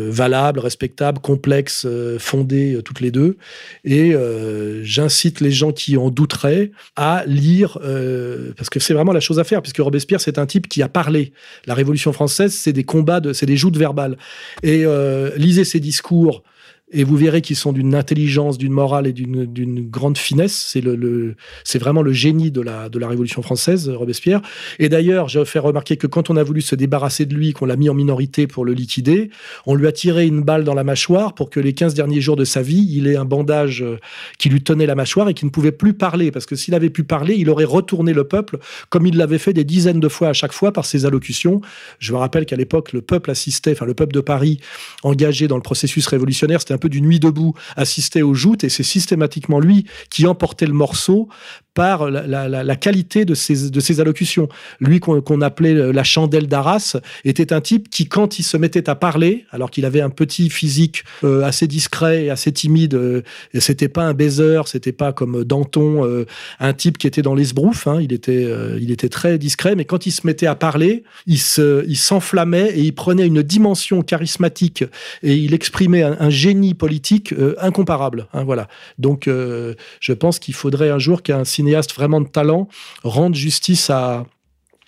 valables, 0.09 0.59
respectables, 0.59 1.19
complexes, 1.19 1.87
fondées 2.19 2.79
toutes 2.83 3.01
les 3.01 3.11
deux. 3.11 3.37
Et 3.83 4.13
euh, 4.13 4.83
j'incite 4.83 5.39
les 5.41 5.51
gens 5.51 5.71
qui 5.71 5.97
en 5.97 6.09
douteraient 6.09 6.71
à 6.95 7.23
lire, 7.25 7.79
euh, 7.83 8.53
parce 8.57 8.69
que 8.69 8.79
c'est 8.79 8.93
vraiment 8.93 9.13
la 9.13 9.19
chose 9.19 9.39
à 9.39 9.43
faire, 9.43 9.61
puisque 9.61 9.79
Robespierre, 9.79 10.21
c'est 10.21 10.39
un 10.39 10.45
type 10.45 10.67
qui 10.67 10.81
a 10.81 10.89
parlé. 10.89 11.33
La 11.65 11.73
Révolution 11.73 12.13
française, 12.13 12.53
c'est 12.53 12.73
des 12.73 12.83
combats, 12.83 13.19
de, 13.19 13.33
c'est 13.33 13.45
des 13.45 13.57
joutes 13.57 13.77
verbales. 13.77 14.17
Et 14.63 14.85
euh, 14.85 15.31
lisez 15.37 15.63
ses 15.63 15.79
discours 15.79 16.43
et 16.89 17.03
vous 17.03 17.17
verrez 17.17 17.41
qu'ils 17.41 17.57
sont 17.57 17.73
d'une 17.73 17.95
intelligence, 17.95 18.57
d'une 18.57 18.71
morale 18.71 19.07
et 19.07 19.13
d'une 19.13 19.89
grande 19.89 20.17
finesse. 20.17 20.55
C'est 20.55 20.79
le, 20.79 21.35
vraiment 21.75 22.01
le 22.01 22.13
génie 22.13 22.49
de 22.49 22.61
la, 22.61 22.87
de 22.87 22.97
la 22.97 23.09
Révolution 23.09 23.41
française, 23.41 23.89
Robespierre. 23.89 24.41
Et 24.79 24.87
d'ailleurs, 24.87 25.27
j'ai 25.27 25.43
fait 25.43 25.59
remarquer 25.59 25.97
que 25.97 26.07
quand 26.07 26.29
on 26.29 26.37
a 26.37 26.43
voulu 26.43 26.61
se 26.61 26.75
débarrasser 26.75 27.25
de 27.25 27.35
lui, 27.35 27.51
qu'on 27.51 27.65
l'a 27.65 27.75
mis 27.75 27.89
en 27.89 27.93
minorité 27.93 28.47
pour 28.47 28.63
le 28.63 28.71
liquider, 28.71 29.31
on 29.65 29.75
lui 29.75 29.85
a 29.85 29.91
tiré 29.91 30.25
une 30.27 30.41
balle 30.41 30.63
dans 30.63 30.73
la 30.73 30.85
mâchoire 30.85 31.35
pour 31.35 31.49
que 31.49 31.59
les 31.59 31.73
15 31.73 31.93
derniers 31.93 32.21
jours 32.21 32.37
de 32.37 32.45
sa 32.45 32.61
vie, 32.61 32.87
il 32.89 33.07
ait 33.07 33.17
un 33.17 33.25
bandage 33.25 33.81
euh, 33.81 33.97
qui 34.39 34.47
lui 34.47 34.63
tenait 34.63 34.85
la 34.85 34.95
mâchoire 34.95 35.27
et 35.27 35.33
qui 35.33 35.43
ne 35.43 35.49
pouvait 35.49 35.73
plus 35.73 35.93
parler. 35.93 36.31
Parce 36.31 36.45
que 36.45 36.55
s'il 36.55 36.73
avait 36.73 36.89
pu 36.89 37.03
parler, 37.03 37.35
il 37.37 37.49
aurait 37.49 37.65
retourné 37.65 38.13
le 38.13 38.23
peuple 38.23 38.59
comme 38.89 39.05
il 39.05 39.17
l'avait 39.17 39.39
fait 39.39 39.53
des 39.53 39.65
dizaines 39.65 39.99
de 39.99 40.07
fois 40.07 40.29
à 40.29 40.33
chaque 40.33 40.53
fois 40.53 40.71
par 40.71 40.85
ses 40.85 41.05
allocutions. 41.05 41.59
Je 41.99 42.13
me 42.13 42.17
rappelle 42.17 42.45
qu'à 42.45 42.55
l'époque, 42.55 42.93
le 42.93 43.01
peuple 43.01 43.29
assistait, 43.29 43.73
enfin 43.73 43.85
le 43.85 43.93
peuple 43.93 44.13
de 44.13 44.21
Paris 44.21 44.61
engagé 45.03 45.49
dans 45.49 45.57
le 45.57 45.61
processus 45.61 46.07
révolutionnaire, 46.07 46.61
c'était 46.61 46.76
un 46.77 46.79
peu 46.79 46.89
du 46.89 47.01
nuit 47.01 47.19
debout, 47.19 47.55
assistait 47.75 48.21
aux 48.21 48.35
joutes, 48.35 48.63
et 48.63 48.69
c'est 48.69 48.83
systématiquement 48.83 49.59
lui 49.59 49.85
qui 50.11 50.27
emportait 50.27 50.67
le 50.67 50.73
morceau 50.73 51.27
la, 51.77 52.75
qualité 52.75 53.25
de 53.25 53.33
ses, 53.33 53.99
allocutions. 53.99 54.47
Lui, 54.79 54.99
qu'on 54.99 55.41
appelait 55.41 55.73
la 55.91 56.03
chandelle 56.03 56.47
d'Arras, 56.47 56.97
était 57.25 57.53
un 57.53 57.61
type 57.61 57.89
qui, 57.89 58.07
quand 58.07 58.39
il 58.39 58.43
se 58.43 58.57
mettait 58.57 58.89
à 58.89 58.95
parler, 58.95 59.45
alors 59.51 59.71
qu'il 59.71 59.85
avait 59.85 60.01
un 60.01 60.09
petit 60.09 60.49
physique 60.49 61.03
euh, 61.23 61.43
assez 61.43 61.67
discret 61.67 62.25
et 62.25 62.29
assez 62.29 62.51
timide, 62.51 62.95
euh, 62.95 63.21
c'était 63.59 63.87
pas 63.89 64.03
un 64.03 64.13
baiser, 64.13 64.61
c'était 64.65 64.91
pas 64.91 65.13
comme 65.13 65.43
Danton, 65.43 66.05
euh, 66.05 66.25
un 66.59 66.73
type 66.73 66.97
qui 66.97 67.07
était 67.07 67.21
dans 67.21 67.35
l'esbrouf, 67.35 67.87
hein, 67.87 67.99
il, 68.01 68.13
était, 68.13 69.09
très 69.09 69.37
discret, 69.37 69.75
mais 69.75 69.85
quand 69.85 70.05
il 70.05 70.11
se 70.11 70.25
mettait 70.25 70.47
à 70.47 70.55
parler, 70.55 71.03
il 71.25 71.37
s'enflammait 71.39 72.71
et 72.75 72.81
il 72.81 72.93
prenait 72.93 73.25
une 73.25 73.41
dimension 73.41 74.01
charismatique 74.01 74.83
et 75.23 75.35
il 75.35 75.53
exprimait 75.53 76.03
un, 76.03 76.29
génie 76.29 76.73
politique 76.73 77.33
incomparable. 77.59 78.27
Hein, 78.33 78.43
voilà. 78.43 78.67
Donc, 78.97 79.27
je 79.27 80.13
pense 80.13 80.39
qu'il 80.39 80.53
faudrait 80.53 80.89
un 80.89 80.99
jour 80.99 81.23
qu'un 81.23 81.43
vraiment 81.95 82.21
de 82.21 82.27
talent 82.27 82.67
rendent 83.03 83.35
justice 83.35 83.89
à, 83.89 84.25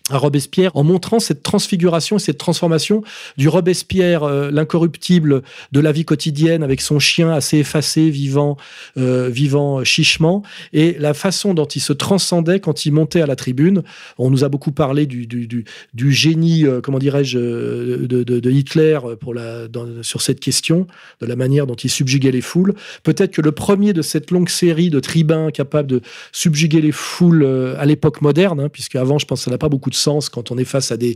à 0.09 0.17
Robespierre 0.17 0.71
en 0.75 0.83
montrant 0.83 1.19
cette 1.19 1.43
transfiguration 1.43 2.17
et 2.17 2.19
cette 2.19 2.37
transformation 2.37 3.03
du 3.37 3.47
Robespierre, 3.47 4.23
euh, 4.23 4.51
l'incorruptible 4.51 5.41
de 5.71 5.79
la 5.79 5.91
vie 5.91 6.05
quotidienne 6.05 6.63
avec 6.63 6.81
son 6.81 6.99
chien 6.99 7.31
assez 7.31 7.57
effacé, 7.57 8.09
vivant, 8.09 8.57
euh, 8.97 9.29
vivant 9.29 9.83
chichement, 9.83 10.43
et 10.73 10.95
la 10.99 11.13
façon 11.13 11.53
dont 11.53 11.65
il 11.65 11.81
se 11.81 11.93
transcendait 11.93 12.59
quand 12.59 12.85
il 12.85 12.91
montait 12.91 13.21
à 13.21 13.27
la 13.27 13.35
tribune. 13.35 13.83
On 14.17 14.29
nous 14.29 14.43
a 14.43 14.49
beaucoup 14.49 14.71
parlé 14.71 15.05
du, 15.05 15.65
génie, 16.09 16.65
euh, 16.65 16.81
comment 16.81 16.99
dirais-je, 16.99 17.37
de, 17.37 18.49
Hitler 18.49 18.99
pour 19.19 19.33
la, 19.33 19.67
sur 20.01 20.21
cette 20.21 20.39
question, 20.39 20.87
de 21.21 21.25
la 21.27 21.35
manière 21.35 21.67
dont 21.67 21.75
il 21.75 21.89
subjuguait 21.89 22.31
les 22.31 22.41
foules. 22.41 22.73
Peut-être 23.03 23.31
que 23.31 23.41
le 23.41 23.51
premier 23.51 23.93
de 23.93 24.01
cette 24.01 24.31
longue 24.31 24.49
série 24.49 24.89
de 24.89 24.99
tribuns 24.99 25.51
capables 25.51 25.87
de 25.87 26.01
subjuguer 26.31 26.81
les 26.81 26.91
foules 26.91 27.45
à 27.77 27.85
l'époque 27.85 28.21
moderne, 28.21 28.59
hein, 28.59 28.69
puisque 28.69 28.95
avant, 28.95 29.19
je 29.19 29.25
pense 29.25 29.43
ça 29.43 29.51
n'a 29.51 29.57
pas 29.57 29.69
beaucoup 29.69 29.89
de 29.89 29.95
sens 29.99 30.29
quand 30.29 30.51
on 30.51 30.57
est 30.57 30.65
face 30.65 30.91
à 30.91 30.97
des, 30.97 31.15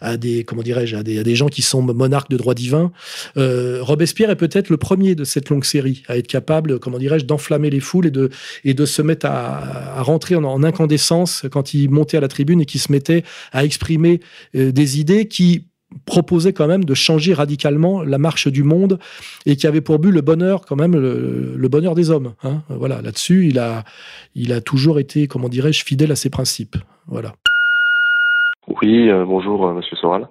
à 0.00 0.16
des 0.16 0.44
comment 0.44 0.62
dirais-je, 0.62 0.96
à 0.96 1.02
des, 1.02 1.34
gens 1.34 1.48
qui 1.48 1.62
sont 1.62 1.82
monarques 1.82 2.30
de 2.30 2.36
droit 2.36 2.54
divin. 2.54 2.92
Euh, 3.36 3.78
Robespierre 3.82 4.30
est 4.30 4.36
peut-être 4.36 4.70
le 4.70 4.76
premier 4.76 5.14
de 5.14 5.24
cette 5.24 5.48
longue 5.48 5.64
série 5.64 6.02
à 6.08 6.16
être 6.16 6.26
capable, 6.26 6.78
comment 6.78 6.98
dirais-je, 6.98 7.24
d'enflammer 7.24 7.70
les 7.70 7.80
foules 7.80 8.06
et 8.06 8.10
de, 8.10 8.30
et 8.64 8.74
de 8.74 8.86
se 8.86 9.02
mettre 9.02 9.26
à, 9.26 10.02
rentrer 10.02 10.36
en, 10.36 10.44
en, 10.44 10.62
incandescence 10.62 11.44
quand 11.50 11.74
il 11.74 11.90
montait 11.90 12.16
à 12.16 12.20
la 12.20 12.28
tribune 12.28 12.60
et 12.60 12.66
qui 12.66 12.78
se 12.78 12.92
mettait 12.92 13.24
à 13.52 13.64
exprimer 13.64 14.20
euh, 14.54 14.72
des 14.72 15.00
idées 15.00 15.26
qui 15.26 15.64
proposait 16.06 16.52
quand 16.52 16.66
même 16.66 16.84
de 16.84 16.94
changer 16.94 17.34
radicalement 17.34 18.02
la 18.02 18.18
marche 18.18 18.48
du 18.48 18.62
monde 18.62 18.98
et 19.46 19.56
qui 19.56 19.66
avait 19.66 19.80
pour 19.80 19.98
but 19.98 20.10
le 20.10 20.20
bonheur 20.20 20.62
quand 20.62 20.76
même 20.76 20.96
le, 20.96 21.54
le 21.56 21.68
bonheur 21.68 21.94
des 21.94 22.10
hommes 22.10 22.34
hein. 22.42 22.62
voilà 22.68 23.00
là-dessus 23.00 23.48
il 23.48 23.58
a 23.58 23.84
il 24.34 24.52
a 24.52 24.60
toujours 24.60 24.98
été 24.98 25.28
comment 25.28 25.48
dirais-je 25.48 25.84
fidèle 25.84 26.12
à 26.12 26.16
ses 26.16 26.30
principes 26.30 26.76
voilà 27.06 27.34
oui, 28.68 29.10
euh, 29.10 29.24
bonjour 29.24 29.66
euh, 29.66 29.74
Monsieur 29.74 29.96
Soral. 29.96 30.28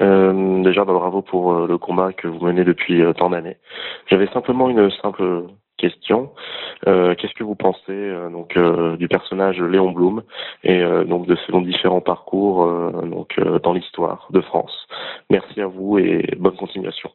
Euh, 0.00 0.62
déjà, 0.62 0.84
bah, 0.84 0.92
bravo 0.92 1.22
pour 1.22 1.54
le 1.66 1.78
combat 1.78 2.12
que 2.12 2.28
vous 2.28 2.44
menez 2.44 2.64
depuis 2.64 3.02
tant 3.16 3.30
d'années. 3.30 3.56
J'avais 4.08 4.26
simplement 4.28 4.68
une 4.68 4.90
simple 5.02 5.44
question. 5.78 6.30
Qu'est-ce 6.84 7.34
que 7.34 7.44
vous 7.44 7.54
pensez 7.54 8.12
donc 8.32 8.56
du 8.98 9.08
personnage 9.08 9.60
Léon 9.60 9.90
Blum 9.90 10.22
et 10.62 10.80
donc 11.06 11.26
de 11.26 11.36
ses 11.36 11.60
différents 11.60 12.00
parcours 12.00 12.66
donc 13.04 13.38
dans 13.62 13.72
l'histoire 13.72 14.28
de 14.30 14.40
France? 14.40 14.86
Merci 15.30 15.60
à 15.60 15.66
vous 15.66 15.98
et 15.98 16.24
bonne 16.38 16.56
continuation. 16.56 17.10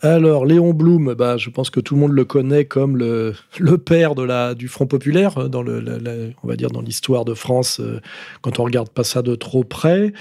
Alors, 0.00 0.44
Léon 0.44 0.74
Blum, 0.74 1.14
bah, 1.14 1.38
je 1.38 1.48
pense 1.48 1.70
que 1.70 1.80
tout 1.80 1.94
le 1.94 2.00
monde 2.00 2.12
le 2.12 2.24
connaît 2.26 2.66
comme 2.66 2.98
le, 2.98 3.34
père 3.84 4.14
du 4.54 4.68
Front 4.68 4.86
populaire, 4.86 5.38
euh, 5.38 5.48
dans 5.48 5.64
on 5.64 6.46
va 6.46 6.56
dire 6.56 6.70
dans 6.70 6.82
l'histoire 6.82 7.24
de 7.24 7.32
France, 7.32 7.80
euh, 7.80 8.00
quand 8.42 8.58
on 8.58 8.64
regarde 8.64 8.90
pas 8.90 9.04
ça 9.04 9.22
de 9.22 9.34
trop 9.34 9.64
près. 9.64 10.12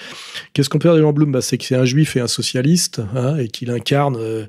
Qu'est-ce 0.54 0.70
qu'on 0.70 0.80
peut 0.80 0.88
dire 0.88 0.94
de 0.94 1.00
Léon 1.00 1.12
Blum? 1.12 1.32
Bah, 1.34 1.42
C'est 1.42 1.58
que 1.58 1.66
c'est 1.66 1.76
un 1.76 1.86
juif 1.86 2.16
et 2.16 2.22
un 2.22 2.28
socialiste, 2.28 3.02
hein, 3.14 3.38
et 3.38 3.50
qu'il 3.50 3.72
incarne, 3.72 4.16
euh, 4.18 4.46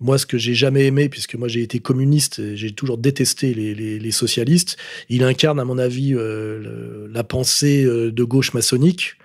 moi, 0.00 0.18
ce 0.18 0.26
que 0.26 0.38
j'ai 0.38 0.54
jamais 0.54 0.86
aimé, 0.86 1.08
puisque 1.08 1.36
moi 1.36 1.46
j'ai 1.46 1.62
été 1.62 1.78
communiste, 1.78 2.56
j'ai 2.56 2.72
toujours 2.72 2.98
détesté 2.98 3.54
les, 3.54 4.10
socialistes. 4.10 4.76
Il 5.08 5.22
incarne, 5.24 5.60
à 5.60 5.64
mon 5.64 5.78
avis, 5.78 6.14
la 6.14 7.24
pensée 7.24 7.84
de 7.84 8.24
gauche 8.24 8.54
maçonnique 8.54 9.16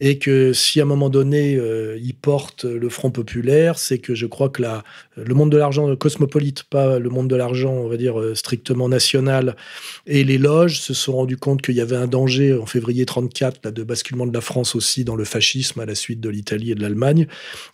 et 0.00 0.18
que 0.18 0.52
si 0.52 0.80
à 0.80 0.84
un 0.84 0.86
moment 0.86 1.10
donné 1.10 1.56
euh, 1.56 1.98
il 2.02 2.14
porte 2.14 2.64
le 2.64 2.88
Front 2.88 3.10
populaire, 3.10 3.78
c'est 3.78 3.98
que 3.98 4.14
je 4.14 4.26
crois 4.26 4.48
que 4.48 4.62
la, 4.62 4.82
le 5.16 5.34
monde 5.34 5.52
de 5.52 5.58
l'argent 5.58 5.94
cosmopolite, 5.96 6.64
pas 6.64 6.98
le 6.98 7.10
monde 7.10 7.28
de 7.28 7.36
l'argent, 7.36 7.72
on 7.72 7.88
va 7.88 7.96
dire 7.96 8.18
euh, 8.18 8.34
strictement 8.34 8.88
national, 8.88 9.56
et 10.06 10.24
les 10.24 10.38
loges 10.38 10.80
se 10.80 10.94
sont 10.94 11.12
rendus 11.12 11.36
compte 11.36 11.62
qu'il 11.62 11.74
y 11.74 11.80
avait 11.80 11.96
un 11.96 12.06
danger 12.06 12.54
en 12.54 12.66
février 12.66 13.04
34 13.04 13.60
là, 13.64 13.70
de 13.70 13.82
basculement 13.82 14.26
de 14.26 14.34
la 14.34 14.40
France 14.40 14.74
aussi 14.74 15.04
dans 15.04 15.16
le 15.16 15.24
fascisme 15.24 15.80
à 15.80 15.86
la 15.86 15.94
suite 15.94 16.20
de 16.20 16.28
l'Italie 16.28 16.72
et 16.72 16.74
de 16.74 16.82
l'Allemagne, 16.82 17.26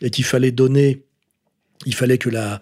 et 0.02 0.10
qu'il 0.10 0.24
fallait 0.24 0.52
donner 0.52 1.02
il 1.84 1.94
fallait 1.94 2.18
que 2.18 2.30
la, 2.30 2.60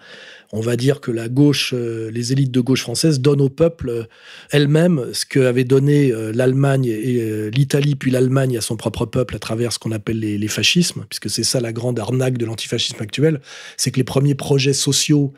on 0.54 0.60
va 0.60 0.76
dire 0.76 1.00
que 1.00 1.10
la 1.10 1.28
gauche, 1.28 1.74
euh, 1.74 2.12
les 2.12 2.32
élites 2.32 2.52
de 2.52 2.60
gauche 2.60 2.82
française 2.82 3.20
donnent 3.20 3.40
au 3.40 3.48
peuple 3.48 3.88
euh, 3.88 4.04
elles-mêmes 4.52 5.06
ce 5.12 5.26
qu'avaient 5.26 5.64
donné 5.64 6.12
euh, 6.12 6.30
l'Allemagne 6.32 6.86
et 6.86 7.50
l'Italie, 7.50 7.96
puis 7.96 8.12
l'Allemagne 8.12 8.56
à 8.56 8.60
son 8.60 8.76
propre 8.76 9.04
peuple 9.04 9.34
à 9.34 9.40
travers 9.40 9.72
ce 9.72 9.80
qu'on 9.80 9.90
appelle 9.90 10.20
les, 10.20 10.48
fascismes, 10.48 11.06
puisque 11.08 11.28
c'est 11.28 11.42
ça 11.42 11.60
la 11.60 11.72
grande 11.72 11.98
arnaque 11.98 12.38
de 12.38 12.46
l'antifascisme 12.46 13.02
actuel, 13.02 13.40
c'est 13.76 13.90
que 13.90 13.96
les 13.96 14.04
premiers 14.04 14.36
projets 14.36 14.72
sociaux 14.72 15.32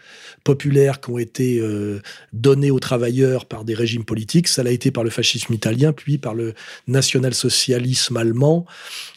populaires 0.44 1.00
qui 1.00 1.10
ont 1.10 1.18
été 1.18 1.62
donnés 2.32 2.70
aux 2.70 2.78
travailleurs 2.78 3.46
par 3.46 3.64
des 3.64 3.74
régimes 3.74 4.04
politiques, 4.04 4.48
ça 4.48 4.62
l'a 4.62 4.72
été 4.72 4.90
par 4.90 5.04
le 5.04 5.10
fascisme 5.10 5.54
italien, 5.54 5.92
puis 5.92 6.18
par 6.18 6.34
le 6.34 6.52
national-socialisme 6.86 8.16
allemand, 8.16 8.66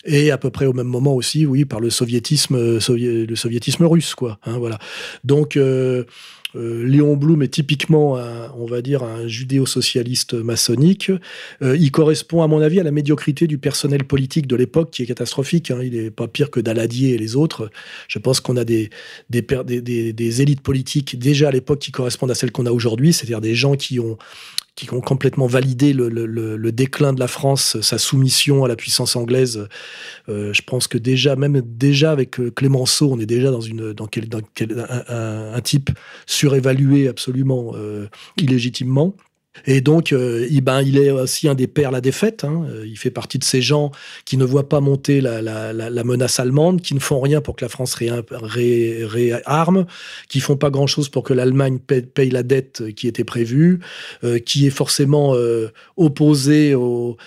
et 0.05 0.31
à 0.31 0.37
peu 0.37 0.51
près 0.51 0.65
au 0.65 0.73
même 0.73 0.87
moment 0.87 1.15
aussi, 1.15 1.45
oui, 1.45 1.65
par 1.65 1.79
le 1.79 1.89
soviétisme, 1.89 2.55
russe. 3.81 4.15
Hein, 4.45 4.57
voilà. 4.59 4.79
Donc 5.23 5.57
euh, 6.55 6.83
Léon 6.85 7.15
Blum 7.15 7.43
est 7.43 7.49
typiquement, 7.49 8.17
un, 8.17 8.51
on 8.57 8.65
va 8.65 8.81
dire, 8.81 9.03
un 9.03 9.27
judéo-socialiste 9.27 10.33
maçonnique. 10.33 11.11
Euh, 11.61 11.77
il 11.77 11.91
correspond, 11.91 12.41
à 12.41 12.47
mon 12.47 12.61
avis, 12.61 12.79
à 12.79 12.83
la 12.83 12.91
médiocrité 12.91 13.45
du 13.47 13.57
personnel 13.57 14.03
politique 14.03 14.47
de 14.47 14.55
l'époque, 14.55 14.91
qui 14.91 15.03
est 15.03 15.05
catastrophique. 15.05 15.71
Hein. 15.71 15.79
Il 15.83 15.93
n'est 15.93 16.11
pas 16.11 16.27
pire 16.27 16.49
que 16.49 16.59
Daladier 16.59 17.13
et 17.13 17.17
les 17.17 17.35
autres. 17.35 17.69
Je 18.07 18.19
pense 18.19 18.39
qu'on 18.39 18.57
a 18.57 18.65
des, 18.65 18.89
des, 19.29 20.41
élites 20.41 20.61
politiques 20.61 21.19
déjà 21.19 21.49
à 21.49 21.51
l'époque 21.51 21.79
qui 21.79 21.91
correspondent 21.91 22.31
à 22.31 22.35
celles 22.35 22.51
qu'on 22.51 22.65
a 22.65 22.71
aujourd'hui, 22.71 23.13
c'est-à-dire 23.13 23.41
des 23.41 23.55
gens 23.55 23.75
qui 23.75 23.99
ont 23.99 24.17
qui 24.87 24.93
ont 24.93 25.01
complètement 25.01 25.47
validé 25.47 25.93
le, 25.93 26.07
le, 26.09 26.25
le, 26.25 26.71
déclin 26.71 27.11
de 27.13 27.19
la 27.19 27.27
France, 27.27 27.79
sa 27.81 27.97
soumission 27.97 28.63
à 28.63 28.67
la 28.67 28.75
puissance 28.75 29.15
anglaise. 29.15 29.67
Euh, 30.29 30.53
je 30.53 30.61
pense 30.61 30.87
que 30.87 30.97
déjà, 30.97 31.35
même 31.35 31.61
déjà 31.61 32.11
avec 32.11 32.39
euh, 32.39 32.51
Clémenceau, 32.51 33.11
on 33.11 33.19
est 33.19 33.25
déjà 33.25 33.51
dans, 33.51 33.61
une, 33.61 33.93
dans, 33.93 34.07
quel, 34.07 34.29
dans 34.29 34.41
quel, 34.53 34.79
un, 34.89 35.53
un, 35.53 35.61
type 35.61 35.89
surévalué 36.25 37.07
absolument 37.07 37.73
euh, 37.75 38.07
illégitimement. 38.37 39.15
Et 39.65 39.81
donc, 39.81 40.13
euh, 40.13 40.47
il, 40.49 40.61
ben, 40.61 40.81
il 40.81 40.97
est 40.97 41.11
aussi 41.11 41.47
un 41.47 41.55
des 41.55 41.67
pères 41.67 41.91
la 41.91 42.01
défaite. 42.01 42.43
Hein. 42.43 42.65
Il 42.85 42.97
fait 42.97 43.11
partie 43.11 43.39
de 43.39 43.43
ces 43.43 43.61
gens 43.61 43.91
qui 44.25 44.37
ne 44.37 44.45
voient 44.45 44.69
pas 44.69 44.79
monter 44.79 45.21
la, 45.21 46.03
menace 46.03 46.39
allemande, 46.39 46.81
qui 46.81 46.93
ne 46.93 46.99
font 46.99 47.19
rien 47.19 47.41
pour 47.41 47.55
que 47.55 47.65
la 47.65 47.69
France 47.69 47.93
réarme, 47.95 48.23
ré, 48.31 49.03
ré, 49.03 49.33
qui 50.29 50.39
font 50.39 50.55
pas 50.55 50.69
grand-chose 50.69 51.09
pour 51.09 51.23
que 51.23 51.33
l'Allemagne 51.33 51.79
paye, 51.79 52.29
la 52.29 52.43
dette 52.43 52.93
qui 52.95 53.07
était 53.07 53.23
prévue, 53.23 53.79
euh, 54.23 54.39
qui 54.39 54.67
est 54.67 54.71
forcément 54.71 55.35
euh, 55.35 55.69
opposé 55.97 56.75
aux, 56.75 57.17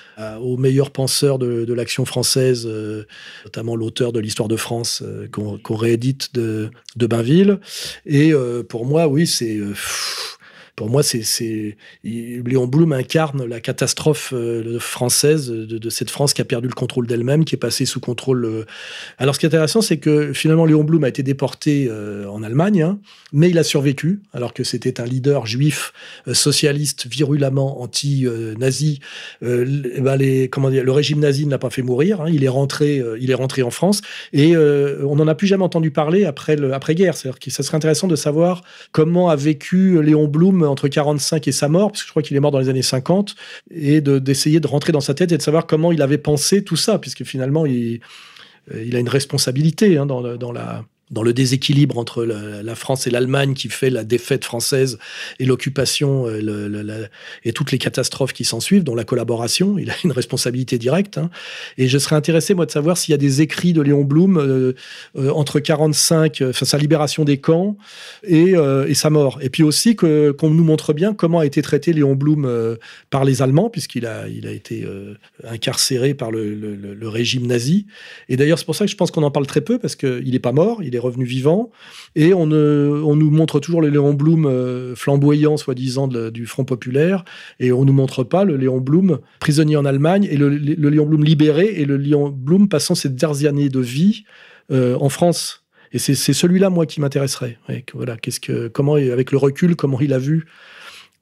meilleurs 0.58 0.90
penseurs 0.90 1.38
de, 1.38 1.72
l'action 1.72 2.04
française, 2.04 2.66
euh, 2.66 3.04
notamment 3.44 3.76
l'auteur 3.76 4.12
de 4.12 4.20
l'histoire 4.20 4.48
de 4.48 4.56
France 4.56 5.02
euh, 5.04 5.28
qu'on 5.30 5.58
qu 5.58 5.72
réédite 5.74 6.34
de, 6.34 6.70
Bainville. 6.96 7.58
Et 8.06 8.32
euh, 8.32 8.62
pour 8.62 8.86
moi, 8.86 9.08
oui, 9.08 9.26
c'est 9.26 9.58
pour 10.74 10.88
moi, 10.88 11.02
c'est 11.02 11.76
Léon 12.02 12.66
Blum 12.66 12.92
incarne 12.92 13.44
la 13.44 13.60
catastrophe 13.60 14.32
euh, 14.32 14.78
française 14.78 15.50
de, 15.50 15.90
cette 15.90 16.08
France 16.08 16.32
qui 16.32 16.40
a 16.40 16.46
perdu 16.46 16.66
le 16.66 16.72
contrôle 16.72 17.06
d'elle-même, 17.06 17.44
qui 17.44 17.54
est 17.54 17.58
passée 17.58 17.84
sous 17.84 18.00
contrôle. 18.00 18.46
Euh... 18.46 18.64
Alors, 19.18 19.34
ce 19.34 19.40
qui 19.40 19.44
est 19.44 19.48
intéressant, 19.48 19.82
c'est 19.82 19.98
que 19.98 20.32
finalement, 20.32 20.64
Léon 20.64 20.82
Blum 20.82 21.04
a 21.04 21.08
été 21.08 21.22
déporté 21.22 21.88
euh, 21.90 22.26
en 22.26 22.42
Allemagne, 22.42 22.82
hein, 22.82 22.98
mais 23.34 23.50
il 23.50 23.58
a 23.58 23.64
survécu, 23.64 24.20
alors 24.32 24.54
que 24.54 24.64
c'était 24.64 24.98
un 24.98 25.04
leader 25.04 25.44
juif 25.46 25.92
socialiste 26.32 27.06
virulemment 27.06 27.82
anti-nazi. 27.82 29.00
Euh, 29.42 29.66
ben 29.98 30.16
le 30.16 30.90
régime 30.90 31.20
nazi 31.20 31.44
ne 31.44 31.50
l'a 31.50 31.58
pas 31.58 31.70
fait 31.70 31.82
mourir. 31.82 32.22
Hein, 32.22 32.30
il 32.32 32.44
est 32.44 32.48
rentré, 32.48 33.02
il 33.20 33.30
est 33.30 33.34
rentré 33.34 33.62
en 33.62 33.70
France, 33.70 34.00
et 34.32 34.56
on 34.56 35.16
n'en 35.16 35.28
a 35.28 35.34
plus 35.34 35.46
jamais 35.46 35.64
entendu 35.64 35.90
parler 35.90 36.24
après 36.24 36.56
après 36.72 36.94
guerre. 36.94 37.16
C'est-à-dire 37.16 37.38
que 37.38 37.50
ça 37.50 37.62
serait 37.62 37.76
intéressant 37.76 38.08
de 38.08 38.16
savoir 38.16 38.62
comment 38.92 39.28
a 39.28 39.36
vécu 39.36 40.02
Léon 40.02 40.28
Blum 40.28 40.61
entre 40.66 40.88
45 40.88 41.48
et 41.48 41.52
sa 41.52 41.68
mort, 41.68 41.90
parce 41.90 42.02
que 42.02 42.06
je 42.06 42.12
crois 42.12 42.22
qu'il 42.22 42.36
est 42.36 42.40
mort 42.40 42.50
dans 42.50 42.58
les 42.58 42.68
années 42.68 42.82
50, 42.82 43.34
et 43.70 44.00
d'essayer 44.00 44.60
de, 44.60 44.66
rentrer 44.66 44.92
dans 44.92 45.00
sa 45.00 45.14
tête 45.14 45.32
et 45.32 45.36
de 45.36 45.42
savoir 45.42 45.66
comment 45.66 45.92
il 45.92 46.02
avait 46.02 46.18
pensé 46.18 46.64
tout 46.64 46.76
ça, 46.76 46.98
puisque 46.98 47.24
finalement, 47.24 47.66
il, 47.66 48.00
il 48.74 48.96
a 48.96 48.98
une 48.98 49.08
responsabilité 49.08 49.98
hein, 49.98 50.06
dans, 50.06 50.36
dans 50.36 50.52
la 50.52 50.84
dans 51.12 51.22
le 51.22 51.32
déséquilibre 51.32 51.98
entre 51.98 52.24
la, 52.24 52.74
France 52.74 53.06
et 53.06 53.10
l'Allemagne 53.10 53.54
qui 53.54 53.68
fait 53.68 53.90
la 53.90 54.02
défaite 54.02 54.44
française 54.44 54.98
et 55.38 55.44
l'occupation 55.44 56.26
euh, 56.26 57.06
et 57.44 57.52
toutes 57.52 57.70
les 57.70 57.78
catastrophes 57.78 58.32
qui 58.32 58.44
s'en 58.44 58.60
suivent, 58.60 58.82
dont 58.84 58.94
la 58.94 59.04
collaboration, 59.04 59.78
il 59.78 59.90
a 59.90 59.94
une 60.04 60.12
responsabilité 60.12 60.78
directe. 60.78 61.18
Hein. 61.18 61.30
Et 61.78 61.88
je 61.88 61.98
serais 61.98 62.16
intéressé, 62.16 62.54
moi, 62.54 62.66
de 62.66 62.70
savoir 62.70 62.96
s'il 62.96 63.12
y 63.12 63.14
a 63.14 63.18
des 63.18 63.42
écrits 63.42 63.72
de 63.72 63.82
Léon 63.82 64.04
Blum 64.04 64.38
euh, 64.38 64.72
euh, 65.16 65.30
entre 65.30 65.60
45, 65.60 66.40
euh, 66.40 66.50
enfin 66.50 66.64
sa 66.64 66.78
libération 66.78 67.24
des 67.24 67.38
camps 67.38 67.76
et, 68.22 68.54
sa 68.94 69.10
mort. 69.10 69.38
Et 69.42 69.50
puis 69.50 69.62
aussi 69.62 69.96
qu'on 69.96 70.50
nous 70.50 70.64
montre 70.64 70.92
bien 70.92 71.14
comment 71.14 71.40
a 71.40 71.46
été 71.46 71.60
traité 71.62 71.92
Léon 71.92 72.14
Blum 72.14 72.76
par 73.10 73.24
les 73.24 73.42
Allemands, 73.42 73.68
puisqu'il 73.68 74.06
a, 74.06 74.28
été 74.28 74.86
incarcéré 75.44 76.14
par 76.14 76.30
le, 76.30 77.08
régime 77.08 77.46
nazi. 77.46 77.86
Et 78.28 78.36
d'ailleurs, 78.36 78.58
c'est 78.58 78.64
pour 78.64 78.76
ça 78.76 78.84
que 78.84 78.90
je 78.90 78.96
pense 78.96 79.10
qu'on 79.10 79.22
en 79.22 79.30
parle 79.30 79.46
très 79.46 79.60
peu, 79.60 79.78
parce 79.78 79.96
qu'il 79.96 80.30
n'est 80.30 80.38
pas 80.38 80.52
mort, 80.52 80.82
revenus 81.02 81.28
vivants. 81.28 81.70
Et 82.14 82.32
on, 82.34 82.50
on 82.50 83.16
nous 83.16 83.30
montre 83.30 83.60
toujours 83.60 83.82
le 83.82 83.88
Léon 83.88 84.14
Blum 84.14 84.46
euh, 84.46 84.94
flamboyant, 84.94 85.56
soi-disant, 85.56 86.08
du 86.08 86.46
Front 86.46 86.64
populaire, 86.64 87.24
et 87.60 87.72
on 87.72 87.84
nous 87.84 87.92
montre 87.92 88.24
pas 88.24 88.44
le 88.44 88.56
Léon 88.56 88.80
Blum 88.80 89.20
prisonnier 89.40 89.76
en 89.76 89.84
Allemagne, 89.84 90.26
et 90.30 90.36
le, 90.36 90.48
Léon 90.48 91.06
Blum 91.06 91.24
libéré, 91.24 91.66
et 91.66 91.84
le 91.84 91.96
Léon 91.96 92.28
Blum 92.28 92.68
passant 92.68 92.94
ses 92.94 93.08
dernières 93.08 93.48
années 93.48 93.68
de 93.68 93.80
vie 93.80 94.24
euh, 94.70 94.96
en 95.00 95.08
France. 95.08 95.64
Et 95.92 95.98
c'est 95.98 96.14
celui-là, 96.14 96.70
moi, 96.70 96.86
qui 96.86 97.00
m'intéresserait. 97.02 97.58
voilà, 97.92 98.16
qu'est-ce 98.16 98.40
que, 98.40 98.68
comment, 98.68 98.94
avec 98.94 99.30
le 99.30 99.36
recul, 99.36 99.76
comment 99.76 100.00
il 100.00 100.14
a 100.14 100.18
vu 100.18 100.46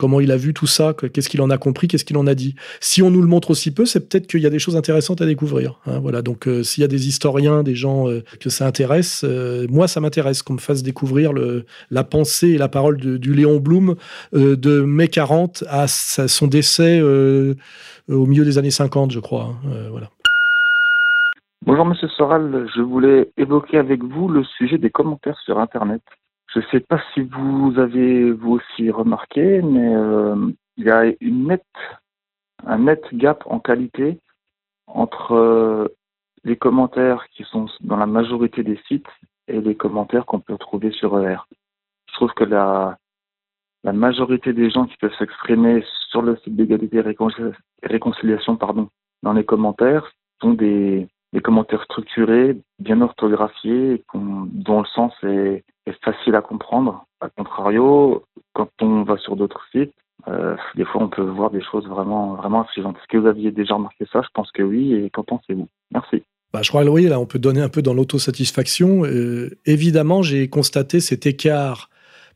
comment 0.00 0.18
il 0.18 0.32
a 0.32 0.38
vu 0.38 0.54
tout 0.54 0.66
ça, 0.66 0.94
qu'est-ce 0.94 1.28
qu'il 1.28 1.42
en 1.42 1.50
a 1.50 1.58
compris, 1.58 1.86
qu'est-ce 1.86 2.06
qu'il 2.06 2.16
en 2.16 2.26
a 2.26 2.34
dit? 2.34 2.54
Si 2.80 3.02
on 3.02 3.10
nous 3.10 3.20
le 3.20 3.28
montre 3.28 3.50
aussi 3.50 3.70
peu, 3.70 3.84
c'est 3.84 4.08
peut-être 4.08 4.26
qu'il 4.26 4.40
y 4.40 4.46
a 4.46 4.50
des 4.50 4.58
choses 4.58 4.74
intéressantes 4.74 5.20
à 5.20 5.26
découvrir. 5.26 5.78
Hein, 5.84 5.98
voilà, 6.00 6.22
donc 6.22 6.48
euh, 6.48 6.62
s'il 6.62 6.80
y 6.80 6.84
a 6.84 6.88
des 6.88 7.06
historiens, 7.06 7.62
des 7.62 7.74
gens 7.74 8.08
euh, 8.08 8.22
que 8.40 8.48
ça 8.48 8.66
intéresse, 8.66 9.26
euh, 9.28 9.66
moi 9.68 9.88
ça 9.88 10.00
m'intéresse 10.00 10.42
qu'on 10.42 10.54
me 10.54 10.58
fasse 10.58 10.82
découvrir 10.82 11.34
la 11.90 12.04
pensée 12.04 12.48
et 12.48 12.58
la 12.58 12.68
parole 12.68 12.96
du 12.96 13.34
Léon 13.34 13.58
Blum 13.58 13.94
de 14.32 14.80
mai 14.80 15.08
40 15.08 15.64
à 15.68 15.86
son 15.86 16.46
décès 16.46 17.02
au 17.02 18.26
milieu 18.26 18.44
des 18.46 18.56
années 18.56 18.70
50, 18.70 19.10
je 19.10 19.20
crois. 19.20 19.54
Hein, 19.66 19.88
voilà. 19.90 20.08
Bonjour 21.66 21.84
Monsieur 21.84 22.08
Soral, 22.08 22.66
je 22.74 22.80
voulais 22.80 23.30
évoquer 23.36 23.76
avec 23.76 24.02
vous 24.02 24.28
le 24.28 24.44
sujet 24.44 24.78
des 24.78 24.88
commentaires 24.88 25.38
sur 25.44 25.58
Internet. 25.58 26.00
Je 26.52 26.58
ne 26.58 26.64
sais 26.72 26.80
pas 26.80 27.00
si 27.14 27.20
vous 27.20 27.74
avez 27.78 28.32
vous 28.32 28.52
aussi 28.54 28.90
remarqué, 28.90 29.62
mais 29.62 29.94
euh, 29.94 30.50
il 30.76 30.84
y 30.84 30.90
a 30.90 31.04
une 31.20 31.46
nette, 31.46 31.64
un 32.66 32.78
net 32.78 33.02
gap 33.12 33.44
en 33.46 33.60
qualité 33.60 34.18
entre 34.88 35.32
euh, 35.32 35.88
les 36.42 36.56
commentaires 36.56 37.28
qui 37.28 37.44
sont 37.44 37.66
dans 37.80 37.96
la 37.96 38.06
majorité 38.06 38.64
des 38.64 38.80
sites 38.88 39.06
et 39.46 39.60
les 39.60 39.76
commentaires 39.76 40.26
qu'on 40.26 40.40
peut 40.40 40.58
trouver 40.58 40.90
sur 40.90 41.18
ER. 41.20 41.38
Je 42.08 42.14
trouve 42.14 42.32
que 42.32 42.44
la, 42.44 42.98
la 43.84 43.92
majorité 43.92 44.52
des 44.52 44.70
gens 44.70 44.86
qui 44.86 44.96
peuvent 44.96 45.14
s'exprimer 45.18 45.84
sur 46.08 46.22
le 46.22 46.36
site 46.38 46.56
d'égalité 46.56 46.96
et 46.96 47.86
réconciliation 47.86 48.56
pardon, 48.56 48.88
dans 49.22 49.32
les 49.32 49.44
commentaires 49.44 50.10
sont 50.40 50.54
des, 50.54 51.06
des 51.32 51.40
commentaires 51.40 51.82
structurés, 51.84 52.56
bien 52.78 53.00
orthographiés, 53.00 54.02
dont 54.14 54.80
le 54.80 54.86
sens 54.94 55.12
est, 55.22 55.64
facile 56.04 56.36
à 56.36 56.40
comprendre. 56.40 57.04
A 57.20 57.28
contrario, 57.30 58.24
quand 58.52 58.68
on 58.80 59.02
va 59.02 59.16
sur 59.18 59.34
d'autres 59.34 59.60
sites, 59.72 59.92
euh, 60.28 60.54
des 60.76 60.84
fois 60.84 61.02
on 61.02 61.08
peut 61.08 61.22
voir 61.22 61.50
des 61.50 61.62
choses 61.62 61.86
vraiment 61.88 62.34
vraiment 62.34 62.60
affligeantes. 62.60 62.96
Est-ce 62.96 63.08
que 63.08 63.16
vous 63.16 63.26
aviez 63.26 63.50
déjà 63.50 63.74
remarqué 63.74 64.04
ça? 64.12 64.22
Je 64.22 64.28
pense 64.32 64.52
que 64.52 64.62
oui. 64.62 64.94
Et 64.94 65.10
qu'en 65.10 65.24
pensez-vous? 65.24 65.68
Merci. 65.92 66.22
Bah, 66.52 66.60
je 66.62 66.68
crois 66.68 66.84
oui, 66.84 67.06
là, 67.06 67.18
on 67.18 67.26
peut 67.26 67.38
donner 67.38 67.60
un 67.60 67.68
peu 67.68 67.82
dans 67.82 67.94
l'autosatisfaction. 67.94 69.04
Euh, 69.04 69.50
évidemment, 69.66 70.22
j'ai 70.22 70.48
constaté 70.48 71.00
cet 71.00 71.26
écart 71.26 71.90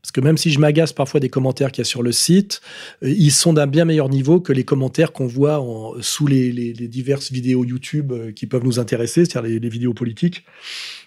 parce 0.05 0.11
que 0.11 0.21
même 0.21 0.37
si 0.37 0.51
je 0.51 0.59
m'agace 0.59 0.93
parfois 0.93 1.19
des 1.19 1.29
commentaires 1.29 1.71
qu'il 1.71 1.79
y 1.79 1.81
a 1.81 1.85
sur 1.85 2.03
le 2.03 2.11
site, 2.11 2.61
euh, 3.01 3.09
ils 3.09 3.31
sont 3.31 3.53
d'un 3.53 3.65
bien 3.65 3.85
meilleur 3.85 4.07
niveau 4.07 4.39
que 4.39 4.53
les 4.53 4.63
commentaires 4.63 5.11
qu'on 5.11 5.25
voit 5.25 5.65
sous 6.01 6.27
les, 6.27 6.51
diverses 6.73 7.31
vidéos 7.31 7.65
YouTube 7.65 8.11
euh, 8.11 8.31
qui 8.31 8.45
peuvent 8.45 8.63
nous 8.63 8.77
intéresser, 8.77 9.25
c'est-à-dire 9.25 9.59
les, 9.59 9.67
vidéos 9.67 9.95
politiques. 9.95 10.45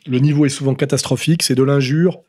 Le 0.08 0.18
niveau 0.18 0.46
est 0.46 0.48
souvent 0.48 0.74
catastrophique, 0.74 1.44
c'est 1.44 1.54
de 1.54 1.62
l'injure, 1.62 2.22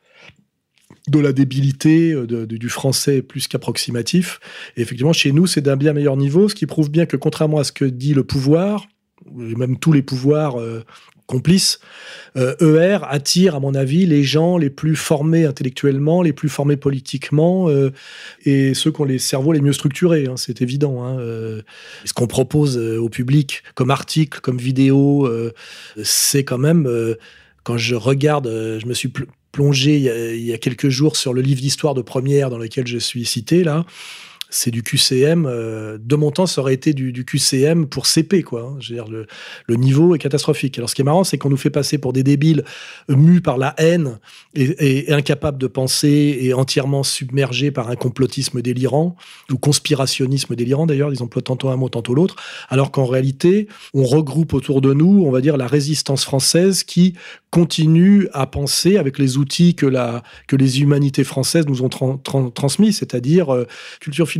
de 1.08 1.18
la 1.18 1.32
débilité 1.32 2.12
euh, 2.12 2.46
du 2.46 2.68
français 2.68 3.20
plus 3.20 3.48
qu'approximatif. 3.48 4.38
Et 4.76 4.82
effectivement, 4.82 5.12
chez 5.12 5.32
nous, 5.32 5.48
c'est 5.48 5.62
d'un 5.62 5.76
bien 5.76 5.92
meilleur 5.92 6.16
niveau, 6.16 6.48
ce 6.48 6.54
qui 6.54 6.66
prouve 6.66 6.88
bien 6.88 7.04
que 7.04 7.16
contrairement 7.16 7.58
à 7.58 7.64
ce 7.64 7.72
que 7.72 7.84
dit 7.84 8.14
le 8.14 8.22
pouvoir, 8.22 8.86
même 9.34 9.76
tous 9.76 9.92
les 9.92 10.02
pouvoirs 10.02 10.56
ER 11.34 12.36
euh, 12.36 12.54
e 12.60 12.98
attire, 13.08 13.54
à 13.54 13.60
mon 13.60 13.74
avis, 13.74 14.06
les 14.06 14.22
gens 14.22 14.58
les 14.58 14.70
plus 14.70 14.96
formés 14.96 15.44
intellectuellement, 15.44 16.22
les 16.22 16.32
plus 16.32 16.48
formés 16.48 16.76
politiquement, 16.76 17.68
euh, 17.68 17.90
et 18.44 18.74
ceux 18.74 18.90
qui 18.92 19.00
ont 19.00 19.04
les 19.04 19.18
cerveaux 19.18 19.52
les 19.52 19.60
mieux 19.60 19.72
structurés, 19.72 20.26
hein, 20.26 20.36
c'est 20.36 20.62
évident. 20.62 21.04
Hein, 21.04 21.18
euh. 21.18 21.62
ce 22.04 22.12
qu'on 22.12 22.26
propose 22.26 22.76
au 22.76 23.08
public 23.08 23.62
comme 23.74 23.90
article, 23.90 24.40
comme 24.40 24.58
vidéo, 24.58 25.28
c'est 26.02 26.44
quand 26.44 26.58
même, 26.58 26.88
quand 27.64 27.76
je 27.76 27.94
regarde, 27.94 28.46
je 28.48 28.86
me 28.86 28.94
suis 28.94 29.12
plongé 29.52 29.96
il 30.36 30.42
y 30.42 30.52
a 30.52 30.58
quelques 30.58 30.88
jours 30.88 31.16
sur 31.16 31.32
le 31.32 31.42
livre 31.42 31.60
d'histoire 31.60 31.94
de 31.94 32.02
première 32.02 32.50
dans 32.50 32.58
lequel 32.58 32.86
je 32.86 32.98
suis 32.98 33.24
cité, 33.24 33.64
là, 33.64 33.84
c'est 34.50 34.70
du 34.70 34.82
QCM. 34.82 35.46
Euh, 35.46 35.98
de 36.00 36.16
mon 36.16 36.30
temps, 36.30 36.46
ça 36.46 36.60
aurait 36.60 36.74
été 36.74 36.92
du, 36.92 37.24
QCM 37.24 37.86
pour 37.86 38.06
CP, 38.06 38.42
quoi. 38.42 38.62
Hein. 38.62 38.76
Je 38.80 38.90
veux 38.90 39.02
dire, 39.02 39.08
le, 39.08 39.76
niveau 39.76 40.14
est 40.14 40.18
catastrophique. 40.18 40.76
Alors, 40.78 40.90
ce 40.90 40.94
qui 40.94 41.02
est 41.02 41.04
marrant, 41.04 41.24
c'est 41.24 41.38
qu'on 41.38 41.48
nous 41.48 41.56
fait 41.56 41.70
passer 41.70 41.98
pour 41.98 42.12
des 42.12 42.22
débiles 42.22 42.64
mus 43.08 43.40
par 43.40 43.56
la 43.56 43.74
haine 43.78 44.18
et, 44.54 45.12
incapables 45.12 45.58
de 45.58 45.66
penser 45.66 46.38
et 46.40 46.52
entièrement 46.52 47.02
submergés 47.02 47.70
par 47.70 47.88
un 47.90 47.96
complotisme 47.96 48.60
délirant 48.60 49.16
ou 49.50 49.56
conspirationnisme 49.56 50.54
délirant, 50.54 50.86
d'ailleurs. 50.86 51.12
Ils 51.12 51.22
emploient 51.22 51.42
tantôt 51.42 51.68
un 51.68 51.76
mot, 51.76 51.88
tantôt 51.88 52.14
l'autre. 52.14 52.36
Alors 52.68 52.90
qu'en 52.90 53.06
réalité, 53.06 53.68
on 53.94 54.04
regroupe 54.04 54.52
autour 54.52 54.80
de 54.80 54.92
nous, 54.92 55.24
on 55.24 55.30
va 55.30 55.40
dire, 55.40 55.56
la 55.56 55.66
résistance 55.66 56.24
française 56.24 56.84
qui 56.84 57.14
continue 57.50 58.28
à 58.32 58.46
penser 58.46 58.96
avec 58.96 59.18
les 59.18 59.36
outils 59.36 59.74
que, 59.74 59.86
la, 59.86 60.22
que 60.46 60.56
les 60.56 60.80
humanités 60.80 61.24
françaises 61.24 61.66
nous 61.66 61.82
ont 61.82 61.88
transmis, 62.50 62.92
c'est-à-dire 62.92 63.52
euh, 63.52 63.66
culture 64.00 64.28
philosophique, 64.28 64.39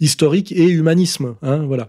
historique 0.00 0.52
et 0.52 0.68
humanisme. 0.68 1.34
Hein, 1.42 1.64
voilà. 1.66 1.88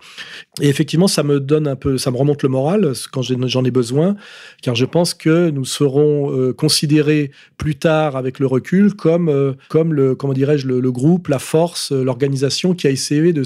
Et 0.62 0.70
effectivement, 0.70 1.08
ça 1.08 1.24
me 1.24 1.40
donne 1.40 1.68
un 1.68 1.76
peu, 1.76 1.98
ça 1.98 2.12
me 2.12 2.18
remonte 2.18 2.44
le 2.44 2.50
moral 2.50 2.94
quand 3.12 3.22
j'en 3.22 3.66
ai 3.66 3.72
besoin, 3.72 4.16
car 4.62 4.76
je 4.76 4.86
pense 4.86 5.14
que 5.14 5.50
nous 5.50 5.66
serons 5.66 6.32
euh, 6.32 6.54
considérés 6.54 7.32
plus 7.58 7.76
tard 7.76 8.16
avec 8.16 8.40
le 8.40 8.48
recul 8.48 8.94
comme, 8.94 9.30
euh, 9.30 9.54
comme 9.70 9.94
le, 9.94 10.16
comment 10.16 10.34
dirais-je, 10.34 10.68
le, 10.68 10.92
groupe, 10.92 11.28
la 11.28 11.40
force, 11.40 11.92
l'organisation 11.92 12.74
qui 12.74 12.88
a 12.88 12.90
essayé 12.90 13.34
de, 13.34 13.44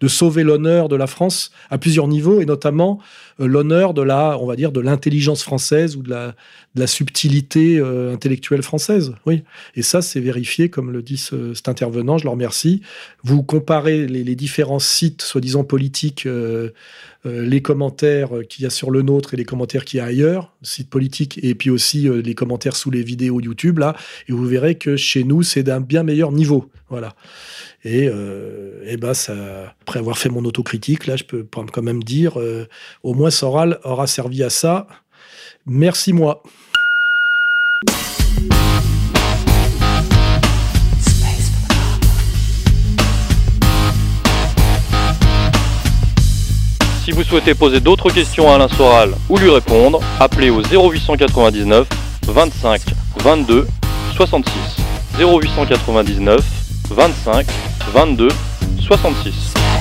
de 0.00 0.08
sauver 0.08 0.42
l'honneur 0.42 0.88
de 0.88 0.96
la 0.96 1.06
France 1.06 1.50
à 1.70 1.78
plusieurs 1.78 2.08
niveaux 2.08 2.40
et 2.40 2.46
notamment 2.46 3.00
euh, 3.00 3.04
l'honneur 3.46 3.94
de 3.94 4.02
la, 4.02 4.38
on 4.38 4.46
va 4.46 4.56
dire, 4.56 4.72
de 4.72 4.80
l'intelligence 4.80 5.42
française 5.42 5.96
ou 5.96 6.02
de 6.02 6.10
la, 6.10 6.28
de 6.74 6.80
la 6.80 6.86
subtilité 6.86 7.78
euh, 7.78 8.12
intellectuelle 8.12 8.62
française. 8.62 9.14
Oui. 9.26 9.42
Et 9.74 9.82
ça, 9.82 10.02
c'est 10.02 10.20
vérifié, 10.20 10.68
comme 10.68 10.90
le 10.92 11.02
dit 11.02 11.16
cet 11.16 11.68
intervenant. 11.68 12.18
Je 12.18 12.24
le 12.24 12.30
remercie. 12.30 12.82
Vous 13.22 13.42
comparez 13.42 14.06
les, 14.06 14.34
différents 14.34 14.78
sites, 14.78 15.22
soi-disant 15.22 15.64
politiques, 15.64 16.26
euh, 16.26 16.70
les 17.24 17.60
commentaires 17.60 18.30
qu'il 18.48 18.62
y 18.62 18.66
a 18.66 18.70
sur 18.70 18.90
le 18.90 19.02
nôtre 19.02 19.34
et 19.34 19.36
les 19.36 19.44
commentaires 19.44 19.84
qu'il 19.84 19.98
y 19.98 20.00
a 20.00 20.06
ailleurs, 20.06 20.54
sites 20.62 20.88
politiques, 20.88 21.38
et 21.42 21.54
puis 21.54 21.68
aussi 21.68 22.08
les 22.08 22.34
commentaires 22.34 22.76
sous 22.76 22.90
les 22.90 23.02
vidéos 23.02 23.40
YouTube, 23.40 23.78
là, 23.78 23.94
et 24.28 24.32
vous 24.32 24.46
verrez 24.46 24.76
que 24.76 24.96
chez 24.96 25.24
nous, 25.24 25.42
c'est 25.42 25.62
d'un 25.62 25.80
bien 25.80 26.02
meilleur 26.02 26.32
niveau. 26.32 26.70
Voilà. 26.88 27.14
Et, 27.84 28.08
euh, 28.08 29.14
ça, 29.14 29.32
après 29.82 29.98
avoir 29.98 30.18
fait 30.18 30.28
mon 30.28 30.44
autocritique, 30.44 31.06
là, 31.06 31.16
je 31.16 31.24
peux 31.24 31.46
quand 31.50 31.82
même 31.82 32.02
dire, 32.02 32.38
euh, 32.38 32.66
au 33.02 33.14
moins 33.14 33.30
Soral 33.30 33.78
aura 33.84 34.06
servi 34.06 34.42
à 34.42 34.50
ça. 34.50 34.86
Merci 35.66 36.12
moi. 36.12 36.42
Si 47.04 47.12
vous 47.12 47.24
souhaitez 47.24 47.54
poser 47.54 47.80
d'autres 47.80 48.10
questions 48.10 48.50
à 48.50 48.54
Alain 48.54 48.68
Soral 48.68 49.14
ou 49.28 49.38
lui 49.38 49.50
répondre, 49.50 50.00
appelez 50.20 50.50
au 50.50 50.60
0899 50.62 51.88
25 52.26 52.82
22 53.24 53.66
66. 54.14 54.52
0899 55.18 56.59
25 56.90 57.46
22 57.92 58.28
66. 58.80 59.79